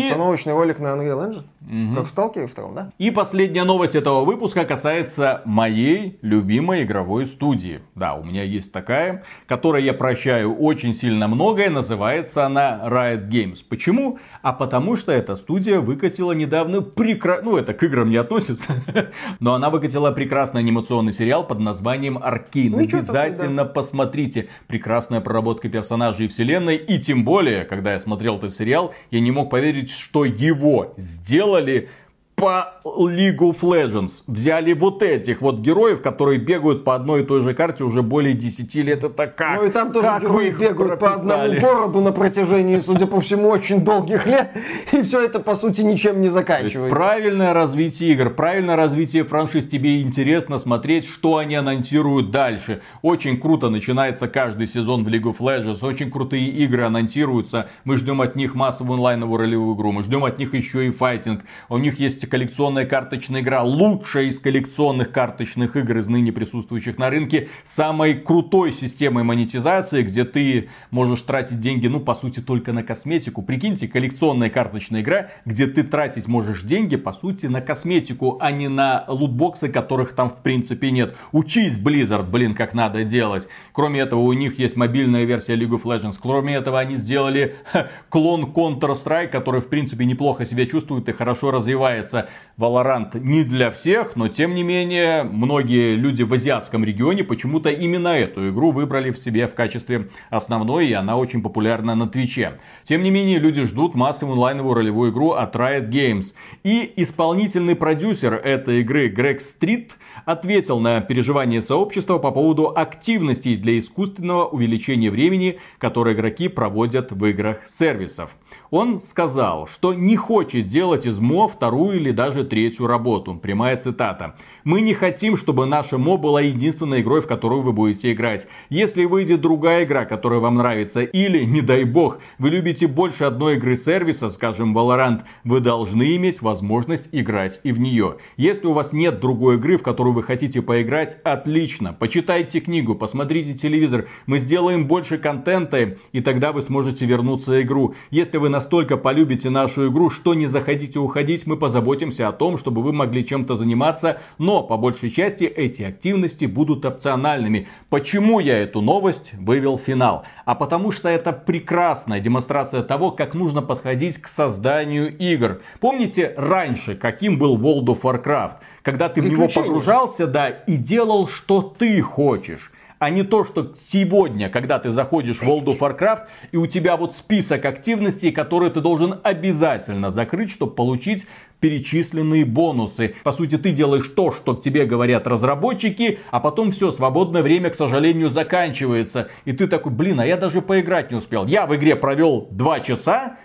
Постановочный 0.00 0.52
и... 0.52 0.56
ролик 0.56 0.78
на 0.78 0.88
Unreal 0.88 1.28
Engine? 1.28 1.44
Угу. 1.66 1.96
Как 1.96 2.06
в 2.06 2.10
Сталкере 2.10 2.46
втором, 2.46 2.74
да? 2.74 2.92
И 2.98 3.10
последняя 3.10 3.64
новость 3.64 3.96
этого 3.96 4.24
выпуска 4.24 4.64
касается 4.64 5.42
моей 5.44 6.18
любимой 6.22 6.84
игровой 6.84 7.26
студии. 7.26 7.80
Да, 7.94 8.14
у 8.14 8.22
меня 8.22 8.44
есть 8.44 8.72
такая, 8.72 9.24
которой 9.46 9.82
я 9.82 9.92
прощаю 9.92 10.54
очень 10.54 10.94
сильно 10.94 11.26
многое. 11.26 11.70
Называется 11.70 12.46
она 12.46 12.80
Riot 12.84 13.28
Games. 13.28 13.58
Почему? 13.68 14.18
А 14.42 14.52
потому 14.52 14.96
что 14.96 15.10
эта 15.10 15.36
студия 15.36 15.80
выкатила 15.80 16.32
недавно 16.32 16.82
прекрасный... 16.82 17.44
Ну, 17.44 17.56
это 17.56 17.74
к 17.74 17.82
играм 17.82 18.08
не 18.08 18.16
относится. 18.16 18.74
Но 19.40 19.54
она 19.54 19.70
выкатила 19.70 20.12
прекрасный 20.12 20.60
анимационный 20.60 21.12
сериал 21.12 21.44
под 21.44 21.58
названием 21.58 22.18
Аркейн. 22.18 22.72
Ну, 22.72 22.78
Обязательно 22.78 23.64
да. 23.64 23.70
посмотрите. 23.70 24.48
Прекрасная 24.68 25.20
проработка 25.20 25.68
персонажей 25.68 26.26
и 26.26 26.28
вселенной. 26.28 26.76
И 26.76 27.00
тем 27.00 27.24
более, 27.24 27.64
когда 27.64 27.94
я 27.94 28.00
смотрел 28.00 28.36
этот 28.36 28.54
сериал, 28.54 28.94
я 29.10 29.20
не 29.20 29.30
мог 29.32 29.50
поверить, 29.50 29.85
что 29.90 30.24
его 30.24 30.94
сделали 30.96 31.88
по 32.36 32.74
League 32.84 33.38
of 33.38 33.60
Legends. 33.62 34.22
Взяли 34.26 34.74
вот 34.74 35.02
этих 35.02 35.40
вот 35.40 35.60
героев, 35.60 36.02
которые 36.02 36.38
бегают 36.38 36.84
по 36.84 36.94
одной 36.94 37.22
и 37.22 37.24
той 37.24 37.42
же 37.42 37.54
карте 37.54 37.82
уже 37.82 38.02
более 38.02 38.34
10 38.34 38.74
лет. 38.76 39.04
Это 39.04 39.26
как? 39.26 39.60
Ну 39.60 39.66
и 39.66 39.70
там 39.70 39.90
тоже 39.90 40.06
как 40.06 40.22
герои 40.22 40.50
бегают 40.50 40.98
прописали? 40.98 41.00
по 41.00 41.12
одному 41.14 41.60
городу 41.60 42.00
на 42.02 42.12
протяжении, 42.12 42.78
судя 42.78 43.06
по 43.06 43.20
всему, 43.20 43.48
очень 43.48 43.82
долгих 43.84 44.26
лет. 44.26 44.50
И 44.92 45.02
все 45.02 45.24
это, 45.24 45.40
по 45.40 45.56
сути, 45.56 45.80
ничем 45.80 46.20
не 46.20 46.28
заканчивается. 46.28 46.94
правильное 46.94 47.54
развитие 47.54 48.12
игр, 48.12 48.28
правильное 48.28 48.76
развитие 48.76 49.24
франшиз. 49.24 49.66
Тебе 49.66 50.02
интересно 50.02 50.58
смотреть, 50.58 51.08
что 51.08 51.38
они 51.38 51.54
анонсируют 51.54 52.30
дальше. 52.30 52.82
Очень 53.00 53.40
круто 53.40 53.70
начинается 53.70 54.28
каждый 54.28 54.66
сезон 54.66 55.04
в 55.04 55.08
League 55.08 55.22
of 55.22 55.38
Legends. 55.38 55.78
Очень 55.80 56.10
крутые 56.10 56.48
игры 56.48 56.82
анонсируются. 56.82 57.70
Мы 57.84 57.96
ждем 57.96 58.20
от 58.20 58.36
них 58.36 58.54
массовую 58.54 58.96
онлайновую 58.96 59.38
ролевую 59.38 59.74
игру. 59.74 59.92
Мы 59.92 60.02
ждем 60.02 60.22
от 60.24 60.38
них 60.38 60.52
еще 60.52 60.86
и 60.86 60.90
файтинг. 60.90 61.42
У 61.70 61.78
них 61.78 61.98
есть 61.98 62.25
коллекционная 62.26 62.84
карточная 62.84 63.40
игра, 63.40 63.62
лучшая 63.62 64.24
из 64.24 64.38
коллекционных 64.38 65.12
карточных 65.12 65.76
игр 65.76 65.98
из 65.98 66.08
ныне 66.08 66.32
присутствующих 66.32 66.98
на 66.98 67.10
рынке, 67.10 67.48
самой 67.64 68.14
крутой 68.14 68.72
системой 68.72 69.24
монетизации, 69.24 70.02
где 70.02 70.24
ты 70.24 70.68
можешь 70.90 71.22
тратить 71.22 71.60
деньги, 71.60 71.86
ну, 71.86 72.00
по 72.00 72.14
сути, 72.14 72.40
только 72.40 72.72
на 72.72 72.82
косметику. 72.82 73.42
Прикиньте, 73.42 73.88
коллекционная 73.88 74.50
карточная 74.50 75.02
игра, 75.02 75.28
где 75.44 75.66
ты 75.66 75.82
тратить 75.82 76.28
можешь 76.28 76.62
деньги, 76.62 76.96
по 76.96 77.12
сути, 77.12 77.46
на 77.46 77.60
косметику, 77.60 78.38
а 78.40 78.50
не 78.50 78.68
на 78.68 79.04
лутбоксы, 79.08 79.68
которых 79.68 80.12
там, 80.12 80.30
в 80.30 80.42
принципе, 80.42 80.90
нет. 80.90 81.16
Учись, 81.32 81.78
Blizzard, 81.78 82.30
блин, 82.30 82.54
как 82.54 82.74
надо 82.74 83.04
делать. 83.04 83.48
Кроме 83.72 84.00
этого, 84.00 84.20
у 84.20 84.32
них 84.32 84.58
есть 84.58 84.76
мобильная 84.76 85.24
версия 85.24 85.54
League 85.54 85.70
of 85.70 85.82
Legends. 85.82 86.16
Кроме 86.20 86.54
этого, 86.54 86.80
они 86.80 86.96
сделали 86.96 87.56
ха, 87.70 87.88
клон 88.08 88.52
Counter-Strike, 88.52 89.28
который, 89.28 89.60
в 89.60 89.68
принципе, 89.68 90.04
неплохо 90.04 90.46
себя 90.46 90.66
чувствует 90.66 91.08
и 91.08 91.12
хорошо 91.12 91.50
развивается 91.50 92.15
является 92.16 92.28
Valorant 92.58 93.20
не 93.20 93.44
для 93.44 93.70
всех, 93.70 94.16
но 94.16 94.28
тем 94.28 94.54
не 94.54 94.62
менее 94.62 95.24
многие 95.24 95.94
люди 95.94 96.22
в 96.22 96.32
азиатском 96.32 96.84
регионе 96.84 97.22
почему-то 97.22 97.68
именно 97.68 98.08
эту 98.08 98.48
игру 98.48 98.70
выбрали 98.70 99.10
в 99.10 99.18
себе 99.18 99.46
в 99.46 99.54
качестве 99.54 100.08
основной, 100.30 100.88
и 100.88 100.94
она 100.94 101.18
очень 101.18 101.42
популярна 101.42 101.94
на 101.94 102.08
Твиче. 102.08 102.58
Тем 102.84 103.02
не 103.02 103.10
менее, 103.10 103.38
люди 103.38 103.64
ждут 103.64 103.94
массовую 103.94 104.36
онлайновую 104.36 104.74
ролевую 104.74 105.12
игру 105.12 105.32
от 105.32 105.54
Riot 105.54 105.90
Games. 105.90 106.32
И 106.64 106.90
исполнительный 106.96 107.76
продюсер 107.76 108.32
этой 108.32 108.80
игры 108.80 109.08
Грег 109.08 109.42
Стрит 109.42 109.98
ответил 110.24 110.80
на 110.80 111.02
переживания 111.02 111.60
сообщества 111.60 112.16
по 112.16 112.30
поводу 112.30 112.72
активностей 112.74 113.56
для 113.56 113.78
искусственного 113.78 114.46
увеличения 114.46 115.10
времени, 115.10 115.58
которые 115.76 116.16
игроки 116.16 116.48
проводят 116.48 117.12
в 117.12 117.22
играх 117.26 117.68
сервисов. 117.68 118.30
Он 118.70 119.00
сказал, 119.00 119.66
что 119.66 119.94
не 119.94 120.16
хочет 120.16 120.66
делать 120.66 121.06
из 121.06 121.18
МО 121.18 121.48
вторую 121.48 121.96
или 121.98 122.10
даже 122.10 122.44
третью 122.44 122.86
работу. 122.86 123.34
Прямая 123.34 123.76
цитата. 123.76 124.34
Мы 124.64 124.80
не 124.80 124.94
хотим, 124.94 125.36
чтобы 125.36 125.66
наша 125.66 125.98
МО 125.98 126.16
была 126.16 126.40
единственной 126.40 127.00
игрой, 127.02 127.20
в 127.20 127.26
которую 127.26 127.62
вы 127.62 127.72
будете 127.72 128.12
играть. 128.12 128.48
Если 128.68 129.04
выйдет 129.04 129.40
другая 129.40 129.84
игра, 129.84 130.04
которая 130.04 130.40
вам 130.40 130.56
нравится, 130.56 131.02
или, 131.02 131.44
не 131.44 131.60
дай 131.60 131.84
бог, 131.84 132.18
вы 132.38 132.50
любите 132.50 132.88
больше 132.88 133.24
одной 133.24 133.56
игры 133.56 133.76
сервиса, 133.76 134.30
скажем, 134.30 134.76
Valorant, 134.76 135.22
вы 135.44 135.60
должны 135.60 136.16
иметь 136.16 136.42
возможность 136.42 137.08
играть 137.12 137.60
и 137.62 137.72
в 137.72 137.78
нее. 137.78 138.16
Если 138.36 138.66
у 138.66 138.72
вас 138.72 138.92
нет 138.92 139.20
другой 139.20 139.56
игры, 139.56 139.78
в 139.78 139.82
которую 139.82 140.14
вы 140.14 140.22
хотите 140.22 140.62
поиграть, 140.62 141.18
отлично. 141.22 141.92
Почитайте 141.92 142.60
книгу, 142.60 142.94
посмотрите 142.94 143.54
телевизор. 143.54 144.06
Мы 144.26 144.38
сделаем 144.38 144.86
больше 144.86 145.18
контента, 145.18 145.96
и 146.12 146.20
тогда 146.20 146.52
вы 146.52 146.62
сможете 146.62 147.06
вернуться 147.06 147.52
в 147.52 147.62
игру. 147.62 147.94
Если 148.10 148.38
вы 148.38 148.48
настолько 148.56 148.96
полюбите 148.96 149.50
нашу 149.50 149.90
игру, 149.90 150.08
что 150.08 150.32
не 150.32 150.46
захотите 150.46 150.98
уходить, 150.98 151.46
мы 151.46 151.58
позаботимся 151.58 152.26
о 152.26 152.32
том, 152.32 152.56
чтобы 152.56 152.80
вы 152.80 152.94
могли 152.94 153.22
чем-то 153.22 153.54
заниматься, 153.54 154.16
но 154.38 154.62
по 154.62 154.78
большей 154.78 155.10
части 155.10 155.44
эти 155.44 155.82
активности 155.82 156.46
будут 156.46 156.86
опциональными. 156.86 157.68
Почему 157.90 158.40
я 158.40 158.56
эту 158.56 158.80
новость 158.80 159.32
вывел 159.34 159.76
в 159.76 159.82
финал? 159.82 160.24
А 160.46 160.54
потому 160.54 160.90
что 160.90 161.10
это 161.10 161.34
прекрасная 161.34 162.20
демонстрация 162.20 162.82
того, 162.82 163.10
как 163.10 163.34
нужно 163.34 163.60
подходить 163.60 164.16
к 164.22 164.26
созданию 164.26 165.14
игр. 165.18 165.60
Помните 165.78 166.32
раньше, 166.38 166.94
каким 166.94 167.38
был 167.38 167.58
World 167.58 167.88
of 167.88 168.00
Warcraft? 168.00 168.56
Когда 168.80 169.10
ты 169.10 169.20
в 169.20 169.28
него 169.28 169.48
погружался, 169.54 170.26
да, 170.26 170.48
и 170.48 170.78
делал, 170.78 171.28
что 171.28 171.60
ты 171.60 172.00
хочешь 172.00 172.72
а 172.98 173.10
не 173.10 173.22
то, 173.22 173.44
что 173.44 173.72
сегодня, 173.76 174.48
когда 174.48 174.78
ты 174.78 174.90
заходишь 174.90 175.38
в 175.38 175.42
World 175.42 175.64
of 175.64 175.78
Warcraft, 175.78 176.22
и 176.52 176.56
у 176.56 176.66
тебя 176.66 176.96
вот 176.96 177.14
список 177.14 177.64
активностей, 177.64 178.32
которые 178.32 178.70
ты 178.70 178.80
должен 178.80 179.20
обязательно 179.22 180.10
закрыть, 180.10 180.50
чтобы 180.50 180.74
получить 180.74 181.26
перечисленные 181.60 182.44
бонусы. 182.44 183.14
По 183.22 183.32
сути, 183.32 183.56
ты 183.56 183.72
делаешь 183.72 184.08
то, 184.08 184.30
что 184.30 184.54
тебе 184.54 184.84
говорят 184.84 185.26
разработчики, 185.26 186.18
а 186.30 186.40
потом 186.40 186.70
все, 186.70 186.92
свободное 186.92 187.42
время, 187.42 187.70
к 187.70 187.74
сожалению, 187.74 188.30
заканчивается. 188.30 189.28
И 189.44 189.52
ты 189.52 189.66
такой, 189.66 189.92
блин, 189.92 190.20
а 190.20 190.26
я 190.26 190.36
даже 190.36 190.60
поиграть 190.60 191.10
не 191.10 191.16
успел. 191.16 191.46
Я 191.46 191.66
в 191.66 191.74
игре 191.74 191.96
провел 191.96 192.48
2 192.50 192.80
часа, 192.80 193.36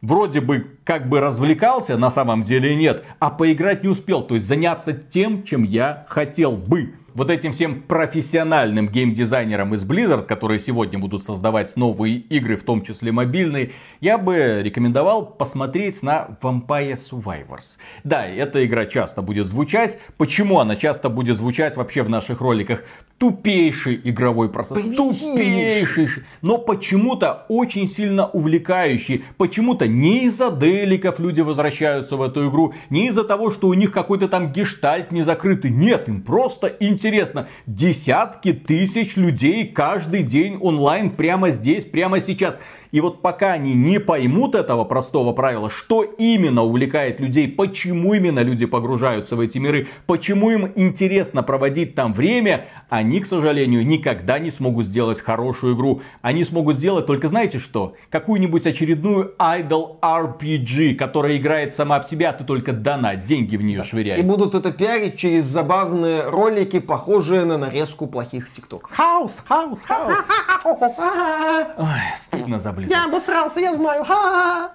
вроде 0.00 0.40
бы 0.40 0.78
как 0.84 1.08
бы 1.08 1.20
развлекался, 1.20 1.96
на 1.96 2.10
самом 2.10 2.42
деле 2.42 2.74
нет, 2.76 3.04
а 3.18 3.30
поиграть 3.30 3.82
не 3.82 3.88
успел, 3.88 4.22
то 4.22 4.34
есть 4.34 4.46
заняться 4.46 4.92
тем, 4.92 5.42
чем 5.42 5.62
я 5.62 6.06
хотел 6.08 6.52
бы 6.52 6.94
вот 7.16 7.30
этим 7.30 7.52
всем 7.52 7.80
профессиональным 7.80 8.88
геймдизайнерам 8.88 9.74
из 9.74 9.84
Blizzard, 9.84 10.26
которые 10.26 10.60
сегодня 10.60 10.98
будут 10.98 11.24
создавать 11.24 11.74
новые 11.74 12.16
игры, 12.16 12.58
в 12.58 12.62
том 12.62 12.82
числе 12.82 13.10
мобильные, 13.10 13.72
я 14.02 14.18
бы 14.18 14.60
рекомендовал 14.62 15.24
посмотреть 15.24 16.02
на 16.02 16.36
Vampire 16.42 16.98
Survivors. 16.98 17.78
Да, 18.04 18.26
эта 18.26 18.66
игра 18.66 18.84
часто 18.84 19.22
будет 19.22 19.46
звучать. 19.46 19.98
Почему 20.18 20.60
она 20.60 20.76
часто 20.76 21.08
будет 21.08 21.38
звучать 21.38 21.76
вообще 21.76 22.02
в 22.02 22.10
наших 22.10 22.42
роликах? 22.42 22.84
Тупейший 23.16 23.98
игровой 24.04 24.50
процесс. 24.50 24.78
Тупейший. 24.94 26.08
Но 26.42 26.58
почему-то 26.58 27.46
очень 27.48 27.88
сильно 27.88 28.26
увлекающий. 28.26 29.24
Почему-то 29.38 29.88
не 29.88 30.26
из-за 30.26 30.50
деликов 30.50 31.18
люди 31.18 31.40
возвращаются 31.40 32.18
в 32.18 32.22
эту 32.22 32.50
игру, 32.50 32.74
не 32.90 33.08
из-за 33.08 33.24
того, 33.24 33.50
что 33.50 33.68
у 33.68 33.74
них 33.74 33.90
какой-то 33.90 34.28
там 34.28 34.52
гештальт 34.52 35.12
не 35.12 35.22
закрытый. 35.22 35.70
Нет, 35.70 36.10
им 36.10 36.20
просто 36.20 36.66
интересно 36.78 37.05
интересно, 37.06 37.48
десятки 37.66 38.52
тысяч 38.52 39.16
людей 39.16 39.66
каждый 39.68 40.24
день 40.24 40.58
онлайн 40.60 41.10
прямо 41.10 41.50
здесь, 41.50 41.84
прямо 41.84 42.20
сейчас. 42.20 42.58
И 42.96 43.00
вот 43.02 43.20
пока 43.20 43.52
они 43.52 43.74
не 43.74 44.00
поймут 44.00 44.54
этого 44.54 44.86
простого 44.86 45.34
правила, 45.34 45.68
что 45.68 46.02
именно 46.02 46.62
увлекает 46.62 47.20
людей, 47.20 47.46
почему 47.46 48.14
именно 48.14 48.40
люди 48.40 48.64
погружаются 48.64 49.36
в 49.36 49.40
эти 49.40 49.58
миры, 49.58 49.88
почему 50.06 50.50
им 50.50 50.72
интересно 50.76 51.42
проводить 51.42 51.94
там 51.94 52.14
время, 52.14 52.64
они, 52.88 53.20
к 53.20 53.26
сожалению, 53.26 53.86
никогда 53.86 54.38
не 54.38 54.50
смогут 54.50 54.86
сделать 54.86 55.20
хорошую 55.20 55.76
игру. 55.76 56.00
Они 56.22 56.42
смогут 56.42 56.76
сделать 56.76 57.04
только, 57.04 57.28
знаете 57.28 57.58
что, 57.58 57.96
какую-нибудь 58.08 58.66
очередную 58.66 59.34
Idol 59.38 60.00
RPG, 60.00 60.94
которая 60.94 61.36
играет 61.36 61.74
сама 61.74 62.00
в 62.00 62.08
себя, 62.08 62.30
а 62.30 62.32
ты 62.32 62.44
только 62.44 62.72
донат, 62.72 63.24
деньги 63.24 63.58
в 63.58 63.62
нее 63.62 63.82
швыряй. 63.82 64.20
И 64.20 64.22
будут 64.22 64.54
это 64.54 64.72
пиарить 64.72 65.18
через 65.18 65.44
забавные 65.44 66.30
ролики, 66.30 66.80
похожие 66.80 67.44
на 67.44 67.58
нарезку 67.58 68.06
плохих 68.06 68.50
тиктоков. 68.50 68.90
Хаус, 68.90 69.42
хаус, 69.46 69.82
хаус. 69.82 70.16
Ой, 71.76 72.00
стыдно 72.16 72.58
за 72.86 72.89
Blizzard. 72.89 73.04
Я 73.04 73.10
обосрался, 73.10 73.60
я 73.60 73.74
знаю. 73.74 74.04
Ха-ха-ха. 74.04 74.72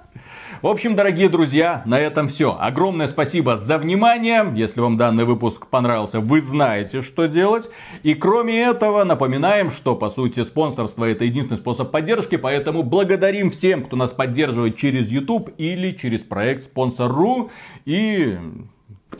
В 0.62 0.68
общем, 0.68 0.96
дорогие 0.96 1.28
друзья, 1.28 1.82
на 1.88 2.00
этом 2.00 2.28
все. 2.28 2.56
Огромное 2.60 3.08
спасибо 3.08 3.58
за 3.58 3.80
внимание. 3.80 4.46
Если 4.56 4.80
вам 4.80 4.96
данный 4.96 5.26
выпуск 5.26 5.66
понравился, 5.66 6.20
вы 6.20 6.40
знаете, 6.40 7.02
что 7.02 7.26
делать. 7.26 7.68
И 8.04 8.14
кроме 8.14 8.62
этого, 8.62 9.04
напоминаем, 9.04 9.72
что 9.72 9.96
по 9.96 10.12
сути 10.12 10.44
спонсорство 10.44 11.06
это 11.06 11.24
единственный 11.26 11.58
способ 11.58 11.90
поддержки, 11.90 12.36
поэтому 12.36 12.84
благодарим 12.84 13.50
всем, 13.50 13.84
кто 13.84 13.96
нас 13.96 14.14
поддерживает 14.14 14.78
через 14.78 15.10
YouTube 15.10 15.50
или 15.58 15.94
через 15.94 16.24
проект 16.24 16.66
Sponsr.ru. 16.66 17.50
И 17.86 18.38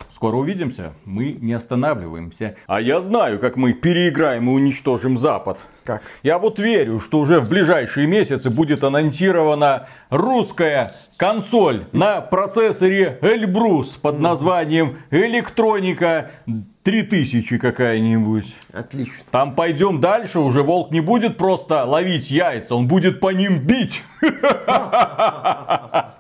Скоро 0.10 0.36
увидимся. 0.36 0.94
Мы 1.06 1.32
не 1.32 1.54
останавливаемся. 1.54 2.56
А 2.68 2.80
я 2.80 3.02
знаю, 3.02 3.40
как 3.40 3.56
мы 3.56 3.74
переиграем 3.74 4.50
и 4.50 4.54
уничтожим 4.54 5.18
Запад. 5.18 5.60
Как? 5.84 6.04
Я 6.22 6.38
вот 6.38 6.60
верю, 6.60 7.00
что 7.00 7.20
уже 7.20 7.40
в 7.40 7.50
ближайшие 7.50 8.08
месяцы 8.08 8.50
будет 8.50 8.84
анонсирована 8.84 9.88
русская 10.10 10.96
консоль 11.18 11.88
на 11.92 12.22
процессоре 12.22 13.18
Эльбрус 13.22 13.98
под 13.98 14.20
названием 14.20 14.98
Электроника 15.10 16.32
3000 16.84 17.58
какая-нибудь. 17.58 18.56
Отлично. 18.74 19.24
Там 19.32 19.56
пойдем 19.56 20.02
дальше, 20.02 20.40
уже 20.40 20.64
волк 20.64 20.92
не 20.92 21.02
будет 21.02 21.38
просто 21.38 21.86
ловить 21.86 22.32
яйца, 22.32 22.76
он 22.76 22.88
будет 22.88 23.20
по 23.20 23.32
ним 23.32 23.60
бить. 23.60 24.04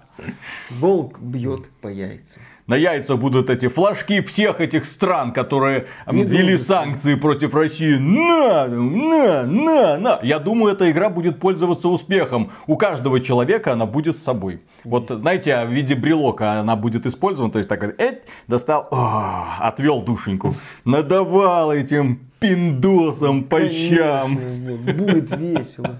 Волк 0.69 1.19
бьет 1.19 1.69
по 1.81 1.87
яйцам. 1.87 2.43
На 2.71 2.77
яйца 2.77 3.17
будут 3.17 3.49
эти 3.49 3.67
флажки 3.67 4.21
всех 4.21 4.61
этих 4.61 4.85
стран, 4.85 5.33
которые 5.33 5.87
ввели 6.07 6.55
санкции 6.55 7.15
против 7.15 7.53
России. 7.53 7.97
На, 7.97 8.65
на, 8.69 9.43
на, 9.43 9.97
на. 9.97 10.19
Я 10.23 10.39
думаю, 10.39 10.73
эта 10.73 10.89
игра 10.89 11.09
будет 11.09 11.37
пользоваться 11.37 11.89
успехом. 11.89 12.51
У 12.67 12.77
каждого 12.77 13.19
человека 13.19 13.73
она 13.73 13.85
будет 13.85 14.15
с 14.15 14.23
собой. 14.23 14.61
Вот, 14.85 15.09
знаете, 15.09 15.53
а 15.53 15.65
в 15.65 15.69
виде 15.69 15.95
брелока 15.95 16.61
она 16.61 16.77
будет 16.77 17.05
использована. 17.05 17.51
То 17.51 17.59
есть, 17.59 17.67
так, 17.67 17.83
эть, 17.83 18.21
достал, 18.47 18.87
о, 18.89 19.57
отвел 19.59 20.01
душеньку. 20.01 20.55
Надавал 20.85 21.73
этим 21.73 22.21
пиндосом 22.39 23.43
по 23.43 23.67
щам. 23.67 24.37
Вот, 24.37 24.95
Будет 24.95 25.37
весело. 25.37 25.99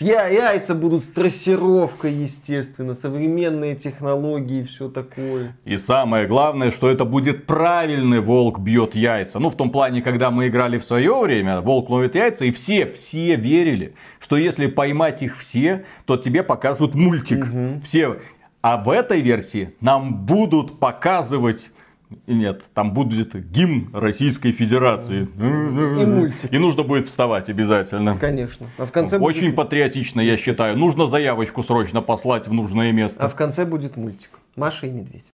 Яйца 0.00 0.74
будут 0.74 1.02
с 1.02 1.10
трассировкой, 1.10 2.12
естественно, 2.12 2.94
современные 2.94 3.74
технологии 3.74 4.60
и 4.60 4.62
все 4.62 4.88
такое. 4.88 5.56
И 5.64 5.76
самое 5.76 6.26
главное, 6.26 6.70
что 6.70 6.90
это 6.90 7.04
будет 7.04 7.46
правильный 7.46 8.20
волк 8.20 8.58
бьет 8.58 8.94
яйца. 8.94 9.38
Ну, 9.38 9.50
в 9.50 9.56
том 9.56 9.70
плане, 9.70 10.02
когда 10.02 10.30
мы 10.30 10.48
играли 10.48 10.78
в 10.78 10.84
свое 10.84 11.18
время, 11.20 11.60
волк 11.60 11.90
ловит 11.90 12.14
яйца, 12.14 12.44
и 12.44 12.52
все, 12.52 12.86
все 12.92 13.36
верили, 13.36 13.94
что 14.20 14.36
если 14.36 14.66
поймать 14.66 15.22
их 15.22 15.36
все, 15.36 15.84
то 16.06 16.16
тебе 16.16 16.42
покажут 16.42 16.94
мультик. 16.94 17.46
Все. 17.84 18.18
А 18.62 18.78
в 18.78 18.88
этой 18.88 19.20
версии 19.20 19.74
нам 19.80 20.24
будут 20.24 20.78
показывать 20.78 21.70
нет, 22.26 22.62
там 22.74 22.92
будет 22.92 23.34
гимн 23.50 23.90
Российской 23.92 24.52
Федерации. 24.52 25.28
И 25.36 26.06
мультик. 26.06 26.52
И 26.52 26.58
нужно 26.58 26.82
будет 26.82 27.08
вставать 27.08 27.48
обязательно. 27.48 28.16
Конечно. 28.16 28.66
А 28.78 28.86
в 28.86 28.92
конце 28.92 29.18
Очень 29.18 29.46
будет... 29.46 29.56
патриотично, 29.56 30.20
я 30.20 30.36
считаю. 30.36 30.76
Нужно 30.76 31.06
заявочку 31.06 31.62
срочно 31.62 32.02
послать 32.02 32.48
в 32.48 32.52
нужное 32.52 32.92
место. 32.92 33.24
А 33.24 33.28
в 33.28 33.34
конце 33.34 33.64
будет 33.64 33.96
мультик. 33.96 34.30
Маша 34.56 34.86
и 34.86 34.90
медведь. 34.90 35.22